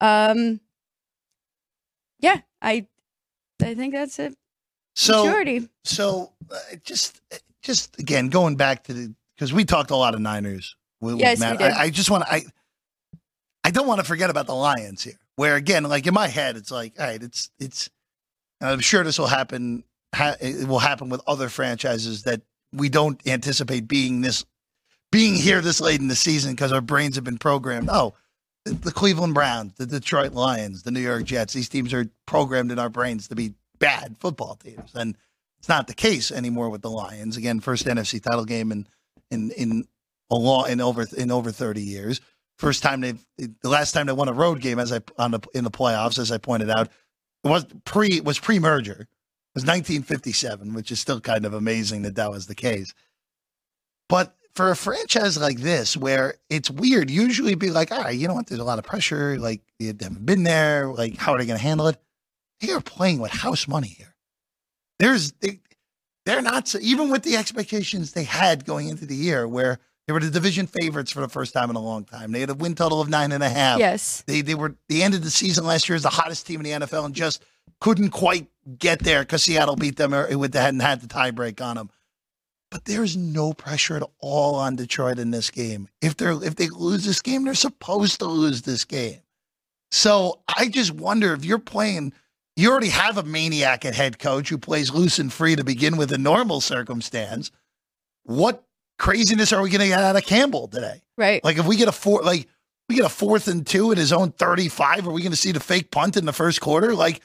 Um, 0.00 0.60
yeah, 2.20 2.40
I 2.62 2.86
I 3.62 3.74
think 3.74 3.94
that's 3.94 4.18
a 4.18 4.32
So, 4.94 5.24
majority. 5.24 5.68
so 5.84 6.32
uh, 6.50 6.58
just, 6.84 7.20
just 7.62 7.98
again, 7.98 8.28
going 8.28 8.56
back 8.56 8.84
to 8.84 8.92
the, 8.92 9.14
because 9.36 9.52
we 9.52 9.64
talked 9.64 9.90
a 9.90 9.96
lot 9.96 10.14
of 10.14 10.20
Niners 10.20 10.76
with, 11.00 11.14
with 11.14 11.22
Yes, 11.22 11.38
we 11.40 11.46
Matt. 11.46 11.58
did. 11.58 11.70
I, 11.72 11.82
I 11.84 11.90
just 11.90 12.10
want 12.10 12.24
to, 12.26 12.32
I, 12.32 12.42
I 13.64 13.70
don't 13.70 13.86
want 13.86 14.00
to 14.00 14.04
forget 14.04 14.28
about 14.28 14.46
the 14.46 14.54
Lions 14.54 15.02
here, 15.02 15.18
where 15.36 15.56
again, 15.56 15.84
like 15.84 16.06
in 16.06 16.12
my 16.14 16.28
head, 16.28 16.56
it's 16.56 16.70
like, 16.70 16.92
all 17.00 17.06
right, 17.06 17.22
it's, 17.22 17.50
it's, 17.58 17.88
and 18.60 18.70
I'm 18.70 18.80
sure 18.80 19.02
this 19.02 19.18
will 19.18 19.26
happen, 19.26 19.82
ha- 20.14 20.36
it 20.40 20.66
will 20.66 20.78
happen 20.78 21.08
with 21.08 21.20
other 21.26 21.48
franchises 21.48 22.22
that 22.24 22.42
we 22.72 22.88
don't 22.88 23.20
anticipate 23.26 23.86
being 23.86 24.20
this, 24.20 24.44
being 25.12 25.34
here 25.34 25.60
this 25.60 25.80
late 25.80 26.00
in 26.00 26.08
the 26.08 26.16
season 26.16 26.52
because 26.52 26.72
our 26.72 26.80
brains 26.80 27.14
have 27.16 27.24
been 27.24 27.38
programmed. 27.38 27.88
Oh, 27.90 28.14
the, 28.64 28.92
Cleveland 28.92 29.34
Browns, 29.34 29.74
the 29.74 29.86
Detroit 29.86 30.32
Lions, 30.32 30.82
the 30.82 30.90
New 30.90 31.00
York 31.00 31.24
Jets, 31.24 31.52
these 31.52 31.68
teams 31.68 31.92
are 31.92 32.08
programmed 32.26 32.72
in 32.72 32.78
our 32.78 32.88
brains 32.88 33.28
to 33.28 33.34
be 33.34 33.54
bad 33.78 34.16
football 34.18 34.56
teams. 34.56 34.94
And 34.94 35.16
it's 35.58 35.68
not 35.68 35.86
the 35.86 35.94
case 35.94 36.30
anymore 36.30 36.70
with 36.70 36.82
the 36.82 36.90
Lions. 36.90 37.36
Again, 37.36 37.60
first 37.60 37.86
NFC 37.86 38.22
title 38.22 38.44
game 38.44 38.72
in 38.72 38.86
in 39.30 39.50
in 39.52 39.84
a 40.30 40.34
long 40.34 40.68
in 40.68 40.80
over 40.80 41.06
in 41.16 41.30
over 41.30 41.50
30 41.50 41.82
years. 41.82 42.20
First 42.58 42.82
time 42.82 43.00
they've 43.00 43.24
the 43.38 43.68
last 43.68 43.92
time 43.92 44.06
they 44.06 44.12
won 44.12 44.28
a 44.28 44.32
road 44.32 44.60
game 44.60 44.78
as 44.78 44.92
I 44.92 45.00
on 45.18 45.32
the 45.32 45.40
in 45.54 45.64
the 45.64 45.70
playoffs, 45.70 46.18
as 46.18 46.30
I 46.30 46.38
pointed 46.38 46.70
out, 46.70 46.88
was 47.42 47.66
pre 47.84 48.20
was 48.20 48.38
pre 48.38 48.58
merger. 48.58 49.08
It 49.54 49.62
was 49.62 49.66
1957, 49.66 50.74
which 50.74 50.90
is 50.90 50.98
still 50.98 51.20
kind 51.20 51.46
of 51.46 51.54
amazing 51.54 52.02
that 52.02 52.16
that 52.16 52.30
was 52.32 52.48
the 52.48 52.56
case. 52.56 52.92
But 54.08 54.34
for 54.54 54.70
a 54.70 54.76
franchise 54.76 55.38
like 55.38 55.60
this, 55.60 55.96
where 55.96 56.34
it's 56.50 56.70
weird, 56.70 57.08
usually 57.08 57.54
be 57.54 57.70
like, 57.70 57.92
all 57.92 58.02
right, 58.02 58.16
you 58.16 58.26
know 58.26 58.34
what? 58.34 58.48
There's 58.48 58.60
a 58.60 58.64
lot 58.64 58.80
of 58.80 58.84
pressure. 58.84 59.38
Like 59.38 59.62
they 59.78 59.86
haven't 59.86 60.26
been 60.26 60.42
there. 60.42 60.88
Like 60.88 61.16
how 61.16 61.34
are 61.34 61.38
they 61.38 61.46
going 61.46 61.58
to 61.58 61.62
handle 61.62 61.86
it? 61.86 62.00
They 62.60 62.72
are 62.72 62.80
playing 62.80 63.20
with 63.20 63.30
house 63.30 63.68
money 63.68 63.88
here. 63.88 64.14
There's 64.98 65.32
they, 65.32 65.60
they're 66.26 66.42
not 66.42 66.68
so, 66.68 66.78
even 66.80 67.10
with 67.10 67.22
the 67.22 67.36
expectations 67.36 68.12
they 68.12 68.24
had 68.24 68.64
going 68.64 68.88
into 68.88 69.06
the 69.06 69.16
year, 69.16 69.46
where 69.46 69.78
they 70.06 70.12
were 70.12 70.20
the 70.20 70.30
division 70.30 70.66
favorites 70.66 71.10
for 71.10 71.20
the 71.20 71.28
first 71.28 71.52
time 71.52 71.70
in 71.70 71.76
a 71.76 71.80
long 71.80 72.04
time. 72.04 72.32
They 72.32 72.40
had 72.40 72.50
a 72.50 72.54
win 72.54 72.74
total 72.74 73.00
of 73.00 73.08
nine 73.08 73.32
and 73.32 73.42
a 73.42 73.48
half. 73.48 73.78
Yes. 73.78 74.22
They 74.26 74.40
they 74.40 74.54
were 74.54 74.74
the 74.88 75.02
end 75.02 75.14
of 75.14 75.22
the 75.22 75.30
season 75.30 75.64
last 75.64 75.88
year 75.88 75.96
as 75.96 76.02
the 76.02 76.08
hottest 76.08 76.46
team 76.46 76.60
in 76.60 76.80
the 76.80 76.86
NFL 76.86 77.04
and 77.04 77.14
just 77.14 77.44
couldn't 77.84 78.12
quite 78.12 78.46
get 78.78 79.00
there 79.00 79.20
because 79.20 79.42
Seattle 79.42 79.76
beat 79.76 79.96
them 79.96 80.12
with 80.38 80.52
the 80.52 80.60
hadn't 80.62 80.80
had 80.80 81.02
the 81.02 81.06
tiebreak 81.06 81.60
on 81.60 81.76
them. 81.76 81.90
But 82.70 82.86
there's 82.86 83.14
no 83.14 83.52
pressure 83.52 83.98
at 83.98 84.02
all 84.20 84.54
on 84.54 84.74
Detroit 84.74 85.18
in 85.18 85.32
this 85.32 85.50
game. 85.50 85.88
If 86.00 86.16
they're 86.16 86.42
if 86.42 86.56
they 86.56 86.68
lose 86.70 87.04
this 87.04 87.20
game, 87.20 87.44
they're 87.44 87.52
supposed 87.52 88.20
to 88.20 88.24
lose 88.24 88.62
this 88.62 88.86
game. 88.86 89.20
So 89.90 90.40
I 90.48 90.68
just 90.68 90.92
wonder 90.92 91.34
if 91.34 91.44
you're 91.44 91.58
playing. 91.58 92.14
You 92.56 92.70
already 92.70 92.88
have 92.88 93.18
a 93.18 93.22
maniac 93.22 93.84
at 93.84 93.94
head 93.94 94.18
coach 94.18 94.48
who 94.48 94.56
plays 94.56 94.90
loose 94.90 95.18
and 95.18 95.30
free 95.30 95.54
to 95.54 95.62
begin 95.62 95.98
with 95.98 96.10
in 96.10 96.22
normal 96.22 96.62
circumstance. 96.62 97.50
What 98.22 98.64
craziness 98.98 99.52
are 99.52 99.60
we 99.60 99.68
going 99.68 99.82
to 99.82 99.88
get 99.88 100.02
out 100.02 100.16
of 100.16 100.24
Campbell 100.24 100.68
today? 100.68 101.02
Right. 101.18 101.44
Like 101.44 101.58
if 101.58 101.66
we 101.66 101.76
get 101.76 101.88
a 101.88 101.92
four, 101.92 102.22
like 102.22 102.48
we 102.88 102.96
get 102.96 103.04
a 103.04 103.10
fourth 103.10 103.48
and 103.48 103.66
two 103.66 103.92
at 103.92 103.98
his 103.98 104.12
own 104.12 104.32
thirty-five, 104.32 105.06
are 105.06 105.12
we 105.12 105.22
going 105.22 105.32
to 105.32 105.36
see 105.36 105.52
the 105.52 105.60
fake 105.60 105.90
punt 105.90 106.16
in 106.16 106.26
the 106.26 106.32
first 106.32 106.60
quarter? 106.60 106.94
Like, 106.94 107.20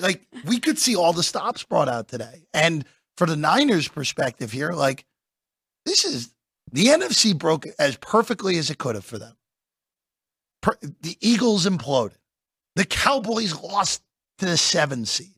like 0.00 0.26
we 0.44 0.58
could 0.58 0.78
see 0.78 0.96
all 0.96 1.12
the 1.12 1.22
stops 1.22 1.62
brought 1.62 1.88
out 1.88 2.08
today. 2.08 2.46
And 2.54 2.84
for 3.16 3.26
the 3.26 3.36
Niners' 3.36 3.88
perspective 3.88 4.52
here, 4.52 4.72
like 4.72 5.04
this 5.84 6.04
is 6.04 6.32
the 6.70 6.86
NFC 6.86 7.36
broke 7.36 7.66
as 7.78 7.96
perfectly 7.96 8.58
as 8.58 8.70
it 8.70 8.78
could 8.78 8.94
have 8.94 9.04
for 9.04 9.18
them. 9.18 9.36
Per, 10.62 10.78
the 11.00 11.16
Eagles 11.20 11.66
imploded. 11.66 12.16
The 12.76 12.84
Cowboys 12.84 13.60
lost 13.60 14.02
to 14.38 14.46
the 14.46 14.56
seven 14.56 15.04
seed. 15.04 15.28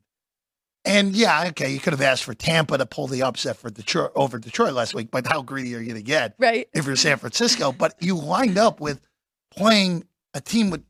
And 0.85 1.17
yeah, 1.17 1.47
okay, 1.49 1.73
you 1.73 1.81
could 1.81 1.95
have 1.95 2.03
asked 2.03 2.25
for 2.25 2.35
Tampa 2.35 2.77
to 2.77 2.85
pull 2.85 3.07
the 3.07 3.23
upset 3.23 3.57
for 3.57 3.71
Detroit 3.71 4.13
over 4.15 4.39
Detroit 4.39 4.75
last 4.75 4.95
week, 4.95 5.11
but 5.11 5.27
how 5.27 5.41
greedy 5.41 5.75
are 5.75 5.79
you 5.79 5.87
going 5.87 5.97
to 5.97 6.03
get? 6.03 6.35
Right. 6.39 6.69
if 6.75 6.87
you're 6.87 6.95
San 6.95 7.17
Francisco, 7.17 7.73
but 7.73 7.95
you 8.01 8.17
lined 8.17 8.59
up 8.59 8.81
with 8.81 9.01
playing 9.57 10.05
a 10.35 10.41
team 10.41 10.71
with 10.71 10.85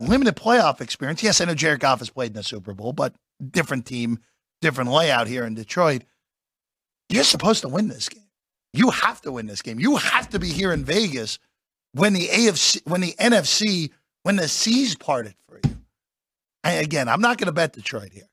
limited 0.00 0.36
playoff 0.36 0.80
experience. 0.80 1.22
Yes, 1.22 1.40
I 1.40 1.44
know 1.44 1.54
Jared 1.54 1.80
Goff 1.80 1.98
has 2.00 2.10
played 2.10 2.28
in 2.28 2.34
the 2.34 2.42
Super 2.42 2.74
Bowl, 2.74 2.92
but 2.92 3.14
different 3.50 3.86
team, 3.86 4.18
different 4.60 4.90
layout 4.90 5.26
here 5.26 5.44
in 5.44 5.54
Detroit. 5.54 6.02
You're 7.08 7.24
supposed 7.24 7.62
to 7.62 7.68
win 7.68 7.88
this 7.88 8.08
game. 8.08 8.24
You 8.72 8.90
have 8.90 9.20
to 9.22 9.32
win 9.32 9.46
this 9.46 9.62
game. 9.62 9.80
You 9.80 9.96
have 9.96 10.28
to 10.30 10.38
be 10.38 10.48
here 10.48 10.72
in 10.72 10.84
Vegas 10.84 11.38
when 11.92 12.12
the 12.12 12.28
AFC, 12.28 12.86
when 12.86 13.00
the 13.00 13.14
NFC, 13.18 13.90
when 14.22 14.36
the 14.36 14.48
seas 14.48 14.94
parted 14.94 15.34
for 15.48 15.58
you. 15.64 15.76
And 16.64 16.84
again, 16.84 17.08
I'm 17.08 17.20
not 17.20 17.38
going 17.38 17.46
to 17.46 17.52
bet 17.52 17.72
Detroit 17.72 18.12
here, 18.12 18.28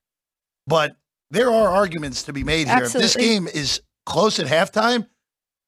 but 0.67 0.97
there 1.31 1.49
are 1.51 1.69
arguments 1.69 2.23
to 2.23 2.33
be 2.33 2.43
made 2.43 2.67
here. 2.67 2.83
If 2.83 2.93
this 2.93 3.15
game 3.15 3.47
is 3.47 3.81
close 4.05 4.39
at 4.39 4.47
halftime, 4.47 5.07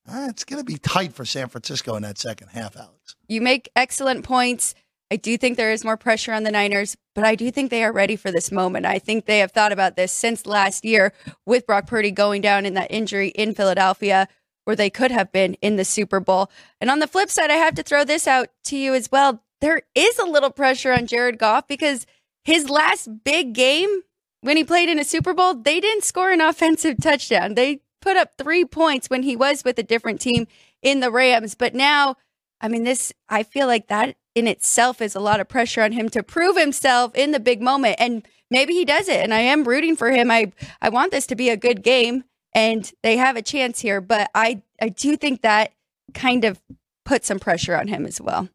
uh, 0.07 0.27
it's 0.29 0.43
going 0.43 0.59
to 0.59 0.65
be 0.65 0.77
tight 0.77 1.13
for 1.13 1.25
San 1.25 1.49
Francisco 1.49 1.95
in 1.95 2.03
that 2.03 2.17
second 2.17 2.49
half, 2.49 2.75
Alex. 2.75 3.15
You 3.27 3.41
make 3.41 3.69
excellent 3.75 4.23
points. 4.23 4.73
I 5.09 5.15
do 5.15 5.37
think 5.37 5.55
there 5.55 5.71
is 5.71 5.85
more 5.85 5.97
pressure 5.97 6.33
on 6.33 6.43
the 6.43 6.51
Niners, 6.51 6.97
but 7.15 7.23
I 7.23 7.35
do 7.35 7.49
think 7.51 7.71
they 7.71 7.83
are 7.83 7.93
ready 7.93 8.15
for 8.15 8.31
this 8.31 8.51
moment. 8.51 8.85
I 8.85 8.99
think 8.99 9.25
they 9.25 9.39
have 9.39 9.51
thought 9.51 9.71
about 9.71 9.95
this 9.95 10.11
since 10.11 10.45
last 10.45 10.83
year 10.83 11.13
with 11.45 11.65
Brock 11.65 11.87
Purdy 11.87 12.11
going 12.11 12.41
down 12.41 12.65
in 12.65 12.73
that 12.73 12.91
injury 12.91 13.29
in 13.29 13.53
Philadelphia, 13.53 14.27
where 14.65 14.75
they 14.75 14.89
could 14.89 15.11
have 15.11 15.31
been 15.31 15.53
in 15.55 15.77
the 15.77 15.85
Super 15.85 16.19
Bowl. 16.19 16.51
And 16.81 16.89
on 16.89 16.99
the 16.99 17.07
flip 17.07 17.29
side, 17.29 17.51
I 17.51 17.55
have 17.55 17.75
to 17.75 17.83
throw 17.83 18.03
this 18.03 18.27
out 18.27 18.49
to 18.65 18.77
you 18.77 18.93
as 18.93 19.09
well. 19.09 19.43
There 19.61 19.81
is 19.95 20.19
a 20.19 20.25
little 20.25 20.51
pressure 20.51 20.91
on 20.91 21.07
Jared 21.07 21.39
Goff 21.39 21.67
because 21.67 22.05
his 22.43 22.69
last 22.69 23.23
big 23.23 23.53
game 23.53 24.01
when 24.41 24.57
he 24.57 24.63
played 24.63 24.89
in 24.89 24.99
a 24.99 25.03
Super 25.03 25.33
Bowl, 25.33 25.55
they 25.55 25.79
didn't 25.79 26.03
score 26.03 26.31
an 26.31 26.41
offensive 26.41 26.97
touchdown. 27.01 27.55
They 27.55 27.81
put 28.01 28.17
up 28.17 28.33
three 28.37 28.65
points 28.65 29.09
when 29.09 29.23
he 29.23 29.35
was 29.35 29.63
with 29.63 29.79
a 29.79 29.83
different 29.83 30.21
team 30.21 30.47
in 30.81 30.99
the 30.99 31.11
Rams. 31.11 31.55
But 31.55 31.73
now, 31.73 32.15
I 32.61 32.67
mean, 32.67 32.83
this, 32.83 33.13
I 33.29 33.43
feel 33.43 33.67
like 33.67 33.87
that 33.87 34.15
in 34.35 34.47
itself 34.47 35.01
is 35.01 35.15
a 35.15 35.19
lot 35.19 35.39
of 35.39 35.47
pressure 35.47 35.81
on 35.81 35.91
him 35.91 36.09
to 36.09 36.23
prove 36.23 36.57
himself 36.57 37.15
in 37.15 37.31
the 37.31 37.39
big 37.39 37.61
moment. 37.61 37.95
And 37.99 38.27
maybe 38.49 38.73
he 38.73 38.85
does 38.85 39.07
it. 39.07 39.21
And 39.21 39.33
I 39.33 39.39
am 39.39 39.63
rooting 39.63 39.95
for 39.95 40.11
him. 40.11 40.29
I, 40.31 40.51
I 40.81 40.89
want 40.89 41.11
this 41.11 41.27
to 41.27 41.35
be 41.35 41.49
a 41.49 41.57
good 41.57 41.83
game 41.83 42.23
and 42.53 42.91
they 43.03 43.17
have 43.17 43.35
a 43.35 43.41
chance 43.41 43.79
here. 43.79 44.01
But 44.01 44.29
I, 44.33 44.61
I 44.81 44.89
do 44.89 45.17
think 45.17 45.41
that 45.41 45.73
kind 46.13 46.45
of 46.45 46.61
put 47.05 47.25
some 47.25 47.39
pressure 47.39 47.75
on 47.75 47.87
him 47.87 48.05
as 48.05 48.21
well. 48.21 48.49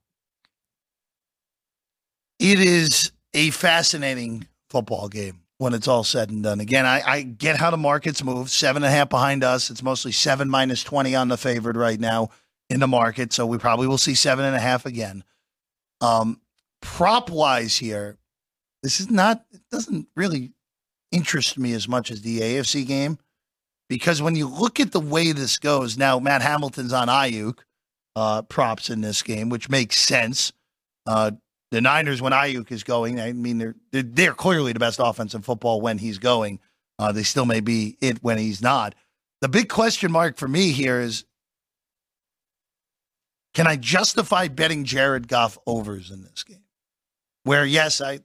It 2.38 2.58
is 2.58 3.12
a 3.34 3.50
fascinating 3.50 4.46
football 4.68 5.08
game 5.08 5.41
when 5.62 5.74
it's 5.74 5.86
all 5.86 6.02
said 6.02 6.28
and 6.28 6.42
done. 6.42 6.58
Again, 6.58 6.84
I, 6.84 7.02
I 7.06 7.22
get 7.22 7.56
how 7.56 7.70
the 7.70 7.76
markets 7.76 8.24
move. 8.24 8.50
Seven 8.50 8.82
and 8.82 8.92
a 8.92 8.96
half 8.96 9.08
behind 9.08 9.44
us. 9.44 9.70
It's 9.70 9.82
mostly 9.82 10.10
seven 10.10 10.50
minus 10.50 10.82
20 10.82 11.14
on 11.14 11.28
the 11.28 11.36
favored 11.36 11.76
right 11.76 12.00
now 12.00 12.30
in 12.68 12.80
the 12.80 12.88
market. 12.88 13.32
So 13.32 13.46
we 13.46 13.58
probably 13.58 13.86
will 13.86 13.96
see 13.96 14.16
seven 14.16 14.44
and 14.44 14.56
a 14.56 14.58
half 14.58 14.86
again. 14.86 15.22
Um, 16.00 16.40
prop 16.80 17.30
wise 17.30 17.76
here, 17.76 18.18
this 18.82 18.98
is 18.98 19.08
not, 19.08 19.44
it 19.52 19.60
doesn't 19.70 20.08
really 20.16 20.50
interest 21.12 21.56
me 21.56 21.74
as 21.74 21.86
much 21.86 22.10
as 22.10 22.22
the 22.22 22.40
AFC 22.40 22.84
game 22.84 23.18
because 23.88 24.20
when 24.20 24.34
you 24.34 24.48
look 24.48 24.80
at 24.80 24.90
the 24.90 24.98
way 24.98 25.30
this 25.30 25.58
goes, 25.58 25.96
now 25.96 26.18
Matt 26.18 26.42
Hamilton's 26.42 26.92
on 26.92 27.06
Aiyuk 27.06 27.60
uh, 28.16 28.42
props 28.42 28.90
in 28.90 29.00
this 29.00 29.22
game, 29.22 29.48
which 29.48 29.70
makes 29.70 29.96
sense. 29.96 30.52
Uh, 31.06 31.30
the 31.72 31.80
Niners, 31.80 32.20
when 32.20 32.32
Aiyuk 32.34 32.70
is 32.70 32.84
going, 32.84 33.18
I 33.18 33.32
mean, 33.32 33.56
they're, 33.56 33.74
they're, 33.90 34.02
they're 34.02 34.34
clearly 34.34 34.74
the 34.74 34.78
best 34.78 35.00
offense 35.02 35.34
in 35.34 35.40
football 35.40 35.80
when 35.80 35.96
he's 35.96 36.18
going. 36.18 36.60
Uh, 36.98 37.12
they 37.12 37.22
still 37.22 37.46
may 37.46 37.60
be 37.60 37.96
it 38.02 38.22
when 38.22 38.36
he's 38.36 38.60
not. 38.60 38.94
The 39.40 39.48
big 39.48 39.70
question 39.70 40.12
mark 40.12 40.36
for 40.36 40.46
me 40.46 40.70
here 40.70 41.00
is 41.00 41.24
can 43.54 43.66
I 43.66 43.76
justify 43.76 44.48
betting 44.48 44.84
Jared 44.84 45.28
Goff 45.28 45.56
overs 45.66 46.10
in 46.10 46.22
this 46.22 46.44
game? 46.44 46.64
Where, 47.44 47.64
yes, 47.64 48.02
I 48.02 48.20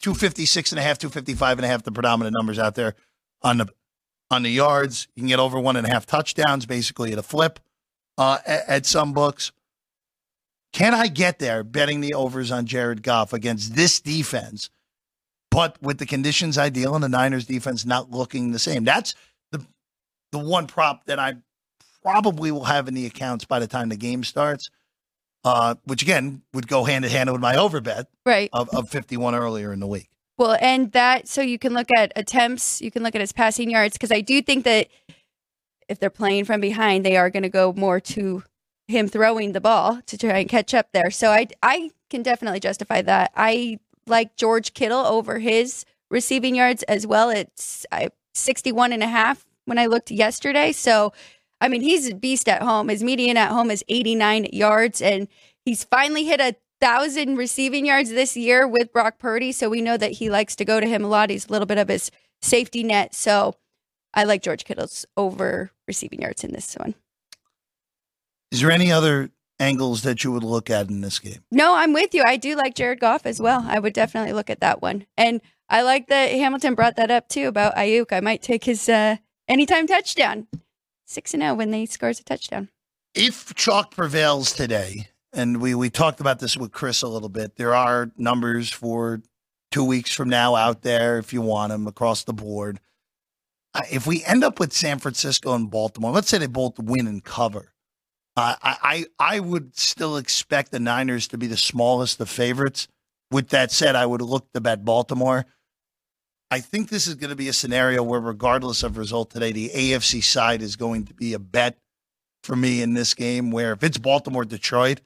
256 0.00 0.72
and 0.72 0.78
a 0.78 0.82
half, 0.82 0.98
255 0.98 1.58
and 1.58 1.64
a 1.66 1.68
half, 1.68 1.82
the 1.82 1.92
predominant 1.92 2.34
numbers 2.36 2.58
out 2.58 2.74
there 2.74 2.94
on 3.42 3.58
the 3.58 3.68
on 4.30 4.42
the 4.42 4.50
yards. 4.50 5.06
You 5.14 5.20
can 5.20 5.28
get 5.28 5.38
over 5.38 5.60
one 5.60 5.76
and 5.76 5.86
a 5.86 5.90
half 5.90 6.06
touchdowns, 6.06 6.64
basically 6.64 7.12
at 7.12 7.18
a 7.18 7.22
flip 7.22 7.60
uh, 8.16 8.38
at, 8.46 8.68
at 8.68 8.86
some 8.86 9.12
books. 9.12 9.52
Can 10.72 10.94
I 10.94 11.08
get 11.08 11.38
there 11.38 11.64
betting 11.64 12.00
the 12.00 12.14
overs 12.14 12.50
on 12.50 12.66
Jared 12.66 13.02
Goff 13.02 13.32
against 13.32 13.74
this 13.74 14.00
defense, 14.00 14.70
but 15.50 15.80
with 15.82 15.98
the 15.98 16.06
conditions 16.06 16.58
ideal 16.58 16.94
and 16.94 17.02
the 17.02 17.08
Niners 17.08 17.46
defense 17.46 17.84
not 17.86 18.10
looking 18.10 18.52
the 18.52 18.58
same? 18.58 18.84
That's 18.84 19.14
the 19.50 19.64
the 20.32 20.38
one 20.38 20.66
prop 20.66 21.06
that 21.06 21.18
I 21.18 21.36
probably 22.02 22.52
will 22.52 22.64
have 22.64 22.86
in 22.88 22.94
the 22.94 23.06
accounts 23.06 23.44
by 23.44 23.58
the 23.58 23.66
time 23.66 23.88
the 23.88 23.96
game 23.96 24.24
starts. 24.24 24.70
Uh, 25.44 25.76
which 25.84 26.02
again 26.02 26.42
would 26.52 26.66
go 26.66 26.82
hand 26.84 27.04
in 27.04 27.10
hand 27.12 27.30
with 27.30 27.40
my 27.40 27.54
over 27.56 27.80
bet 27.80 28.08
Right. 28.26 28.50
of, 28.52 28.68
of 28.70 28.90
51 28.90 29.36
earlier 29.36 29.72
in 29.72 29.78
the 29.78 29.86
week. 29.86 30.10
Well, 30.36 30.58
and 30.60 30.90
that 30.92 31.28
so 31.28 31.40
you 31.42 31.60
can 31.60 31.74
look 31.74 31.86
at 31.96 32.12
attempts, 32.16 32.82
you 32.82 32.90
can 32.90 33.04
look 33.04 33.14
at 33.14 33.20
his 33.20 33.32
passing 33.32 33.70
yards 33.70 33.94
because 33.94 34.10
I 34.10 34.20
do 34.20 34.42
think 34.42 34.64
that 34.64 34.88
if 35.88 36.00
they're 36.00 36.10
playing 36.10 36.44
from 36.44 36.60
behind, 36.60 37.06
they 37.06 37.16
are 37.16 37.30
going 37.30 37.44
to 37.44 37.48
go 37.48 37.72
more 37.72 38.00
to 38.00 38.42
him 38.88 39.06
throwing 39.06 39.52
the 39.52 39.60
ball 39.60 40.00
to 40.06 40.18
try 40.18 40.38
and 40.38 40.48
catch 40.48 40.74
up 40.74 40.88
there. 40.92 41.10
So 41.10 41.30
I 41.30 41.46
I 41.62 41.90
can 42.10 42.22
definitely 42.22 42.60
justify 42.60 43.02
that. 43.02 43.30
I 43.36 43.78
like 44.06 44.36
George 44.36 44.74
Kittle 44.74 45.04
over 45.04 45.38
his 45.38 45.84
receiving 46.10 46.54
yards 46.54 46.82
as 46.84 47.06
well. 47.06 47.28
It's 47.28 47.86
I, 47.92 48.08
61 48.34 48.92
and 48.92 49.02
a 49.02 49.08
half 49.08 49.46
when 49.66 49.78
I 49.78 49.86
looked 49.86 50.10
yesterday. 50.10 50.72
So 50.72 51.12
I 51.60 51.68
mean, 51.68 51.82
he's 51.82 52.08
a 52.08 52.14
beast 52.14 52.48
at 52.48 52.62
home. 52.62 52.88
His 52.88 53.02
median 53.02 53.36
at 53.36 53.50
home 53.50 53.70
is 53.70 53.84
89 53.88 54.48
yards 54.52 55.02
and 55.02 55.28
he's 55.64 55.84
finally 55.84 56.24
hit 56.24 56.40
a 56.40 56.56
thousand 56.80 57.36
receiving 57.36 57.84
yards 57.84 58.10
this 58.10 58.36
year 58.36 58.66
with 58.66 58.92
Brock 58.92 59.18
Purdy. 59.18 59.52
So 59.52 59.68
we 59.68 59.82
know 59.82 59.96
that 59.96 60.12
he 60.12 60.30
likes 60.30 60.56
to 60.56 60.64
go 60.64 60.80
to 60.80 60.86
him 60.86 61.04
a 61.04 61.08
lot. 61.08 61.30
He's 61.30 61.48
a 61.48 61.52
little 61.52 61.66
bit 61.66 61.78
of 61.78 61.88
his 61.88 62.10
safety 62.40 62.84
net. 62.84 63.14
So 63.14 63.54
I 64.14 64.24
like 64.24 64.42
George 64.42 64.64
Kittle's 64.64 65.04
over 65.16 65.72
receiving 65.86 66.22
yards 66.22 66.44
in 66.44 66.52
this 66.52 66.74
one. 66.74 66.94
Is 68.50 68.60
there 68.60 68.70
any 68.70 68.90
other 68.90 69.30
angles 69.60 70.02
that 70.02 70.24
you 70.24 70.32
would 70.32 70.44
look 70.44 70.70
at 70.70 70.88
in 70.88 71.00
this 71.00 71.18
game? 71.18 71.40
No, 71.50 71.74
I'm 71.74 71.92
with 71.92 72.14
you. 72.14 72.22
I 72.24 72.36
do 72.36 72.56
like 72.56 72.74
Jared 72.74 73.00
Goff 73.00 73.26
as 73.26 73.40
well. 73.40 73.64
I 73.66 73.78
would 73.78 73.92
definitely 73.92 74.32
look 74.32 74.50
at 74.50 74.60
that 74.60 74.80
one. 74.80 75.06
And 75.16 75.40
I 75.68 75.82
like 75.82 76.06
that 76.08 76.30
Hamilton 76.30 76.74
brought 76.74 76.96
that 76.96 77.10
up 77.10 77.28
too 77.28 77.48
about 77.48 77.74
Aiyuk. 77.76 78.12
I 78.12 78.20
might 78.20 78.42
take 78.42 78.64
his 78.64 78.88
uh, 78.88 79.16
anytime 79.48 79.86
touchdown. 79.86 80.46
6 81.06 81.34
and 81.34 81.42
0 81.42 81.54
when 81.54 81.70
they 81.70 81.86
scores 81.86 82.20
a 82.20 82.24
touchdown. 82.24 82.68
If 83.14 83.54
chalk 83.54 83.94
prevails 83.94 84.52
today, 84.52 85.08
and 85.32 85.60
we, 85.60 85.74
we 85.74 85.90
talked 85.90 86.20
about 86.20 86.38
this 86.38 86.56
with 86.56 86.72
Chris 86.72 87.02
a 87.02 87.08
little 87.08 87.30
bit, 87.30 87.56
there 87.56 87.74
are 87.74 88.10
numbers 88.16 88.70
for 88.70 89.22
two 89.70 89.84
weeks 89.84 90.14
from 90.14 90.28
now 90.28 90.54
out 90.54 90.82
there 90.82 91.18
if 91.18 91.32
you 91.32 91.40
want 91.40 91.70
them 91.70 91.86
across 91.86 92.24
the 92.24 92.32
board. 92.32 92.80
If 93.90 94.06
we 94.06 94.24
end 94.24 94.44
up 94.44 94.60
with 94.60 94.72
San 94.72 94.98
Francisco 94.98 95.54
and 95.54 95.70
Baltimore, 95.70 96.12
let's 96.12 96.28
say 96.28 96.38
they 96.38 96.46
both 96.46 96.78
win 96.78 97.06
and 97.06 97.22
cover. 97.22 97.72
Uh, 98.38 98.54
I, 98.62 98.76
I 99.18 99.34
I 99.36 99.40
would 99.40 99.76
still 99.76 100.16
expect 100.16 100.70
the 100.70 100.78
Niners 100.78 101.26
to 101.28 101.38
be 101.38 101.48
the 101.48 101.56
smallest 101.56 102.20
of 102.20 102.28
favorites. 102.28 102.86
With 103.32 103.48
that 103.48 103.72
said, 103.72 103.96
I 103.96 104.06
would 104.06 104.22
look 104.22 104.52
to 104.52 104.60
bet 104.60 104.84
Baltimore. 104.84 105.44
I 106.50 106.60
think 106.60 106.88
this 106.88 107.08
is 107.08 107.16
going 107.16 107.30
to 107.30 107.36
be 107.36 107.48
a 107.48 107.52
scenario 107.52 108.02
where, 108.02 108.20
regardless 108.20 108.82
of 108.84 108.96
result 108.96 109.30
today, 109.30 109.50
the 109.50 109.70
AFC 109.70 110.22
side 110.22 110.62
is 110.62 110.76
going 110.76 111.04
to 111.06 111.14
be 111.14 111.34
a 111.34 111.38
bet 111.40 111.76
for 112.44 112.54
me 112.54 112.80
in 112.80 112.94
this 112.94 113.12
game. 113.12 113.50
Where 113.50 113.72
if 113.72 113.82
it's 113.82 113.98
Baltimore 113.98 114.44
Detroit, 114.44 115.00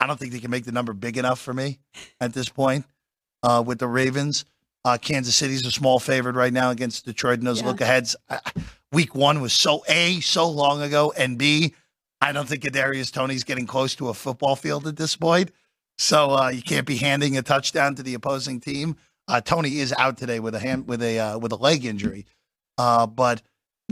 I 0.00 0.06
don't 0.06 0.18
think 0.18 0.32
they 0.32 0.40
can 0.40 0.50
make 0.50 0.64
the 0.64 0.72
number 0.72 0.94
big 0.94 1.18
enough 1.18 1.40
for 1.40 1.52
me 1.52 1.80
at 2.22 2.32
this 2.32 2.48
point. 2.48 2.86
Uh, 3.42 3.62
with 3.64 3.78
the 3.80 3.86
Ravens, 3.86 4.46
uh, 4.86 4.96
Kansas 4.96 5.36
City's 5.36 5.64
a 5.66 5.70
small 5.70 6.00
favorite 6.00 6.36
right 6.36 6.52
now 6.54 6.70
against 6.70 7.04
Detroit 7.04 7.38
in 7.38 7.44
those 7.44 7.60
Yeah. 7.60 7.66
look 7.68 7.80
aheads. 7.82 8.16
Week 8.92 9.14
one 9.14 9.42
was 9.42 9.52
so 9.52 9.84
a 9.88 10.20
so 10.20 10.48
long 10.48 10.80
ago, 10.80 11.12
and 11.18 11.36
b 11.36 11.74
I 12.20 12.32
don't 12.32 12.48
think 12.48 12.62
Kadarius 12.62 13.12
Toney's 13.12 13.44
getting 13.44 13.66
close 13.66 13.94
to 13.96 14.08
a 14.08 14.14
football 14.14 14.56
field 14.56 14.86
at 14.86 14.96
this 14.96 15.16
point. 15.16 15.52
So 15.98 16.30
uh, 16.30 16.48
you 16.48 16.62
can't 16.62 16.86
be 16.86 16.96
handing 16.96 17.36
a 17.36 17.42
touchdown 17.42 17.94
to 17.96 18.02
the 18.02 18.14
opposing 18.14 18.60
team. 18.60 18.96
Uh, 19.26 19.40
Tony 19.40 19.78
is 19.78 19.92
out 19.98 20.16
today 20.16 20.40
with 20.40 20.54
a 20.54 20.60
hand 20.60 20.88
with 20.88 21.02
a 21.02 21.18
uh, 21.18 21.38
with 21.38 21.52
a 21.52 21.56
leg 21.56 21.84
injury, 21.84 22.24
uh, 22.78 23.06
but 23.06 23.42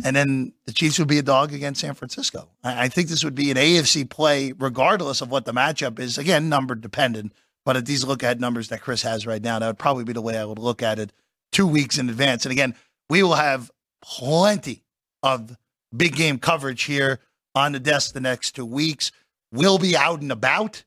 and 0.04 0.14
then 0.14 0.52
the 0.66 0.72
Chiefs 0.72 0.98
would 0.98 1.08
be 1.08 1.18
a 1.18 1.22
dog 1.22 1.52
against 1.52 1.80
San 1.80 1.94
Francisco. 1.94 2.48
I, 2.62 2.84
I 2.84 2.88
think 2.88 3.08
this 3.08 3.24
would 3.24 3.34
be 3.34 3.50
an 3.50 3.56
AFC 3.56 4.08
play, 4.08 4.52
regardless 4.52 5.20
of 5.20 5.30
what 5.30 5.44
the 5.44 5.52
matchup 5.52 5.98
is. 5.98 6.16
Again, 6.16 6.48
number 6.48 6.74
dependent, 6.74 7.32
but 7.64 7.76
at 7.76 7.86
these 7.86 8.04
look 8.04 8.22
ahead 8.22 8.40
numbers 8.40 8.68
that 8.68 8.80
Chris 8.80 9.02
has 9.02 9.26
right 9.26 9.42
now, 9.42 9.58
that 9.58 9.66
would 9.66 9.78
probably 9.78 10.04
be 10.04 10.12
the 10.12 10.22
way 10.22 10.38
I 10.38 10.44
would 10.44 10.58
look 10.58 10.82
at 10.82 10.98
it 10.98 11.12
two 11.52 11.66
weeks 11.66 11.98
in 11.98 12.08
advance. 12.08 12.46
And 12.46 12.52
again, 12.52 12.74
we 13.10 13.22
will 13.22 13.34
have 13.34 13.70
plenty 14.02 14.84
of 15.22 15.56
big 15.94 16.14
game 16.16 16.38
coverage 16.38 16.84
here 16.84 17.20
on 17.57 17.72
the 17.72 17.80
desk 17.80 18.12
the 18.12 18.20
next 18.20 18.52
two 18.52 18.66
weeks. 18.66 19.11
We'll 19.50 19.78
be 19.78 19.96
out 19.96 20.20
and 20.20 20.30
about 20.30 20.84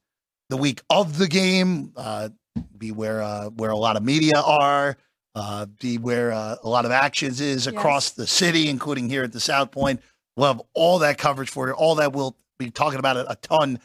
the 0.49 0.57
week 0.57 0.82
of 0.89 1.17
the 1.17 1.28
game. 1.28 1.91
Uh, 1.97 2.30
be 2.78 2.91
where 2.91 3.22
uh, 3.22 3.49
where 3.49 3.72
a 3.72 3.78
lot 3.78 3.97
of 3.97 4.03
media 4.03 4.39
are. 4.39 4.95
Uh, 5.36 5.65
be 5.80 5.97
where 5.97 6.32
uh, 6.32 6.55
a 6.63 6.70
lot 6.70 6.86
of 6.86 6.91
actions 6.91 7.39
is 7.39 7.67
across 7.67 8.11
the 8.11 8.28
city, 8.28 8.67
including 8.67 9.09
here 9.09 9.24
at 9.24 9.32
the 9.32 9.39
South 9.39 9.72
Point. 9.72 10.01
We'll 10.36 10.47
have 10.47 10.61
all 10.74 10.99
that 10.99 11.17
coverage 11.17 11.49
for 11.49 11.67
you. 11.67 11.74
All 11.74 11.95
that 11.95 12.13
we'll 12.13 12.36
be 12.57 12.72
talking 12.72 12.99
about 12.99 13.17
it 13.17 13.26
a 13.30 13.36
ton 13.36 13.80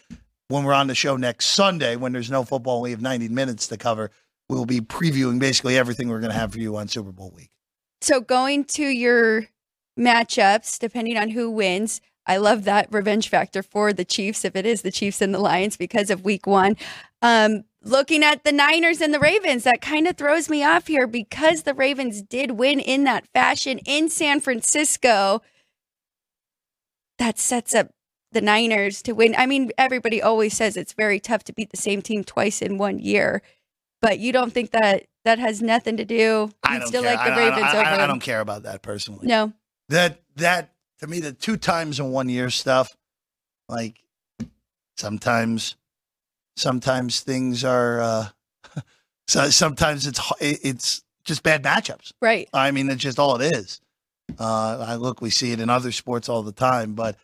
when 0.49 0.65
we're 0.65 0.73
on 0.73 0.87
the 0.87 0.95
show 0.95 1.17
next 1.17 1.47
Sunday. 1.47 1.97
When 1.97 2.13
there's 2.13 2.31
no 2.31 2.45
football, 2.45 2.81
we 2.81 2.91
have 2.91 3.03
90 3.03 3.29
minutes 3.29 3.69
to 3.69 3.77
cover. 3.77 4.11
We'll 4.49 4.67
be 4.67 4.81
previewing 4.81 5.39
basically 5.39 5.79
everything 5.79 6.09
we're 6.09 6.21
going 6.21 6.33
to 6.33 6.39
have 6.39 6.53
for 6.53 6.59
you 6.59 6.77
on 6.77 6.89
Super 6.89 7.13
Bowl 7.13 7.33
week. 7.35 7.51
So 8.01 8.21
going 8.21 8.65
to 8.65 8.85
your 8.85 9.47
matchups, 9.99 10.79
depending 10.79 11.17
on 11.17 11.31
who 11.31 11.51
wins, 11.51 12.01
I 12.27 12.39
love 12.39 12.65
that 12.65 12.89
revenge 12.93 13.29
factor 13.29 13.63
for 13.63 13.93
the 13.93 14.05
Chiefs 14.05 14.45
if 14.45 14.57
it 14.57 14.65
is 14.67 14.83
the 14.83 14.91
Chiefs 14.91 15.21
and 15.21 15.35
the 15.35 15.39
Lions 15.39 15.77
because 15.77 16.11
of 16.11 16.25
week 16.25 16.47
one. 16.47 16.77
Um, 17.21 17.65
looking 17.83 18.23
at 18.25 18.45
the 18.45 18.53
Niners 18.53 19.01
and 19.01 19.13
the 19.13 19.21
Ravens, 19.21 19.65
that 19.65 19.81
kind 19.83 20.07
of 20.09 20.17
throws 20.17 20.49
me 20.49 20.65
off 20.65 20.87
here 20.87 21.07
because 21.07 21.63
the 21.63 21.75
Ravens 21.75 22.23
did 22.23 22.53
win 22.53 22.81
in 22.81 23.05
that 23.05 23.27
fashion 23.35 23.79
in 23.87 24.09
San 24.09 24.41
Francisco. 24.41 25.43
That 27.19 27.39
sets 27.39 27.75
up 27.75 27.91
the 28.33 28.41
Niners 28.41 29.03
to 29.03 29.13
win. 29.13 29.35
I 29.39 29.47
mean, 29.47 29.71
everybody 29.79 30.21
always 30.21 30.57
says 30.57 30.77
it's 30.77 30.93
very 30.93 31.21
tough 31.21 31.45
to 31.45 31.53
beat 31.53 31.71
the 31.71 31.77
same 31.77 32.03
team 32.03 32.25
twice 32.25 32.61
in 32.61 32.79
one 32.79 32.99
year, 32.99 33.43
but 34.03 34.19
you 34.19 34.33
don't 34.33 34.53
think 34.53 34.73
that 34.73 35.05
that 35.25 35.39
has 35.39 35.63
nothing 35.63 35.97
to 35.99 36.05
do. 36.05 36.51
I 36.63 36.79
don't 36.79 36.89
still 36.89 37.03
care. 37.03 37.15
like 37.15 37.25
the 37.27 37.33
I- 37.33 37.35
I- 37.35 37.39
Ravens 37.49 37.65
I, 37.65 37.77
I, 37.77 37.93
over. 37.93 38.03
I 38.03 38.07
don't 38.07 38.21
care 38.21 38.41
about 38.41 38.65
that 38.65 38.83
personally. 38.83 39.27
No. 39.27 39.53
That 39.91 40.21
that 40.37 40.71
to 41.05 41.11
me, 41.11 41.21
the 41.21 41.33
two 41.33 41.57
times 41.57 42.01
in 42.01 42.11
one 42.11 42.29
year 42.29 42.51
stuff, 42.51 42.97
like 43.69 44.03
sometimes, 44.97 45.77
sometimes 46.57 47.21
things 47.21 47.65
are. 47.65 48.01
uh 48.01 48.27
so 49.29 49.51
sometimes 49.51 50.07
it's 50.07 50.21
it's 50.41 51.03
just 51.25 51.43
bad 51.43 51.63
matchups. 51.63 52.13
Right. 52.21 52.49
I 52.53 52.71
mean, 52.71 52.91
it's 52.91 53.03
just 53.03 53.19
all 53.19 53.41
it 53.41 53.55
is. 53.55 53.81
Uh, 54.39 54.85
I 54.89 54.95
look, 54.97 55.21
we 55.21 55.31
see 55.31 55.53
it 55.53 55.61
in 55.61 55.71
other 55.71 55.93
sports 55.93 56.29
all 56.29 56.43
the 56.43 56.53
time, 56.53 56.95
but 56.95 57.17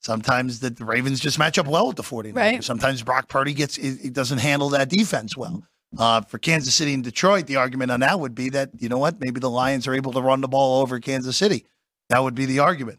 sometimes 0.00 0.60
the, 0.60 0.70
the 0.70 0.84
Ravens 0.84 1.20
just 1.20 1.38
match 1.38 1.58
up 1.58 1.66
well 1.66 1.86
with 1.86 1.96
the 1.96 2.02
49ers. 2.02 2.36
Right. 2.36 2.64
Sometimes 2.64 3.02
Brock 3.02 3.28
Purdy 3.28 3.54
gets, 3.54 3.76
he 3.76 3.94
he 3.96 4.10
doesn't 4.10 4.38
handle 4.38 4.70
that 4.70 4.88
defense 4.88 5.36
well. 5.36 5.62
Uh, 5.96 6.20
for 6.22 6.38
Kansas 6.38 6.74
City 6.74 6.92
and 6.92 7.04
Detroit, 7.04 7.46
the 7.46 7.56
argument 7.56 7.92
on 7.92 8.00
that 8.00 8.18
would 8.18 8.34
be 8.34 8.48
that, 8.50 8.70
you 8.80 8.88
know 8.88 8.98
what, 8.98 9.20
maybe 9.20 9.38
the 9.38 9.50
Lions 9.50 9.86
are 9.86 9.94
able 9.94 10.12
to 10.12 10.20
run 10.20 10.40
the 10.40 10.48
ball 10.48 10.82
over 10.82 10.98
Kansas 10.98 11.36
City. 11.36 11.64
That 12.08 12.22
would 12.22 12.34
be 12.34 12.46
the 12.46 12.58
argument. 12.58 12.98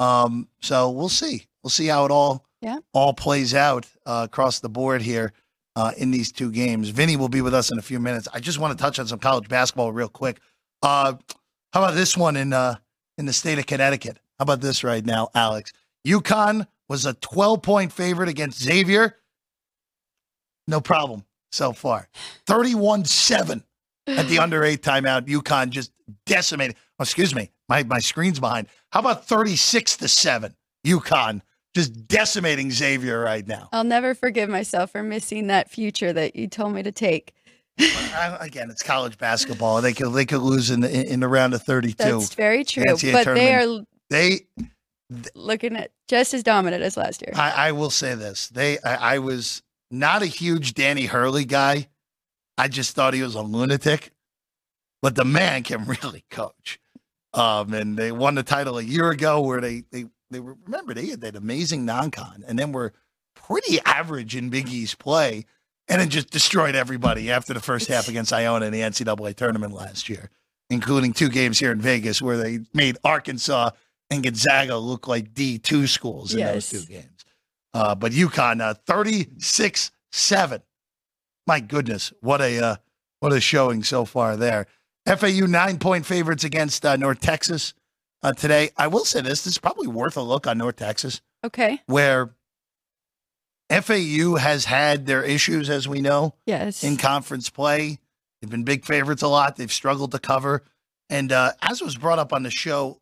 Um, 0.00 0.48
so 0.60 0.90
we'll 0.90 1.08
see. 1.08 1.46
We'll 1.62 1.70
see 1.70 1.86
how 1.86 2.04
it 2.06 2.10
all, 2.10 2.44
Yeah. 2.62 2.78
all 2.92 3.12
plays 3.12 3.54
out 3.54 3.86
uh, 4.06 4.22
across 4.28 4.58
the 4.60 4.68
board 4.68 5.02
here 5.02 5.32
uh, 5.76 5.92
in 5.96 6.10
these 6.10 6.32
two 6.32 6.50
games. 6.50 6.88
Vinny 6.88 7.16
will 7.16 7.28
be 7.28 7.42
with 7.42 7.54
us 7.54 7.70
in 7.70 7.78
a 7.78 7.82
few 7.82 8.00
minutes. 8.00 8.26
I 8.32 8.40
just 8.40 8.58
want 8.58 8.76
to 8.76 8.82
touch 8.82 8.98
on 8.98 9.06
some 9.06 9.18
college 9.18 9.48
basketball 9.48 9.92
real 9.92 10.08
quick. 10.08 10.40
Uh, 10.82 11.14
how 11.72 11.84
about 11.84 11.94
this 11.94 12.16
one 12.16 12.36
in 12.36 12.52
uh, 12.52 12.76
in 13.18 13.26
the 13.26 13.32
state 13.32 13.58
of 13.58 13.66
Connecticut? 13.66 14.18
How 14.38 14.44
about 14.44 14.60
this 14.62 14.82
right 14.82 15.04
now, 15.04 15.28
Alex? 15.34 15.72
UConn 16.06 16.66
was 16.88 17.04
a 17.04 17.12
12 17.14 17.60
point 17.62 17.92
favorite 17.92 18.28
against 18.30 18.60
Xavier. 18.62 19.16
No 20.66 20.80
problem 20.80 21.24
so 21.52 21.72
far. 21.72 22.08
31 22.46 23.04
7 23.04 23.62
at 24.06 24.28
the 24.28 24.38
under 24.42 24.64
eight 24.64 24.82
timeout. 24.82 25.26
UConn 25.26 25.68
just 25.70 25.92
decimated. 26.26 26.76
Oh, 26.98 27.02
excuse 27.02 27.34
me, 27.34 27.50
my, 27.70 27.84
my 27.84 28.00
screen's 28.00 28.38
behind. 28.40 28.66
How 28.92 29.00
about 29.00 29.26
36 29.26 29.96
to 29.98 30.08
7? 30.08 30.54
UConn 30.86 31.40
just 31.74 32.08
decimating 32.08 32.70
Xavier 32.72 33.20
right 33.20 33.46
now. 33.46 33.68
I'll 33.72 33.84
never 33.84 34.12
forgive 34.14 34.50
myself 34.50 34.90
for 34.90 35.04
missing 35.04 35.46
that 35.46 35.70
future 35.70 36.12
that 36.12 36.34
you 36.34 36.48
told 36.48 36.74
me 36.74 36.82
to 36.82 36.90
take. 36.90 37.32
I- 37.78 38.38
Again, 38.40 38.70
it's 38.70 38.82
college 38.82 39.16
basketball. 39.18 39.80
They 39.80 39.92
could 39.92 40.12
they 40.12 40.26
could 40.26 40.40
lose 40.42 40.70
in 40.70 40.80
the 40.80 40.90
in 41.12 41.20
the 41.20 41.28
round 41.28 41.54
of 41.54 41.62
32. 41.62 41.94
That's 41.96 42.34
very 42.34 42.64
true. 42.64 42.82
NCAA 42.84 43.12
But 43.12 43.34
they 43.34 43.54
are. 43.54 43.80
They 44.10 44.40
looking 45.36 45.76
at 45.76 45.92
just 46.08 46.34
as 46.34 46.42
dominant 46.42 46.82
as 46.82 46.96
last 46.96 47.22
year. 47.22 47.32
I, 47.36 47.68
I 47.68 47.72
will 47.72 47.90
say 47.90 48.16
this. 48.16 48.48
They 48.48 48.78
I, 48.80 49.14
I 49.14 49.18
was 49.20 49.62
not 49.92 50.22
a 50.22 50.26
huge 50.26 50.74
Danny 50.74 51.06
Hurley 51.06 51.44
guy. 51.44 51.88
I 52.58 52.66
just 52.66 52.96
thought 52.96 53.14
he 53.14 53.22
was 53.22 53.36
a 53.36 53.42
lunatic. 53.42 54.10
But 55.02 55.14
the 55.14 55.24
man 55.24 55.62
can 55.62 55.84
really 56.02 56.24
coach. 56.30 56.79
Um, 57.32 57.72
and 57.74 57.96
they 57.96 58.10
won 58.12 58.34
the 58.34 58.42
title 58.42 58.78
a 58.78 58.82
year 58.82 59.10
ago 59.10 59.40
where 59.40 59.60
they 59.60 59.84
they 59.92 60.06
they 60.30 60.40
were 60.40 60.56
remember 60.64 60.94
they 60.94 61.06
had 61.06 61.20
that 61.20 61.36
amazing 61.36 61.84
non-con 61.84 62.44
and 62.46 62.58
then 62.58 62.72
were 62.72 62.92
pretty 63.34 63.78
average 63.84 64.34
in 64.34 64.50
Big 64.50 64.68
East 64.68 64.98
play 64.98 65.44
and 65.88 66.00
then 66.00 66.08
just 66.08 66.30
destroyed 66.30 66.74
everybody 66.74 67.30
after 67.30 67.52
the 67.54 67.60
first 67.60 67.88
half 67.88 68.08
against 68.08 68.32
Iona 68.32 68.66
in 68.66 68.72
the 68.72 68.80
NCAA 68.80 69.34
tournament 69.36 69.72
last 69.72 70.08
year, 70.08 70.30
including 70.70 71.12
two 71.12 71.28
games 71.28 71.58
here 71.58 71.72
in 71.72 71.80
Vegas 71.80 72.20
where 72.22 72.36
they 72.36 72.60
made 72.74 72.96
Arkansas 73.04 73.70
and 74.10 74.22
Gonzaga 74.24 74.76
look 74.76 75.06
like 75.08 75.32
D2 75.32 75.88
schools 75.88 76.32
in 76.32 76.40
Yes. 76.40 76.70
those 76.70 76.84
two 76.86 76.92
games. 76.92 77.24
Uh, 77.72 77.94
but 77.94 78.10
UConn, 78.12 78.60
uh, 78.60 78.74
36 78.86 79.92
7. 80.12 80.62
My 81.46 81.60
goodness, 81.60 82.12
what 82.20 82.40
a 82.40 82.58
uh, 82.60 82.76
what 83.20 83.32
a 83.32 83.40
showing 83.40 83.82
so 83.84 84.04
far 84.04 84.36
there. 84.36 84.66
FAU 85.06 85.46
nine 85.46 85.78
point 85.78 86.06
favorites 86.06 86.44
against 86.44 86.84
uh, 86.84 86.96
North 86.96 87.20
Texas 87.20 87.74
uh, 88.22 88.32
today. 88.32 88.70
I 88.76 88.86
will 88.88 89.04
say 89.04 89.20
this: 89.20 89.42
this 89.42 89.54
is 89.54 89.58
probably 89.58 89.88
worth 89.88 90.16
a 90.16 90.22
look 90.22 90.46
on 90.46 90.58
North 90.58 90.76
Texas, 90.76 91.20
Okay. 91.44 91.80
where 91.86 92.34
FAU 93.70 94.36
has 94.36 94.64
had 94.64 95.06
their 95.06 95.22
issues, 95.22 95.70
as 95.70 95.86
we 95.86 96.00
know, 96.00 96.34
Yes. 96.46 96.82
in 96.82 96.96
conference 96.96 97.50
play. 97.50 97.98
They've 98.40 98.50
been 98.50 98.64
big 98.64 98.84
favorites 98.84 99.22
a 99.22 99.28
lot. 99.28 99.56
They've 99.56 99.72
struggled 99.72 100.12
to 100.12 100.18
cover. 100.18 100.64
And 101.08 101.30
uh, 101.32 101.52
as 101.62 101.80
was 101.82 101.96
brought 101.96 102.18
up 102.18 102.32
on 102.32 102.42
the 102.42 102.50
show 102.50 103.00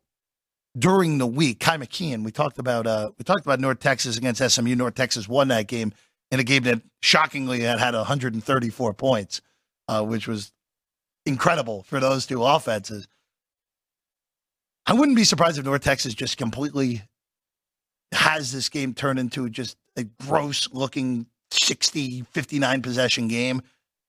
during 0.77 1.17
the 1.17 1.27
week, 1.27 1.59
Kai 1.59 1.77
McKeon, 1.77 2.23
we 2.23 2.31
talked 2.31 2.59
about 2.59 2.85
uh, 2.87 3.11
we 3.17 3.23
talked 3.23 3.45
about 3.45 3.59
North 3.59 3.79
Texas 3.79 4.17
against 4.17 4.47
SMU. 4.47 4.75
North 4.75 4.95
Texas 4.95 5.27
won 5.27 5.47
that 5.49 5.67
game 5.67 5.93
in 6.31 6.39
a 6.39 6.43
game 6.43 6.63
that 6.63 6.81
shockingly 7.01 7.61
had 7.61 7.79
had 7.79 7.95
134 7.95 8.93
points, 8.93 9.41
uh, 9.87 10.03
which 10.03 10.27
was 10.27 10.51
incredible 11.29 11.83
for 11.83 11.99
those 12.01 12.25
two 12.25 12.43
offenses. 12.43 13.07
I 14.85 14.93
wouldn't 14.93 15.15
be 15.15 15.23
surprised 15.23 15.57
if 15.57 15.65
North 15.65 15.83
Texas 15.83 16.13
just 16.13 16.35
completely 16.37 17.03
has 18.11 18.51
this 18.51 18.69
game 18.69 18.93
turn 18.93 19.17
into 19.17 19.47
just 19.49 19.77
a 19.95 20.03
gross 20.03 20.67
looking 20.73 21.27
60, 21.51 22.23
59 22.31 22.81
possession 22.81 23.27
game. 23.27 23.61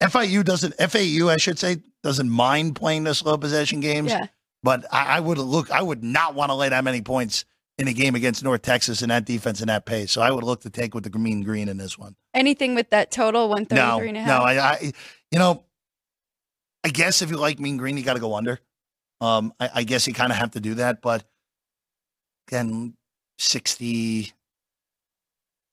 FIU 0.02 0.42
doesn't, 0.42 0.74
FAU, 0.78 1.28
I 1.28 1.36
should 1.36 1.58
say, 1.58 1.76
doesn't 2.02 2.30
mind 2.30 2.76
playing 2.76 3.04
the 3.04 3.14
slow 3.14 3.36
possession 3.36 3.80
games. 3.80 4.10
yeah. 4.10 4.26
But 4.62 4.84
I, 4.92 5.16
I 5.16 5.20
would 5.20 5.38
look, 5.38 5.70
I 5.70 5.80
would 5.82 6.02
not 6.02 6.34
want 6.34 6.50
to 6.50 6.54
lay 6.54 6.68
that 6.68 6.84
many 6.84 7.00
points 7.00 7.44
in 7.78 7.88
a 7.88 7.92
game 7.94 8.14
against 8.14 8.44
North 8.44 8.60
Texas 8.60 9.00
and 9.00 9.10
that 9.10 9.24
defense 9.24 9.60
and 9.60 9.70
that 9.70 9.86
pace. 9.86 10.12
So 10.12 10.20
I 10.20 10.30
would 10.30 10.44
look 10.44 10.60
to 10.62 10.70
take 10.70 10.94
with 10.94 11.04
the 11.04 11.10
green 11.10 11.42
green 11.42 11.68
in 11.68 11.78
this 11.78 11.96
one. 11.98 12.14
Anything 12.34 12.74
with 12.74 12.90
that 12.90 13.10
total 13.10 13.42
No, 13.48 13.48
133 13.48 14.08
and 14.08 14.16
a 14.18 14.20
half? 14.20 14.28
no, 14.28 14.44
I, 14.44 14.72
I, 14.72 14.92
you 15.30 15.38
know, 15.38 15.64
I 16.84 16.88
guess 16.88 17.22
if 17.22 17.30
you 17.30 17.36
like 17.36 17.60
Mean 17.60 17.76
Green, 17.76 17.96
you 17.96 18.02
got 18.02 18.14
to 18.14 18.20
go 18.20 18.34
under. 18.34 18.60
Um, 19.20 19.52
I, 19.60 19.70
I 19.76 19.82
guess 19.82 20.06
you 20.06 20.14
kind 20.14 20.32
of 20.32 20.38
have 20.38 20.52
to 20.52 20.60
do 20.60 20.74
that, 20.74 21.02
but 21.02 21.24
again, 22.48 22.94
60, 23.38 24.32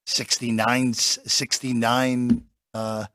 69, 0.05 0.93
69, 0.93 2.43
uh, 2.73 3.05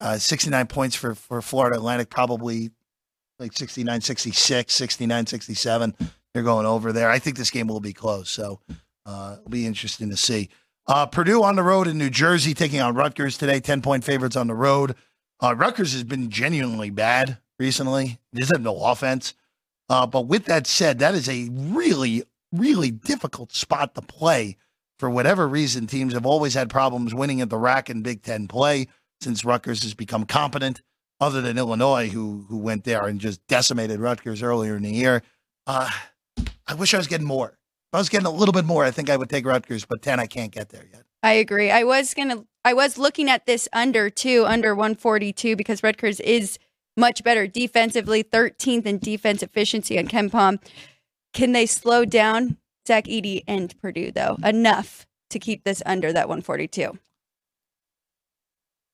uh, 0.00 0.16
69 0.18 0.66
points 0.66 0.96
for, 0.96 1.14
for 1.14 1.40
Florida 1.42 1.76
Atlantic, 1.76 2.10
probably 2.10 2.70
like 3.38 3.52
69, 3.52 4.00
66, 4.00 4.74
69, 4.74 5.26
67. 5.26 5.94
They're 6.34 6.42
going 6.42 6.66
over 6.66 6.92
there. 6.92 7.10
I 7.10 7.18
think 7.18 7.36
this 7.36 7.50
game 7.50 7.68
will 7.68 7.80
be 7.80 7.92
close. 7.92 8.30
So 8.30 8.60
uh, 9.06 9.36
it'll 9.38 9.50
be 9.50 9.66
interesting 9.66 10.10
to 10.10 10.16
see. 10.16 10.50
Uh, 10.86 11.06
Purdue 11.06 11.42
on 11.42 11.56
the 11.56 11.62
road 11.62 11.86
in 11.86 11.98
New 11.98 12.10
Jersey 12.10 12.54
taking 12.54 12.80
on 12.80 12.94
Rutgers 12.94 13.36
today, 13.36 13.60
10 13.60 13.82
point 13.82 14.04
favorites 14.04 14.36
on 14.36 14.46
the 14.46 14.54
road. 14.54 14.94
Uh, 15.40 15.54
Rutgers 15.54 15.92
has 15.92 16.04
been 16.04 16.30
genuinely 16.30 16.90
bad 16.90 17.38
recently. 17.58 18.18
They 18.32 18.40
just 18.40 18.52
have 18.52 18.62
no 18.62 18.76
offense. 18.84 19.34
Uh, 19.88 20.06
but 20.06 20.26
with 20.26 20.44
that 20.46 20.66
said, 20.66 20.98
that 20.98 21.14
is 21.14 21.28
a 21.28 21.48
really, 21.50 22.24
really 22.52 22.90
difficult 22.90 23.52
spot 23.52 23.94
to 23.94 24.02
play. 24.02 24.56
For 24.98 25.08
whatever 25.08 25.46
reason, 25.46 25.86
teams 25.86 26.12
have 26.12 26.26
always 26.26 26.54
had 26.54 26.68
problems 26.68 27.14
winning 27.14 27.40
at 27.40 27.50
the 27.50 27.56
RAC 27.56 27.88
in 27.88 28.02
Big 28.02 28.22
Ten 28.22 28.48
play 28.48 28.88
since 29.20 29.44
Rutgers 29.44 29.82
has 29.82 29.94
become 29.94 30.24
competent, 30.24 30.82
other 31.20 31.40
than 31.40 31.56
Illinois, 31.56 32.08
who 32.08 32.44
who 32.48 32.58
went 32.58 32.84
there 32.84 33.06
and 33.06 33.20
just 33.20 33.44
decimated 33.46 34.00
Rutgers 34.00 34.42
earlier 34.42 34.76
in 34.76 34.82
the 34.82 34.90
year. 34.90 35.22
Uh, 35.66 35.88
I 36.66 36.74
wish 36.74 36.94
I 36.94 36.98
was 36.98 37.06
getting 37.06 37.26
more. 37.26 37.50
If 37.50 37.94
I 37.94 37.98
was 37.98 38.08
getting 38.08 38.26
a 38.26 38.30
little 38.30 38.52
bit 38.52 38.64
more, 38.64 38.84
I 38.84 38.90
think 38.90 39.08
I 39.08 39.16
would 39.16 39.30
take 39.30 39.46
Rutgers, 39.46 39.84
but 39.84 40.02
10, 40.02 40.20
I 40.20 40.26
can't 40.26 40.52
get 40.52 40.68
there 40.68 40.84
yet. 40.92 41.04
I 41.22 41.32
agree. 41.34 41.70
I 41.70 41.84
was 41.84 42.14
gonna. 42.14 42.44
I 42.64 42.74
was 42.74 42.98
looking 42.98 43.30
at 43.30 43.46
this 43.46 43.68
under 43.72 44.10
too, 44.10 44.44
under 44.46 44.74
142, 44.74 45.56
because 45.56 45.82
Rutgers 45.82 46.20
is 46.20 46.58
much 46.96 47.22
better 47.22 47.46
defensively, 47.46 48.22
13th 48.24 48.84
in 48.84 48.98
defense 48.98 49.42
efficiency 49.42 49.98
on 49.98 50.06
KenPom. 50.06 50.58
Can 51.32 51.52
they 51.52 51.66
slow 51.66 52.04
down 52.04 52.58
Zach 52.86 53.04
Edey 53.04 53.42
and 53.46 53.78
Purdue 53.80 54.12
though 54.12 54.36
enough 54.44 55.06
to 55.30 55.38
keep 55.38 55.64
this 55.64 55.82
under 55.86 56.12
that 56.12 56.28
142? 56.28 56.98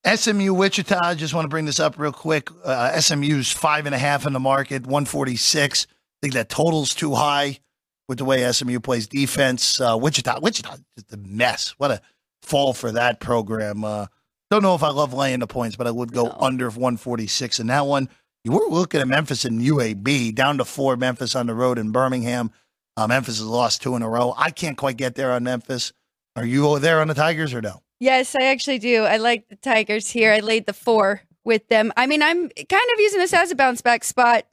SMU 0.07 0.53
Wichita, 0.53 0.99
I 1.03 1.15
just 1.15 1.33
want 1.33 1.47
to 1.47 1.49
bring 1.49 1.65
this 1.65 1.81
up 1.81 1.99
real 1.99 2.13
quick. 2.13 2.51
Uh, 2.63 3.01
SMU's 3.01 3.51
five 3.51 3.87
and 3.87 3.95
a 3.95 3.99
half 3.99 4.27
in 4.27 4.35
the 4.35 4.41
market, 4.41 4.83
146. 4.83 5.87
I 5.87 5.97
think 6.21 6.35
that 6.35 6.51
total's 6.51 6.95
too 6.95 7.15
high 7.15 7.59
with 8.07 8.19
the 8.19 8.25
way 8.27 8.51
SMU 8.53 8.81
plays 8.81 9.07
defense. 9.07 9.81
Uh, 9.81 9.97
Wichita, 9.99 10.41
Wichita, 10.41 10.77
just 10.97 11.13
a 11.13 11.17
mess. 11.17 11.75
What 11.79 11.91
a 11.91 12.03
fall 12.45 12.73
for 12.75 12.93
that 12.93 13.21
program. 13.21 13.85
Uh, 13.85 14.07
don't 14.51 14.63
know 14.63 14.75
if 14.75 14.83
I 14.83 14.91
love 14.91 15.13
laying 15.15 15.41
the 15.41 15.47
points, 15.47 15.77
but 15.77 15.87
I 15.87 15.91
would 15.91 16.13
go 16.13 16.25
No. 16.27 16.37
under 16.39 16.67
146 16.71 17.59
in 17.61 17.67
that 17.69 17.87
one. 17.87 18.09
You 18.45 18.53
were 18.53 18.67
looking 18.69 19.01
at 19.01 19.09
Memphis 19.09 19.45
and 19.45 19.61
UAB 19.61 20.35
down 20.35 20.59
to 20.59 20.65
four. 20.65 20.97
Memphis 20.97 21.35
on 21.35 21.47
the 21.47 21.55
road 21.55 21.79
in 21.79 21.91
Birmingham. 21.93 22.51
Uh, 22.97 23.07
Memphis 23.07 23.39
has 23.39 23.47
lost 23.47 23.83
two 23.83 23.97
in 23.97 24.03
a 24.03 24.09
row. 24.09 24.35
I 24.37 24.51
can't 24.51 24.77
quite 24.77 24.97
get 24.97 25.15
there 25.15 25.33
on 25.33 25.43
Memphis. 25.45 25.93
Are 26.37 26.45
you 26.45 26.79
there 26.79 27.01
on 27.01 27.09
the 27.09 27.15
Tigers 27.15 27.55
or 27.55 27.63
no? 27.63 27.81
Yes, 28.01 28.35
I 28.37 28.45
actually 28.47 28.79
do. 28.79 29.05
I 29.05 29.17
like 29.17 29.49
the 29.49 29.57
Tigers 29.57 30.11
here. 30.11 30.33
I 30.33 30.41
laid 30.41 30.67
the 30.67 30.73
four 30.75 31.23
with 31.45 31.67
them. 31.69 31.93
I 31.97 32.07
mean, 32.07 32.23
I'm 32.23 32.49
kind 32.49 32.91
of 32.93 33.01
using 33.01 33.19
this 33.21 33.33
as 33.33 33.51
a 33.51 33.57
bounce 33.57 33.81
back 33.81 34.05
spot. 34.05 34.47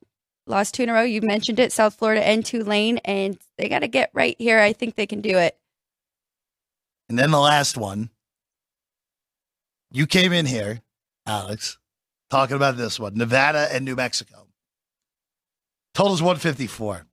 Lost 0.47 0.73
two 0.73 0.83
in 0.83 0.89
a 0.89 0.93
row. 0.93 1.03
You 1.03 1.21
mentioned 1.21 1.59
it, 1.59 1.71
South 1.71 1.95
Florida 1.95 2.25
and 2.25 2.45
Tulane, 2.45 2.97
and 2.99 3.37
they 3.57 3.67
got 3.69 3.79
to 3.79 3.87
get 3.87 4.09
right 4.13 4.35
here. 4.39 4.59
I 4.59 4.73
think 4.73 4.95
they 4.95 5.05
can 5.05 5.21
do 5.21 5.37
it. 5.37 5.57
And 7.11 7.19
then 7.19 7.31
the 7.31 7.41
last 7.41 7.75
one, 7.75 8.09
you 9.91 10.07
came 10.07 10.31
in 10.31 10.45
here, 10.45 10.81
Alex, 11.25 11.77
talking 12.29 12.55
about 12.55 12.77
this 12.77 13.01
one 13.01 13.17
Nevada 13.17 13.67
and 13.69 13.83
New 13.83 13.97
Mexico. 13.97 14.47
Totals 15.93 16.21
154. 16.21 17.05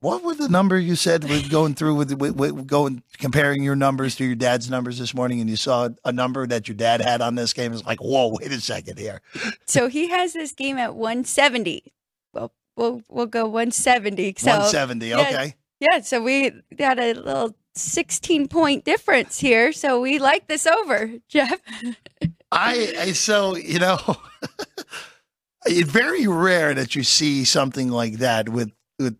What 0.00 0.22
was 0.22 0.36
the 0.36 0.50
number 0.50 0.78
you 0.78 0.94
said 0.94 1.24
with 1.24 1.50
going 1.50 1.74
through 1.74 1.94
with, 1.94 2.12
with, 2.12 2.34
with 2.36 2.66
going 2.66 3.02
comparing 3.16 3.62
your 3.62 3.76
numbers 3.76 4.14
to 4.16 4.26
your 4.26 4.34
dad's 4.34 4.68
numbers 4.68 4.98
this 4.98 5.14
morning, 5.14 5.40
and 5.40 5.48
you 5.48 5.56
saw 5.56 5.88
a 6.04 6.12
number 6.12 6.46
that 6.46 6.68
your 6.68 6.76
dad 6.76 7.00
had 7.00 7.22
on 7.22 7.34
this 7.34 7.54
game? 7.54 7.72
It's 7.72 7.86
like, 7.86 8.02
whoa, 8.02 8.36
wait 8.38 8.52
a 8.52 8.60
second 8.60 8.98
here. 8.98 9.22
So 9.64 9.88
he 9.88 10.10
has 10.10 10.34
this 10.34 10.52
game 10.52 10.76
at 10.76 10.94
170. 10.94 11.94
Well, 12.34 12.52
we'll 12.76 13.02
we'll 13.08 13.24
go 13.24 13.46
170. 13.46 14.34
So 14.36 14.48
170. 14.48 15.14
Okay. 15.14 15.54
yeah, 15.80 16.02
so 16.02 16.22
we 16.22 16.52
got 16.76 16.98
a 16.98 17.14
little 17.14 17.56
16 17.74 18.48
point 18.48 18.84
difference 18.84 19.38
here. 19.38 19.72
So 19.72 20.00
we 20.00 20.18
like 20.18 20.46
this 20.48 20.66
over, 20.66 21.10
Jeff. 21.28 21.60
I, 22.50 22.94
I 22.98 23.12
so 23.12 23.56
you 23.56 23.78
know, 23.78 23.98
it's 25.66 25.90
very 25.90 26.26
rare 26.26 26.74
that 26.74 26.94
you 26.94 27.02
see 27.02 27.44
something 27.44 27.88
like 27.88 28.14
that 28.14 28.48
with 28.48 28.72
with 28.98 29.16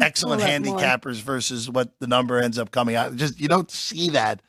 excellent 0.00 0.42
more. 0.42 0.50
handicappers 0.50 1.20
versus 1.20 1.70
what 1.70 1.92
the 2.00 2.06
number 2.06 2.38
ends 2.38 2.58
up 2.58 2.70
coming 2.70 2.94
out. 2.94 3.16
Just 3.16 3.40
you 3.40 3.48
don't 3.48 3.70
see 3.70 4.10
that 4.10 4.42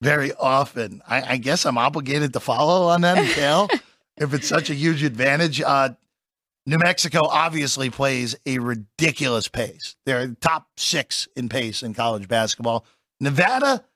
very 0.00 0.32
often. 0.34 1.02
I, 1.08 1.34
I 1.34 1.36
guess 1.38 1.66
I'm 1.66 1.78
obligated 1.78 2.32
to 2.34 2.40
follow 2.40 2.88
on 2.88 3.00
that 3.00 3.18
entail 3.18 3.68
if 4.16 4.32
it's 4.34 4.48
such 4.48 4.70
a 4.70 4.74
huge 4.74 5.02
advantage. 5.02 5.60
Uh, 5.60 5.90
New 6.68 6.76
Mexico 6.76 7.22
obviously 7.24 7.88
plays 7.88 8.36
a 8.44 8.58
ridiculous 8.58 9.48
pace. 9.48 9.96
They're 10.04 10.28
top 10.34 10.68
six 10.76 11.26
in 11.34 11.48
pace 11.48 11.82
in 11.82 11.94
college 11.94 12.28
basketball. 12.28 12.84
Nevada, 13.20 13.86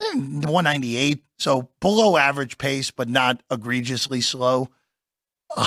eh, 0.00 0.14
198, 0.14 1.22
so 1.38 1.68
below 1.80 2.16
average 2.16 2.56
pace, 2.56 2.90
but 2.90 3.10
not 3.10 3.42
egregiously 3.50 4.22
slow. 4.22 4.70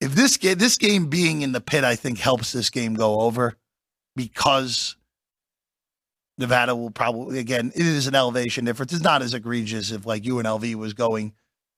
if 0.00 0.16
this 0.16 0.36
game, 0.36 0.58
this 0.58 0.76
game 0.78 1.06
being 1.06 1.42
in 1.42 1.52
the 1.52 1.60
pit, 1.60 1.84
I 1.84 1.94
think 1.94 2.18
helps 2.18 2.50
this 2.50 2.68
game 2.68 2.94
go 2.94 3.20
over 3.20 3.56
because 4.16 4.96
Nevada 6.38 6.74
will 6.74 6.90
probably 6.90 7.38
again 7.38 7.70
it 7.72 7.86
is 7.86 8.08
an 8.08 8.16
elevation 8.16 8.64
difference. 8.64 8.92
It's 8.92 9.04
not 9.04 9.22
as 9.22 9.32
egregious 9.32 9.92
if 9.92 10.04
like 10.06 10.24
UNLV 10.24 10.74
was 10.74 10.92
going 10.92 11.34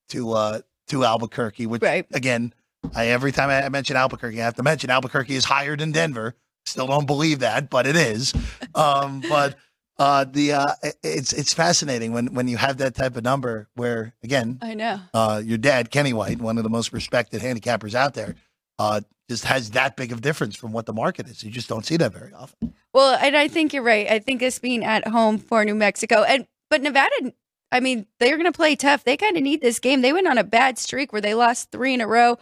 to 0.09 0.33
uh 0.33 0.61
to 0.89 1.05
Albuquerque, 1.05 1.67
which 1.67 1.83
Right. 1.83 2.07
again, 2.15 2.55
I 2.95 3.07
every 3.09 3.33
time 3.33 3.51
I 3.51 3.69
mention 3.69 3.97
Albuquerque, 3.97 4.41
I 4.41 4.45
have 4.45 4.55
to 4.57 4.63
mention 4.63 4.91
Albuquerque 4.91 5.35
is 5.35 5.45
higher 5.45 5.77
than 5.77 5.93
Denver. 5.93 6.35
Still 6.67 6.87
don't 6.87 7.07
believe 7.07 7.41
that, 7.41 7.71
but 7.71 7.87
it 7.87 7.97
is. 7.97 8.33
Um, 8.75 9.23
but 9.29 9.57
uh, 9.99 10.25
the 10.25 10.53
uh, 10.55 10.73
it's 11.03 11.33
it's 11.33 11.55
fascinating 11.55 12.13
when 12.13 12.35
when 12.35 12.49
you 12.49 12.57
have 12.57 12.79
that 12.79 12.95
type 12.95 13.17
of 13.17 13.23
number 13.23 13.69
where 13.75 14.15
again 14.25 14.59
I 14.61 14.75
know. 14.75 15.01
uh, 15.13 15.43
your 15.45 15.59
dad, 15.59 15.91
Kenny 15.91 16.13
White, 16.13 16.41
one 16.41 16.59
of 16.59 16.65
the 16.65 16.71
most 16.71 16.93
respected 16.93 17.41
handicappers 17.43 17.95
out 17.95 18.15
there, 18.15 18.35
uh, 18.79 19.03
just 19.31 19.45
has 19.45 19.71
that 19.71 19.97
big 19.97 20.11
of 20.11 20.21
difference 20.21 20.57
from 20.57 20.73
what 20.73 20.87
the 20.87 20.93
market 20.93 21.29
is. 21.29 21.45
You 21.45 21.51
just 21.51 21.69
don't 21.69 21.87
see 21.87 21.97
that 21.99 22.13
very 22.13 22.33
often. 22.33 22.75
Well, 22.93 23.19
and 23.21 23.37
I 23.37 23.49
think 23.49 23.73
you're 23.73 23.83
right. 23.83 24.09
I 24.11 24.19
think 24.19 24.41
this 24.41 24.59
being 24.59 24.85
at 24.85 25.07
home 25.07 25.39
for 25.39 25.65
New 25.65 25.75
Mexico 25.75 26.23
and 26.23 26.47
but 26.71 26.83
Nevada, 26.83 27.33
I 27.71 27.81
mean, 27.81 28.07
they're 28.19 28.37
going 28.37 28.51
to 28.51 28.57
play 28.57 28.75
tough. 28.75 29.05
They 29.05 29.17
kind 29.17 29.37
of 29.37 29.43
need 29.43 29.61
this 29.61 29.79
game. 29.79 30.01
They 30.01 30.13
went 30.13 30.27
on 30.27 30.39
a 30.39 30.45
bad 30.45 30.79
streak 30.79 31.13
where 31.13 31.21
they 31.23 31.35
lost 31.35 31.71
three 31.71 31.95
in 31.95 32.01
a 32.01 32.07
row. 32.07 32.39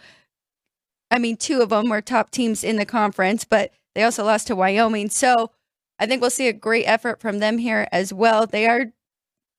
I 1.13 1.19
mean, 1.19 1.37
two 1.37 1.61
of 1.61 1.69
them 1.69 1.89
were 1.89 2.01
top 2.01 2.31
teams 2.31 2.63
in 2.63 2.77
the 2.77 2.85
conference, 2.85 3.45
but 3.45 3.71
they 3.93 4.03
also 4.03 4.25
lost 4.25 4.47
to 4.47 4.55
Wyoming. 4.55 5.09
So 5.09 5.51
I 5.99 6.07
think 6.07 6.21
we'll 6.21 6.31
see 6.31 6.47
a 6.47 6.53
great 6.53 6.85
effort 6.85 7.21
from 7.21 7.39
them 7.39 7.59
here 7.59 7.87
as 7.91 8.11
well. 8.11 8.47
They 8.47 8.65
are 8.65 8.91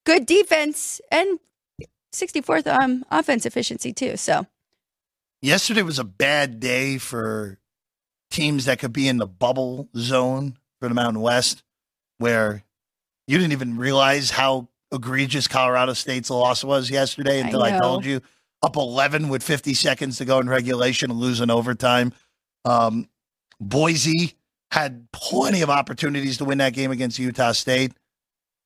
good 0.04 0.26
defense 0.26 1.00
and 1.10 1.38
64th 2.12 2.66
um, 2.66 3.04
offense 3.10 3.46
efficiency 3.46 3.92
too. 3.92 4.16
So 4.16 4.46
Yesterday 5.44 5.82
was 5.82 5.98
a 5.98 6.04
bad 6.04 6.58
day 6.58 6.96
for 6.96 7.58
teams 8.30 8.64
that 8.64 8.78
could 8.78 8.94
be 8.94 9.06
in 9.06 9.18
the 9.18 9.26
bubble 9.26 9.90
zone 9.94 10.56
for 10.80 10.88
the 10.88 10.94
Mountain 10.94 11.20
West, 11.20 11.62
where 12.16 12.64
you 13.26 13.36
didn't 13.36 13.52
even 13.52 13.76
realize 13.76 14.30
how 14.30 14.68
egregious 14.90 15.46
Colorado 15.46 15.92
State's 15.92 16.30
loss 16.30 16.64
was 16.64 16.88
yesterday 16.88 17.40
until 17.40 17.62
I, 17.62 17.72
know. 17.72 17.80
told 17.80 18.06
you. 18.06 18.22
Up 18.64 18.76
11 18.76 19.28
with 19.28 19.42
50 19.42 19.74
seconds 19.74 20.16
to 20.18 20.24
go 20.24 20.38
in 20.38 20.48
regulation 20.48 21.10
and 21.10 21.20
losing 21.20 21.50
overtime. 21.50 22.14
Um, 22.64 23.10
Boise 23.60 24.34
had 24.70 25.06
plenty 25.12 25.60
of 25.60 25.68
opportunities 25.68 26.38
to 26.38 26.46
win 26.46 26.58
that 26.58 26.72
game 26.72 26.90
against 26.90 27.18
Utah 27.18 27.52
State. 27.52 27.92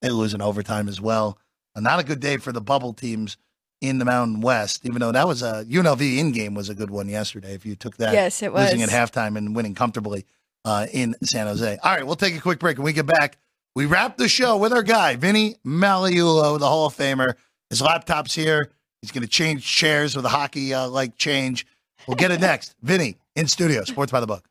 They 0.00 0.10
lose 0.10 0.34
in 0.34 0.40
overtime 0.40 0.88
as 0.88 1.00
well. 1.00 1.36
And 1.74 1.82
not 1.82 1.98
a 1.98 2.04
good 2.04 2.20
day 2.20 2.36
for 2.36 2.52
the 2.52 2.60
bubble 2.60 2.92
teams 2.92 3.36
in 3.80 3.98
the 3.98 4.04
Mountain 4.04 4.40
West, 4.40 4.86
even 4.86 5.00
though 5.00 5.10
that 5.10 5.26
was 5.26 5.42
a 5.42 5.64
UNLV 5.64 6.18
in 6.18 6.30
game 6.30 6.54
was 6.54 6.68
a 6.68 6.74
good 6.74 6.90
one 6.90 7.08
yesterday. 7.08 7.54
If 7.54 7.66
you 7.66 7.74
took 7.74 7.96
that, 7.96 8.12
yes, 8.12 8.40
it 8.40 8.52
was. 8.52 8.70
losing 8.70 8.82
at 8.82 8.90
halftime 8.90 9.36
and 9.36 9.54
winning 9.56 9.74
comfortably 9.74 10.26
uh, 10.64 10.86
in 10.92 11.16
San 11.24 11.48
Jose. 11.48 11.76
All 11.82 11.94
right, 11.94 12.06
we'll 12.06 12.14
take 12.14 12.36
a 12.36 12.40
quick 12.40 12.60
break. 12.60 12.78
When 12.78 12.84
we 12.84 12.92
get 12.92 13.06
back, 13.06 13.36
we 13.74 13.86
wrap 13.86 14.16
the 14.16 14.28
show 14.28 14.56
with 14.56 14.72
our 14.72 14.84
guy, 14.84 15.16
Vinny 15.16 15.56
Magliulo, 15.66 16.58
the 16.58 16.68
Hall 16.68 16.86
of 16.86 16.96
Famer. 16.96 17.34
His 17.68 17.82
laptop's 17.82 18.34
here. 18.34 18.70
He's 19.02 19.12
going 19.12 19.22
to 19.22 19.28
change 19.28 19.64
chairs 19.64 20.16
with 20.16 20.24
a 20.24 20.28
hockey 20.28 20.74
uh, 20.74 20.88
like 20.88 21.16
change. 21.16 21.66
We'll 22.06 22.16
get 22.16 22.30
it 22.30 22.40
next. 22.40 22.74
Vinny 22.82 23.16
in 23.36 23.46
studio, 23.46 23.84
Sports 23.84 24.10
by 24.12 24.20
the 24.20 24.26
Book. 24.26 24.44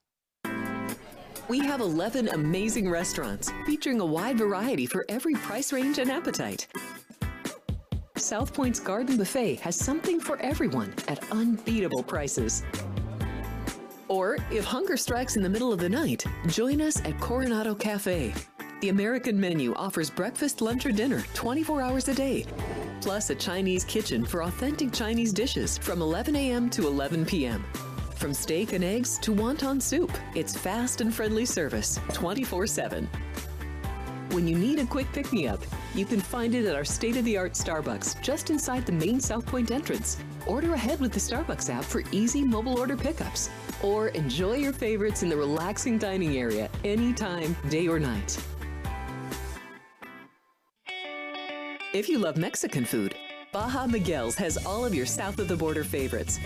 We 1.50 1.60
have 1.60 1.80
11 1.80 2.30
amazing 2.30 2.90
restaurants 2.90 3.52
featuring 3.66 4.02
a 4.02 4.06
wide 4.06 4.38
variety 4.38 4.86
for 4.86 5.06
every 5.08 5.34
price 5.34 5.72
range 5.72 5.98
and 5.98 6.12
appetite. 6.12 6.68
South 8.18 8.54
Point's 8.54 8.80
Garden 8.80 9.16
Buffet 9.16 9.56
has 9.56 9.76
something 9.76 10.20
for 10.20 10.38
everyone 10.42 10.94
at 11.08 11.24
unbeatable 11.32 12.04
prices. 12.04 12.64
Or 14.10 14.38
if 14.52 14.66
hunger 14.66 14.98
strikes 14.98 15.36
in 15.36 15.44
the 15.44 15.50
middle 15.50 15.72
of 15.72 15.80
the 15.80 15.90
night, 15.90 16.26
join 16.48 16.82
us 16.82 17.02
at 17.06 17.20
Coronado 17.20 17.76
Cafe. 17.76 18.34
The 18.80 18.90
American 18.90 19.40
menu 19.40 19.74
offers 19.74 20.12
breakfast, 20.12 20.62
lunch, 20.62 20.86
or 20.86 20.92
dinner 20.92 21.24
24 21.34 21.82
hours 21.82 22.08
a 22.10 22.14
day, 22.14 22.46
plus 23.02 23.32
a 23.32 23.36
Chinese 23.36 23.84
kitchen 23.84 24.24
for 24.24 24.44
authentic 24.44 24.94
Chinese 24.94 25.34
dishes 25.34 25.80
from 25.80 26.00
11 26.00 26.36
a.m. 26.36 26.70
to 26.70 26.86
11 26.86 27.26
p.m. 27.26 27.66
From 28.18 28.36
steak 28.36 28.74
and 28.74 28.84
eggs 28.84 29.18
to 29.20 29.34
wonton 29.34 29.82
soup, 29.82 30.16
it's 30.36 30.56
fast 30.56 31.02
and 31.02 31.12
friendly 31.12 31.44
service 31.44 32.00
24 32.14 32.68
7. 32.68 33.10
When 34.30 34.48
you 34.48 34.56
need 34.56 34.78
a 34.78 34.86
quick 34.86 35.12
pick 35.12 35.34
me 35.34 35.48
up, 35.48 35.62
you 35.96 36.06
can 36.06 36.22
find 36.22 36.54
it 36.54 36.66
at 36.66 36.76
our 36.76 36.86
state 36.86 37.18
of 37.18 37.26
the 37.26 37.36
art 37.36 37.54
Starbucks 37.54 38.22
just 38.22 38.52
inside 38.52 38.86
the 38.86 38.92
main 38.92 39.20
South 39.20 39.48
Point 39.48 39.72
entrance. 39.72 40.18
Order 40.46 40.76
ahead 40.76 41.00
with 41.00 41.14
the 41.14 41.20
Starbucks 41.20 41.74
app 41.74 41.84
for 41.84 42.04
easy 42.12 42.44
mobile 42.44 42.78
order 42.78 42.96
pickups. 42.96 43.50
Or 43.82 44.10
enjoy 44.10 44.58
your 44.58 44.74
favorites 44.74 45.24
in 45.24 45.30
the 45.30 45.38
relaxing 45.38 45.98
dining 45.98 46.38
area 46.38 46.70
anytime, 46.84 47.58
day 47.70 47.88
or 47.88 48.00
night. 48.00 48.38
If 51.94 52.10
you 52.10 52.20
love 52.20 52.36
Mexican 52.36 52.84
food, 52.84 53.16
Baja 53.54 53.88
Miguel's 53.88 54.36
has 54.36 54.58
all 54.66 54.84
of 54.84 54.94
your 54.94 55.06
south 55.06 55.40
of 55.40 55.48
the 55.48 55.56
border 55.56 55.86
favorites. 55.86 56.38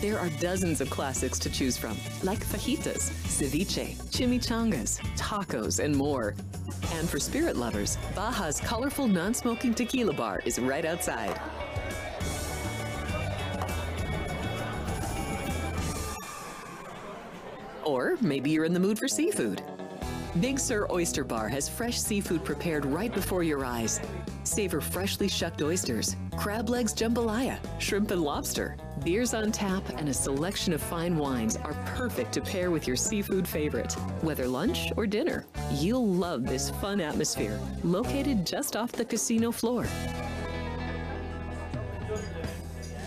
There 0.00 0.18
are 0.18 0.28
dozens 0.40 0.80
of 0.80 0.90
classics 0.90 1.38
to 1.38 1.50
choose 1.50 1.76
from, 1.76 1.96
like 2.24 2.44
fajitas, 2.44 3.12
ceviche, 3.28 3.94
chimichangas, 4.10 4.98
tacos, 5.16 5.82
and 5.82 5.94
more. 5.94 6.34
And 6.94 7.08
for 7.08 7.20
spirit 7.20 7.56
lovers, 7.56 7.96
Baja's 8.16 8.60
colorful 8.60 9.06
non 9.06 9.32
smoking 9.32 9.74
tequila 9.74 10.12
bar 10.12 10.42
is 10.44 10.58
right 10.58 10.84
outside. 10.84 11.40
Or 17.84 18.16
maybe 18.20 18.50
you're 18.50 18.64
in 18.64 18.74
the 18.74 18.80
mood 18.80 18.98
for 18.98 19.06
seafood. 19.06 19.62
Big 20.40 20.58
Sur 20.58 20.86
Oyster 20.90 21.24
Bar 21.24 21.48
has 21.48 21.66
fresh 21.66 21.98
seafood 21.98 22.44
prepared 22.44 22.84
right 22.84 23.12
before 23.12 23.42
your 23.42 23.64
eyes. 23.64 24.00
Savor 24.44 24.82
freshly 24.82 25.28
shucked 25.28 25.62
oysters, 25.62 26.14
crab 26.36 26.68
legs 26.68 26.92
jambalaya, 26.92 27.58
shrimp 27.78 28.10
and 28.10 28.20
lobster. 28.20 28.76
Beers 29.02 29.32
on 29.32 29.50
tap 29.50 29.82
and 29.96 30.10
a 30.10 30.14
selection 30.14 30.74
of 30.74 30.82
fine 30.82 31.16
wines 31.16 31.56
are 31.56 31.72
perfect 31.86 32.32
to 32.32 32.42
pair 32.42 32.70
with 32.70 32.86
your 32.86 32.96
seafood 32.96 33.48
favorite. 33.48 33.94
Whether 34.20 34.46
lunch 34.46 34.92
or 34.98 35.06
dinner, 35.06 35.46
you'll 35.72 36.06
love 36.06 36.44
this 36.44 36.68
fun 36.68 37.00
atmosphere, 37.00 37.58
located 37.82 38.46
just 38.46 38.76
off 38.76 38.92
the 38.92 39.06
casino 39.06 39.50
floor. 39.50 39.86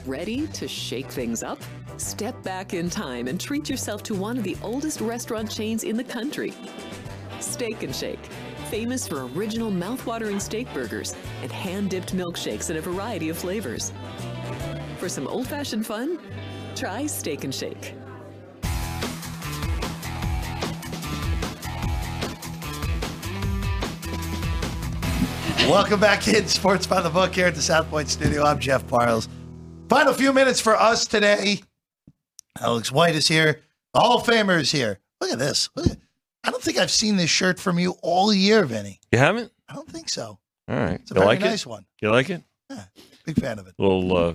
Ready 0.07 0.47
to 0.47 0.67
shake 0.67 1.11
things 1.11 1.43
up? 1.43 1.59
Step 1.97 2.41
back 2.41 2.73
in 2.73 2.89
time 2.89 3.27
and 3.27 3.39
treat 3.39 3.69
yourself 3.69 4.01
to 4.03 4.15
one 4.15 4.37
of 4.37 4.43
the 4.43 4.57
oldest 4.63 5.01
restaurant 5.01 5.51
chains 5.51 5.83
in 5.83 5.95
the 5.95 6.03
country. 6.03 6.53
Steak 7.41 7.83
and 7.83 7.95
Shake, 7.95 8.23
famous 8.69 9.07
for 9.07 9.25
original 9.27 9.71
mouthwatering 9.71 10.41
steak 10.41 10.71
burgers 10.73 11.15
and 11.41 11.51
hand 11.51 11.89
dipped 11.89 12.15
milkshakes 12.15 12.69
in 12.69 12.77
a 12.77 12.81
variety 12.81 13.29
of 13.29 13.37
flavors. 13.37 13.93
For 14.97 15.09
some 15.09 15.27
old 15.27 15.47
fashioned 15.47 15.85
fun, 15.85 16.19
try 16.75 17.05
Steak 17.05 17.43
and 17.43 17.53
Shake. 17.53 17.93
Welcome 25.69 25.99
back 25.99 26.27
in 26.27 26.47
Sports 26.47 26.87
by 26.87 26.99
the 26.99 27.11
Book 27.11 27.35
here 27.35 27.45
at 27.45 27.53
the 27.53 27.61
South 27.61 27.89
Point 27.89 28.09
Studio. 28.09 28.43
I'm 28.43 28.57
Jeff 28.57 28.87
Parles. 28.87 29.29
Final 29.87 30.13
few 30.13 30.33
minutes 30.33 30.59
for 30.59 30.75
us 30.75 31.05
today. 31.05 31.61
Alex 32.59 32.91
White 32.91 33.15
is 33.15 33.27
here. 33.27 33.61
The 33.93 33.99
Hall 33.99 34.17
of 34.17 34.25
Famer 34.25 34.59
is 34.59 34.71
here. 34.71 34.99
Look 35.21 35.31
at 35.31 35.37
this. 35.37 35.69
Look 35.75 35.87
at, 35.87 35.97
I 36.43 36.51
don't 36.51 36.61
think 36.63 36.77
I've 36.77 36.91
seen 36.91 37.17
this 37.17 37.29
shirt 37.29 37.59
from 37.59 37.79
you 37.79 37.95
all 38.01 38.33
year, 38.33 38.63
Vinny. 38.65 38.99
You 39.11 39.19
haven't? 39.19 39.51
I 39.67 39.73
don't 39.73 39.89
think 39.89 40.09
so. 40.09 40.39
All 40.67 40.75
right. 40.77 40.99
It's 41.01 41.11
a 41.11 41.15
you 41.15 41.19
very 41.21 41.25
like 41.27 41.39
nice 41.41 41.61
it? 41.61 41.67
one. 41.67 41.85
You 42.01 42.11
like 42.11 42.29
it? 42.29 42.43
Yeah, 42.69 42.83
big 43.25 43.35
fan 43.39 43.59
of 43.59 43.67
it. 43.67 43.73
Little 43.77 44.15
uh, 44.15 44.33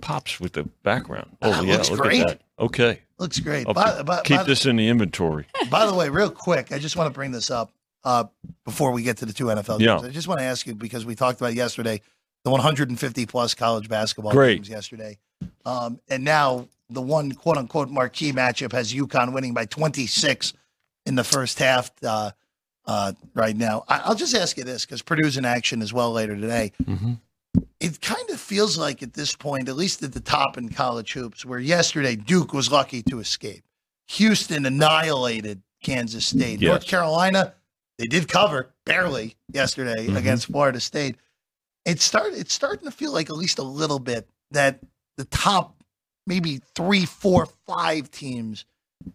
pops 0.00 0.38
with 0.40 0.52
the 0.52 0.64
background. 0.82 1.36
Oh, 1.42 1.52
Ah, 1.52 1.60
yeah. 1.62 1.72
looks 1.76 1.90
look 1.90 2.00
great. 2.00 2.20
at 2.22 2.28
that. 2.28 2.42
Okay. 2.58 3.00
Looks 3.18 3.40
great. 3.40 3.66
By, 3.66 3.96
keep- 3.96 4.06
by- 4.06 4.22
keep 4.22 4.36
by- 4.38 4.42
this 4.44 4.66
in 4.66 4.76
the 4.76 4.88
inventory. 4.88 5.46
by 5.70 5.86
the 5.86 5.94
way, 5.94 6.08
real 6.08 6.30
quick, 6.30 6.72
I 6.72 6.78
just 6.78 6.96
want 6.96 7.08
to 7.08 7.14
bring 7.14 7.30
this 7.32 7.50
up 7.50 7.72
uh, 8.04 8.24
before 8.64 8.92
we 8.92 9.02
get 9.02 9.16
to 9.18 9.26
the 9.26 9.32
two 9.32 9.46
NFL 9.46 9.80
Yeah. 9.80 9.96
games. 9.96 10.04
I 10.04 10.10
just 10.10 10.28
want 10.28 10.40
to 10.40 10.44
ask 10.44 10.66
you 10.66 10.74
because 10.74 11.06
we 11.06 11.14
talked 11.14 11.40
about 11.40 11.54
yesterday 11.54 12.00
the 12.44 12.50
150 12.50 13.26
plus 13.26 13.54
college 13.54 13.88
basketball 13.88 14.32
Great. 14.32 14.56
games 14.56 14.68
yesterday, 14.68 15.18
um, 15.64 15.98
and 16.08 16.22
now 16.22 16.68
the 16.90 17.00
one 17.00 17.32
quote 17.32 17.56
unquote 17.56 17.88
marquee 17.88 18.32
matchup 18.32 18.72
has 18.72 18.92
UConn 18.92 19.32
winning 19.32 19.54
by 19.54 19.64
26 19.64 20.52
in 21.06 21.14
the 21.14 21.24
first 21.24 21.58
half. 21.58 21.90
Uh, 22.02 22.30
uh, 22.86 23.12
right 23.34 23.56
now, 23.56 23.84
I, 23.88 24.00
I'll 24.04 24.14
just 24.14 24.34
ask 24.34 24.56
you 24.58 24.64
this 24.64 24.84
because 24.84 25.02
Purdue's 25.02 25.36
in 25.36 25.44
action 25.44 25.80
as 25.82 25.92
well 25.92 26.12
later 26.12 26.36
today. 26.36 26.72
Mhm. 26.82 27.18
It 27.80 28.00
kind 28.00 28.28
of 28.30 28.40
feels 28.40 28.76
like 28.76 29.02
at 29.02 29.14
this 29.14 29.34
point, 29.36 29.68
at 29.68 29.76
least 29.76 30.02
at 30.02 30.12
the 30.12 30.20
top 30.20 30.58
in 30.58 30.68
college 30.70 31.12
hoops, 31.12 31.44
where 31.44 31.58
yesterday 31.60 32.16
Duke 32.16 32.52
was 32.52 32.70
lucky 32.72 33.02
to 33.04 33.20
escape. 33.20 33.64
Houston 34.08 34.66
annihilated 34.66 35.62
Kansas 35.82 36.26
State. 36.26 36.60
Yes. 36.60 36.68
North 36.68 36.86
Carolina, 36.86 37.54
they 37.98 38.06
did 38.06 38.28
cover 38.28 38.70
barely 38.84 39.36
yesterday 39.52 40.08
Mhm. 40.08 40.16
against 40.16 40.46
Florida 40.46 40.80
State. 40.80 41.16
It 41.86 42.00
start 42.00 42.32
it's 42.34 42.52
starting 42.52 42.84
to 42.86 42.90
feel 42.90 43.12
like 43.12 43.30
at 43.30 43.36
least 43.36 43.58
a 43.58 43.62
little 43.62 43.98
bit 43.98 44.28
that 44.50 44.80
the 45.16 45.24
top 45.26 45.82
maybe 46.26 46.60
three, 46.74 47.04
four, 47.06 47.46
five 47.66 48.10
teams, 48.10 48.64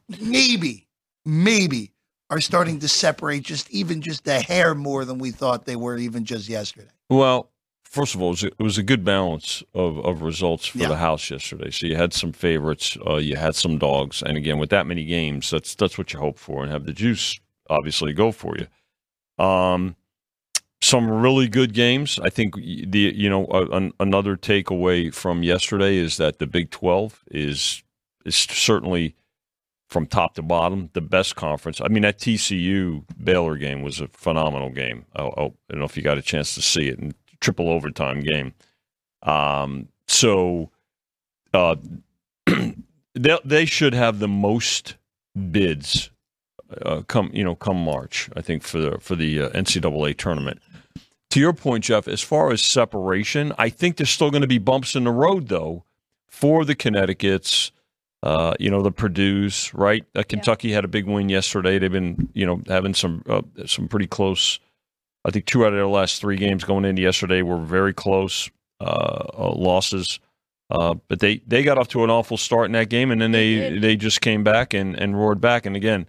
maybe, 0.08 0.88
maybe 1.30 1.92
are 2.30 2.42
starting 2.42 2.80
to 2.80 2.88
separate 2.88 3.44
just 3.44 3.70
even 3.72 4.02
just 4.02 4.28
a 4.28 4.40
hair 4.40 4.76
more 4.76 5.06
than 5.06 5.18
we 5.18 5.32
thought 5.32 5.66
they 5.66 5.76
were 5.76 5.98
even 5.98 6.26
just 6.26 6.48
yesterday. 6.50 6.90
Well, 7.10 7.50
first 7.84 8.14
of 8.14 8.22
all, 8.22 8.34
it 8.34 8.60
was 8.60 8.78
a, 8.78 8.82
a 8.82 8.84
good 8.84 9.04
balance 9.04 9.64
of, 9.74 9.98
of 10.06 10.22
results 10.22 10.68
for 10.68 10.78
Yeah. 10.78 10.90
the 10.90 10.98
house 10.98 11.32
yesterday. 11.32 11.72
So 11.72 11.88
you 11.88 11.96
had 11.96 12.14
some 12.14 12.32
favorites, 12.32 12.98
uh, 13.08 13.16
you 13.18 13.36
had 13.36 13.56
some 13.56 13.78
dogs, 13.80 14.22
and 14.22 14.38
again, 14.38 14.60
with 14.60 14.70
that 14.70 14.86
many 14.86 15.06
games, 15.06 15.50
that's 15.50 15.74
that's 15.76 15.98
what 15.98 16.14
you 16.14 16.20
hope 16.20 16.38
for, 16.38 16.62
and 16.64 16.72
have 16.72 16.86
the 16.86 16.94
juice 16.94 17.40
obviously 17.70 18.14
go 18.14 18.32
for 18.32 18.56
you. 18.58 18.68
Um, 19.44 19.96
some 20.82 21.10
really 21.10 21.48
good 21.48 21.74
games. 21.74 22.20
I 22.24 22.30
think 22.30 22.56
the 22.56 23.14
you 23.16 23.30
know 23.30 23.46
uh, 23.48 23.68
an, 23.72 23.92
another 24.00 24.38
takeaway 24.38 25.14
from 25.14 25.44
yesterday 25.44 25.98
is 25.98 26.18
that 26.18 26.40
the 26.40 26.48
Big 26.48 26.70
Twelve 26.70 27.24
is 27.32 27.84
is 28.26 28.36
certainly 28.36 29.16
from 29.90 30.06
top 30.06 30.36
to 30.36 30.42
bottom 30.42 30.90
the 30.94 31.02
best 31.02 31.36
conference. 31.36 31.82
I 31.82 31.88
mean 31.88 32.04
that 32.04 32.20
TCU 32.20 33.04
Baylor 33.22 33.58
game 33.58 33.82
was 33.82 34.00
a 34.00 34.08
phenomenal 34.08 34.70
game. 34.70 35.06
I, 35.16 35.24
I 35.24 35.52
don't 35.70 35.80
know 35.80 35.86
if 35.86 35.98
you 35.98 36.04
got 36.04 36.18
a 36.18 36.22
chance 36.22 36.56
to 36.56 36.62
see 36.62 36.88
it, 36.88 37.00
and 37.00 37.14
triple 37.42 37.70
overtime 37.70 38.22
game. 38.22 38.54
Um, 39.24 39.90
so 40.08 40.70
uh, 41.54 41.76
they 43.16 43.38
they 43.44 43.66
should 43.66 43.94
have 43.94 44.20
the 44.20 44.28
most 44.28 44.96
bids 45.52 46.12
uh, 46.86 47.02
come 47.08 47.32
you 47.34 47.44
know 47.44 47.56
come 47.56 47.78
March. 47.84 48.30
I 48.36 48.42
think 48.42 48.64
for 48.64 48.80
the 48.80 48.98
for 49.00 49.16
the 49.16 49.42
uh, 49.42 49.50
NCAA 49.50 50.18
tournament. 50.18 50.62
to 51.32 51.40
your 51.40 51.54
point, 51.54 51.84
Jeff, 51.84 52.08
as 52.08 52.22
far 52.22 52.52
as 52.52 52.62
separation, 52.62 53.54
I 53.58 53.70
think 53.70 53.98
there's 53.98 54.10
still 54.10 54.32
going 54.32 54.42
to 54.42 54.48
be 54.48 54.58
bumps 54.58 54.96
in 54.96 55.04
the 55.04 55.12
road, 55.12 55.48
though, 55.48 55.84
for 56.28 56.66
the 56.66 56.76
Connecticut's, 56.76 57.72
uh, 58.22 58.54
you 58.60 58.70
know, 58.70 58.82
the 58.82 58.92
Purdue's, 58.92 59.74
right? 59.74 60.04
Uh, 60.14 60.24
Kentucky 60.28 60.72
had 60.72 60.84
a 60.84 60.90
big 60.90 61.06
win 61.06 61.30
yesterday. 61.30 61.80
They've 61.80 61.92
been, 61.92 62.30
you 62.34 62.46
know, 62.46 62.62
having 62.68 62.94
some 62.94 63.24
uh, 63.28 63.42
some 63.66 63.88
pretty 63.88 64.08
close. 64.08 64.60
I 65.26 65.32
think 65.32 65.46
two 65.46 65.64
out 65.64 65.70
of 65.70 65.76
their 65.76 65.88
last 65.88 66.22
three 66.22 66.38
games 66.38 66.64
going 66.64 66.86
into 66.86 67.02
yesterday 67.02 67.42
were 67.42 67.58
very 67.58 67.94
close 67.94 68.50
uh, 68.82 69.26
uh, 69.38 69.54
losses. 69.56 70.20
Uh, 70.70 70.96
but 71.08 71.20
they, 71.20 71.38
they 71.48 71.64
got 71.64 71.78
off 71.78 71.88
to 71.90 72.04
an 72.04 72.10
awful 72.10 72.38
start 72.38 72.68
in 72.68 72.74
that 72.74 72.90
game, 72.90 73.10
and 73.10 73.22
then 73.22 73.32
they 73.32 73.56
They 73.56 73.80
they 73.80 73.96
just 73.96 74.22
came 74.22 74.44
back 74.44 74.74
and, 74.74 74.96
and 74.96 75.18
roared 75.18 75.42
back. 75.42 75.66
And 75.66 75.76
again, 75.76 76.08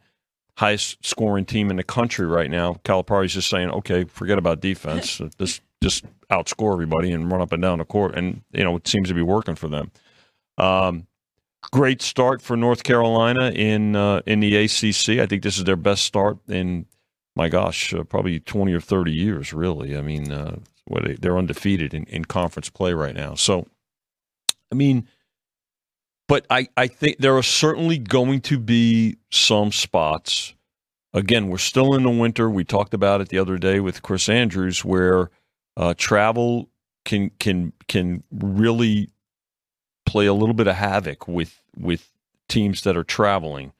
highest 0.58 1.04
scoring 1.04 1.46
team 1.46 1.70
in 1.70 1.76
the 1.76 1.84
country 1.84 2.26
right 2.26 2.50
now. 2.50 2.74
Calipari's 2.84 3.34
just 3.34 3.48
saying, 3.48 3.70
okay, 3.70 4.04
forget 4.04 4.36
about 4.36 4.60
defense. 4.60 5.20
just 5.38 5.62
just 5.82 6.04
outscore 6.28 6.72
everybody 6.72 7.10
and 7.12 7.30
run 7.30 7.40
up 7.40 7.52
and 7.52 7.62
down 7.62 7.78
the 7.78 7.84
court. 7.84 8.14
And 8.16 8.42
you 8.52 8.64
know 8.64 8.76
it 8.76 8.86
seems 8.88 9.08
to 9.08 9.14
be 9.14 9.22
working 9.22 9.54
for 9.54 9.68
them. 9.68 9.92
Um, 10.58 11.06
great 11.72 12.02
start 12.02 12.42
for 12.42 12.56
North 12.56 12.82
Carolina 12.82 13.50
in 13.50 13.96
uh, 13.96 14.22
in 14.26 14.40
the 14.40 14.56
ACC. 14.56 15.20
I 15.20 15.26
think 15.26 15.42
this 15.42 15.58
is 15.58 15.64
their 15.64 15.76
best 15.76 16.04
start 16.04 16.38
in 16.48 16.86
my 17.36 17.48
gosh, 17.48 17.94
uh, 17.94 18.02
probably 18.04 18.40
twenty 18.40 18.72
or 18.72 18.80
thirty 18.80 19.12
years. 19.12 19.52
Really, 19.52 19.96
I 19.96 20.02
mean, 20.02 20.32
uh, 20.32 20.56
what 20.86 21.04
they, 21.04 21.14
they're 21.14 21.38
undefeated 21.38 21.94
in, 21.94 22.04
in 22.04 22.24
conference 22.24 22.70
play 22.70 22.92
right 22.92 23.14
now. 23.14 23.34
So, 23.34 23.66
I 24.70 24.74
mean. 24.74 25.08
But 26.28 26.46
I, 26.48 26.68
I 26.76 26.86
think 26.86 27.18
there 27.18 27.36
are 27.36 27.42
certainly 27.42 27.98
going 27.98 28.40
to 28.42 28.60
be 28.60 29.16
some 29.32 29.72
spots. 29.72 30.54
Again, 31.12 31.48
we're 31.48 31.58
still 31.58 31.92
in 31.96 32.04
the 32.04 32.10
winter. 32.10 32.48
We 32.48 32.62
talked 32.62 32.94
about 32.94 33.20
it 33.20 33.30
the 33.30 33.38
other 33.38 33.58
day 33.58 33.80
with 33.80 34.02
Chris 34.02 34.28
Andrews, 34.28 34.84
where 34.84 35.30
uh, 35.76 35.94
travel 35.96 36.70
can 37.04 37.30
can 37.40 37.72
can 37.88 38.22
really 38.30 39.10
play 40.10 40.26
a 40.26 40.34
little 40.34 40.54
bit 40.54 40.66
of 40.66 40.76
havoc 40.76 41.28
with 41.28 41.62
with 41.76 42.08
teams 42.48 42.82
that 42.82 42.96
are 42.96 43.04
traveling. 43.04 43.72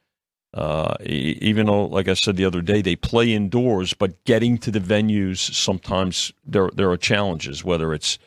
Uh, 0.53 0.95
even 1.05 1.67
though, 1.67 1.85
like 1.85 2.07
I 2.07 2.13
said 2.13 2.35
the 2.35 2.45
other 2.45 2.61
day, 2.61 2.81
they 2.81 2.95
play 2.95 3.33
indoors, 3.33 3.93
but 3.93 4.23
getting 4.25 4.57
to 4.59 4.71
the 4.71 4.79
venues 4.79 5.37
sometimes 5.53 6.33
there 6.45 6.69
there 6.73 6.89
are 6.89 6.97
challenges. 6.97 7.63
Whether 7.63 7.93
it's 7.93 8.17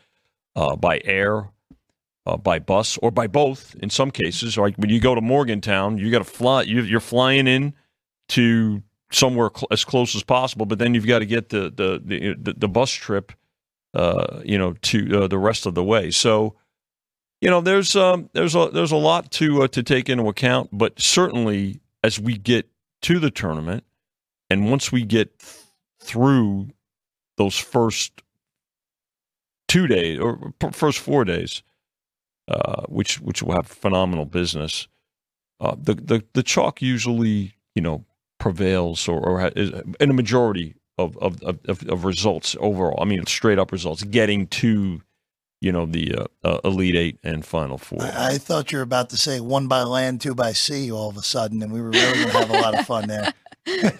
uh, 0.56 0.76
by 0.76 1.00
air, 1.04 1.50
uh, 2.26 2.36
by 2.36 2.58
bus, 2.58 2.98
or 2.98 3.10
by 3.10 3.26
both. 3.26 3.74
In 3.76 3.90
some 3.90 4.10
cases, 4.10 4.56
like 4.56 4.76
when 4.76 4.90
you 4.90 5.00
go 5.00 5.14
to 5.14 5.20
Morgantown, 5.20 5.98
you 5.98 6.10
got 6.10 6.18
to 6.18 6.24
fly. 6.24 6.62
You, 6.62 6.82
you're 6.82 7.00
flying 7.00 7.46
in 7.46 7.74
to 8.28 8.82
somewhere 9.12 9.50
cl- 9.54 9.68
as 9.70 9.84
close 9.84 10.14
as 10.14 10.22
possible, 10.22 10.66
but 10.66 10.78
then 10.78 10.94
you've 10.94 11.06
got 11.06 11.20
to 11.20 11.26
get 11.26 11.48
the 11.48 11.70
the 11.70 12.02
the, 12.04 12.34
the, 12.38 12.54
the 12.58 12.68
bus 12.68 12.90
trip, 12.92 13.32
uh, 13.94 14.40
you 14.44 14.58
know, 14.58 14.74
to 14.82 15.24
uh, 15.24 15.28
the 15.28 15.38
rest 15.38 15.66
of 15.66 15.74
the 15.74 15.84
way. 15.84 16.10
So, 16.10 16.54
you 17.44 17.50
know, 17.50 17.60
there's 17.60 17.94
um, 17.94 18.30
there's 18.32 18.54
a 18.54 18.70
there's 18.72 18.90
a 18.90 18.96
lot 18.96 19.30
to 19.32 19.64
uh, 19.64 19.68
to 19.68 19.82
take 19.82 20.08
into 20.08 20.28
account, 20.28 20.70
but 20.72 20.98
certainly 20.98 21.78
as 22.02 22.18
we 22.18 22.38
get 22.38 22.70
to 23.02 23.18
the 23.18 23.30
tournament, 23.30 23.84
and 24.48 24.70
once 24.70 24.90
we 24.90 25.04
get 25.04 25.38
th- 25.38 25.52
through 26.00 26.68
those 27.36 27.58
first 27.58 28.22
two 29.68 29.86
days 29.86 30.18
or 30.18 30.54
p- 30.58 30.70
first 30.70 30.98
four 30.98 31.26
days, 31.26 31.62
uh, 32.48 32.84
which 32.86 33.20
which 33.20 33.42
will 33.42 33.52
have 33.54 33.66
phenomenal 33.66 34.24
business, 34.24 34.88
uh, 35.60 35.76
the 35.78 35.96
the 35.96 36.24
the 36.32 36.42
chalk 36.42 36.80
usually 36.80 37.52
you 37.74 37.82
know 37.82 38.06
prevails 38.40 39.06
or, 39.06 39.20
or 39.20 39.48
in 39.48 40.10
a 40.10 40.14
majority 40.14 40.76
of, 40.96 41.14
of 41.18 41.42
of 41.42 41.86
of 41.90 42.06
results 42.06 42.56
overall. 42.58 43.02
I 43.02 43.04
mean, 43.04 43.26
straight 43.26 43.58
up 43.58 43.70
results, 43.70 44.02
getting 44.02 44.46
to 44.46 45.02
you 45.60 45.72
know 45.72 45.86
the 45.86 46.14
uh, 46.14 46.26
uh, 46.44 46.58
elite 46.64 46.96
eight 46.96 47.18
and 47.22 47.44
final 47.44 47.78
four. 47.78 48.02
I, 48.02 48.34
I 48.34 48.38
thought 48.38 48.72
you 48.72 48.78
were 48.78 48.84
about 48.84 49.10
to 49.10 49.16
say 49.16 49.40
one 49.40 49.66
by 49.66 49.82
land, 49.82 50.20
two 50.20 50.34
by 50.34 50.52
sea 50.52 50.90
all 50.90 51.08
of 51.08 51.16
a 51.16 51.22
sudden, 51.22 51.62
and 51.62 51.72
we 51.72 51.80
were 51.80 51.90
really 51.90 52.14
going 52.14 52.30
to 52.30 52.38
have 52.38 52.50
a 52.50 52.60
lot 52.60 52.78
of 52.78 52.86
fun 52.86 53.08
there. 53.08 53.32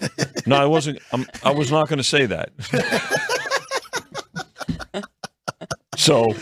No, 0.47 0.57
I 0.57 0.65
wasn't. 0.65 0.99
I'm, 1.11 1.25
I 1.43 1.49
was 1.49 1.71
not 1.71 1.89
going 1.89 1.97
to 1.97 2.03
say 2.03 2.27
that. 2.27 2.51
so 5.97 6.33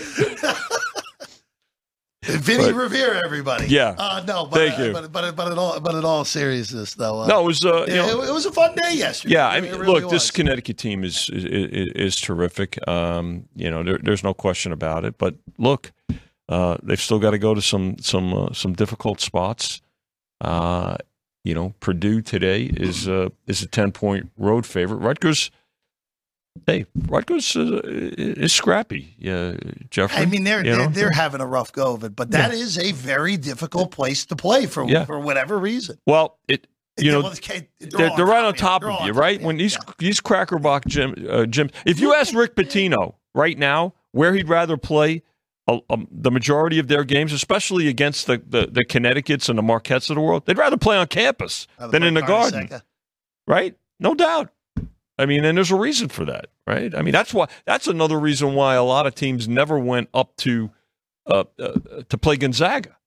Vinny 2.27 2.71
But- 2.71 2.75
Revere, 2.75 3.21
everybody. 3.25 3.67
Yeah. 3.67 3.95
Uh, 3.97 4.23
no, 4.25 4.45
but, 4.45 4.57
Thank 4.57 4.79
uh, 4.79 4.83
you. 4.83 4.93
But, 4.93 5.11
but, 5.11 5.35
but, 5.35 5.51
in 5.51 5.57
all, 5.57 5.79
but 5.81 5.93
in 5.93 6.05
all 6.05 6.23
seriousness, 6.23 6.93
though. 6.93 7.21
Uh, 7.21 7.27
no, 7.27 7.41
it 7.41 7.45
was. 7.45 7.65
Uh, 7.65 7.85
you 7.87 7.93
it, 7.93 7.95
know, 7.95 8.23
it 8.23 8.31
was 8.31 8.45
a 8.45 8.51
fun 8.51 8.73
day 8.75 8.93
yesterday. 8.93 9.33
Yeah, 9.33 9.49
I 9.49 9.59
mean, 9.59 9.71
really 9.75 10.01
look, 10.01 10.09
this. 10.09 10.31
Connecticut 10.31 10.77
team 10.77 11.03
is 11.03 11.29
is, 11.33 11.43
is, 11.43 11.91
is 11.93 12.15
terrific. 12.15 12.79
Um, 12.87 13.49
you 13.55 13.69
know, 13.69 13.83
there, 13.83 13.97
there's 14.01 14.23
no 14.23 14.33
question 14.33 14.71
about 14.71 15.03
it. 15.03 15.17
But 15.17 15.35
look, 15.57 15.91
uh, 16.47 16.77
they've 16.81 17.01
still 17.01 17.19
got 17.19 17.31
to 17.31 17.37
go 17.37 17.53
to 17.53 17.61
some 17.61 17.97
some 17.99 18.33
uh, 18.33 18.53
some 18.53 18.71
difficult 18.71 19.19
spots. 19.19 19.81
Uh, 20.39 20.95
you 21.43 21.53
know, 21.53 21.73
Purdue 21.81 22.21
today 22.21 22.63
is 22.63 23.07
uh, 23.09 23.29
is 23.47 23.61
a 23.61 23.67
ten 23.67 23.91
point 23.91 24.31
road 24.37 24.65
favorite. 24.65 24.97
Rutgers, 24.97 25.51
hey, 26.67 26.85
Rutgers 27.07 27.55
uh, 27.55 27.81
is 27.84 28.53
scrappy. 28.53 29.15
Yeah, 29.17 29.55
Jeffrey. 29.89 30.17
I 30.21 30.25
mean, 30.25 30.43
they're 30.43 30.63
they're, 30.63 30.88
they're 30.88 31.11
having 31.11 31.41
a 31.41 31.45
rough 31.45 31.71
go 31.71 31.93
of 31.93 32.03
it, 32.03 32.15
but 32.15 32.31
that 32.31 32.53
is 32.53 32.77
a 32.77 32.91
very 32.91 33.38
difficult 33.38 33.91
place 33.91 34.25
to 34.27 34.35
play 34.35 34.65
for 34.65 34.88
Yeah. 34.88 35.05
for 35.05 35.19
whatever 35.19 35.57
reason. 35.57 35.97
well, 36.05 36.38
it 36.47 36.67
you 36.97 37.11
know 37.11 37.21
they're, 37.23 37.67
they're, 37.80 38.11
they're 38.15 38.25
right 38.25 38.43
on 38.45 38.53
top 38.53 38.81
They're 38.81 38.91
of 38.91 39.05
you, 39.07 39.13
right? 39.13 39.41
When 39.41 39.57
these 39.57 39.73
yeah. 39.73 39.93
these 39.97 40.21
crackerbox 40.21 40.85
gym 40.88 41.11
uh, 41.27 41.45
gyms, 41.45 41.71
if 41.85 41.99
you 41.99 42.13
ask 42.13 42.34
Rick 42.35 42.55
Pitino 42.55 43.15
right 43.34 43.57
now 43.57 43.93
where 44.11 44.34
he'd 44.35 44.47
rather 44.47 44.77
play 44.77 45.23
uh, 45.67 45.80
um, 45.89 46.07
the 46.11 46.30
majority 46.30 46.77
of 46.77 46.88
their 46.89 47.03
games, 47.03 47.34
especially 47.34 47.88
against 47.88 48.27
the, 48.27 48.41
the 48.47 48.67
the 48.67 48.85
Connecticut's 48.85 49.49
and 49.49 49.57
the 49.57 49.63
Marquettes 49.63 50.09
of 50.11 50.15
the 50.15 50.21
world, 50.21 50.45
they'd 50.45 50.57
rather 50.57 50.77
play 50.77 50.97
on 50.97 51.07
campus 51.07 51.65
than 51.80 52.03
in 52.03 52.13
the 52.13 52.21
garden, 52.21 52.69
right? 53.47 53.75
No 53.99 54.13
doubt. 54.13 54.51
I 55.18 55.26
mean, 55.26 55.45
and 55.45 55.57
there's 55.57 55.72
a 55.72 55.76
reason 55.76 56.10
for 56.10 56.26
that, 56.26 56.48
right? 56.65 56.94
I 56.95 57.02
mean, 57.02 57.11
that's 57.11 57.34
why 57.34 57.48
that's 57.65 57.88
another 57.88 58.19
reason 58.19 58.56
why 58.56 58.76
a 58.76 58.84
lot 58.84 59.06
of 59.06 59.15
teams 59.15 59.48
never 59.48 59.77
went 59.77 60.10
up 60.14 60.35
to 60.38 60.72
uh, 61.27 61.44
uh, 61.60 62.03
to 62.10 62.18
play 62.18 62.35
Gonzaga 62.35 62.98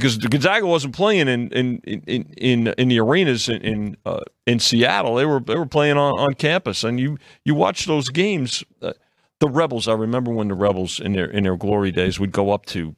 because 0.00 0.16
Gonzaga 0.18 0.66
wasn't 0.66 0.94
playing 0.94 1.28
in 1.28 1.48
in 1.52 1.78
in 1.84 2.32
in, 2.36 2.66
in 2.66 2.88
the 2.88 2.98
arenas 2.98 3.48
in 3.48 3.62
in, 3.62 3.96
uh, 4.04 4.20
in 4.46 4.58
Seattle. 4.58 5.14
They 5.14 5.26
were 5.26 5.40
they 5.40 5.56
were 5.56 5.66
playing 5.66 5.96
on, 5.96 6.18
on 6.18 6.34
campus, 6.34 6.84
and 6.84 6.98
you 6.98 7.18
you 7.44 7.54
watch 7.54 7.86
those 7.86 8.08
games. 8.08 8.64
Uh, 8.80 8.94
the 9.40 9.48
Rebels, 9.48 9.88
I 9.88 9.94
remember 9.94 10.30
when 10.30 10.48
the 10.48 10.54
Rebels 10.54 11.00
in 11.00 11.12
their 11.12 11.30
in 11.30 11.44
their 11.44 11.56
glory 11.56 11.92
days 11.92 12.18
would 12.18 12.32
go 12.32 12.50
up 12.50 12.66
to 12.66 12.94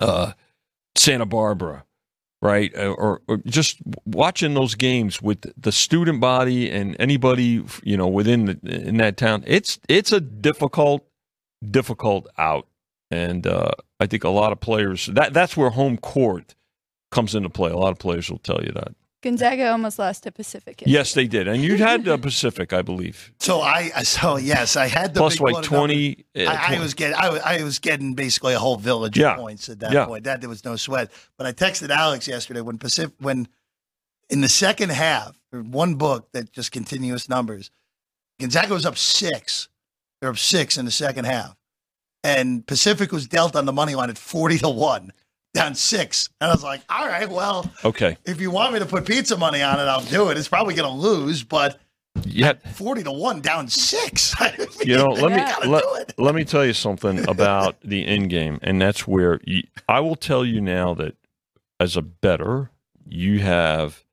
uh, 0.00 0.32
Santa 0.96 1.26
Barbara, 1.26 1.84
right, 2.42 2.74
Uh, 2.76 2.92
or, 2.92 3.20
or 3.28 3.38
just 3.46 3.78
watching 4.04 4.54
those 4.54 4.74
games 4.74 5.20
with 5.20 5.52
the 5.60 5.72
student 5.72 6.20
body 6.20 6.70
and 6.70 6.96
anybody 6.98 7.64
you 7.82 7.96
know 7.96 8.06
within 8.08 8.46
the, 8.46 8.86
in 8.86 8.96
that 8.98 9.16
town. 9.16 9.44
It's 9.46 9.78
it's 9.88 10.12
a 10.12 10.20
difficult 10.20 11.06
difficult 11.68 12.28
out 12.38 12.68
and 13.10 13.46
uh, 13.46 13.72
I 14.00 14.06
think 14.06 14.24
a 14.24 14.28
lot 14.28 14.52
of 14.52 14.60
players 14.60 15.06
that 15.06 15.32
that's 15.32 15.56
where 15.56 15.70
home 15.70 15.96
court 15.98 16.54
comes 17.10 17.34
into 17.34 17.48
play. 17.50 17.70
A 17.70 17.76
lot 17.76 17.92
of 17.92 17.98
players 17.98 18.30
will 18.30 18.38
tell 18.38 18.62
you 18.62 18.72
that. 18.72 18.94
Gonzaga 19.20 19.70
almost 19.72 19.98
lost 19.98 20.22
to 20.22 20.32
Pacific. 20.32 20.82
Yes, 20.86 21.12
they 21.14 21.26
did, 21.26 21.48
and 21.48 21.60
you 21.62 21.76
had 21.76 22.06
uh, 22.06 22.16
Pacific, 22.28 22.72
I 22.72 22.82
believe, 22.82 23.32
So 23.40 23.60
I 23.60 23.88
so 24.04 24.36
yes, 24.36 24.76
I 24.76 24.86
had 24.86 25.12
the 25.14 25.20
plus 25.20 25.34
big 25.34 25.40
like 25.42 25.64
twenty. 25.64 26.24
uh, 26.36 26.42
I, 26.44 26.64
I 26.64 26.66
20 26.68 26.82
was 26.82 26.94
getting 26.94 27.16
I, 27.16 27.28
was- 27.30 27.40
I 27.42 27.62
was 27.64 27.78
getting 27.80 28.14
basically 28.14 28.54
a 28.54 28.58
whole 28.60 28.76
village 28.76 29.18
Yeah. 29.18 29.32
of 29.32 29.38
points 29.38 29.68
at 29.68 29.80
that 29.80 29.92
Yeah. 29.92 30.06
point. 30.06 30.24
That 30.24 30.40
there 30.40 30.48
was 30.48 30.64
no 30.64 30.76
sweat. 30.76 31.10
But 31.36 31.46
I 31.48 31.52
texted 31.52 31.90
Alex 31.90 32.28
yesterday 32.28 32.60
when 32.60 32.78
Pacific 32.78 33.14
when 33.18 33.48
in 34.30 34.40
the 34.40 34.48
second 34.48 34.90
half, 34.92 35.36
one 35.50 35.94
book 35.96 36.28
that 36.32 36.52
just 36.52 36.70
continuous 36.70 37.28
numbers. 37.28 37.70
Gonzaga 38.38 38.72
was 38.72 38.86
up 38.86 38.96
six. 38.96 39.68
They're 40.20 40.30
up 40.30 40.38
six 40.38 40.76
in 40.78 40.84
the 40.84 40.90
second 40.92 41.24
half, 41.24 41.56
and 42.22 42.64
Pacific 42.66 43.10
was 43.10 43.26
dealt 43.26 43.56
on 43.56 43.64
the 43.66 43.72
money 43.72 43.94
line 43.96 44.10
at 44.10 44.18
forty 44.18 44.58
to 44.58 44.68
one, 44.68 45.12
down 45.54 45.74
six. 45.74 46.28
And 46.40 46.50
I 46.50 46.54
was 46.54 46.62
like, 46.62 46.82
all 46.88 47.06
right, 47.06 47.28
well, 47.28 47.70
okay. 47.84 48.16
if 48.24 48.40
you 48.40 48.50
want 48.50 48.72
me 48.72 48.78
to 48.80 48.86
put 48.86 49.06
pizza 49.06 49.36
money 49.36 49.62
on 49.62 49.78
it, 49.80 49.84
I'll 49.84 50.02
do 50.04 50.28
it. 50.30 50.36
It's 50.36 50.48
probably 50.48 50.74
going 50.74 50.88
to 50.90 50.96
lose, 50.96 51.42
but 51.42 51.80
Yeah, 52.24 52.54
forty 52.74 53.02
to 53.04 53.12
one, 53.12 53.40
down 53.40 53.68
six. 53.68 54.34
You 54.84 54.96
know, 54.96 55.06
let 55.08 55.32
me 55.32 55.68
let, 55.68 56.18
let 56.18 56.34
me 56.34 56.44
tell 56.44 56.64
you 56.64 56.72
something 56.72 57.28
about 57.28 57.80
the 57.82 58.06
end 58.06 58.30
game, 58.30 58.58
and 58.62 58.80
that's 58.80 59.06
where 59.08 59.40
you, 59.44 59.62
I 59.88 60.00
will 60.00 60.16
tell 60.16 60.44
you 60.44 60.60
now 60.60 60.94
that 60.94 61.16
as 61.80 61.96
a 61.96 62.02
bettor, 62.02 62.70
you 63.06 63.40
have 63.40 64.04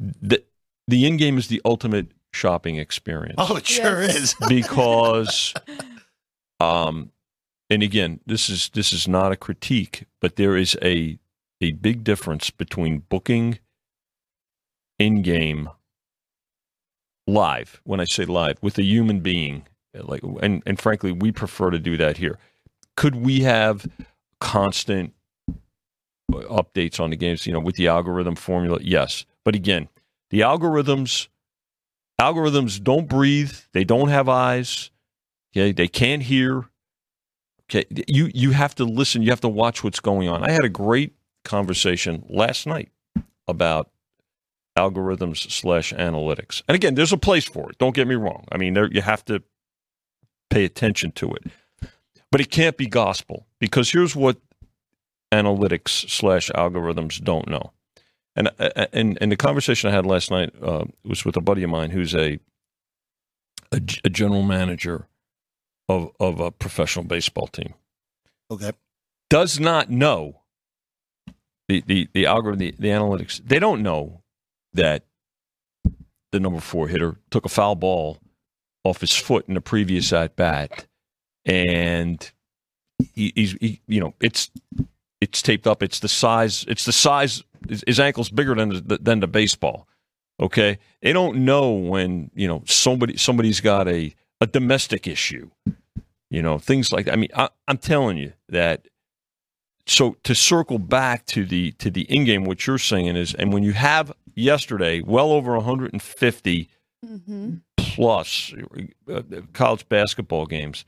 the 0.00 0.42
the 0.86 1.06
end 1.06 1.18
game 1.18 1.38
is 1.38 1.48
the 1.48 1.60
ultimate 1.64 2.08
shopping 2.32 2.76
experience. 2.76 3.36
Oh, 3.38 3.56
it 3.56 3.66
sure 3.66 4.02
Yes. 4.02 4.16
is. 4.16 4.34
because 4.48 5.54
um 6.60 7.10
and 7.70 7.82
again 7.82 8.20
this 8.26 8.48
is 8.48 8.70
this 8.74 8.92
is 8.92 9.06
not 9.06 9.32
a 9.32 9.36
critique 9.36 10.06
but 10.20 10.36
there 10.36 10.56
is 10.56 10.76
a 10.82 11.18
a 11.60 11.72
big 11.72 12.04
difference 12.04 12.50
between 12.50 13.04
booking 13.08 13.58
in 14.98 15.22
game 15.22 15.68
live. 17.28 17.80
When 17.84 18.00
I 18.00 18.04
say 18.04 18.24
live, 18.24 18.58
with 18.62 18.78
a 18.78 18.82
human 18.82 19.20
being, 19.20 19.66
uh, 19.96 20.02
like, 20.04 20.22
and 20.42 20.62
and 20.66 20.80
frankly, 20.80 21.12
we 21.12 21.30
prefer 21.30 21.70
to 21.70 21.78
do 21.78 21.96
that 21.96 22.16
here. 22.16 22.38
Could 22.96 23.16
we 23.16 23.40
have 23.40 23.86
constant 24.40 25.14
uh, 25.48 25.54
updates 26.32 26.98
on 26.98 27.10
the 27.10 27.16
games? 27.16 27.46
You 27.46 27.52
know, 27.52 27.60
with 27.60 27.76
the 27.76 27.88
algorithm 27.88 28.34
formula, 28.34 28.78
yes. 28.82 29.24
But 29.44 29.54
again, 29.54 29.88
the 30.30 30.40
algorithms 30.40 31.28
algorithms 32.20 32.82
don't 32.82 33.08
breathe. 33.08 33.52
They 33.72 33.84
don't 33.84 34.08
have 34.08 34.28
eyes. 34.28 34.90
Okay, 35.52 35.72
they 35.72 35.88
can't 35.88 36.22
hear. 36.22 36.66
Okay, 37.70 37.84
you 38.06 38.30
you 38.34 38.52
have 38.52 38.74
to 38.76 38.84
listen. 38.84 39.22
You 39.22 39.30
have 39.30 39.42
to 39.42 39.48
watch 39.48 39.84
what's 39.84 40.00
going 40.00 40.28
on. 40.28 40.42
I 40.42 40.50
had 40.50 40.64
a 40.64 40.70
great 40.70 41.14
conversation 41.44 42.24
last 42.28 42.66
night 42.66 42.90
about 43.46 43.90
algorithms 44.76 45.50
slash 45.50 45.92
analytics. 45.92 46.62
And 46.68 46.74
again, 46.74 46.94
there's 46.94 47.12
a 47.12 47.18
place 47.18 47.44
for 47.44 47.70
it. 47.70 47.78
Don't 47.78 47.94
get 47.94 48.06
me 48.08 48.14
wrong. 48.14 48.44
I 48.50 48.56
mean, 48.56 48.74
there 48.74 48.90
you 48.90 49.02
have 49.02 49.24
to 49.26 49.42
pay 50.48 50.64
attention 50.64 51.12
to 51.12 51.34
it, 51.34 51.90
but 52.30 52.40
it 52.40 52.50
can't 52.50 52.76
be 52.76 52.86
gospel 52.86 53.46
because 53.58 53.90
here's 53.90 54.16
what 54.16 54.38
analytics 55.30 56.08
slash 56.08 56.50
algorithms 56.50 57.22
don't 57.22 57.48
know. 57.48 57.72
And 58.34 58.50
and 58.92 59.18
and 59.20 59.32
the 59.32 59.36
conversation 59.36 59.90
I 59.90 59.92
had 59.92 60.06
last 60.06 60.30
night 60.30 60.54
uh, 60.62 60.84
was 61.04 61.24
with 61.24 61.36
a 61.36 61.40
buddy 61.42 61.64
of 61.64 61.70
mine 61.70 61.90
who's 61.90 62.14
a, 62.14 62.38
a 63.72 63.80
a 64.04 64.08
general 64.08 64.42
manager 64.42 65.08
of 65.88 66.10
of 66.20 66.40
a 66.40 66.50
professional 66.50 67.04
baseball 67.04 67.46
team. 67.46 67.74
Okay. 68.50 68.72
Does 69.30 69.60
not 69.60 69.90
know 69.90 70.42
the 71.68 71.82
the 71.86 72.08
the 72.12 72.26
algorithm, 72.26 72.58
the, 72.58 72.74
the 72.78 72.88
analytics. 72.88 73.40
They 73.44 73.58
don't 73.58 73.82
know 73.82 74.22
that 74.72 75.04
the 76.32 76.40
number 76.40 76.60
four 76.60 76.88
hitter 76.88 77.16
took 77.30 77.44
a 77.44 77.48
foul 77.48 77.74
ball 77.74 78.18
off 78.84 79.00
his 79.00 79.14
foot 79.14 79.46
in 79.48 79.54
the 79.54 79.60
previous 79.60 80.12
at 80.12 80.36
bat, 80.36 80.86
and 81.44 82.30
he, 83.14 83.32
he's 83.34 83.52
he, 83.60 83.80
you 83.86 84.00
know 84.00 84.14
it's 84.20 84.50
it's 85.20 85.42
taped 85.42 85.66
up. 85.66 85.82
It's 85.82 86.00
the 86.00 86.08
size. 86.08 86.64
It's 86.68 86.84
the 86.84 86.92
size. 86.92 87.42
His, 87.68 87.82
his 87.86 88.00
ankle's 88.00 88.30
bigger 88.30 88.54
than 88.54 88.86
the, 88.86 88.98
than 88.98 89.20
the 89.20 89.26
baseball. 89.26 89.88
Okay, 90.40 90.78
they 91.02 91.12
don't 91.12 91.44
know 91.44 91.72
when 91.72 92.30
you 92.34 92.46
know 92.48 92.62
somebody 92.66 93.16
somebody's 93.16 93.60
got 93.60 93.88
a 93.88 94.14
a 94.40 94.46
domestic 94.46 95.06
issue. 95.06 95.50
You 96.30 96.42
know 96.42 96.58
things 96.58 96.92
like 96.92 97.06
that. 97.06 97.12
I 97.14 97.16
mean, 97.16 97.30
I, 97.34 97.48
I'm 97.66 97.78
telling 97.78 98.16
you 98.18 98.32
that. 98.48 98.88
So 99.86 100.16
to 100.24 100.34
circle 100.34 100.78
back 100.78 101.24
to 101.26 101.46
the 101.46 101.72
to 101.72 101.90
the 101.90 102.02
in 102.02 102.24
game, 102.24 102.44
what 102.44 102.66
you're 102.66 102.76
saying 102.78 103.16
is, 103.16 103.34
and 103.34 103.52
when 103.52 103.62
you 103.62 103.72
have 103.72 104.12
yesterday 104.34 105.00
well 105.00 105.32
over 105.32 105.54
150 105.54 106.68
Mm-hmm. 107.06 107.54
plus 107.76 108.52
uh, 109.08 109.22
college 109.52 109.88
basketball 109.88 110.46
games. 110.46 110.84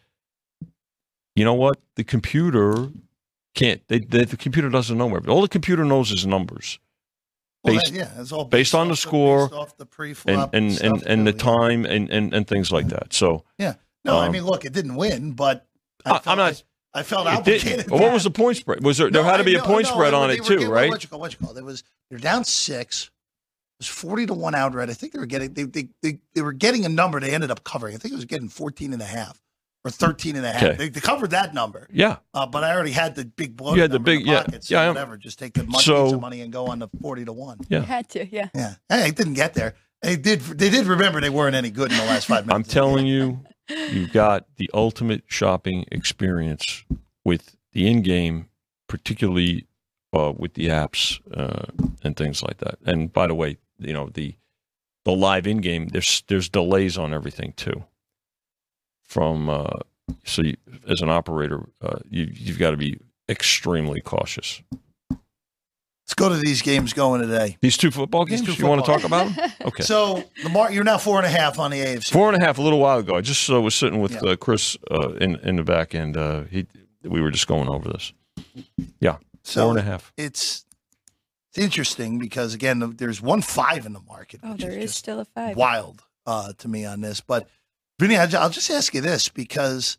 You 1.37 1.45
know 1.45 1.55
what? 1.55 1.79
The 1.95 2.03
computer 2.03 2.89
can't. 3.55 3.81
They, 3.87 4.01
they, 4.01 4.25
the 4.25 4.37
computer 4.37 4.69
doesn't 4.71 4.99
know 4.99 5.07
everything. 5.07 5.31
All 5.31 5.41
the 5.41 5.47
computer 5.49 5.85
knows 5.85 6.11
is 6.11 6.27
numbers. 6.27 6.81
Well, 7.63 7.75
Based- 7.75 7.93
that- 7.93 7.99
yeah, 8.17 8.21
it's 8.21 8.33
all 8.33 8.45
based 8.45 8.75
on 8.75 8.89
the 8.89 8.97
score 8.97 9.49
based 9.49 9.53
the 9.79 10.33
and 10.53 10.53
and 10.53 10.73
stuff, 10.75 10.93
and, 10.93 11.03
and 11.07 11.27
the 11.29 11.33
time 11.33 11.85
and, 11.87 12.11
and, 12.11 12.35
and 12.35 12.47
things 12.47 12.73
like 12.73 12.89
that. 12.89 13.13
So 13.13 13.45
Yeah. 13.57 13.75
No, 14.05 14.19
I 14.19 14.27
Um, 14.27 14.33
mean, 14.33 14.45
look, 14.45 14.65
it 14.65 14.73
didn't 14.73 14.97
win, 14.97 15.33
but 15.33 15.67
I 16.05 16.11
I- 16.11 16.13
felt, 16.15 16.27
I'm 16.29 16.39
not- 16.39 16.63
I, 16.95 17.01
I 17.01 17.03
felt 17.03 17.27
obligated. 17.27 17.69
didn't. 17.79 17.91
Well, 17.91 18.01
what 18.03 18.13
was 18.13 18.25
the 18.25 18.31
point 18.31 18.57
spread? 18.57 18.83
Was 18.83 18.99
there? 18.99 19.11
there 19.11 19.23
had 19.23 19.37
to 19.37 19.43
I 19.43 19.47
be 19.47 19.55
a 19.57 19.63
point 19.63 19.85
no, 19.87 19.93
spread 19.93 20.13
they- 20.13 20.17
on 20.17 20.31
it 20.31 20.45
too, 20.45 20.55
getting- 20.55 20.69
right? 20.69 20.89
What 20.91 21.03
you 21.03 21.09
call? 21.09 21.21
What 21.21 21.33
you 21.33 21.39
call? 21.47 21.57
It 21.57 21.65
was 21.65 21.85
they're 22.11 22.19
down 22.19 22.45
six. 22.45 23.05
It 23.79 23.85
was 23.85 23.89
forty 23.89 24.27
to 24.27 24.35
one 24.35 24.55
outright. 24.55 24.91
I 24.91 24.95
think 24.95 25.13
they 25.13 25.19
were 25.19 25.27
getting 25.27 25.53
they, 25.55 25.63
they 25.65 25.89
they 26.03 26.19
they 26.35 26.43
were 26.43 26.53
getting 26.53 26.85
a 26.85 26.89
number. 26.89 27.21
They 27.21 27.31
ended 27.33 27.51
up 27.51 27.63
covering. 27.65 27.95
I 27.95 27.99
think 27.99 28.13
it 28.13 28.17
was 28.17 28.25
getting 28.25 28.49
14 28.49 28.93
and 28.93 29.01
a 29.01 29.07
half 29.07 29.41
or 29.85 29.91
13 29.91 30.37
and 30.37 30.45
a 30.45 30.53
half. 30.53 30.63
Okay. 30.63 30.77
They, 30.77 30.89
they 30.91 31.01
covered 31.01 31.31
that 31.31 31.55
number. 31.55 31.87
Yeah. 31.93 32.17
Uh, 32.35 32.45
but 32.47 32.63
I 32.65 32.75
already 32.75 32.91
had 32.91 33.15
the 33.15 33.25
big 33.25 33.57
blow. 33.57 33.75
You 33.75 33.81
had 33.83 33.91
the 33.93 33.99
big- 34.01 34.27
yeah, 34.27 34.43
pocket, 34.43 34.69
yeah, 34.69 34.79
So 34.79 34.83
am- 34.83 34.95
whatever. 34.95 35.17
Just 35.17 35.39
take 35.39 35.55
the 35.55 35.65
money, 35.65 35.83
So- 35.85 36.19
money 36.21 36.41
and 36.43 36.53
go 36.53 36.67
on 36.67 36.81
to 36.81 36.91
forty 37.01 37.25
to 37.25 37.33
one. 37.33 37.59
Yeah. 37.69 37.79
You 37.81 37.85
had 37.87 38.09
to, 38.11 38.27
yeah. 38.27 38.49
Yeah. 38.55 38.75
Hey, 38.89 39.09
it 39.09 39.17
didn't 39.17 39.35
get 39.35 39.55
there. 39.55 39.75
They 40.03 40.17
did. 40.17 40.41
They 40.41 40.71
did 40.71 40.87
remember 40.87 41.21
they 41.21 41.31
weren't 41.31 41.55
any 41.55 41.71
good 41.71 41.91
in 41.93 41.97
the 41.99 42.05
last 42.05 42.27
five 42.27 42.47
minutes. 42.47 42.69
I'm 42.69 42.71
telling 42.73 43.07
you, 43.07 43.41
you've 43.71 44.13
got 44.13 44.47
the 44.57 44.71
ultimate 44.75 45.25
shopping 45.27 45.85
experience 45.91 46.85
with 47.25 47.57
the 47.73 47.89
in-game, 47.89 48.49
particularly 48.89 49.67
uh, 50.13 50.33
with 50.37 50.55
the 50.55 50.69
apps 50.69 51.21
uh, 51.37 51.67
and 52.03 52.17
things 52.17 52.43
like 52.43 52.59
that. 52.59 52.79
And 52.85 53.13
by 53.13 53.27
the 53.27 53.35
way, 53.35 53.59
you 53.79 53.93
know 53.93 54.11
the 54.13 54.37
the 55.05 55.13
live 55.13 55.47
in-game. 55.47 55.89
There's 55.89 56.23
there's 56.29 56.49
delays 56.49 56.99
on 56.99 57.15
everything 57.15 57.53
too. 57.57 57.85
From 59.03 59.51
uh, 59.51 59.79
so 60.25 60.43
you, 60.43 60.57
as 60.89 61.03
an 61.03 61.09
operator, 61.09 61.69
uh, 61.81 61.99
you 62.09 62.29
you've 62.33 62.59
got 62.59 62.73
to 62.73 62.77
be 62.77 62.99
extremely 63.29 64.01
cautious. 64.01 64.63
Let's 66.11 66.15
go 66.17 66.29
to 66.29 66.35
these 66.43 66.61
games 66.61 66.93
going 66.93 67.21
today. 67.23 67.57
These 67.61 67.77
two 67.77 67.93
football 67.93 68.25
games. 68.25 68.43
two 68.43 68.53
you 68.55 68.67
want 68.67 68.85
to 68.85 68.91
talk 68.91 69.05
about 69.05 69.33
them? 69.33 69.51
Okay. 69.65 69.85
So 69.85 70.25
the 70.43 70.49
mar- 70.49 70.73
you're 70.73 70.83
now 70.83 70.99
four 70.99 71.19
and 71.19 71.27
a 71.27 71.31
half 71.31 71.61
on 71.61 71.71
the 71.71 71.77
AFC. 71.79 72.11
Four 72.11 72.33
and 72.33 72.43
a 72.43 72.45
half 72.45 72.59
a 72.59 72.63
little 72.63 72.81
while 72.81 72.99
ago. 72.99 73.15
I 73.15 73.21
just 73.21 73.49
uh, 73.49 73.61
was 73.61 73.77
sitting 73.77 74.01
with 74.01 74.15
Yeah. 74.15 74.31
uh, 74.31 74.37
Chris 74.37 74.77
uh, 74.91 75.11
in 75.21 75.37
in 75.37 75.55
the 75.55 75.63
back 75.63 75.95
end. 75.95 76.17
Uh, 76.17 76.43
he 76.51 76.67
we 77.05 77.21
were 77.21 77.31
just 77.31 77.47
going 77.47 77.69
over 77.69 77.89
this. 77.89 78.13
Yeah, 78.99 79.19
so 79.45 79.63
four 79.63 79.71
and 79.71 79.79
a 79.79 79.83
half. 79.83 80.13
It's 80.17 80.65
it's 81.51 81.59
interesting 81.59 82.19
because 82.19 82.55
again, 82.55 82.81
there's 82.97 83.23
one 83.23 83.41
five 83.41 83.87
in 83.87 83.93
the 83.93 84.01
market. 84.01 84.41
Oh, 84.43 84.55
there 84.55 84.73
is 84.73 84.87
just 84.87 84.97
still 84.97 85.21
a 85.21 85.25
five. 85.27 85.57
wild 85.57 86.03
uh, 86.27 86.53
to 86.59 86.67
me 86.67 86.85
on 86.85 87.03
this. 87.03 87.21
But 87.21 87.47
Vinny, 88.01 88.17
I'll 88.17 88.51
just 88.51 88.69
ask 88.71 88.93
you 88.95 89.01
this 89.01 89.29
because 89.29 89.97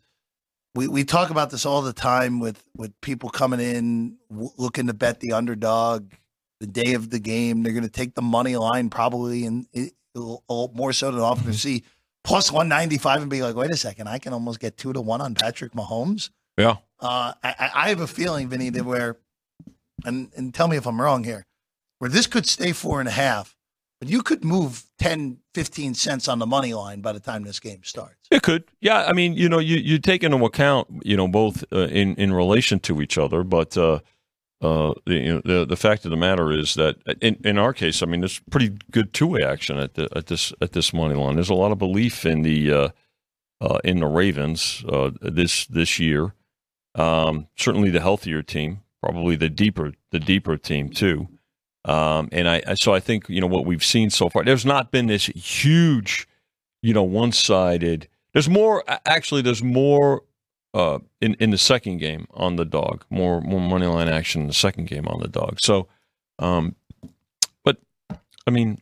we, 0.74 0.88
we 0.88 1.04
talk 1.04 1.30
about 1.30 1.50
this 1.50 1.66
all 1.66 1.82
the 1.82 1.92
time 1.92 2.40
with 2.40 2.62
with 2.76 2.98
people 3.00 3.28
coming 3.30 3.60
in 3.60 4.16
w- 4.30 4.50
looking 4.56 4.86
to 4.86 4.94
bet 4.94 5.20
the 5.20 5.32
underdog 5.32 6.12
the 6.60 6.66
day 6.66 6.94
of 6.94 7.10
the 7.10 7.18
game. 7.18 7.62
They're 7.62 7.72
going 7.72 7.84
to 7.84 7.90
take 7.90 8.14
the 8.14 8.22
money 8.22 8.56
line 8.56 8.88
probably, 8.90 9.44
and 9.44 9.66
it, 9.72 9.92
more 10.14 10.92
so 10.92 11.10
than 11.10 11.20
often 11.20 11.46
to 11.46 11.54
see 11.54 11.84
plus 12.24 12.50
one 12.52 12.68
ninety 12.68 12.98
five 12.98 13.20
and 13.20 13.30
be 13.30 13.42
like, 13.42 13.54
wait 13.56 13.70
a 13.70 13.76
second, 13.76 14.08
I 14.08 14.18
can 14.18 14.32
almost 14.32 14.60
get 14.60 14.76
two 14.76 14.92
to 14.92 15.00
one 15.00 15.20
on 15.20 15.34
Patrick 15.34 15.72
Mahomes. 15.72 16.30
Yeah, 16.58 16.76
Uh, 17.00 17.32
I, 17.42 17.54
I- 17.58 17.70
I 17.74 17.88
have 17.88 18.00
a 18.00 18.06
feeling, 18.06 18.48
Vinny, 18.48 18.68
that 18.70 18.84
where, 18.84 19.16
and, 20.04 20.30
and 20.36 20.52
tell 20.54 20.68
me 20.68 20.76
if 20.76 20.86
I'm 20.86 21.00
wrong 21.00 21.24
here, 21.24 21.46
where 21.98 22.10
this 22.10 22.26
could 22.26 22.46
stay 22.46 22.72
four 22.72 23.00
and 23.00 23.08
a 23.08 23.12
half, 23.12 23.56
but 24.02 24.08
you 24.08 24.20
could 24.20 24.42
move 24.42 24.82
10, 24.98 25.38
15 25.54 25.94
cents 25.94 26.26
on 26.26 26.40
the 26.40 26.46
money 26.46 26.74
line 26.74 27.02
by 27.02 27.12
the 27.12 27.20
time 27.20 27.44
this 27.44 27.60
game 27.60 27.84
starts. 27.84 28.16
it 28.32 28.42
could. 28.42 28.64
Yeah, 28.80 29.04
I 29.04 29.12
mean, 29.12 29.34
you 29.34 29.48
know, 29.48 29.60
you 29.60 29.76
you 29.76 30.00
take 30.00 30.24
into 30.24 30.44
account, 30.44 30.88
you 31.04 31.16
know, 31.16 31.28
both 31.28 31.62
uh, 31.72 31.86
in 31.86 32.16
in 32.16 32.32
relation 32.32 32.80
to 32.80 33.00
each 33.00 33.16
other, 33.16 33.44
but. 33.44 33.76
Uh, 33.78 34.00
uh, 34.60 34.94
the, 35.06 35.14
you 35.14 35.32
know, 35.34 35.42
the 35.44 35.64
the 35.64 35.76
fact 35.76 36.04
of 36.04 36.12
the 36.12 36.16
matter 36.16 36.52
is 36.52 36.74
that 36.74 36.96
in, 37.20 37.36
in 37.44 37.58
our 37.58 37.72
case, 37.72 38.00
I 38.00 38.06
mean, 38.06 38.20
there's 38.20 38.38
pretty 38.48 38.76
good 38.92 39.12
two 39.12 39.26
way 39.26 39.42
action 39.42 39.76
at 39.76 39.94
the, 39.94 40.08
at 40.14 40.26
this 40.26 40.52
at 40.60 40.70
this 40.70 40.92
money 40.92 41.16
line. 41.16 41.34
There's 41.34 41.50
a 41.50 41.54
lot 41.54 41.72
of 41.72 41.78
belief 41.78 42.24
in 42.24 42.42
the 42.42 42.72
uh, 42.72 42.88
uh, 43.60 43.78
in 43.82 43.98
the 43.98 44.06
Ravens 44.06 44.84
uh, 44.88 45.10
this 45.20 45.66
this 45.66 45.98
year. 45.98 46.34
Um, 46.94 47.48
certainly 47.56 47.90
the 47.90 48.00
healthier 48.00 48.40
team, 48.40 48.82
probably 49.02 49.34
the 49.34 49.50
deeper 49.50 49.94
the 50.12 50.20
deeper 50.20 50.56
team 50.56 50.90
too. 50.90 51.28
Um, 51.84 52.28
and 52.30 52.48
I 52.48 52.74
so 52.74 52.94
I 52.94 53.00
think 53.00 53.28
you 53.28 53.40
know 53.40 53.46
what 53.46 53.66
we've 53.66 53.84
seen 53.84 54.10
so 54.10 54.28
far. 54.28 54.44
There's 54.44 54.64
not 54.64 54.90
been 54.90 55.06
this 55.06 55.26
huge, 55.26 56.28
you 56.82 56.94
know, 56.94 57.02
one 57.02 57.32
sided. 57.32 58.08
There's 58.32 58.48
more 58.48 58.84
actually. 59.04 59.42
There's 59.42 59.62
more 59.62 60.22
uh, 60.74 60.98
in 61.20 61.34
in 61.34 61.50
the 61.50 61.58
second 61.58 61.98
game 61.98 62.26
on 62.34 62.56
the 62.56 62.64
dog. 62.64 63.04
More 63.10 63.40
more 63.40 63.60
money 63.60 63.86
line 63.86 64.08
action 64.08 64.42
in 64.42 64.46
the 64.46 64.54
second 64.54 64.86
game 64.86 65.06
on 65.08 65.20
the 65.20 65.28
dog. 65.28 65.58
So, 65.60 65.88
um, 66.38 66.76
but 67.64 67.78
I 68.46 68.50
mean, 68.50 68.80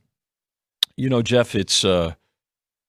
you 0.97 1.09
know, 1.09 1.23
Jeff, 1.23 1.55
it's. 1.55 1.85
Uh, 1.85 2.15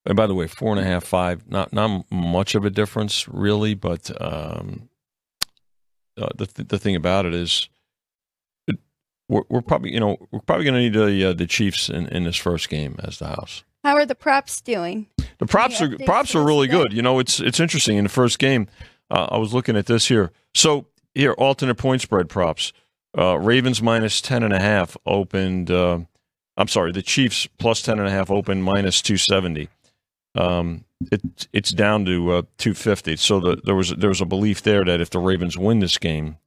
and 0.06 0.16
by 0.18 0.26
the 0.26 0.34
way, 0.34 0.48
four 0.48 0.72
and 0.72 0.80
a 0.80 0.84
half, 0.84 1.04
five, 1.04 1.50
not 1.50 1.74
not 1.74 2.06
much 2.12 2.56
of 2.56 2.66
a 2.66 2.70
difference 2.70 3.28
really, 3.28 3.76
but 3.76 4.10
um, 4.20 4.90
uh, 6.18 6.30
the 6.36 6.48
th- 6.48 6.68
the 6.68 6.80
thing 6.80 6.96
about 6.96 7.26
it 7.26 7.34
is, 7.34 7.70
we're, 9.32 9.44
we're 9.50 9.62
probably 9.62 9.94
you 9.94 10.00
know 10.00 10.18
we're 10.30 10.42
probably 10.42 10.66
going 10.66 10.76
to 10.76 10.82
need 10.82 10.94
the 10.94 11.30
uh, 11.30 11.34
the 11.34 11.48
Chiefs 11.48 11.90
in, 11.90 12.08
in 12.10 12.26
this 12.26 12.36
first 12.36 12.70
game 12.70 12.98
as 13.04 13.18
the 13.18 13.28
house. 13.28 13.64
How 13.84 13.96
are 13.96 14.06
the 14.06 14.14
props 14.14 14.62
doing? 14.62 15.08
The 15.40 15.48
props 15.48 15.82
are 15.82 15.98
props 16.06 16.36
are 16.36 16.44
really 16.44 16.68
good. 16.68 16.94
You 16.94 17.02
know, 17.02 17.18
it's 17.18 17.40
it's 17.40 17.60
interesting. 17.60 17.98
In 17.98 18.04
the 18.04 18.10
first 18.10 18.38
game, 18.38 18.68
uh, 19.10 19.30
I 19.32 19.38
was 19.38 19.54
looking 19.54 19.76
at 19.76 19.88
this 19.88 20.08
here. 20.08 20.32
So 20.54 20.86
here, 21.16 21.32
alternate 21.32 21.76
point 21.76 22.02
spread 22.02 22.30
props. 22.30 22.74
Uh, 23.18 23.38
Ravens 23.40 23.82
minus 23.82 24.22
ten 24.22 24.44
and 24.44 24.54
a 24.54 24.60
half 24.60 24.96
opened. 25.06 25.72
Uh, 25.72 26.02
I'm 26.58 26.68
sorry, 26.68 26.92
the 26.92 27.02
Chiefs 27.02 27.48
plus 27.58 27.82
ten 27.82 27.98
and 28.00 28.08
a 28.08 28.12
half 28.12 28.30
opened 28.30 28.64
minus 28.64 29.02
two 29.02 29.18
seventy. 29.18 29.70
Um, 30.36 30.84
it 31.12 31.48
it's 31.54 31.72
down 31.72 32.06
to 32.06 32.32
uh, 32.32 32.42
two 32.58 32.74
fifty. 32.74 33.16
So 33.16 33.40
the, 33.40 33.62
there 33.64 33.76
was 33.76 33.92
there 33.92 34.10
was 34.10 34.22
a 34.22 34.26
belief 34.26 34.62
there 34.62 34.84
that 34.84 35.00
if 35.00 35.10
the 35.10 35.20
Ravens 35.20 35.58
win 35.58 35.80
this 35.80 35.98
game, 35.98 36.38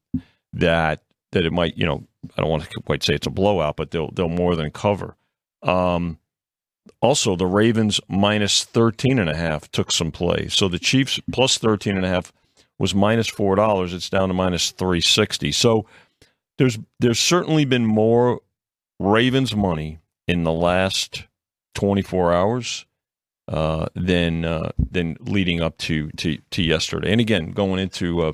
that 0.52 1.02
that 1.34 1.44
it 1.44 1.52
might 1.52 1.76
you 1.76 1.84
know 1.84 2.02
I 2.36 2.40
don't 2.40 2.50
want 2.50 2.64
to 2.64 2.80
quite 2.80 3.02
say 3.02 3.14
it's 3.14 3.26
a 3.26 3.30
blowout, 3.30 3.76
but 3.76 3.90
they'll 3.90 4.10
they'll 4.10 4.28
more 4.28 4.56
than 4.56 4.70
cover. 4.70 5.16
Um, 5.62 6.18
also, 7.00 7.36
the 7.36 7.46
Ravens 7.46 8.00
minus 8.08 8.64
13 8.64 9.18
and 9.18 9.28
a 9.28 9.36
half 9.36 9.70
took 9.70 9.90
some 9.90 10.10
play. 10.10 10.48
So 10.48 10.68
the 10.68 10.78
Chiefs 10.78 11.20
plus 11.32 11.58
13 11.58 11.96
and 11.96 12.04
a 12.04 12.08
half 12.08 12.32
was 12.78 12.94
minus 12.94 13.28
four 13.28 13.54
dollars. 13.54 13.92
It's 13.92 14.10
down 14.10 14.28
to 14.28 14.34
minus 14.34 14.70
360. 14.70 15.52
So 15.52 15.86
there's 16.58 16.78
there's 17.00 17.20
certainly 17.20 17.64
been 17.64 17.86
more 17.86 18.40
Ravens 18.98 19.54
money 19.54 19.98
in 20.26 20.44
the 20.44 20.52
last 20.52 21.26
24 21.74 22.32
hours 22.32 22.86
uh, 23.48 23.86
than 23.94 24.44
uh, 24.44 24.70
than 24.78 25.16
leading 25.20 25.60
up 25.60 25.76
to, 25.78 26.10
to 26.12 26.38
to 26.50 26.62
yesterday. 26.62 27.12
And 27.12 27.20
again, 27.20 27.52
going 27.52 27.80
into 27.80 28.22
uh, 28.22 28.32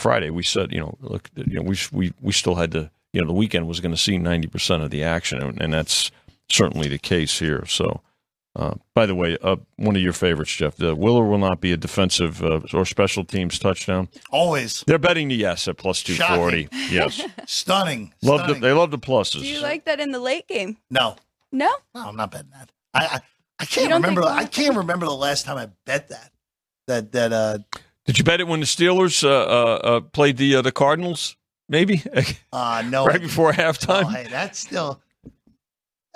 Friday, 0.00 0.30
we 0.30 0.42
said 0.42 0.72
you 0.72 0.80
know 0.80 0.96
look 1.00 1.30
you 1.34 1.54
know 1.54 1.62
we 1.62 1.76
we 1.92 2.12
we 2.20 2.32
still 2.32 2.54
had 2.56 2.72
to 2.72 2.90
you 3.12 3.20
know 3.20 3.26
the 3.26 3.32
weekend 3.32 3.66
was 3.68 3.80
going 3.80 3.94
to 3.94 4.00
see 4.00 4.18
90 4.18 4.48
percent 4.48 4.82
of 4.82 4.90
the 4.90 5.02
action, 5.04 5.40
and, 5.42 5.60
and 5.60 5.72
that's 5.72 6.10
certainly 6.48 6.88
the 6.88 6.98
case 6.98 7.38
here. 7.38 7.64
So. 7.66 8.00
Uh, 8.56 8.74
by 8.96 9.06
the 9.06 9.14
way, 9.14 9.38
uh, 9.44 9.54
one 9.76 9.94
of 9.94 10.02
your 10.02 10.12
favorites, 10.12 10.52
Jeff. 10.56 10.74
The 10.74 10.96
will 10.96 11.14
or 11.16 11.24
will 11.28 11.38
not 11.38 11.60
be 11.60 11.70
a 11.70 11.76
defensive 11.76 12.42
uh, 12.42 12.58
or 12.74 12.84
special 12.84 13.24
teams 13.24 13.60
touchdown. 13.60 14.08
Always 14.32 14.82
They're 14.88 14.98
betting 14.98 15.28
the 15.28 15.36
yes 15.36 15.68
at 15.68 15.76
plus 15.76 16.02
two 16.02 16.16
forty. 16.16 16.68
Yes, 16.90 17.22
stunning. 17.46 18.12
love 18.22 18.48
the, 18.48 18.54
they 18.54 18.72
love 18.72 18.90
the 18.90 18.98
pluses. 18.98 19.42
Do 19.42 19.46
you 19.46 19.60
like 19.60 19.84
that 19.84 20.00
in 20.00 20.10
the 20.10 20.18
late 20.18 20.48
game? 20.48 20.78
no, 20.90 21.14
No. 21.52 21.72
no, 21.94 22.08
I'm 22.08 22.16
not 22.16 22.32
betting 22.32 22.50
that. 22.50 22.72
I 22.92 23.04
I, 23.06 23.20
I 23.60 23.64
can't 23.66 23.92
remember. 23.92 24.24
I 24.24 24.46
can't 24.46 24.76
remember 24.76 25.06
the 25.06 25.12
last 25.14 25.44
time 25.44 25.56
I 25.56 25.68
bet 25.86 26.08
that. 26.08 26.32
That 26.88 27.12
that 27.12 27.32
uh 27.32 27.58
Did 28.06 28.18
you 28.18 28.24
bet 28.24 28.40
it 28.40 28.46
when 28.48 28.60
the 28.60 28.66
Steelers 28.66 29.22
uh, 29.22 29.28
uh, 29.28 29.74
uh, 29.82 30.00
played 30.00 30.36
the 30.36 30.56
uh, 30.56 30.62
the 30.62 30.72
Cardinals? 30.72 31.36
Maybe 31.68 32.02
uh 32.52 32.82
no. 32.88 33.06
right 33.06 33.20
before 33.20 33.50
Oh, 33.50 33.52
halftime. 33.52 34.10
hey, 34.12 34.26
that's 34.28 34.58
still. 34.58 35.00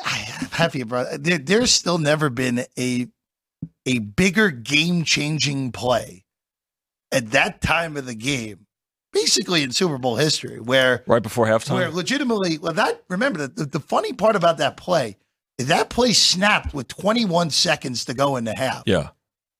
I'm 0.04 0.46
happy 0.50 0.80
about. 0.80 1.22
There, 1.22 1.38
there's 1.38 1.70
still 1.70 1.98
never 1.98 2.28
been 2.30 2.64
a 2.78 3.06
a 3.86 3.98
bigger 4.00 4.50
game 4.50 5.04
changing 5.04 5.70
play 5.72 6.24
at 7.12 7.30
that 7.30 7.60
time 7.60 7.96
of 7.96 8.06
the 8.06 8.14
game, 8.14 8.66
basically 9.12 9.62
in 9.62 9.70
Super 9.70 9.98
Bowl 9.98 10.16
history, 10.16 10.58
where 10.58 11.04
Right 11.06 11.22
before 11.22 11.46
halftime, 11.46 11.74
where 11.74 11.90
legitimately, 11.90 12.58
well, 12.58 12.72
that 12.72 13.04
remember 13.08 13.46
the, 13.46 13.48
the, 13.48 13.64
the 13.66 13.80
funny 13.80 14.12
part 14.12 14.34
about 14.34 14.58
that 14.58 14.76
play, 14.76 15.16
is 15.58 15.68
that 15.68 15.90
play 15.90 16.12
snapped 16.12 16.74
with 16.74 16.88
21 16.88 17.50
seconds 17.50 18.04
to 18.06 18.14
go 18.14 18.34
in 18.36 18.42
the 18.44 18.54
half, 18.56 18.82
Yeah, 18.86 19.10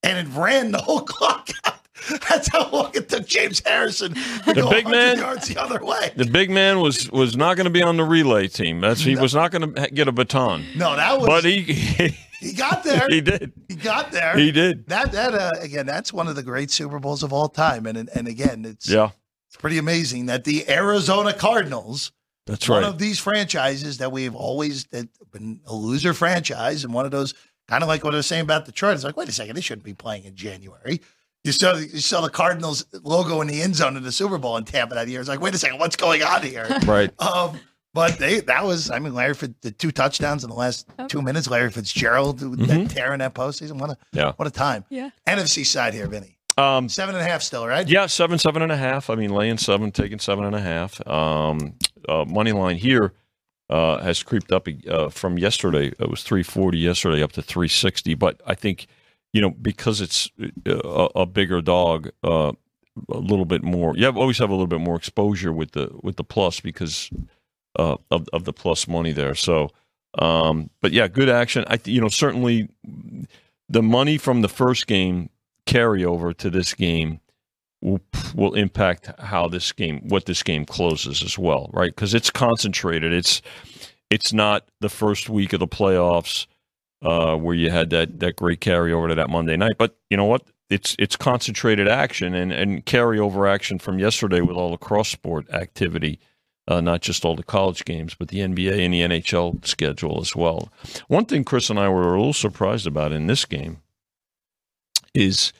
and 0.03 0.27
it 0.27 0.31
ran 0.37 0.73
the 0.73 0.79
whole 0.79 1.01
clock 1.03 1.51
out. 1.65 1.84
That's 2.29 2.49
how 2.49 2.69
long 2.71 2.91
it 2.95 3.09
took 3.09 3.27
James 3.27 3.63
Harrison 3.65 4.15
to 4.15 4.43
The 4.47 4.55
go 4.55 4.71
big 4.71 4.89
man- 4.89 5.19
yards 5.19 5.49
the 5.49 5.61
other 5.61 5.85
way. 5.85 6.13
the 6.17 6.27
big 6.27 6.51
man 6.51 6.81
was 6.81 7.11
was 7.13 7.37
not 7.37 7.57
going 7.57 7.65
to 7.67 7.71
be 7.71 7.83
on 7.83 7.97
the 7.97 8.05
relay 8.05 8.49
team. 8.49 8.81
That's 8.81 9.01
he 9.01 9.15
was 9.17 9.35
not 9.35 9.51
going 9.53 9.75
to 9.75 9.91
get 9.91 10.09
a 10.09 10.13
baton. 10.13 10.65
No, 10.77 10.97
that 10.97 11.19
was 11.19 11.27
But 11.29 11.45
he 11.45 11.61
he, 11.63 12.09
he 12.41 12.53
got 12.53 12.83
there. 12.83 13.07
he 13.09 13.21
did. 13.21 13.53
He 13.69 13.77
got 13.77 14.11
there. 14.11 14.37
He 14.37 14.51
did. 14.51 14.87
That 14.89 15.13
that 15.13 15.35
uh, 15.35 15.51
again, 15.61 15.87
that's 15.87 16.13
one 16.13 16.27
of 16.27 16.35
the 16.35 16.43
great 16.43 16.71
Super 16.71 16.99
Bowls 16.99 17.23
of 17.23 17.33
all 17.33 17.49
time, 17.49 17.87
and 17.87 17.97
and 18.13 18.27
again, 18.29 18.65
it's 18.65 18.89
Yeah, 18.89 19.11
it's 19.49 19.57
pretty 19.57 19.79
amazing 19.79 20.27
that 20.27 20.43
the 20.45 20.69
Arizona 20.69 21.33
Cardinals, 21.33 22.11
that's 22.47 22.69
one 22.69 22.79
right. 22.81 22.85
One 22.87 22.93
of 22.93 22.99
these 22.99 23.21
franchises 23.21 23.99
that 23.99 24.11
we've 24.11 24.35
always 24.35 24.87
that 24.87 25.09
been 25.33 25.61
a 25.67 25.75
loser 25.75 26.13
franchise, 26.13 26.83
and 26.85 26.93
one 26.93 27.05
of 27.05 27.13
those 27.13 27.35
kind 27.69 27.83
of 27.85 27.89
like 27.89 28.03
what 28.03 28.15
I 28.15 28.17
was 28.17 28.27
saying 28.27 28.43
about 28.43 28.67
Detroit. 28.67 28.95
It's 28.97 29.05
like, 29.05 29.17
wait 29.17 29.29
a 29.29 29.33
second, 29.33 29.55
they 29.55 29.61
shouldn't 29.63 29.85
be 29.85 29.95
playing 29.95 30.25
in 30.25 30.35
January. 30.35 31.01
You 31.45 31.53
saw 31.53 31.77
you 31.77 32.01
saw 32.01 32.23
the 32.23 32.31
Cardinals 32.31 32.87
logo 33.03 33.41
in 33.43 33.47
the 33.49 33.61
end 33.61 33.77
zone 33.77 33.97
in 33.97 34.03
the 34.03 34.11
Super 34.13 34.39
Bowl 34.39 34.57
in 34.57 34.65
Tampa 34.65 34.95
that 34.95 35.09
year. 35.09 35.21
It's 35.21 35.29
like, 35.29 35.41
wait 35.41 35.55
a 35.55 35.59
second, 35.59 35.79
what's 35.79 35.97
going 35.97 36.23
on 36.23 36.43
here? 36.43 36.67
Right. 36.87 37.11
Um, 37.21 37.61
but 37.93 38.19
they 38.19 38.41
that 38.41 38.65
was 38.65 38.91
I 38.91 38.99
mean 38.99 39.15
Larry 39.15 39.35
Fitz, 39.35 39.55
the 39.61 39.71
two 39.71 39.93
touchdowns 39.93 40.43
in 40.43 40.51
the 40.51 40.57
last 40.57 40.87
two 41.09 41.23
minutes. 41.23 41.49
Larry 41.49 41.71
Fitzgerald 41.71 42.41
with 42.43 42.67
that 42.67 42.91
tear 42.91 43.13
in 43.13 43.21
that 43.21 43.35
postseason. 43.35 43.79
What 43.79 43.91
a 43.91 43.97
Yeah. 44.13 44.33
what 44.37 44.49
a 44.49 44.51
time. 44.51 44.85
Yeah. 44.91 45.11
NFC 45.29 45.65
side 45.65 45.95
here, 45.95 46.07
Vinny. 46.09 46.37
Um, 46.57 46.89
Seven 46.89 47.15
and 47.15 47.25
a 47.25 47.29
half 47.29 47.43
still, 47.43 47.67
right? 47.67 47.87
Yeah, 47.87 48.07
seven, 48.07 48.39
seven 48.39 48.63
and 48.63 48.71
a 48.73 48.77
half. 48.77 49.11
I 49.11 49.17
mean, 49.17 49.31
laying 49.31 49.59
seven, 49.59 49.91
taking 49.91 50.21
seven 50.21 50.45
and 50.45 50.55
a 50.55 50.61
half. 50.61 51.05
Um, 51.07 51.75
uh, 52.09 52.25
money 52.25 52.53
line 52.53 52.77
here 52.77 53.13
uh, 53.69 53.99
has 53.99 54.23
creeped 54.23 54.53
up 54.53 54.69
uh, 54.89 55.09
from 55.09 55.37
yesterday. 55.39 55.89
It 55.99 56.09
was 56.09 56.23
three 56.23 56.43
forty 56.45 56.79
yesterday, 56.79 57.23
up 57.23 57.33
to 57.33 57.43
three 57.43 57.69
sixty. 57.69 58.15
But 58.15 58.41
I 58.47 58.55
think 58.55 58.87
you 59.35 59.41
know 59.43 59.51
because 59.51 60.01
it's 60.01 60.31
uh, 60.41 60.79
a, 60.85 61.21
a 61.21 61.27
bigger 61.27 61.61
dog, 61.61 62.09
uh, 62.23 62.53
a 63.11 63.19
little 63.19 63.45
bit 63.45 63.63
more. 63.63 63.95
You 63.97 64.07
have, 64.07 64.17
always 64.17 64.39
have 64.39 64.49
a 64.49 64.55
little 64.55 64.69
bit 64.69 64.81
more 64.81 64.97
exposure 64.97 65.53
with 65.53 65.73
the 65.73 65.91
with 66.03 66.17
the 66.17 66.25
plus 66.25 66.61
because 66.61 67.11
uh, 67.79 67.97
of 68.11 68.27
of 68.33 68.45
the 68.45 68.55
plus 68.55 68.89
money 68.89 69.13
there. 69.13 69.35
So, 69.35 69.71
um, 70.19 70.71
but 70.81 70.93
yeah, 70.93 71.09
good 71.09 71.29
action. 71.29 71.65
I 71.67 71.79
you 71.85 72.01
know 72.01 72.09
certainly 72.09 72.69
the 73.69 73.83
money 73.83 74.17
from 74.17 74.41
the 74.41 74.49
first 74.49 74.87
game 74.87 75.29
carry 75.67 76.05
over 76.05 76.33
to 76.33 76.49
this 76.49 76.73
game 76.73 77.21
will 77.83 78.01
will 78.37 78.55
impact 78.55 79.11
how 79.19 79.49
this 79.49 79.73
game 79.73 80.09
what 80.09 80.27
this 80.27 80.45
game 80.45 80.65
closes 80.65 81.23
as 81.23 81.37
well, 81.37 81.71
right? 81.73 81.93
Because 81.95 82.15
it's 82.15 82.31
concentrated. 82.31 83.13
It's 83.13 83.43
it's 84.11 84.33
not 84.33 84.69
the 84.81 84.89
first 84.89 85.29
week 85.29 85.53
of 85.53 85.59
the 85.59 85.67
playoffs 85.67 86.47
uh, 87.05 87.37
where 87.37 87.55
you 87.55 87.71
had 87.71 87.91
that 87.91 88.21
that 88.21 88.37
great 88.37 88.61
carryover 88.61 89.09
to 89.09 89.15
that 89.15 89.31
Monday 89.31 89.57
night. 89.57 89.77
But 89.79 89.97
you 90.11 90.17
know 90.17 90.25
what? 90.25 90.43
It's 90.71 90.97
it's 90.99 91.17
concentrated 91.17 91.87
action 91.89 92.35
and 92.35 92.53
and 92.53 92.85
carryover 92.87 93.49
action 93.53 93.79
from 93.79 93.99
yesterday 93.99 94.41
with 94.41 94.57
all 94.57 94.71
the 94.71 94.77
cross 94.79 95.09
sport 95.09 95.49
activity. 95.51 96.19
Uh, 96.67 96.81
not 96.81 97.03
just 97.03 97.27
all 97.27 97.37
the 97.37 97.43
college 97.43 97.85
games, 97.85 98.15
but 98.15 98.29
the 98.29 98.39
NBA 98.39 98.83
and 98.83 98.95
the 98.95 99.03
NHL 99.03 99.67
schedule 99.67 100.19
as 100.23 100.35
well. 100.35 100.73
One 101.09 101.27
thing 101.27 101.45
Chris 101.45 101.69
and 101.69 101.79
I 101.79 101.91
were 101.91 102.15
a 102.15 102.17
little 102.17 102.33
surprised 102.33 102.87
about 102.87 103.13
in 103.13 103.27
this 103.27 103.45
game 103.45 103.83
is 105.13 105.53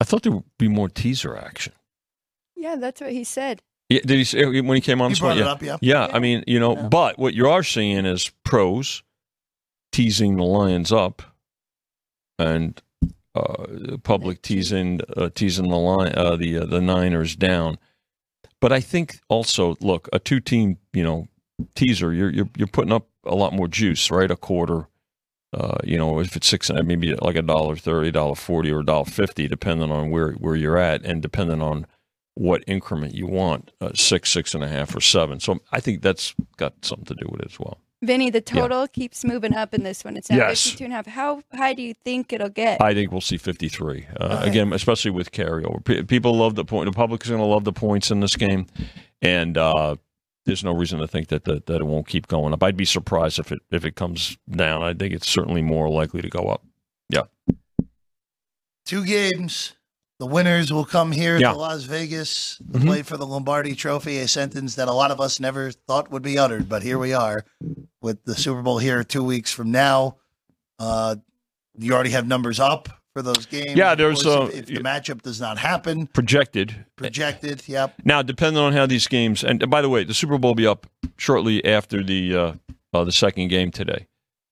I 0.00 0.04
thought 0.04 0.22
there 0.22 0.32
would 0.32 0.44
be 0.58 0.68
more 0.68 0.88
teaser 0.88 1.36
action. 1.36 1.74
Yeah, 2.56 2.76
that's 2.76 3.00
what 3.02 3.12
he 3.12 3.24
said. 3.24 3.60
Yeah, 3.90 4.00
did 4.06 4.16
he 4.16 4.24
say 4.24 4.44
when 4.62 4.74
he 4.74 4.80
came 4.80 5.02
on? 5.02 5.10
You 5.10 5.14
the 5.14 5.16
spot? 5.16 5.36
brought 5.36 5.36
it 5.36 5.40
yeah. 5.44 5.50
up, 5.50 5.62
yeah. 5.62 5.76
yeah. 5.82 6.08
Yeah. 6.08 6.16
I 6.16 6.18
mean, 6.18 6.44
you 6.46 6.58
know, 6.58 6.76
Yeah. 6.76 6.88
but 6.88 7.18
what 7.18 7.34
you 7.34 7.48
are 7.50 7.62
seeing 7.62 8.06
is 8.06 8.30
pros 8.44 9.02
teasing 9.92 10.36
the 10.36 10.44
Lions 10.44 10.90
up, 10.90 11.22
and 12.38 12.80
uh, 13.34 13.98
public 14.02 14.42
teasing 14.42 15.00
uh, 15.16 15.30
teasing 15.34 15.68
the 15.68 15.76
line 15.76 16.12
uh, 16.16 16.36
the 16.36 16.58
uh, 16.58 16.66
the 16.66 16.80
Niners 16.80 17.36
down. 17.36 17.78
But 18.60 18.72
I 18.72 18.80
think 18.80 19.18
also, 19.28 19.76
look, 19.80 20.08
a 20.12 20.18
two 20.18 20.40
team, 20.40 20.78
you 20.92 21.02
know, 21.02 21.28
teaser, 21.74 22.12
you're 22.12 22.30
you're 22.30 22.50
you're 22.56 22.68
putting 22.68 22.92
up 22.92 23.08
a 23.24 23.34
lot 23.34 23.52
more 23.52 23.68
juice, 23.68 24.10
right? 24.10 24.30
A 24.30 24.36
quarter. 24.36 24.88
Uh, 25.54 25.76
you 25.84 25.98
know, 25.98 26.18
if 26.18 26.34
it's 26.34 26.46
six, 26.46 26.70
maybe 26.70 27.14
like 27.16 27.36
a 27.36 27.42
dollar 27.42 27.76
thirty, 27.76 28.10
dollar 28.10 28.34
forty, 28.34 28.70
or 28.70 28.80
a 28.80 28.84
dollar 28.84 29.04
fifty, 29.04 29.46
depending 29.48 29.92
on 29.92 30.10
where 30.10 30.32
where 30.32 30.56
you're 30.56 30.78
at, 30.78 31.04
and 31.04 31.20
depending 31.20 31.60
on 31.60 31.86
what 32.34 32.64
increment 32.66 33.14
you 33.14 33.26
want, 33.26 33.70
uh, 33.82 33.90
six, 33.94 34.30
six 34.30 34.54
and 34.54 34.64
a 34.64 34.68
half, 34.68 34.96
or 34.96 35.00
seven. 35.02 35.40
So 35.40 35.60
I 35.70 35.80
think 35.80 36.00
that's 36.00 36.34
got 36.56 36.72
something 36.82 37.04
to 37.04 37.14
do 37.14 37.28
with 37.30 37.42
it 37.42 37.52
as 37.52 37.60
well. 37.60 37.81
Vinny, 38.02 38.30
the 38.30 38.40
total 38.40 38.88
keeps 38.88 39.24
moving 39.24 39.54
up 39.54 39.72
in 39.72 39.84
this 39.84 40.04
one. 40.04 40.16
It's 40.16 40.28
now 40.28 40.36
Yes. 40.36 40.62
52 40.64 40.84
and 40.84 40.92
a 40.92 40.96
half. 40.96 41.06
How 41.06 41.42
high 41.54 41.72
do 41.72 41.82
you 41.82 41.94
think 41.94 42.32
it'll 42.32 42.48
get? 42.48 42.80
I 42.82 42.94
think 42.94 43.12
we'll 43.12 43.20
see 43.20 43.36
53. 43.36 44.06
Uh, 44.20 44.24
Okay. 44.40 44.50
Again, 44.50 44.72
especially 44.72 45.12
with 45.12 45.30
carryover. 45.30 45.84
P- 45.84 46.02
people 46.02 46.36
love 46.36 46.56
the 46.56 46.64
point. 46.64 46.86
The 46.86 46.96
public 46.96 47.22
is 47.22 47.30
going 47.30 47.40
to 47.40 47.46
love 47.46 47.64
the 47.64 47.72
points 47.72 48.10
in 48.10 48.20
this 48.20 48.34
game. 48.36 48.66
And 49.22 49.56
uh, 49.56 49.96
there's 50.46 50.64
no 50.64 50.72
reason 50.74 50.98
to 50.98 51.06
think 51.06 51.28
that, 51.28 51.44
that 51.44 51.66
that 51.66 51.76
it 51.80 51.84
won't 51.84 52.08
keep 52.08 52.26
going 52.26 52.52
up. 52.52 52.62
I'd 52.64 52.76
be 52.76 52.84
surprised 52.84 53.38
if 53.38 53.52
it 53.52 53.60
if 53.70 53.84
it 53.84 53.94
comes 53.94 54.36
down. 54.50 54.82
I 54.82 54.92
think 54.94 55.14
it's 55.14 55.28
certainly 55.28 55.62
more 55.62 55.88
likely 55.88 56.20
to 56.22 56.28
go 56.28 56.46
up. 56.48 56.64
Yeah. 57.08 57.22
Two 58.84 59.04
games. 59.04 59.74
The 60.18 60.26
winners 60.26 60.72
will 60.72 60.84
come 60.84 61.12
here 61.12 61.38
Yeah. 61.38 61.52
to 61.52 61.58
Las 61.58 61.82
Vegas 61.84 62.58
to 62.72 62.78
Mhm. 62.78 62.86
play 62.86 63.02
for 63.02 63.16
the 63.16 63.26
Lombardi 63.26 63.74
Trophy, 63.74 64.18
a 64.18 64.28
sentence 64.28 64.74
that 64.76 64.86
a 64.88 64.92
lot 64.92 65.10
of 65.10 65.20
us 65.20 65.40
never 65.40 65.72
thought 65.72 66.10
would 66.10 66.22
be 66.22 66.38
uttered, 66.38 66.68
but 66.68 66.82
here 66.82 66.98
we 66.98 67.12
are 67.12 67.44
with 68.02 68.24
the 68.24 68.34
Super 68.34 68.62
Bowl 68.62 68.78
here 68.78 69.02
two 69.04 69.24
weeks 69.24 69.52
from 69.52 69.70
now. 69.70 70.16
Uh, 70.78 71.16
you 71.78 71.94
already 71.94 72.10
have 72.10 72.26
numbers 72.26 72.60
up 72.60 72.88
for 73.14 73.22
those 73.22 73.46
games. 73.46 73.76
Yeah, 73.76 73.94
there's, 73.94 74.22
course, 74.22 74.36
uh, 74.36 74.56
if, 74.56 74.60
if 74.60 74.66
the 74.66 74.82
matchup 74.82 75.22
does 75.22 75.40
not 75.40 75.58
happen, 75.58 76.06
Projected. 76.08 76.84
projected. 76.96 77.66
Yep. 77.66 77.94
Now, 78.04 78.22
depending 78.22 78.62
on 78.62 78.72
how 78.72 78.86
these 78.86 79.06
games, 79.06 79.44
and 79.44 79.68
by 79.70 79.80
the 79.82 79.88
way, 79.88 80.04
the 80.04 80.14
Super 80.14 80.38
Bowl 80.38 80.50
will 80.50 80.54
be 80.56 80.66
up 80.66 80.86
shortly 81.16 81.64
after 81.64 82.02
the 82.02 82.36
uh, 82.36 82.52
uh, 82.92 83.04
the 83.04 83.12
second 83.12 83.48
game 83.48 83.70
today. 83.70 84.06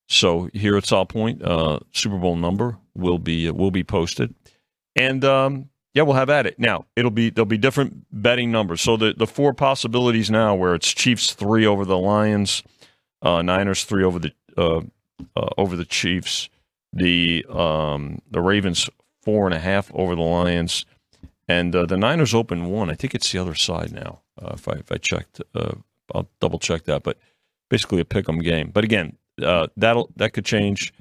So 0.08 0.48
here 0.52 0.76
at 0.76 0.86
South 0.86 1.08
Point, 1.08 1.42
uh, 1.42 1.80
Super 1.92 2.18
Bowl 2.18 2.36
number 2.36 2.78
will 2.94 3.18
be 3.18 3.50
will 3.50 3.70
be 3.70 3.84
posted, 3.84 4.34
and 4.96 5.24
um, 5.24 5.68
yeah, 5.94 6.02
we'll 6.02 6.16
have 6.16 6.30
at 6.30 6.46
it. 6.46 6.58
Now 6.58 6.86
it'll 6.96 7.10
be 7.10 7.30
there'll 7.30 7.46
be 7.46 7.58
different 7.58 8.06
betting 8.10 8.50
numbers. 8.50 8.80
So 8.80 8.96
the 8.96 9.14
the 9.16 9.26
four 9.26 9.54
possibilities 9.54 10.30
now, 10.30 10.54
where 10.54 10.74
it's 10.74 10.92
Chiefs 10.92 11.32
three 11.32 11.64
over 11.64 11.84
the 11.84 11.98
Lions, 11.98 12.62
uh, 13.22 13.42
Niners 13.42 13.84
three 13.84 14.04
over 14.04 14.18
the 14.18 14.32
uh, 14.56 14.80
uh, 15.36 15.48
over 15.58 15.76
the 15.76 15.84
Chiefs, 15.84 16.48
the 16.92 17.44
um, 17.48 18.20
the 18.30 18.40
Ravens 18.40 18.88
four 19.22 19.46
and 19.46 19.54
a 19.54 19.58
half 19.60 19.90
over 19.94 20.14
the 20.14 20.22
Lions, 20.22 20.86
and 21.48 21.74
uh, 21.74 21.86
the 21.86 21.96
Niners 21.96 22.34
open 22.34 22.66
one. 22.66 22.90
I 22.90 22.94
think 22.94 23.14
it's 23.14 23.30
the 23.32 23.38
other 23.38 23.54
side 23.54 23.92
now. 23.92 24.20
Uh, 24.40 24.52
if 24.54 24.66
I 24.68 24.72
if 24.72 24.90
I 24.90 24.96
checked, 24.96 25.40
uh, 25.54 25.74
I'll 26.14 26.28
double 26.40 26.58
check 26.58 26.84
that. 26.84 27.02
But 27.02 27.18
basically 27.68 28.00
a 28.00 28.04
pick 28.04 28.28
'em 28.28 28.38
game. 28.40 28.70
But 28.70 28.84
again, 28.84 29.16
uh, 29.42 29.68
that'll 29.76 30.10
that 30.16 30.32
could 30.32 30.44
change. 30.44 30.92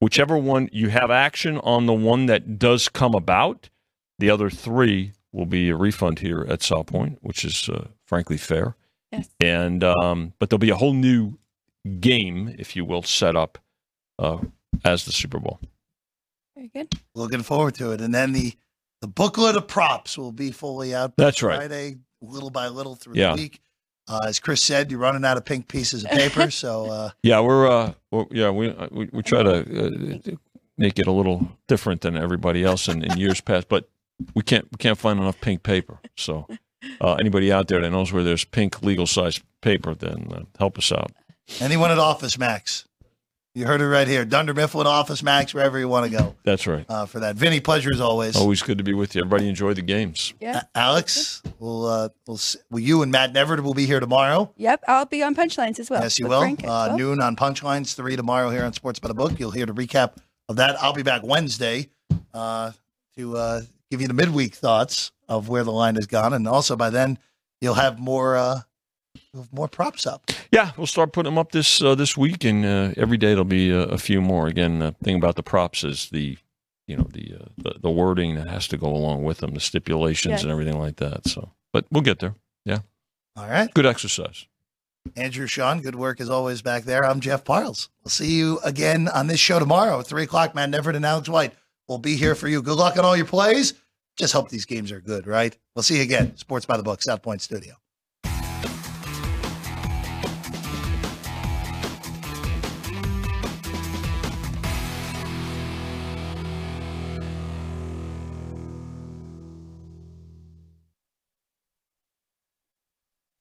whichever 0.00 0.36
one 0.36 0.68
you 0.72 0.88
have 0.88 1.10
action 1.12 1.58
on 1.58 1.86
the 1.86 1.92
one 1.92 2.26
that 2.26 2.58
does 2.58 2.88
come 2.88 3.14
about, 3.14 3.70
the 4.18 4.28
other 4.28 4.50
three 4.50 5.12
will 5.30 5.46
be 5.46 5.70
a 5.70 5.76
refund 5.76 6.18
here 6.18 6.44
at 6.48 6.60
South 6.62 6.86
Point, 6.86 7.18
which 7.22 7.44
is 7.44 7.68
uh, 7.68 7.86
frankly 8.04 8.36
fair. 8.36 8.74
Yes. 9.12 9.28
And 9.40 9.84
um, 9.84 10.32
but 10.38 10.50
there'll 10.50 10.58
be 10.58 10.70
a 10.70 10.76
whole 10.76 10.92
new 10.94 11.38
game, 12.00 12.54
if 12.58 12.76
you 12.76 12.84
will, 12.84 13.02
set 13.02 13.36
up 13.36 13.58
uh, 14.18 14.38
as 14.84 15.04
the 15.04 15.12
Super 15.12 15.38
Bowl. 15.38 15.58
Very 16.56 16.68
good. 16.74 16.92
Looking 17.14 17.42
forward 17.42 17.74
to 17.76 17.92
it. 17.92 18.00
And 18.00 18.14
then 18.14 18.32
the 18.32 18.54
the 19.00 19.08
booklet 19.08 19.56
of 19.56 19.66
props 19.66 20.16
will 20.16 20.30
be 20.30 20.52
fully 20.52 20.94
out 20.94 21.16
by 21.16 21.24
That's 21.24 21.42
right. 21.42 21.56
Friday, 21.56 21.96
little 22.20 22.50
by 22.50 22.68
little 22.68 22.94
through 22.94 23.14
Yeah. 23.16 23.34
the 23.34 23.42
week. 23.42 23.60
Uh, 24.08 24.20
as 24.26 24.38
Chris 24.38 24.62
said, 24.62 24.90
you're 24.90 25.00
running 25.00 25.24
out 25.24 25.36
of 25.36 25.44
pink 25.44 25.66
pieces 25.68 26.04
of 26.04 26.10
paper, 26.12 26.50
so 26.50 26.86
uh, 26.90 27.10
Yeah, 27.22 27.40
we're 27.40 27.68
uh, 27.68 27.94
well, 28.10 28.28
yeah, 28.30 28.50
we, 28.50 28.68
uh, 28.70 28.88
we 28.92 29.08
we 29.12 29.22
try 29.22 29.42
to 29.42 29.86
uh, 29.86 30.30
make 30.78 30.98
it 30.98 31.06
a 31.06 31.12
little 31.12 31.48
different 31.68 32.00
than 32.02 32.16
everybody 32.16 32.62
else 32.64 32.86
in, 32.88 33.02
in 33.02 33.16
years 33.18 33.40
past, 33.40 33.68
but 33.68 33.88
we 34.34 34.42
can't 34.42 34.66
we 34.70 34.76
can't 34.78 34.98
find 34.98 35.18
enough 35.18 35.40
pink 35.40 35.62
paper. 35.64 35.98
So, 36.16 36.46
uh, 37.00 37.14
anybody 37.14 37.50
out 37.52 37.66
there 37.68 37.80
that 37.80 37.90
knows 37.90 38.12
where 38.12 38.22
there's 38.22 38.44
pink 38.44 38.82
legal 38.82 39.06
size 39.06 39.40
paper, 39.62 39.94
then 39.94 40.28
uh, 40.32 40.42
help 40.58 40.78
us 40.78 40.92
out. 40.92 41.10
Anyone 41.60 41.90
at 41.90 41.98
Office 41.98 42.38
Max, 42.38 42.84
you 43.54 43.66
heard 43.66 43.80
it 43.82 43.86
right 43.86 44.08
here. 44.08 44.24
Dunder 44.24 44.54
Mifflin 44.54 44.86
Office 44.86 45.22
Max, 45.22 45.52
wherever 45.52 45.78
you 45.78 45.86
want 45.88 46.10
to 46.10 46.16
go 46.16 46.34
That's 46.42 46.66
right. 46.66 46.86
uh, 46.88 47.04
for 47.04 47.20
that. 47.20 47.36
Vinny, 47.36 47.60
pleasure 47.60 47.90
as 47.92 48.00
always. 48.00 48.34
Always 48.34 48.62
good 48.62 48.78
to 48.78 48.84
be 48.84 48.94
with 48.94 49.14
you. 49.14 49.20
Everybody 49.20 49.48
enjoy 49.48 49.74
the 49.74 49.82
games. 49.82 50.32
Yeah. 50.40 50.62
A- 50.74 50.78
Alex, 50.78 51.42
we'll, 51.58 51.84
uh, 51.86 52.08
we'll, 52.26 52.38
s- 52.38 52.56
well, 52.70 52.78
you 52.80 53.02
and 53.02 53.12
Matt 53.12 53.34
Neverett 53.34 53.60
will 53.60 53.74
be 53.74 53.84
here 53.84 54.00
tomorrow. 54.00 54.50
Yep. 54.56 54.84
I'll 54.88 55.04
be 55.04 55.22
on 55.22 55.34
punchlines 55.34 55.78
as 55.78 55.90
well. 55.90 56.02
yes, 56.02 56.18
you 56.18 56.28
will. 56.28 56.42
Uh, 56.42 56.54
well. 56.64 56.96
noon 56.96 57.20
on 57.20 57.36
Punchlines, 57.36 57.94
three 57.94 58.16
tomorrow 58.16 58.48
here 58.48 58.64
on 58.64 58.72
Sports 58.72 58.98
by 58.98 59.08
the 59.08 59.14
Book. 59.14 59.38
You'll 59.38 59.50
hear 59.50 59.66
the 59.66 59.74
recap 59.74 60.16
of 60.48 60.56
that. 60.56 60.82
I'll 60.82 60.94
be 60.94 61.02
back 61.02 61.22
Wednesday 61.22 61.90
uh, 62.32 62.72
to 63.18 63.36
uh, 63.36 63.60
give 63.90 64.00
you 64.00 64.08
the 64.08 64.14
midweek 64.14 64.54
thoughts 64.54 65.12
of 65.28 65.50
where 65.50 65.62
the 65.64 65.72
line 65.72 65.96
has 65.96 66.06
gone, 66.06 66.32
and 66.32 66.48
also 66.48 66.74
by 66.74 66.88
then 66.88 67.18
you'll 67.60 67.74
have 67.74 67.98
more 67.98 68.36
uh, 68.36 68.54
you'll 68.54 68.56
have 68.56 68.71
more 69.52 69.68
props 69.68 70.06
up. 70.06 70.30
Yeah, 70.50 70.72
we'll 70.76 70.86
start 70.86 71.12
putting 71.12 71.32
them 71.32 71.38
up 71.38 71.52
this 71.52 71.82
uh, 71.82 71.94
this 71.94 72.16
week, 72.16 72.44
and 72.44 72.64
uh, 72.64 72.92
every 72.96 73.16
day 73.16 73.28
there'll 73.28 73.44
be 73.44 73.70
a, 73.70 73.80
a 73.82 73.98
few 73.98 74.20
more. 74.20 74.46
Again, 74.48 74.78
the 74.80 74.92
thing 75.02 75.16
about 75.16 75.36
the 75.36 75.42
props 75.42 75.84
is 75.84 76.08
the 76.10 76.36
you 76.86 76.96
know 76.96 77.06
the, 77.12 77.34
uh, 77.40 77.44
the 77.58 77.78
the 77.80 77.90
wording 77.90 78.34
that 78.34 78.48
has 78.48 78.68
to 78.68 78.76
go 78.76 78.88
along 78.88 79.24
with 79.24 79.38
them, 79.38 79.54
the 79.54 79.60
stipulations 79.60 80.30
Yes. 80.32 80.42
and 80.42 80.50
everything 80.50 80.78
like 80.78 80.96
that. 80.96 81.26
So, 81.26 81.50
but 81.72 81.86
we'll 81.90 82.02
get 82.02 82.18
there. 82.18 82.34
Yeah. 82.64 82.80
All 83.36 83.48
right, 83.48 83.72
Good 83.72 83.86
exercise. 83.86 84.46
Andrew, 85.16 85.46
Sean, 85.48 85.80
good 85.80 85.96
work 85.96 86.20
as 86.20 86.30
always 86.30 86.62
back 86.62 86.84
there. 86.84 87.04
I'm 87.04 87.18
Jeff 87.20 87.44
Parles. 87.44 87.88
We'll 88.04 88.10
see 88.10 88.32
you 88.34 88.60
again 88.62 89.08
on 89.08 89.26
this 89.26 89.40
show 89.40 89.58
tomorrow 89.58 89.98
at 90.00 90.06
three 90.06 90.22
o'clock. 90.24 90.54
Matt 90.54 90.70
Neverett 90.70 90.94
and 90.96 91.04
Alex 91.06 91.28
White 91.28 91.54
will 91.88 91.98
be 91.98 92.14
here 92.16 92.34
for 92.36 92.46
you. 92.46 92.62
Good 92.62 92.76
luck 92.76 92.96
on 92.98 93.04
all 93.04 93.16
your 93.16 93.26
plays. 93.26 93.74
Just 94.16 94.32
hope 94.34 94.48
these 94.50 94.66
games 94.66 94.92
are 94.92 95.00
good, 95.00 95.26
right? 95.26 95.56
We'll 95.74 95.82
see 95.82 95.96
you 95.96 96.02
again. 96.02 96.36
Sports 96.36 96.66
by 96.66 96.76
the 96.76 96.82
Book, 96.82 97.02
South 97.02 97.22
Point 97.22 97.40
Studio. 97.40 97.74